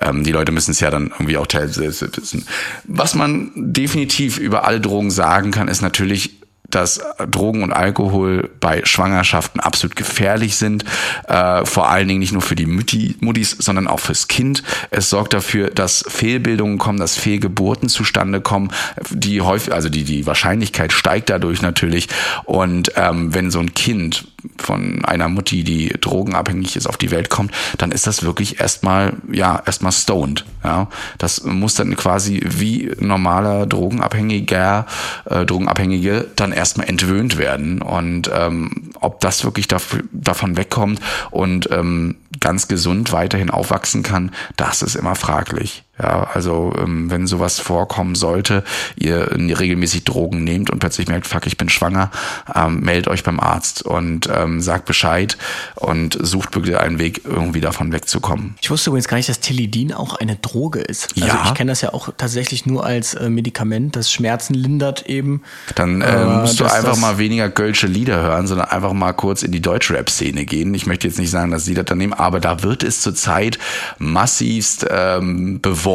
Ähm, 0.00 0.24
die 0.24 0.32
Leute 0.32 0.50
müssen 0.50 0.70
es 0.70 0.80
ja 0.80 0.90
dann 0.90 1.08
irgendwie 1.08 1.36
auch 1.36 1.46
teilweise 1.46 2.10
wissen. 2.16 2.46
Was 2.84 3.14
man 3.14 3.50
definitiv 3.54 4.38
über 4.38 4.66
alle 4.66 4.80
Drogen 4.80 5.10
sagen 5.10 5.50
kann, 5.50 5.68
ist 5.68 5.82
natürlich, 5.82 6.37
dass 6.70 7.00
Drogen 7.30 7.62
und 7.62 7.72
Alkohol 7.72 8.50
bei 8.60 8.84
Schwangerschaften 8.84 9.60
absolut 9.60 9.96
gefährlich 9.96 10.56
sind. 10.56 10.84
Äh, 11.26 11.64
vor 11.64 11.88
allen 11.88 12.08
Dingen 12.08 12.20
nicht 12.20 12.32
nur 12.32 12.42
für 12.42 12.56
die 12.56 12.66
Mütti, 12.66 13.16
Muttis, 13.20 13.56
sondern 13.58 13.88
auch 13.88 14.00
fürs 14.00 14.28
Kind. 14.28 14.62
Es 14.90 15.08
sorgt 15.08 15.32
dafür, 15.32 15.70
dass 15.70 16.04
Fehlbildungen 16.08 16.78
kommen, 16.78 16.98
dass 16.98 17.16
Fehlgeburten 17.16 17.88
zustande 17.88 18.40
kommen. 18.40 18.70
Die 19.10 19.40
häufig, 19.40 19.72
also 19.72 19.88
die, 19.88 20.04
die 20.04 20.26
Wahrscheinlichkeit 20.26 20.92
steigt 20.92 21.30
dadurch 21.30 21.62
natürlich. 21.62 22.08
Und 22.44 22.92
ähm, 22.96 23.34
wenn 23.34 23.50
so 23.50 23.60
ein 23.60 23.72
Kind 23.72 24.26
von 24.58 25.04
einer 25.04 25.28
Mutti, 25.28 25.64
die 25.64 25.88
drogenabhängig 25.88 26.76
ist, 26.76 26.86
auf 26.86 26.96
die 26.96 27.10
Welt 27.10 27.30
kommt, 27.30 27.52
dann 27.78 27.92
ist 27.92 28.06
das 28.06 28.22
wirklich 28.22 28.60
erstmal, 28.60 29.14
ja, 29.32 29.62
erstmal 29.64 29.92
stoned. 29.92 30.44
Ja, 30.62 30.88
das 31.16 31.44
muss 31.44 31.74
dann 31.74 31.96
quasi 31.96 32.42
wie 32.44 32.90
normaler 33.00 33.66
Drogenabhängiger, 33.66 34.86
äh, 35.26 35.46
Drogenabhängige 35.46 36.26
dann 36.36 36.52
erstmal 36.58 36.88
entwöhnt 36.88 37.38
werden. 37.38 37.80
Und 37.80 38.30
ähm, 38.34 38.90
ob 39.00 39.20
das 39.20 39.44
wirklich 39.44 39.68
dafür, 39.68 40.02
davon 40.12 40.56
wegkommt 40.56 41.00
und 41.30 41.70
ähm, 41.70 42.16
ganz 42.40 42.68
gesund 42.68 43.12
weiterhin 43.12 43.50
aufwachsen 43.50 44.02
kann, 44.02 44.32
das 44.56 44.82
ist 44.82 44.96
immer 44.96 45.14
fraglich. 45.14 45.84
Ja, 46.00 46.28
also 46.32 46.72
ähm, 46.78 47.10
wenn 47.10 47.26
sowas 47.26 47.58
vorkommen 47.58 48.14
sollte, 48.14 48.62
ihr 48.96 49.30
regelmäßig 49.32 50.04
Drogen 50.04 50.44
nehmt 50.44 50.70
und 50.70 50.78
plötzlich 50.78 51.08
merkt, 51.08 51.26
fuck, 51.26 51.46
ich 51.46 51.56
bin 51.56 51.68
schwanger, 51.68 52.10
ähm, 52.54 52.80
meldet 52.80 53.08
euch 53.08 53.24
beim 53.24 53.40
Arzt 53.40 53.82
und 53.82 54.28
ähm, 54.34 54.60
sagt 54.60 54.84
Bescheid 54.84 55.36
und 55.74 56.16
sucht 56.20 56.52
bitte 56.52 56.80
einen 56.80 56.98
Weg, 56.98 57.22
irgendwie 57.24 57.60
davon 57.60 57.92
wegzukommen. 57.92 58.54
Ich 58.60 58.70
wusste 58.70 58.90
übrigens 58.90 59.08
gar 59.08 59.16
nicht, 59.16 59.28
dass 59.28 59.40
Tilidin 59.40 59.92
auch 59.92 60.16
eine 60.16 60.36
Droge 60.36 60.80
ist. 60.80 61.14
Also 61.16 61.26
Ja. 61.26 61.42
ich 61.46 61.54
kenne 61.54 61.72
das 61.72 61.80
ja 61.80 61.92
auch 61.92 62.10
tatsächlich 62.16 62.64
nur 62.66 62.84
als 62.86 63.14
äh, 63.14 63.28
Medikament, 63.28 63.96
das 63.96 64.12
Schmerzen 64.12 64.54
lindert 64.54 65.06
eben. 65.06 65.42
Dann 65.74 66.00
äh, 66.00 66.24
musst 66.24 66.60
du 66.60 66.64
einfach 66.64 66.96
mal 66.96 67.18
weniger 67.18 67.48
Gölsche 67.48 67.86
Lieder 67.88 68.22
hören, 68.22 68.46
sondern 68.46 68.68
einfach 68.68 68.92
mal 68.92 69.12
kurz 69.12 69.42
in 69.42 69.50
die 69.52 69.60
Deutschrap-Szene 69.60 70.44
gehen. 70.44 70.72
Ich 70.74 70.86
möchte 70.86 71.06
jetzt 71.08 71.18
nicht 71.18 71.30
sagen, 71.30 71.50
dass 71.50 71.64
sie 71.64 71.74
das 71.74 71.86
dann 71.86 71.98
nehmen, 71.98 72.12
aber 72.12 72.38
da 72.40 72.62
wird 72.62 72.82
es 72.84 73.00
zurzeit 73.00 73.58
massivst 73.98 74.86
ähm, 74.90 75.60
beworben, 75.60 75.87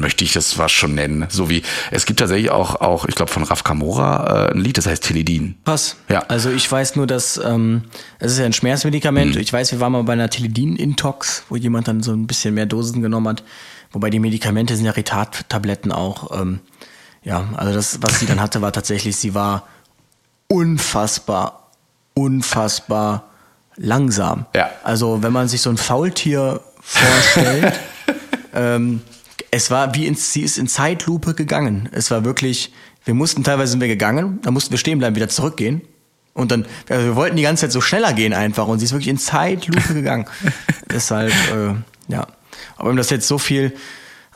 möchte 0.00 0.24
ich 0.24 0.32
das 0.32 0.54
fast 0.54 0.74
schon 0.74 0.94
nennen. 0.94 1.26
So 1.28 1.48
wie, 1.50 1.62
es 1.90 2.06
gibt 2.06 2.20
tatsächlich 2.20 2.50
auch, 2.50 2.80
auch 2.80 3.06
ich 3.06 3.14
glaube 3.14 3.30
von 3.30 3.42
Raf 3.42 3.64
Kamora 3.64 4.48
äh, 4.48 4.52
ein 4.52 4.60
Lied, 4.60 4.78
das 4.78 4.86
heißt 4.86 5.04
Teledin. 5.04 5.56
Krass. 5.64 5.96
Ja. 6.08 6.20
Also 6.28 6.50
ich 6.50 6.70
weiß 6.70 6.96
nur, 6.96 7.06
dass 7.06 7.36
ähm, 7.36 7.82
es 8.18 8.32
ist 8.32 8.38
ja 8.38 8.46
ein 8.46 8.52
Schmerzmedikament. 8.52 9.36
Ich 9.36 9.52
weiß, 9.52 9.72
wir 9.72 9.80
waren 9.80 9.92
mal 9.92 10.02
bei 10.02 10.14
einer 10.14 10.30
Tilidin-Intox, 10.30 11.44
wo 11.48 11.56
jemand 11.56 11.88
dann 11.88 12.02
so 12.02 12.12
ein 12.12 12.26
bisschen 12.26 12.54
mehr 12.54 12.66
Dosen 12.66 13.02
genommen 13.02 13.28
hat. 13.28 13.44
Wobei 13.92 14.10
die 14.10 14.18
Medikamente 14.18 14.76
sind 14.76 14.86
ja 14.86 14.92
Retard-Tabletten 14.92 15.92
auch. 15.92 16.40
Ähm, 16.40 16.60
ja, 17.22 17.48
also 17.56 17.72
das, 17.72 17.98
was 18.02 18.20
sie 18.20 18.26
dann 18.26 18.40
hatte, 18.40 18.60
war 18.60 18.72
tatsächlich, 18.72 19.16
sie 19.16 19.34
war 19.34 19.66
unfassbar, 20.48 21.70
unfassbar 22.14 23.30
langsam. 23.76 24.46
Ja. 24.54 24.70
Also 24.82 25.22
wenn 25.22 25.32
man 25.32 25.48
sich 25.48 25.60
so 25.60 25.70
ein 25.70 25.76
Faultier 25.76 26.60
vorstellt, 26.80 27.80
ähm, 28.54 29.00
es 29.50 29.70
war 29.70 29.94
wie 29.94 30.06
in, 30.06 30.14
sie 30.14 30.42
ist 30.42 30.58
in 30.58 30.66
Zeitlupe 30.68 31.34
gegangen. 31.34 31.88
Es 31.92 32.10
war 32.10 32.24
wirklich, 32.24 32.72
wir 33.04 33.14
mussten 33.14 33.44
teilweise 33.44 33.72
sind 33.72 33.80
wir 33.80 33.88
gegangen, 33.88 34.38
dann 34.42 34.54
mussten 34.54 34.70
wir 34.72 34.78
stehen 34.78 34.98
bleiben, 34.98 35.16
wieder 35.16 35.28
zurückgehen. 35.28 35.82
Und 36.32 36.50
dann, 36.50 36.66
also 36.88 37.04
wir 37.06 37.16
wollten 37.16 37.36
die 37.36 37.42
ganze 37.42 37.62
Zeit 37.62 37.72
so 37.72 37.80
schneller 37.80 38.12
gehen 38.12 38.32
einfach 38.32 38.66
und 38.66 38.80
sie 38.80 38.86
ist 38.86 38.92
wirklich 38.92 39.08
in 39.08 39.18
Zeitlupe 39.18 39.94
gegangen. 39.94 40.26
Deshalb, 40.90 41.32
äh, 41.52 41.74
ja. 42.12 42.26
Aber 42.76 42.90
wenn 42.90 42.96
das 42.96 43.10
jetzt 43.10 43.28
so 43.28 43.38
viel, 43.38 43.72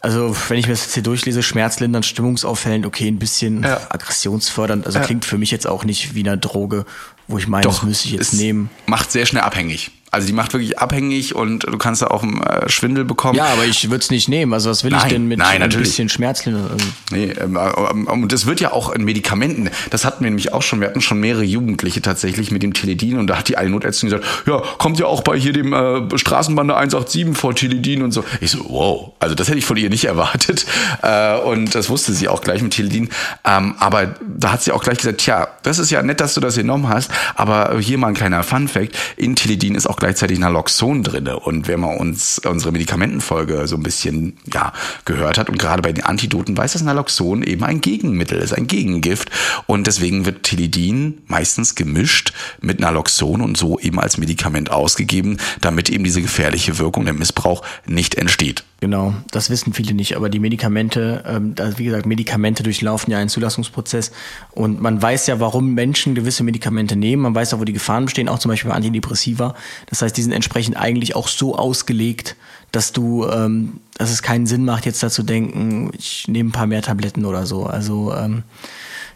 also 0.00 0.34
wenn 0.48 0.58
ich 0.58 0.66
mir 0.68 0.74
das 0.74 0.82
jetzt 0.84 0.94
hier 0.94 1.02
durchlese, 1.02 1.42
schmerzlindernd, 1.42 2.06
stimmungsauffällend, 2.06 2.86
okay, 2.86 3.08
ein 3.08 3.18
bisschen 3.18 3.64
Ja. 3.64 3.80
aggressionsfördernd, 3.88 4.86
also 4.86 5.00
Ja. 5.00 5.04
klingt 5.04 5.24
für 5.24 5.38
mich 5.38 5.50
jetzt 5.50 5.66
auch 5.66 5.84
nicht 5.84 6.14
wie 6.14 6.20
eine 6.20 6.38
Droge. 6.38 6.84
wo 7.30 7.36
ich 7.36 7.46
meine, 7.46 7.64
das 7.64 7.82
müsste 7.82 8.06
ich 8.08 8.14
jetzt 8.14 8.32
nehmen. 8.32 8.70
Macht 8.86 9.12
sehr 9.12 9.26
schnell 9.26 9.42
abhängig. 9.42 9.90
Also 10.10 10.26
die 10.26 10.32
macht 10.32 10.54
wirklich 10.54 10.78
abhängig 10.78 11.34
und 11.34 11.64
du 11.64 11.76
kannst 11.76 12.00
da 12.00 12.06
auch 12.06 12.22
einen 12.22 12.40
äh, 12.42 12.68
Schwindel 12.68 13.04
bekommen. 13.04 13.36
Ja, 13.36 13.46
aber 13.46 13.66
ich 13.66 13.90
würde 13.90 14.02
es 14.02 14.10
nicht 14.10 14.28
nehmen. 14.28 14.54
Also 14.54 14.70
was 14.70 14.82
will 14.82 14.92
ich 14.92 14.98
Nein, 14.98 15.10
denn 15.10 15.28
mit 15.28 15.38
nein, 15.38 15.62
ein 15.62 15.68
bisschen 15.68 16.08
Schmerzlinderung? 16.08 16.78
Nee, 17.10 17.32
ähm, 17.38 17.58
ähm, 17.90 18.06
und 18.06 18.32
das 18.32 18.46
wird 18.46 18.60
ja 18.60 18.72
auch 18.72 18.90
in 18.90 19.04
Medikamenten, 19.04 19.70
das 19.90 20.04
hatten 20.04 20.24
wir 20.24 20.30
nämlich 20.30 20.52
auch 20.52 20.62
schon, 20.62 20.80
wir 20.80 20.88
hatten 20.88 21.02
schon 21.02 21.20
mehrere 21.20 21.44
Jugendliche 21.44 22.00
tatsächlich 22.00 22.50
mit 22.50 22.62
dem 22.62 22.72
Teledin 22.72 23.18
und 23.18 23.26
da 23.26 23.38
hat 23.38 23.48
die 23.48 23.58
eine 23.58 23.68
Notärztin 23.68 24.08
gesagt, 24.08 24.26
ja, 24.46 24.62
kommt 24.78 24.98
ja 24.98 25.06
auch 25.06 25.22
bei 25.22 25.38
hier 25.38 25.52
dem 25.52 25.72
äh, 25.74 26.18
Straßenbande 26.18 26.74
187 26.74 27.36
vor 27.36 27.54
Teledin 27.54 28.02
und 28.02 28.12
so. 28.12 28.24
Ich 28.40 28.52
so, 28.52 28.64
wow, 28.68 29.12
also 29.18 29.34
das 29.34 29.48
hätte 29.48 29.58
ich 29.58 29.66
von 29.66 29.76
ihr 29.76 29.90
nicht 29.90 30.06
erwartet 30.06 30.64
äh, 31.02 31.36
und 31.38 31.74
das 31.74 31.90
wusste 31.90 32.14
sie 32.14 32.28
auch 32.28 32.40
gleich 32.40 32.62
mit 32.62 32.72
Teledin, 32.72 33.10
ähm, 33.44 33.74
aber 33.78 34.14
da 34.26 34.52
hat 34.52 34.62
sie 34.62 34.72
auch 34.72 34.82
gleich 34.82 34.98
gesagt, 34.98 35.18
tja, 35.18 35.48
das 35.62 35.78
ist 35.78 35.90
ja 35.90 36.02
nett, 36.02 36.20
dass 36.20 36.32
du 36.32 36.40
das 36.40 36.56
genommen 36.56 36.88
hast, 36.88 37.10
aber 37.34 37.78
hier 37.78 37.98
mal 37.98 38.08
ein 38.08 38.14
kleiner 38.14 38.42
Fun-Fact, 38.42 38.96
in 39.16 39.36
Teledin 39.36 39.74
ist 39.74 39.86
auch 39.86 39.97
gleichzeitig 39.98 40.38
Naloxon 40.38 41.02
drinne 41.02 41.38
und 41.38 41.68
wenn 41.68 41.80
man 41.80 41.96
uns 41.96 42.38
unsere 42.38 42.72
Medikamentenfolge 42.72 43.66
so 43.66 43.76
ein 43.76 43.82
bisschen 43.82 44.36
ja, 44.52 44.72
gehört 45.04 45.38
hat 45.38 45.50
und 45.50 45.58
gerade 45.58 45.82
bei 45.82 45.92
den 45.92 46.04
Antidoten 46.04 46.56
weiß, 46.56 46.72
dass 46.72 46.82
Naloxon 46.82 47.42
eben 47.42 47.64
ein 47.64 47.80
Gegenmittel 47.80 48.38
ist, 48.38 48.52
ein 48.52 48.66
Gegengift 48.66 49.30
und 49.66 49.86
deswegen 49.86 50.24
wird 50.24 50.42
Teledin 50.42 51.22
meistens 51.26 51.74
gemischt 51.74 52.32
mit 52.60 52.80
Naloxon 52.80 53.40
und 53.40 53.56
so 53.56 53.78
eben 53.78 54.00
als 54.00 54.18
Medikament 54.18 54.70
ausgegeben, 54.70 55.38
damit 55.60 55.90
eben 55.90 56.04
diese 56.04 56.22
gefährliche 56.22 56.78
Wirkung, 56.78 57.04
der 57.04 57.14
Missbrauch 57.14 57.62
nicht 57.86 58.14
entsteht. 58.14 58.64
Genau, 58.80 59.12
das 59.32 59.50
wissen 59.50 59.72
viele 59.72 59.92
nicht, 59.92 60.14
aber 60.14 60.28
die 60.28 60.38
Medikamente, 60.38 61.24
ähm, 61.26 61.56
da, 61.56 61.78
wie 61.78 61.86
gesagt, 61.86 62.06
Medikamente 62.06 62.62
durchlaufen 62.62 63.10
ja 63.10 63.18
einen 63.18 63.28
Zulassungsprozess 63.28 64.12
und 64.52 64.80
man 64.80 65.02
weiß 65.02 65.26
ja, 65.26 65.40
warum 65.40 65.74
Menschen 65.74 66.14
gewisse 66.14 66.44
Medikamente 66.44 66.94
nehmen, 66.94 67.22
man 67.22 67.34
weiß 67.34 67.54
auch, 67.54 67.58
wo 67.58 67.64
die 67.64 67.72
Gefahren 67.72 68.04
bestehen, 68.04 68.28
auch 68.28 68.38
zum 68.38 68.50
Beispiel 68.50 68.70
bei 68.70 68.76
Antidepressiva. 68.76 69.56
Das 69.86 70.00
heißt, 70.00 70.16
die 70.16 70.22
sind 70.22 70.30
entsprechend 70.30 70.76
eigentlich 70.76 71.16
auch 71.16 71.26
so 71.26 71.56
ausgelegt, 71.56 72.36
dass 72.70 72.92
du, 72.92 73.26
ähm, 73.26 73.80
dass 73.96 74.12
es 74.12 74.22
keinen 74.22 74.46
Sinn 74.46 74.64
macht, 74.64 74.86
jetzt 74.86 75.02
dazu 75.02 75.24
denken, 75.24 75.90
ich 75.98 76.28
nehme 76.28 76.50
ein 76.50 76.52
paar 76.52 76.68
mehr 76.68 76.82
Tabletten 76.82 77.24
oder 77.24 77.46
so. 77.46 77.66
Also 77.66 78.14
ähm, 78.14 78.44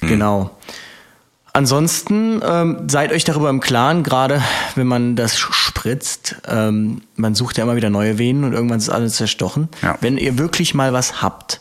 genau. 0.01 0.51
Ansonsten 1.55 2.41
ähm, 2.43 2.89
seid 2.89 3.13
euch 3.13 3.25
darüber 3.25 3.51
im 3.51 3.61
Klaren, 3.61 4.03
gerade 4.03 4.43
wenn 4.75 4.87
man 4.87 5.17
das 5.17 5.39
spritzt, 5.39 6.37
ähm, 6.49 7.03
man 7.17 7.35
sucht 7.35 7.59
ja 7.59 7.65
immer 7.65 7.77
wieder 7.77 7.91
neue 7.91 8.19
Venen 8.19 8.45
und 8.45 8.55
irgendwann 8.55 8.79
ist 8.79 8.89
alles 8.89 9.17
zerstochen. 9.17 9.69
Ja. 9.83 9.99
Wenn 10.01 10.17
ihr 10.17 10.39
wirklich 10.39 10.73
mal 10.73 10.95
was 10.95 11.21
habt, 11.21 11.61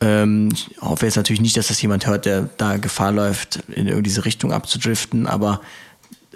ähm, 0.00 0.48
ich 0.52 0.76
hoffe 0.80 1.06
jetzt 1.06 1.16
natürlich 1.16 1.40
nicht, 1.40 1.56
dass 1.56 1.68
das 1.68 1.80
jemand 1.80 2.08
hört, 2.08 2.26
der 2.26 2.48
da 2.56 2.76
Gefahr 2.78 3.12
läuft, 3.12 3.60
in 3.68 3.86
irgendwie 3.86 4.02
diese 4.02 4.24
Richtung 4.24 4.52
abzudriften, 4.52 5.28
aber 5.28 5.60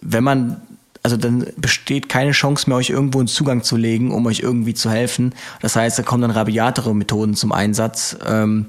wenn 0.01 0.23
man, 0.23 0.61
also 1.03 1.17
dann 1.17 1.47
besteht 1.57 2.09
keine 2.09 2.31
Chance 2.31 2.69
mehr, 2.69 2.77
euch 2.77 2.91
irgendwo 2.91 3.19
einen 3.19 3.29
Zugang 3.29 3.65
zu 3.65 3.77
legen, 3.77 4.13
um 4.13 4.25
euch 4.27 4.41
irgendwie 4.41 4.75
zu 4.75 4.89
helfen. 4.89 5.35
Das 5.61 5.75
heißt, 5.75 5.99
da 5.99 6.03
kommen 6.05 6.23
dann 6.23 6.31
rabiatere 6.31 6.95
Methoden 6.95 7.35
zum 7.35 7.51
Einsatz. 7.53 8.17
Ähm, 8.25 8.67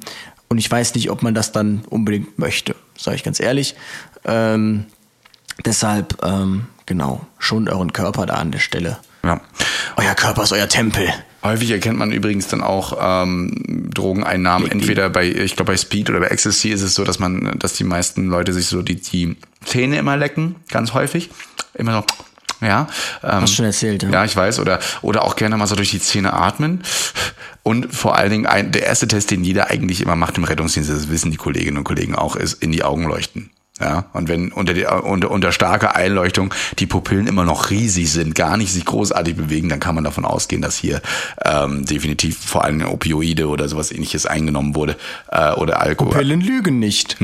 und 0.50 0.58
ich 0.58 0.70
weiß 0.70 0.96
nicht, 0.96 1.10
ob 1.10 1.24
man 1.24 1.34
das 1.34 1.52
dann 1.52 1.84
unbedingt 1.90 2.40
möchte, 2.40 2.76
sage 2.98 3.18
ich 3.18 3.24
ganz 3.24 3.40
ehrlich. 3.40 3.76
Ähm, 4.26 4.86
deshalb, 5.64 6.24
ähm, 6.24 6.68
genau, 6.86 7.26
schont 7.40 7.70
euren 7.70 7.94
Körper 7.94 8.26
da 8.26 8.36
an 8.36 8.52
der 8.52 8.60
Stelle. 8.60 8.98
Ja. 9.24 9.42
Euer 9.98 10.14
Körper 10.14 10.44
ist 10.44 10.52
euer 10.52 10.68
Tempel. 10.68 11.12
Häufig 11.44 11.72
erkennt 11.72 11.98
man 11.98 12.12
übrigens 12.12 12.48
dann 12.48 12.62
auch 12.62 12.98
ähm, 13.00 13.90
Drogeneinnahmen 13.94 14.70
entweder 14.70 15.10
bei, 15.10 15.28
ich 15.28 15.56
glaube 15.56 15.74
bei 15.74 15.78
Speed 15.78 16.10
oder 16.10 16.20
bei 16.20 16.28
Ecstasy 16.28 16.70
ist 16.70 16.82
es 16.82 16.96
so, 16.96 17.04
dass 17.04 17.20
man, 17.20 17.58
dass 17.60 17.74
die 17.74 17.84
meisten 17.84 18.28
Leute 18.28 18.54
sich 18.54 18.68
so 18.68 18.82
die, 18.82 18.96
die 18.96 19.36
Zähne 19.64 19.98
immer 19.98 20.18
lecken, 20.18 20.56
ganz 20.70 20.94
häufig. 20.94 21.30
Immer 21.74 21.94
so, 21.94 22.04
ja. 22.66 22.88
Ähm, 23.24 23.42
Hast 23.42 23.56
schon 23.56 23.66
erzählt, 23.66 24.04
ja. 24.04 24.10
Ja, 24.10 24.26
ich 24.26 24.36
weiß. 24.36 24.60
Oder, 24.60 24.80
oder 25.02 25.24
auch 25.24 25.36
gerne 25.36 25.58
mal 25.58 25.68
so 25.68 25.76
durch 25.76 25.92
die 25.92 26.00
Zähne 26.00 26.34
atmen. 26.34 26.84
Und 27.64 27.94
vor 27.94 28.16
allen 28.16 28.32
Dingen, 28.32 28.46
ein, 28.46 28.72
der 28.72 28.86
erste 28.86 29.08
Test, 29.08 29.32
den 29.32 29.44
jeder 29.44 29.72
eigentlich 29.72 30.02
immer 30.02 30.16
macht 30.16 30.38
im 30.38 30.44
Rettungsdienst, 30.44 30.90
das 30.90 31.10
wissen 31.10 31.32
die 31.32 31.38
Kolleginnen 31.38 31.78
und 31.78 31.84
Kollegen 31.84 32.16
auch, 32.16 32.36
ist 32.36 32.62
in 32.62 32.72
die 32.72 32.84
Augen 32.84 33.08
leuchten. 33.08 33.50
Ja, 33.80 34.06
und 34.14 34.30
wenn 34.30 34.54
unter, 34.54 34.74
die, 34.74 34.86
unter, 34.86 35.30
unter 35.30 35.52
starker 35.52 35.98
Einleuchtung 35.98 36.54
die 36.80 36.86
Pupillen 36.86 37.28
immer 37.28 37.44
noch 37.44 37.72
riesig 37.72 38.10
sind, 38.10 38.34
gar 38.34 38.56
nicht 38.56 38.72
sich 38.72 38.86
großartig 38.86 39.36
bewegen, 39.36 39.68
dann 39.68 39.82
kann 39.82 39.96
man 39.96 40.06
davon 40.06 40.24
ausgehen, 40.24 40.62
dass 40.62 40.78
hier 40.78 41.02
ähm, 41.44 41.84
definitiv 41.86 42.38
vor 42.38 42.64
allem 42.64 42.86
Opioide 42.86 43.50
oder 43.50 43.68
sowas 43.68 43.92
ähnliches 43.92 44.26
eingenommen 44.26 44.76
wurde 44.76 44.96
äh, 45.30 45.52
oder 45.54 45.82
Alkohol. 45.82 46.14
Pupillen 46.14 46.40
lügen 46.40 46.80
nicht. 46.80 47.18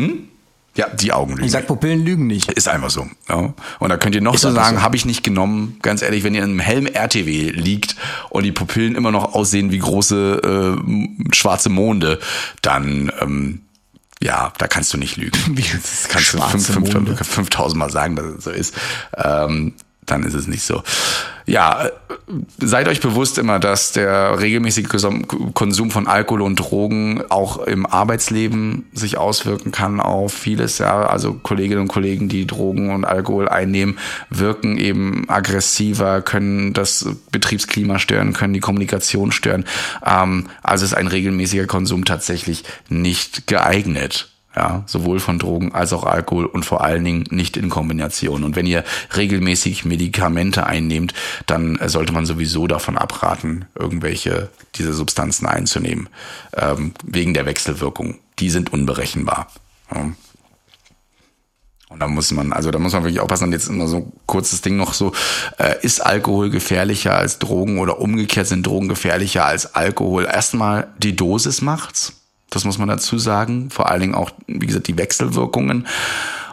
Ja, 0.76 0.88
die 0.90 1.12
Augen 1.12 1.34
lügen. 1.34 1.44
Ich 1.46 1.52
sag, 1.52 1.68
Pupillen 1.68 2.06
lügen 2.06 2.28
nicht. 2.28 2.50
Ist 2.54 2.70
einfach 2.70 2.90
so. 2.90 3.06
Ja. 3.28 3.54
Und 3.80 3.90
da 3.90 3.98
könnt 3.98 4.16
ihr 4.16 4.22
noch 4.22 4.36
Ist 4.36 4.42
so 4.42 4.52
sagen, 4.52 4.78
so. 4.78 4.82
habe 4.84 4.96
ich 4.96 5.04
nicht 5.06 5.22
genommen. 5.24 5.78
Ganz 5.82 6.02
ehrlich, 6.02 6.24
wenn 6.24 6.34
ihr 6.34 6.44
in 6.44 6.52
einem 6.52 6.60
Helm 6.60 6.86
RTW 6.86 7.50
liegt 7.52 7.98
und 8.30 8.44
die 8.44 8.54
Pupillen 8.54 8.96
immer 8.96 9.12
noch 9.12 9.34
aussehen 9.34 9.72
wie 9.72 9.80
große 9.80 10.78
äh, 10.82 11.36
schwarze 11.36 11.68
Monde, 11.70 12.20
dann 12.62 13.12
ähm, 13.20 13.62
ja, 14.24 14.54
da 14.60 14.68
kannst 14.68 14.94
du 14.94 14.98
nicht 14.98 15.18
lügen. 15.18 15.38
Wie 15.58 15.64
das 15.64 16.08
kannst 16.08 16.34
du 16.34 16.38
schwarze 16.38 16.72
fünf- 16.74 16.92
fünf- 16.92 17.08
Monde. 17.10 17.16
5000 17.24 17.78
Mal 17.80 17.90
sagen, 17.90 18.16
dass 18.16 18.26
es 18.28 18.44
so 18.44 18.52
ist. 18.52 18.76
Ähm, 19.18 19.74
dann 20.12 20.24
ist 20.24 20.34
es 20.34 20.48
nicht 20.48 20.64
so. 20.64 20.84
Ja, 21.46 21.86
äh, 21.86 21.92
seid 22.60 22.88
euch 22.88 23.02
bewusst 23.02 23.38
immer, 23.38 23.60
dass 23.60 23.92
der 23.92 24.40
regelmäßige 24.40 24.86
Konsum- 24.86 25.92
von 25.92 26.08
Alkohol 26.08 26.42
und 26.42 26.58
Drogen 26.58 27.24
auch 27.30 27.66
im 27.66 27.86
Arbeitsleben 27.86 28.86
sich 28.94 29.18
auswirken 29.18 29.72
kann 29.72 30.00
auf 30.00 30.34
vieles. 30.34 30.78
Ja, 30.78 31.08
also 31.08 31.34
Kolleginnen 31.34 31.82
und 31.82 31.88
Kollegen, 31.88 32.30
die 32.30 32.46
Drogen 32.46 32.94
und 32.94 33.06
Alkohol 33.06 33.50
einnehmen, 33.50 33.98
wirken 34.30 34.78
eben 34.78 35.30
aggressiver, 35.30 36.22
können 36.22 36.74
das 36.74 37.08
Betriebsklima 37.32 38.00
stören, 38.00 38.34
können 38.34 38.54
die 38.54 38.60
Kommunikation 38.60 39.32
stören. 39.32 39.66
Ähm, 40.06 40.48
also 40.62 40.86
ist 40.86 40.94
ein 40.94 41.08
regelmäßiger 41.08 41.66
Konsum 41.66 42.06
tatsächlich 42.06 42.64
nicht 42.88 43.48
geeignet. 43.48 44.31
Ja, 44.54 44.84
sowohl 44.86 45.22
von 45.22 45.40
Drogen 45.40 45.74
als 45.74 45.94
auch 45.94 46.04
Alkohol 46.04 46.46
und 46.46 46.66
vor 46.66 46.84
allen 46.84 47.06
Dingen 47.06 47.24
nicht 47.30 47.56
in 47.56 47.70
Kombination. 47.70 48.44
Und 48.44 48.58
wenn 48.58 48.66
ihr 48.66 48.84
regelmäßig 49.16 49.86
Medikamente 49.86 50.66
einnehmt, 50.66 51.14
dann 51.46 51.80
sollte 51.86 52.12
man 52.12 52.26
sowieso 52.26 52.68
davon 52.68 52.98
abraten, 52.98 53.66
irgendwelche 53.76 54.50
diese 54.76 54.94
Substanzen 54.94 55.46
einzunehmen, 55.46 56.10
ähm, 56.54 56.94
wegen 57.04 57.34
der 57.34 57.46
Wechselwirkung. 57.46 58.20
Die 58.40 58.50
sind 58.50 58.74
unberechenbar. 58.74 59.48
Ja. 59.94 60.12
Und 61.92 62.00
da 62.00 62.08
muss 62.08 62.32
man, 62.32 62.54
also 62.54 62.72
da 62.72 62.80
muss 62.80 62.94
man 62.94 63.04
wirklich 63.04 63.20
aufpassen. 63.20 63.52
Jetzt 63.52 63.68
immer 63.68 63.88
so 63.88 63.98
ein 63.98 64.14
kurzes 64.26 64.62
Ding 64.62 64.78
noch 64.78 64.94
so, 64.94 65.12
äh, 65.58 65.76
ist 65.82 66.00
Alkohol 66.00 66.50
gefährlicher 66.50 67.16
als 67.16 67.38
Drogen 67.38 67.80
oder 67.80 68.00
umgekehrt 68.00 68.48
sind 68.48 68.66
Drogen 68.66 68.88
gefährlicher 68.88 69.46
als 69.46 69.76
Alkohol? 69.76 70.24
Erstmal 70.26 70.88
die 71.00 71.18
Dosis 71.18 71.62
macht's. 71.62 72.21
Das 72.52 72.66
muss 72.66 72.78
man 72.78 72.90
dazu 72.90 73.18
sagen. 73.18 73.72
Vor 73.72 73.90
allen 73.90 74.02
Dingen 74.02 74.16
auch, 74.16 74.30
wie 74.46 74.68
gesagt, 74.68 74.88
die 74.88 74.98
Wechselwirkungen. 74.98 75.88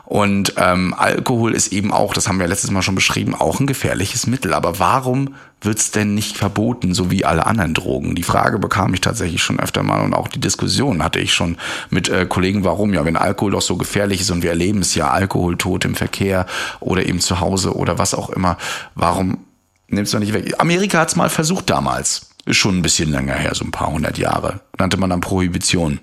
Und 0.09 0.55
ähm, 0.57 0.95
Alkohol 0.97 1.55
ist 1.55 1.71
eben 1.71 1.93
auch, 1.93 2.15
das 2.15 2.29
haben 2.29 2.41
wir 2.41 2.49
letztes 2.49 2.71
Mal 2.71 2.81
schon 2.81 2.95
beschrieben, 2.95 3.35
auch 3.35 3.61
ein 3.61 3.67
gefährliches 3.67 4.27
Mittel. 4.27 4.55
Aber 4.55 4.79
warum 4.79 5.35
wird's 5.61 5.91
denn 5.91 6.15
nicht 6.15 6.39
verboten, 6.39 6.95
so 6.95 7.11
wie 7.11 7.27
alle 7.27 7.45
anderen 7.45 7.75
Drogen? 7.75 8.15
Die 8.15 8.23
Frage 8.23 8.59
bekam 8.59 8.95
ich 8.95 9.03
tatsächlich 9.03 9.43
schon 9.43 9.61
öfter 9.61 9.83
mal 9.83 10.01
und 10.01 10.15
auch 10.15 10.29
die 10.29 10.41
Diskussion 10.41 11.03
hatte 11.03 11.19
ich 11.19 11.35
schon 11.35 11.59
mit 11.91 12.09
äh, 12.09 12.25
Kollegen, 12.25 12.65
warum 12.65 12.95
ja, 12.95 13.05
wenn 13.05 13.19
Alkohol 13.19 13.51
doch 13.51 13.61
so 13.61 13.77
gefährlich 13.77 14.23
ist 14.23 14.31
und 14.31 14.43
wir 14.43 14.49
erleben 14.49 14.79
es 14.79 14.95
ja, 14.95 15.11
Alkoholtod 15.11 15.85
im 15.85 15.95
Verkehr 15.95 16.47
oder 16.81 17.05
eben 17.05 17.21
zu 17.21 17.41
Hause 17.41 17.77
oder 17.77 17.99
was 17.99 18.15
auch 18.15 18.31
immer, 18.31 18.57
warum 18.95 19.45
nimmst 19.89 20.15
du 20.15 20.19
nicht 20.21 20.33
weg? 20.33 20.55
Amerika 20.57 21.01
hat's 21.01 21.17
mal 21.17 21.29
versucht 21.29 21.69
damals. 21.69 22.28
Ist 22.49 22.57
schon 22.57 22.79
ein 22.79 22.83
bisschen 22.83 23.11
länger 23.11 23.35
her, 23.35 23.55
so 23.55 23.63
ein 23.63 23.73
paar 23.73 23.93
hundert 23.93 24.17
Jahre. 24.17 24.61
Nannte 24.79 24.97
man 24.97 25.11
dann 25.11 25.21
Prohibition. 25.21 26.01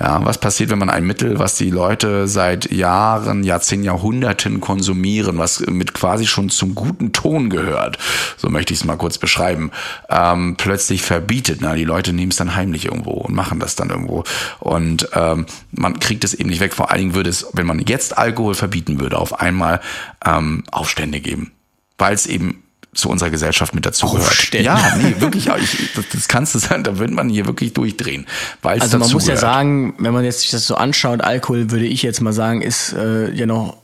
Ja, 0.00 0.24
was 0.24 0.38
passiert, 0.38 0.70
wenn 0.70 0.80
man 0.80 0.90
ein 0.90 1.06
Mittel, 1.06 1.38
was 1.38 1.54
die 1.54 1.70
Leute 1.70 2.26
seit 2.26 2.72
Jahren, 2.72 3.44
Jahrzehnten, 3.44 3.84
Jahrhunderten 3.84 4.60
konsumieren, 4.60 5.38
was 5.38 5.60
mit 5.60 5.94
quasi 5.94 6.26
schon 6.26 6.50
zum 6.50 6.74
guten 6.74 7.12
Ton 7.12 7.48
gehört, 7.48 7.98
so 8.36 8.48
möchte 8.48 8.74
ich 8.74 8.80
es 8.80 8.84
mal 8.84 8.96
kurz 8.96 9.18
beschreiben, 9.18 9.70
ähm, 10.10 10.56
plötzlich 10.56 11.02
verbietet. 11.02 11.60
Na, 11.60 11.76
die 11.76 11.84
Leute 11.84 12.12
nehmen 12.12 12.32
es 12.32 12.38
dann 12.38 12.56
heimlich 12.56 12.86
irgendwo 12.86 13.12
und 13.12 13.32
machen 13.36 13.60
das 13.60 13.76
dann 13.76 13.90
irgendwo. 13.90 14.24
Und 14.58 15.10
ähm, 15.14 15.46
man 15.70 16.00
kriegt 16.00 16.24
es 16.24 16.34
eben 16.34 16.50
nicht 16.50 16.60
weg. 16.60 16.74
Vor 16.74 16.90
allen 16.90 17.02
Dingen 17.02 17.14
würde 17.14 17.30
es, 17.30 17.46
wenn 17.52 17.66
man 17.66 17.78
jetzt 17.78 18.18
Alkohol 18.18 18.54
verbieten 18.54 18.98
würde, 18.98 19.16
auf 19.16 19.38
einmal 19.40 19.80
ähm, 20.26 20.64
Aufstände 20.72 21.20
geben. 21.20 21.52
Weil 21.98 22.14
es 22.14 22.26
eben 22.26 22.61
zu 22.94 23.08
unserer 23.08 23.30
Gesellschaft 23.30 23.74
mit 23.74 23.86
dazugehört. 23.86 24.52
Ja, 24.54 24.96
nee, 24.98 25.14
wirklich, 25.18 25.46
ich, 25.46 25.92
das, 25.94 26.04
das 26.12 26.28
kannst 26.28 26.54
du 26.54 26.58
sagen, 26.58 26.84
da 26.84 26.98
wird 26.98 27.10
man 27.10 27.28
hier 27.28 27.46
wirklich 27.46 27.72
durchdrehen. 27.72 28.26
Weil 28.60 28.80
Also 28.80 28.98
man 28.98 29.10
muss 29.10 29.26
ja 29.26 29.34
dazugehört. 29.34 29.40
sagen, 29.40 29.94
wenn 29.98 30.12
man 30.12 30.24
jetzt 30.24 30.40
sich 30.40 30.50
das 30.50 30.66
so 30.66 30.74
anschaut, 30.74 31.22
Alkohol 31.22 31.70
würde 31.70 31.86
ich 31.86 32.02
jetzt 32.02 32.20
mal 32.20 32.32
sagen, 32.34 32.60
ist 32.60 32.92
äh, 32.92 33.30
ja 33.32 33.46
noch 33.46 33.78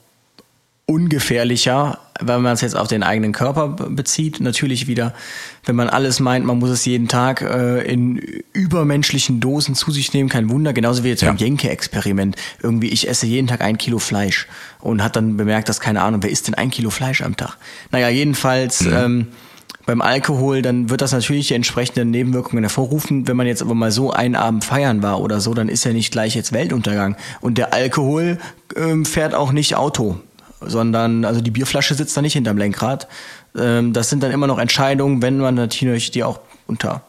ungefährlicher 0.88 1.98
wenn 2.20 2.42
man 2.42 2.54
es 2.54 2.60
jetzt 2.60 2.76
auf 2.76 2.88
den 2.88 3.02
eigenen 3.02 3.32
Körper 3.32 3.68
bezieht, 3.68 4.40
natürlich 4.40 4.86
wieder, 4.86 5.14
wenn 5.64 5.76
man 5.76 5.88
alles 5.88 6.20
meint, 6.20 6.44
man 6.44 6.58
muss 6.58 6.70
es 6.70 6.84
jeden 6.84 7.08
Tag 7.08 7.42
äh, 7.42 7.82
in 7.82 8.16
übermenschlichen 8.52 9.40
Dosen 9.40 9.74
zu 9.74 9.90
sich 9.90 10.12
nehmen, 10.12 10.28
kein 10.28 10.50
Wunder. 10.50 10.72
Genauso 10.72 11.04
wie 11.04 11.08
jetzt 11.08 11.22
Ja. 11.22 11.28
beim 11.28 11.36
Jenke-Experiment. 11.36 12.36
Irgendwie, 12.62 12.88
ich 12.88 13.08
esse 13.08 13.26
jeden 13.26 13.46
Tag 13.46 13.60
ein 13.60 13.78
Kilo 13.78 13.98
Fleisch 13.98 14.46
und 14.80 15.02
hat 15.02 15.16
dann 15.16 15.36
bemerkt, 15.36 15.68
dass 15.68 15.80
keine 15.80 16.02
Ahnung, 16.02 16.22
wer 16.22 16.30
isst 16.30 16.48
denn 16.48 16.54
ein 16.54 16.70
Kilo 16.70 16.90
Fleisch 16.90 17.22
am 17.22 17.36
Tag? 17.36 17.56
Naja, 17.90 18.08
jedenfalls. 18.08 18.84
Ähm, 18.84 19.28
beim 19.86 20.02
Alkohol, 20.02 20.60
dann 20.60 20.90
wird 20.90 21.00
das 21.00 21.12
natürlich 21.12 21.48
die 21.48 21.54
entsprechenden 21.54 22.10
Nebenwirkungen 22.10 22.62
hervorrufen. 22.62 23.26
Wenn 23.26 23.38
man 23.38 23.46
jetzt 23.46 23.62
aber 23.62 23.74
mal 23.74 23.90
so 23.90 24.10
einen 24.12 24.34
Abend 24.36 24.62
feiern 24.62 25.02
war 25.02 25.18
oder 25.18 25.40
so, 25.40 25.54
dann 25.54 25.70
ist 25.70 25.84
ja 25.84 25.94
nicht 25.94 26.12
gleich 26.12 26.34
jetzt 26.34 26.52
Weltuntergang. 26.52 27.16
Und 27.40 27.56
der 27.56 27.72
Alkohol 27.72 28.36
ähm, 28.76 29.06
fährt 29.06 29.34
auch 29.34 29.50
nicht 29.50 29.76
Auto, 29.76 30.20
sondern 30.60 31.24
also 31.24 31.40
die 31.40 31.50
Bierflasche 31.50 31.94
sitzt 31.94 32.16
da 32.16 32.22
nicht 32.22 32.32
hinterm 32.34 32.58
Lenkrad. 32.58 33.08
Ähm, 33.56 33.92
das 33.92 34.10
sind 34.10 34.22
dann 34.22 34.30
immer 34.32 34.46
noch 34.46 34.58
Entscheidungen, 34.58 35.22
wenn 35.22 35.38
man 35.38 35.54
natürlich 35.54 36.10
die 36.10 36.24
auch 36.24 36.40
unter 36.66 37.02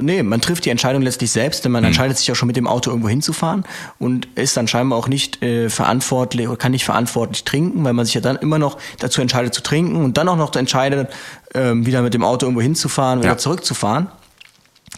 Nee, 0.00 0.22
man 0.22 0.40
trifft 0.40 0.64
die 0.64 0.70
Entscheidung 0.70 1.02
letztlich 1.02 1.32
selbst, 1.32 1.64
denn 1.64 1.72
man 1.72 1.82
entscheidet 1.82 2.16
sich 2.16 2.30
auch 2.30 2.36
schon 2.36 2.46
mit 2.46 2.54
dem 2.56 2.68
Auto 2.68 2.90
irgendwo 2.90 3.08
hinzufahren 3.08 3.64
und 3.98 4.28
ist 4.36 4.56
dann 4.56 4.68
scheinbar 4.68 4.96
auch 4.96 5.08
nicht 5.08 5.42
äh, 5.42 5.68
verantwortlich 5.70 6.46
oder 6.46 6.56
kann 6.56 6.70
nicht 6.70 6.84
verantwortlich 6.84 7.42
trinken, 7.42 7.82
weil 7.82 7.92
man 7.92 8.04
sich 8.06 8.14
ja 8.14 8.20
dann 8.20 8.36
immer 8.36 8.60
noch 8.60 8.78
dazu 9.00 9.20
entscheidet 9.20 9.54
zu 9.54 9.60
trinken 9.60 9.96
und 9.96 10.16
dann 10.18 10.28
auch 10.28 10.36
noch 10.36 10.54
entscheidet, 10.54 11.08
ähm, 11.54 11.84
wieder 11.84 12.00
mit 12.02 12.14
dem 12.14 12.22
Auto 12.22 12.46
irgendwo 12.46 12.60
hinzufahren 12.62 13.18
oder 13.18 13.30
Ja. 13.30 13.36
zurückzufahren. 13.38 14.06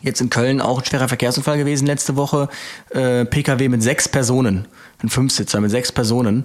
Jetzt 0.02 0.20
in 0.20 0.28
Köln 0.28 0.60
auch 0.60 0.80
ein 0.80 0.84
schwerer 0.84 1.08
Verkehrsunfall 1.08 1.56
gewesen 1.56 1.86
letzte 1.86 2.14
Woche. 2.16 2.50
Äh, 2.90 3.24
PKW 3.24 3.70
mit 3.70 3.82
sechs 3.82 4.06
Personen, 4.06 4.68
ein 5.02 5.08
Fünfsitzer 5.08 5.62
mit 5.62 5.70
sechs 5.70 5.92
Personen. 5.92 6.44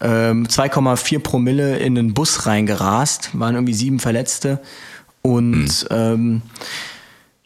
Ähm, 0.00 0.46
2,4 0.46 1.18
Promille 1.20 1.78
in 1.78 1.98
einen 1.98 2.14
Bus 2.14 2.46
reingerast, 2.46 3.30
waren 3.38 3.54
irgendwie 3.54 3.74
sieben 3.74 3.98
Verletzte. 3.98 4.60
Und 5.22 5.86
ähm, 5.90 6.42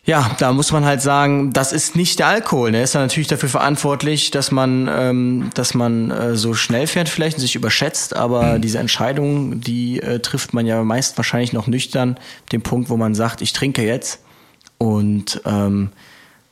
ja, 0.05 0.35
da 0.39 0.53
muss 0.53 0.73
man 0.73 0.85
halt 0.85 1.01
sagen, 1.01 1.53
das 1.53 1.73
ist 1.73 1.95
nicht 1.95 2.19
der 2.19 2.27
Alkohol. 2.27 2.73
Der 2.73 2.83
ist 2.83 2.95
dann 2.95 3.03
natürlich 3.03 3.29
dafür 3.29 3.49
verantwortlich, 3.49 4.33
dass 4.33 4.51
man, 4.51 4.91
ähm, 4.93 5.51
dass 5.55 5.75
man 5.75 6.11
äh, 6.11 6.37
so 6.37 6.55
schnell 6.55 6.89
fährt 6.89 7.09
vielleicht 7.09 7.37
und 7.37 7.43
sich 7.43 7.55
überschätzt. 7.55 8.17
Aber 8.17 8.59
diese 8.59 8.81
Entscheidung, 8.81 9.61
die 9.61 10.01
äh, 10.01 10.19
trifft 10.19 10.55
man 10.55 10.67
ja 10.67 10.83
meist 10.83 11.17
wahrscheinlich 11.19 11.53
noch 11.53 11.69
nüchtern. 11.69 12.19
Den 12.51 12.63
Punkt, 12.63 12.91
wo 12.91 12.97
man 12.97 13.15
sagt, 13.15 13.43
ich 13.43 13.53
trinke 13.53 13.87
jetzt. 13.87 14.21
Und 14.77 15.41
ähm, 15.45 15.91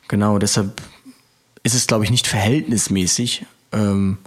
genau, 0.07 0.39
deshalb 0.39 0.81
ist 1.65 1.75
es, 1.75 1.89
glaube 1.89 2.05
ich, 2.05 2.13
nicht 2.13 2.29
verhältnismäßig 2.29 3.47
ähm, 3.73 4.19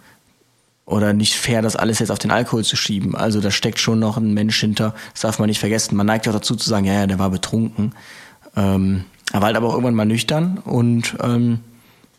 oder 0.86 1.14
nicht 1.14 1.36
fair, 1.36 1.62
das 1.62 1.76
alles 1.76 2.00
jetzt 2.00 2.12
auf 2.12 2.20
den 2.20 2.32
Alkohol 2.32 2.64
zu 2.64 2.76
schieben. 2.76 3.16
Also 3.16 3.40
da 3.40 3.52
steckt 3.52 3.80
schon 3.80 4.00
noch 4.00 4.18
ein 4.18 4.34
Mensch 4.34 4.60
hinter. 4.60 4.94
Das 5.14 5.22
darf 5.22 5.40
man 5.40 5.48
nicht 5.48 5.60
vergessen. 5.60 5.96
Man 5.96 6.06
neigt 6.08 6.28
auch 6.28 6.34
dazu 6.34 6.56
zu 6.56 6.70
sagen, 6.70 6.86
ja, 6.86 6.94
ja, 6.94 7.08
der 7.08 7.20
war 7.20 7.30
betrunken. 7.30 7.94
Ähm, 8.56 9.06
er 9.32 9.42
war 9.42 9.48
halt 9.48 9.58
aber 9.58 9.68
auch 9.70 9.74
irgendwann 9.74 9.96
mal 9.96 10.06
nüchtern 10.06 10.60
und 10.64 11.16
ähm, 11.22 11.60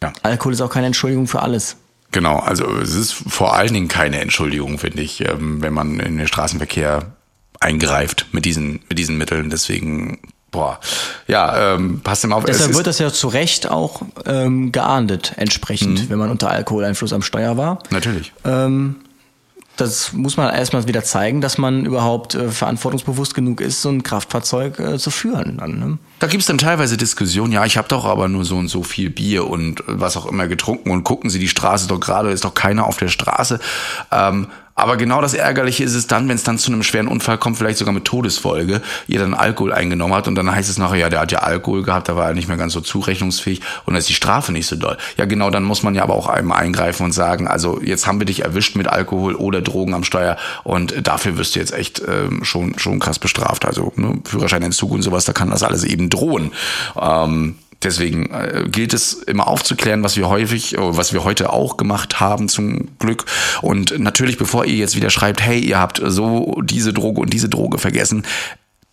Ja. 0.03 0.12
Alkohol 0.23 0.53
ist 0.55 0.61
auch 0.61 0.70
keine 0.70 0.86
Entschuldigung 0.86 1.27
für 1.27 1.43
alles. 1.43 1.77
Genau, 2.11 2.39
also 2.39 2.65
es 2.77 2.95
ist 2.95 3.12
vor 3.12 3.55
allen 3.57 3.74
Dingen 3.74 3.89
keine 3.89 4.20
Entschuldigung, 4.20 4.78
finde 4.78 5.03
ich, 5.03 5.20
ähm, 5.20 5.61
wenn 5.62 5.73
man 5.73 5.99
in 6.01 6.16
den 6.16 6.28
Straßenverkehr 6.28 7.12
eingreift 7.61 8.27
mit 8.32 8.45
diesen, 8.45 8.81
mit 8.89 8.99
diesen 8.99 9.19
Mitteln. 9.19 9.51
Deswegen, 9.51 10.19
boah, 10.55 10.79
ja, 11.27 11.75
ähm, 11.75 12.01
passt 12.01 12.23
immer 12.23 12.37
auf. 12.37 12.45
Deshalb 12.45 12.71
es 12.71 12.77
wird 12.77 12.87
das 12.87 13.01
ja 13.01 13.13
zu 13.13 13.27
Recht 13.27 13.69
auch 13.69 14.03
ähm, 14.25 14.71
geahndet, 14.71 15.33
entsprechend, 15.37 16.09
wenn 16.09 16.19
man 16.19 16.31
unter 16.31 16.49
Alkoholeinfluss 16.49 17.13
am 17.13 17.23
Steuer 17.23 17.57
war. 17.57 17.81
natürlich. 17.91 18.33
Ähm, 18.45 18.97
das 19.77 20.13
muss 20.13 20.37
man 20.37 20.55
erstmal 20.55 20.87
wieder 20.87 21.03
zeigen, 21.03 21.41
dass 21.41 21.59
man 21.59 21.85
überhaupt 21.85 22.37
äh, 22.37 22.49
verantwortungsbewusst 22.49 23.35
genug 23.35 23.61
ist, 23.61 23.83
so 23.83 23.89
ein 23.89 24.05
Kraftfahrzeug 24.05 24.79
äh, 24.79 24.99
zu 24.99 25.11
führen. 25.11 25.57
Dann, 25.59 25.79
ne? 25.81 25.99
Da 26.21 26.29
gibt's 26.29 26.47
dann 26.47 26.59
teilweise 26.59 26.97
Diskussionen, 26.97 27.53
ja, 27.53 27.65
ich 27.65 27.77
habe 27.77 27.89
doch 27.89 28.05
aber 28.05 28.29
nur 28.29 28.45
so 28.45 28.57
und 28.57 28.69
so 28.69 28.85
viel 28.85 29.11
Bier 29.11 29.49
und 29.49 29.81
äh, 29.81 29.85
was 29.89 30.17
auch 30.17 30.27
immer 30.27 30.47
getrunken 30.47 30.93
und 30.93 31.03
gucken 31.03 31.29
Sie, 31.31 31.41
die 31.41 31.49
Straße 31.49 31.89
doch 31.89 31.99
gerade, 31.99 32.31
ist 32.31 32.45
doch 32.45 32.55
keiner 32.55 32.87
auf 32.87 32.99
der 32.99 33.09
Straße. 33.09 33.59
Ähm, 34.13 34.47
aber 34.75 34.97
genau 34.97 35.21
das 35.21 35.35
Ärgerliche 35.35 35.85
ist 35.85 35.95
es 35.95 36.07
dann, 36.07 36.29
wenn 36.29 36.37
es 36.37 36.43
dann 36.43 36.59
zu 36.59 36.73
einem 36.73 36.83
schweren 36.83 37.09
Unfall 37.09 37.39
kommt, 37.39 37.59
vielleicht 37.59 37.79
sogar 37.79 37.95
mit 37.95 38.05
Todesfolge, 38.05 38.83
ihr 39.07 39.21
dann 39.21 39.35
Alkohol 39.35 39.73
eingenommen 39.73 40.15
hat 40.15 40.27
und 40.27 40.35
dann 40.35 40.51
heißt 40.51 40.69
es 40.69 40.79
nachher, 40.79 40.97
ja, 40.97 41.09
der 41.09 41.21
hat 41.21 41.33
ja 41.33 41.41
Alkohol 41.41 41.83
gehabt, 41.83 42.09
da 42.09 42.17
war 42.17 42.29
er 42.29 42.35
nicht 42.35 42.49
mehr 42.49 42.57
ganz 42.57 42.73
so 42.73 42.81
zurechnungsfähig 42.81 43.61
und 43.87 43.95
dann 43.95 43.99
ist 43.99 44.09
die 44.09 44.15
Strafe 44.15 44.53
nicht 44.53 44.67
so 44.67 44.77
doll. 44.77 44.97
Ja, 45.17 45.27
genau, 45.27 45.51
dann 45.51 45.63
muss 45.63 45.83
man 45.83 45.95
ja 45.95 46.03
aber 46.03 46.15
auch 46.15 46.29
einmal 46.29 46.59
eingreifen 46.59 47.05
und 47.05 47.13
sagen, 47.13 47.47
also 47.47 47.81
jetzt 47.83 48.07
haben 48.07 48.19
wir 48.19 48.27
dich 48.27 48.45
erwischt 48.45 48.75
mit 48.77 48.89
Alkohol 48.89 49.35
oder 49.35 49.63
Drogen 49.63 49.95
am 49.95 50.05
Steuer 50.05 50.37
und 50.65 51.07
dafür 51.07 51.39
wirst 51.39 51.55
du 51.55 51.61
jetzt 51.61 51.73
echt 51.73 52.03
ähm, 52.07 52.45
schon, 52.45 52.79
schon 52.79 52.99
krass 52.99 53.19
bestraft. 53.19 53.65
Also 53.65 53.93
ne, 53.97 54.19
Führerscheinentzug 54.25 54.91
und 54.91 55.03
sowas, 55.03 55.25
da 55.25 55.33
kann 55.33 55.51
das 55.51 55.63
alles 55.63 55.85
eben 55.85 56.11
drohen. 56.11 56.53
Ähm, 57.01 57.57
Deswegen 57.85 58.31
äh, 58.31 58.65
gilt 58.69 58.94
es 58.94 59.12
immer 59.12 59.47
aufzuklären, 59.47 60.02
was 60.02 60.16
wir 60.16 60.28
häufig, 60.28 60.74
äh, 60.74 60.78
was 60.81 61.12
wir 61.12 61.24
heute 61.24 61.52
auch 61.52 61.77
gemacht 61.77 62.20
haben 62.20 62.48
zum 62.48 62.98
Glück. 62.98 63.27
Und 63.62 63.98
natürlich, 63.98 64.39
bevor 64.39 64.65
ihr 64.65 64.74
jetzt 64.74 64.97
wieder 64.97 65.11
schreibt, 65.11 65.43
hey, 65.43 65.61
ihr 65.61 65.78
habt 65.78 66.01
so 66.05 66.61
diese 66.62 66.93
Droge 66.93 67.20
und 67.20 67.32
diese 67.32 67.48
Droge 67.48 67.78
vergessen, 67.78 68.24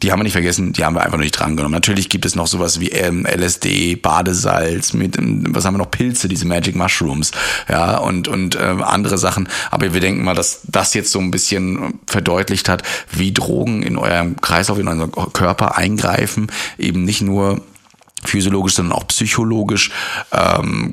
die 0.02 0.12
haben 0.12 0.20
wir 0.20 0.24
nicht 0.24 0.34
vergessen, 0.34 0.74
die 0.74 0.84
haben 0.84 0.96
wir 0.96 1.02
einfach 1.02 1.18
nur 1.18 1.24
nicht 1.24 1.40
drangenommen. 1.40 1.74
Natürlich 1.74 2.10
gibt 2.10 2.26
es 2.26 2.36
noch 2.36 2.48
sowas 2.48 2.80
wie 2.80 2.90
ähm, 2.90 3.26
LSD, 3.26 3.96
Badesalz, 3.96 4.94
mit, 4.94 5.18
ähm, 5.18 5.46
was 5.50 5.66
haben 5.66 5.76
wir 5.76 5.80
noch, 5.80 5.92
Pilze, 5.92 6.28
diese 6.28 6.48
Magic 6.48 6.76
Mushrooms, 6.76 7.32
ja, 7.70 7.98
und, 7.98 8.28
und 8.28 8.56
äh, 8.56 8.60
andere 8.60 9.18
Sachen. 9.18 9.48
Aber 9.70 9.94
wir 9.94 10.02
denken 10.02 10.24
mal, 10.24 10.34
dass 10.34 10.62
das 10.68 10.94
jetzt 10.94 11.12
so 11.12 11.20
ein 11.20 11.32
bisschen 11.32 12.00
verdeutlicht 12.08 12.68
hat, 12.68 12.84
wie 13.12 13.32
Drogen 13.32 13.84
in 13.84 13.98
eurem 13.98 14.42
Kreislauf, 14.42 14.80
in 14.80 14.88
eurem 14.88 15.12
Körper 15.12 15.78
eingreifen, 15.78 16.48
eben 16.78 17.04
nicht 17.04 17.22
nur 17.22 17.62
physiologisch, 18.24 18.76
sondern 18.76 18.98
auch 18.98 19.08
psychologisch. 19.08 19.92
Ähm, 20.32 20.92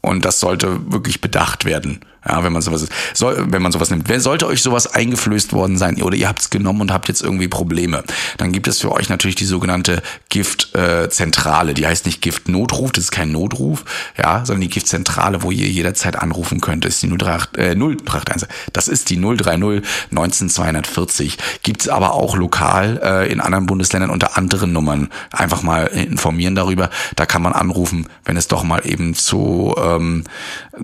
und 0.00 0.24
das 0.24 0.40
sollte 0.40 0.92
wirklich 0.92 1.20
bedacht 1.20 1.64
werden. 1.64 2.00
Ja, 2.26 2.42
wenn 2.42 2.52
man 2.52 2.62
sowas, 2.62 2.86
soll, 3.12 3.46
wenn 3.48 3.62
man 3.62 3.72
sowas 3.72 3.90
nimmt. 3.90 4.10
Sollte 4.22 4.46
euch 4.46 4.62
sowas 4.62 4.86
eingeflößt 4.86 5.52
worden 5.52 5.76
sein 5.76 6.00
oder 6.02 6.16
ihr 6.16 6.28
habt 6.28 6.40
es 6.40 6.50
genommen 6.50 6.80
und 6.80 6.92
habt 6.92 7.08
jetzt 7.08 7.22
irgendwie 7.22 7.48
Probleme, 7.48 8.02
dann 8.38 8.52
gibt 8.52 8.68
es 8.68 8.80
für 8.80 8.92
euch 8.92 9.08
natürlich 9.08 9.34
die 9.34 9.44
sogenannte 9.44 10.02
Giftzentrale. 10.28 11.74
die 11.74 11.86
heißt 11.86 12.06
nicht 12.06 12.22
Giftnotruf, 12.22 12.92
das 12.92 13.04
ist 13.04 13.10
kein 13.10 13.32
Notruf, 13.32 13.84
ja, 14.16 14.44
sondern 14.44 14.62
die 14.62 14.70
Giftzentrale, 14.70 15.42
wo 15.42 15.50
ihr 15.50 15.68
jederzeit 15.68 16.16
anrufen 16.16 16.60
könnt, 16.60 16.84
ist 16.84 17.02
die 17.02 17.08
038, 17.08 17.58
äh, 17.58 17.74
031. 17.74 18.48
Das 18.72 18.88
ist 18.88 19.10
die 19.10 19.20
030 19.20 19.82
19240. 20.10 21.38
Gibt's 21.62 21.88
aber 21.88 22.14
auch 22.14 22.36
lokal 22.36 23.00
äh, 23.02 23.32
in 23.32 23.40
anderen 23.40 23.66
Bundesländern 23.66 24.10
unter 24.10 24.36
anderen 24.36 24.72
Nummern. 24.72 25.08
Einfach 25.30 25.62
mal 25.62 25.86
informieren 25.86 26.54
darüber. 26.54 26.90
Da 27.16 27.26
kann 27.26 27.42
man 27.42 27.52
anrufen, 27.52 28.08
wenn 28.24 28.36
es 28.36 28.48
doch 28.48 28.62
mal 28.62 28.86
eben 28.86 29.14
zu 29.14 29.74
ähm, 29.78 30.24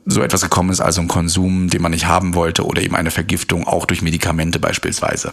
so 0.07 0.23
etwas 0.23 0.43
gekommen 0.43 0.71
ist, 0.71 0.81
also 0.81 1.01
ein 1.01 1.09
Konsum, 1.09 1.30
den 1.35 1.83
man 1.83 1.93
nicht 1.93 2.07
haben 2.07 2.35
wollte 2.35 2.65
oder 2.65 2.83
eben 2.83 2.97
eine 2.97 3.11
Vergiftung, 3.11 3.67
auch 3.67 3.87
durch 3.87 4.03
Medikamente 4.03 4.59
beispielsweise. 4.59 5.33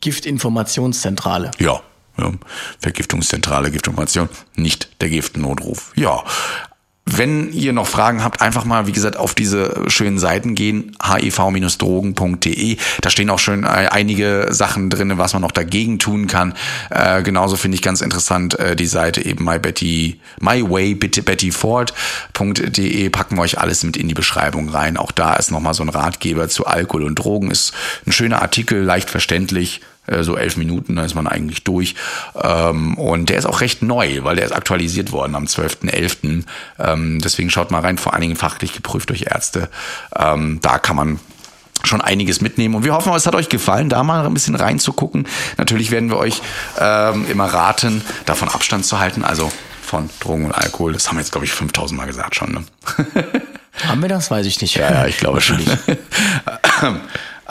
Giftinformationszentrale. 0.00 1.50
Ja, 1.58 1.80
ja. 2.18 2.32
Vergiftungszentrale, 2.78 3.70
Giftinformation, 3.70 4.28
nicht 4.56 5.00
der 5.00 5.08
Giftnotruf. 5.08 5.92
Ja. 5.96 6.24
Wenn 7.04 7.52
ihr 7.52 7.72
noch 7.72 7.88
Fragen 7.88 8.22
habt, 8.22 8.40
einfach 8.40 8.64
mal, 8.64 8.86
wie 8.86 8.92
gesagt, 8.92 9.16
auf 9.16 9.34
diese 9.34 9.82
schönen 9.88 10.20
Seiten 10.20 10.54
gehen, 10.54 10.96
hiv-drogen.de. 11.02 12.76
Da 13.00 13.10
stehen 13.10 13.28
auch 13.28 13.40
schön 13.40 13.64
äh, 13.64 13.66
einige 13.66 14.46
Sachen 14.50 14.88
drin, 14.88 15.18
was 15.18 15.32
man 15.32 15.42
noch 15.42 15.50
dagegen 15.50 15.98
tun 15.98 16.28
kann. 16.28 16.54
Äh, 16.90 17.22
genauso 17.22 17.56
finde 17.56 17.74
ich 17.74 17.82
ganz 17.82 18.02
interessant 18.02 18.56
äh, 18.58 18.76
die 18.76 18.86
Seite 18.86 19.24
eben 19.24 19.44
my 19.44 19.58
Betty, 19.58 20.20
myway-bettyford.de. 20.40 23.10
Packen 23.10 23.36
wir 23.36 23.42
euch 23.42 23.58
alles 23.58 23.82
mit 23.82 23.96
in 23.96 24.06
die 24.06 24.14
Beschreibung 24.14 24.68
rein. 24.68 24.96
Auch 24.96 25.10
da 25.10 25.34
ist 25.34 25.50
nochmal 25.50 25.74
so 25.74 25.82
ein 25.82 25.88
Ratgeber 25.88 26.48
zu 26.48 26.66
Alkohol 26.66 27.02
und 27.02 27.16
Drogen. 27.16 27.50
Ist 27.50 27.74
ein 28.06 28.12
schöner 28.12 28.42
Artikel, 28.42 28.80
leicht 28.80 29.10
verständlich 29.10 29.80
so 30.06 30.36
elf 30.36 30.56
Minuten, 30.56 30.96
da 30.96 31.04
ist 31.04 31.14
man 31.14 31.26
eigentlich 31.26 31.64
durch. 31.64 31.94
Ähm, 32.40 32.96
und 32.98 33.28
der 33.28 33.38
ist 33.38 33.46
auch 33.46 33.60
recht 33.60 33.82
neu, 33.82 34.24
weil 34.24 34.36
der 34.36 34.46
ist 34.46 34.52
aktualisiert 34.52 35.12
worden 35.12 35.34
am 35.34 35.44
12.11. 35.44 36.44
Ähm, 36.78 37.20
deswegen 37.20 37.50
schaut 37.50 37.70
mal 37.70 37.80
rein, 37.80 37.98
vor 37.98 38.12
allen 38.12 38.22
Dingen 38.22 38.36
fachlich 38.36 38.72
geprüft 38.72 39.10
durch 39.10 39.22
Ärzte. 39.22 39.68
Ähm, 40.16 40.58
da 40.60 40.78
kann 40.78 40.96
man 40.96 41.20
schon 41.84 42.00
einiges 42.00 42.40
mitnehmen. 42.40 42.74
Und 42.74 42.84
wir 42.84 42.94
hoffen, 42.94 43.12
es 43.12 43.26
hat 43.26 43.34
euch 43.34 43.48
gefallen, 43.48 43.88
da 43.88 44.02
mal 44.02 44.24
ein 44.24 44.34
bisschen 44.34 44.54
reinzugucken. 44.54 45.26
Natürlich 45.56 45.90
werden 45.90 46.10
wir 46.10 46.16
euch 46.16 46.40
ähm, 46.78 47.26
immer 47.30 47.46
raten, 47.46 48.02
davon 48.26 48.48
Abstand 48.48 48.84
zu 48.84 48.98
halten, 48.98 49.24
also 49.24 49.50
von 49.82 50.08
Drogen 50.20 50.46
und 50.46 50.52
Alkohol. 50.52 50.92
Das 50.92 51.08
haben 51.08 51.16
wir 51.16 51.20
jetzt, 51.20 51.32
glaube 51.32 51.44
ich, 51.44 51.52
5000 51.52 51.98
Mal 51.98 52.06
gesagt 52.06 52.36
schon. 52.36 52.52
Ne? 52.52 52.64
Haben 53.86 54.02
wir 54.02 54.08
das? 54.08 54.30
Weiß 54.30 54.46
ich 54.46 54.60
nicht. 54.60 54.76
Ja, 54.76 54.90
ja, 54.90 55.06
ich 55.06 55.18
glaube 55.18 55.40
schon. 55.42 55.60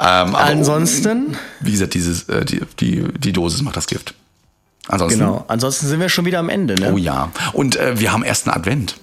ähm, 0.02 0.36
aber 0.36 0.40
Ansonsten, 0.40 1.38
wie 1.60 1.72
gesagt, 1.72 1.94
dieses, 1.94 2.28
äh, 2.30 2.44
die, 2.44 2.62
die, 2.80 3.04
die 3.18 3.34
Dosis 3.34 3.62
macht 3.62 3.78
das 3.78 3.88
Gift. 3.88 4.14
Ansonsten. 4.88 5.20
genau. 5.20 5.46
Ansonsten 5.48 5.88
sind 5.88 6.00
wir 6.00 6.10
schon 6.10 6.26
wieder 6.26 6.40
am 6.40 6.50
Ende, 6.50 6.76
ne? 6.76 6.92
Oh 6.94 6.98
ja. 6.98 7.32
Und 7.54 7.76
äh, 7.76 8.00
wir 8.00 8.12
haben 8.12 8.24
ersten 8.24 8.50
Advent. 8.50 8.96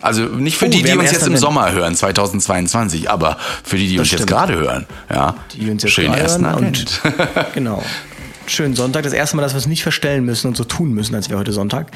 Also 0.00 0.22
nicht 0.22 0.56
für 0.58 0.66
Oh, 0.66 0.68
die, 0.68 0.82
die 0.82 0.92
uns 0.92 1.10
jetzt 1.10 1.26
im. 1.26 1.36
Sommer 1.36 1.72
hören, 1.72 1.94
2022, 1.94 3.10
aber 3.10 3.38
für 3.64 3.76
die, 3.76 3.88
die 3.88 3.98
uns 3.98 4.10
jetzt 4.10 4.22
stimmt. 4.22 4.30
gerade 4.30 4.54
hören. 4.54 4.86
Ja. 5.10 5.36
Die 5.54 5.70
uns 5.70 5.82
jetzt 5.82 5.92
Schönen 5.92 6.14
ersten 6.14 6.44
hören 6.44 6.54
Advent. 6.54 7.00
Genau. 7.54 7.82
Schönen 8.46 8.76
Sonntag. 8.76 9.02
Das 9.02 9.12
erste 9.12 9.36
Mal, 9.36 9.42
dass 9.42 9.54
wir 9.54 9.58
es 9.58 9.66
nicht 9.66 9.82
verstellen 9.82 10.24
müssen 10.24 10.48
und 10.48 10.56
so 10.56 10.64
tun 10.64 10.92
müssen, 10.92 11.14
als 11.14 11.28
wäre 11.28 11.40
heute 11.40 11.52
Sonntag. 11.52 11.90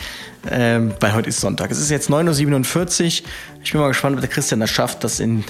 Ähm, 0.51 0.93
weil 0.99 1.15
heute 1.15 1.29
ist 1.29 1.41
Sonntag. 1.41 1.71
Es 1.71 1.79
ist 1.79 1.91
jetzt 1.91 2.11
9.47 2.11 3.23
Uhr. 3.23 3.29
Ich 3.63 3.73
bin 3.73 3.81
mal 3.81 3.89
gespannt, 3.89 4.17
ob 4.17 4.21
der 4.21 4.31
Christian 4.31 4.61
das 4.61 4.71
schafft, 4.71 5.05
dass 5.05 5.21
in, 5.21 5.45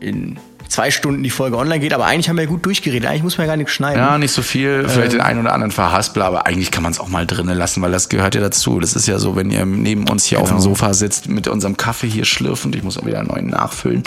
in 0.00 0.38
zwei 0.70 0.90
Stunden 0.90 1.22
die 1.22 1.30
Folge 1.30 1.58
online 1.58 1.80
geht. 1.80 1.92
Aber 1.92 2.06
eigentlich 2.06 2.28
haben 2.28 2.36
wir 2.36 2.44
ja 2.44 2.48
gut 2.48 2.64
durchgeredet. 2.64 3.08
Eigentlich 3.08 3.22
muss 3.22 3.36
man 3.36 3.46
ja 3.46 3.52
gar 3.52 3.56
nichts 3.56 3.72
schneiden. 3.72 3.98
Ja, 3.98 4.16
nicht 4.16 4.32
so 4.32 4.42
viel, 4.42 4.88
vielleicht 4.88 5.12
den 5.12 5.20
einen 5.20 5.40
oder 5.40 5.52
anderen 5.52 5.72
Verhaspler, 5.72 6.24
aber 6.24 6.46
eigentlich 6.46 6.70
kann 6.70 6.82
man 6.82 6.92
es 6.92 7.00
auch 7.00 7.08
mal 7.08 7.26
drinnen 7.26 7.58
lassen, 7.58 7.82
weil 7.82 7.92
das 7.92 8.08
gehört 8.08 8.34
ja 8.34 8.40
dazu. 8.40 8.80
Das 8.80 8.94
ist 8.94 9.06
ja 9.06 9.18
so, 9.18 9.36
wenn 9.36 9.50
ihr 9.50 9.66
neben 9.66 10.08
uns 10.08 10.24
hier 10.24 10.40
auf 10.40 10.48
dem 10.48 10.60
Sofa 10.60 10.94
sitzt, 10.94 11.28
mit 11.28 11.48
unserem 11.48 11.76
Kaffee 11.76 12.08
hier 12.08 12.24
schlürfend, 12.24 12.74
ich 12.76 12.82
muss 12.82 12.96
auch 12.96 13.04
wieder 13.04 13.18
einen 13.18 13.28
neuen 13.28 13.48
nachfüllen. 13.48 14.02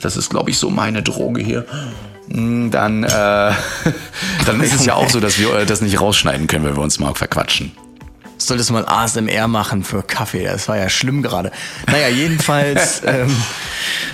Das 0.00 0.16
ist, 0.16 0.30
glaube 0.30 0.50
ich, 0.50 0.58
so 0.58 0.70
meine 0.70 1.02
Droge 1.02 1.42
hier. 1.42 1.66
Mm, 2.28 2.70
Dann, 2.70 3.04
äh, 3.04 3.08
dann 4.46 4.60
ist 4.60 4.74
es 4.74 4.84
ja 4.84 4.94
auch 4.94 5.08
so, 5.08 5.20
dass 5.20 5.38
wir 5.38 5.54
äh, 5.54 5.66
das 5.66 5.80
nicht 5.80 6.00
rausschneiden 6.00 6.46
können, 6.46 6.64
wenn 6.64 6.76
wir 6.76 6.82
uns 6.82 6.98
mal 6.98 7.14
verquatschen. 7.14 7.72
Solltest 8.38 8.70
du 8.70 8.74
mal 8.74 8.86
ASMR 8.86 9.48
machen 9.48 9.82
für 9.82 10.02
Kaffee. 10.02 10.44
Das 10.44 10.68
war 10.68 10.76
ja 10.76 10.88
schlimm 10.88 11.22
gerade. 11.22 11.50
Naja, 11.86 12.08
jedenfalls 12.08 13.02
ähm, 13.06 13.34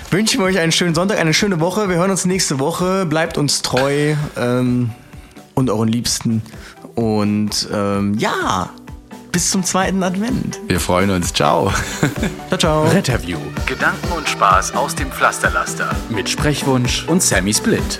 wünschen 0.09 0.39
wir 0.39 0.45
euch 0.47 0.57
einen 0.59 0.71
schönen 0.71 0.95
Sonntag, 0.95 1.19
eine 1.19 1.33
schöne 1.33 1.59
Woche. 1.59 1.89
Wir 1.89 1.97
hören 1.97 2.11
uns 2.11 2.25
nächste 2.25 2.59
Woche. 2.59 3.05
Bleibt 3.05 3.37
uns 3.37 3.61
treu 3.61 4.15
ähm, 4.35 4.89
und 5.53 5.69
euren 5.69 5.87
Liebsten. 5.87 6.41
Und 6.95 7.67
ähm, 7.71 8.17
ja, 8.17 8.69
bis 9.31 9.51
zum 9.51 9.63
zweiten 9.63 10.01
Advent. 10.01 10.59
Wir 10.67 10.79
freuen 10.79 11.09
uns. 11.09 11.33
Ciao. 11.33 11.71
Ciao, 12.47 12.57
ciao. 12.57 12.83
Retterview 12.85 13.37
Gedanken 13.65 14.11
und 14.15 14.27
Spaß 14.29 14.75
aus 14.75 14.95
dem 14.95 15.11
Pflasterlaster. 15.11 15.93
mit 16.09 16.29
Sprechwunsch 16.29 17.05
und 17.07 17.21
Sammy 17.21 17.53
Split. 17.53 17.99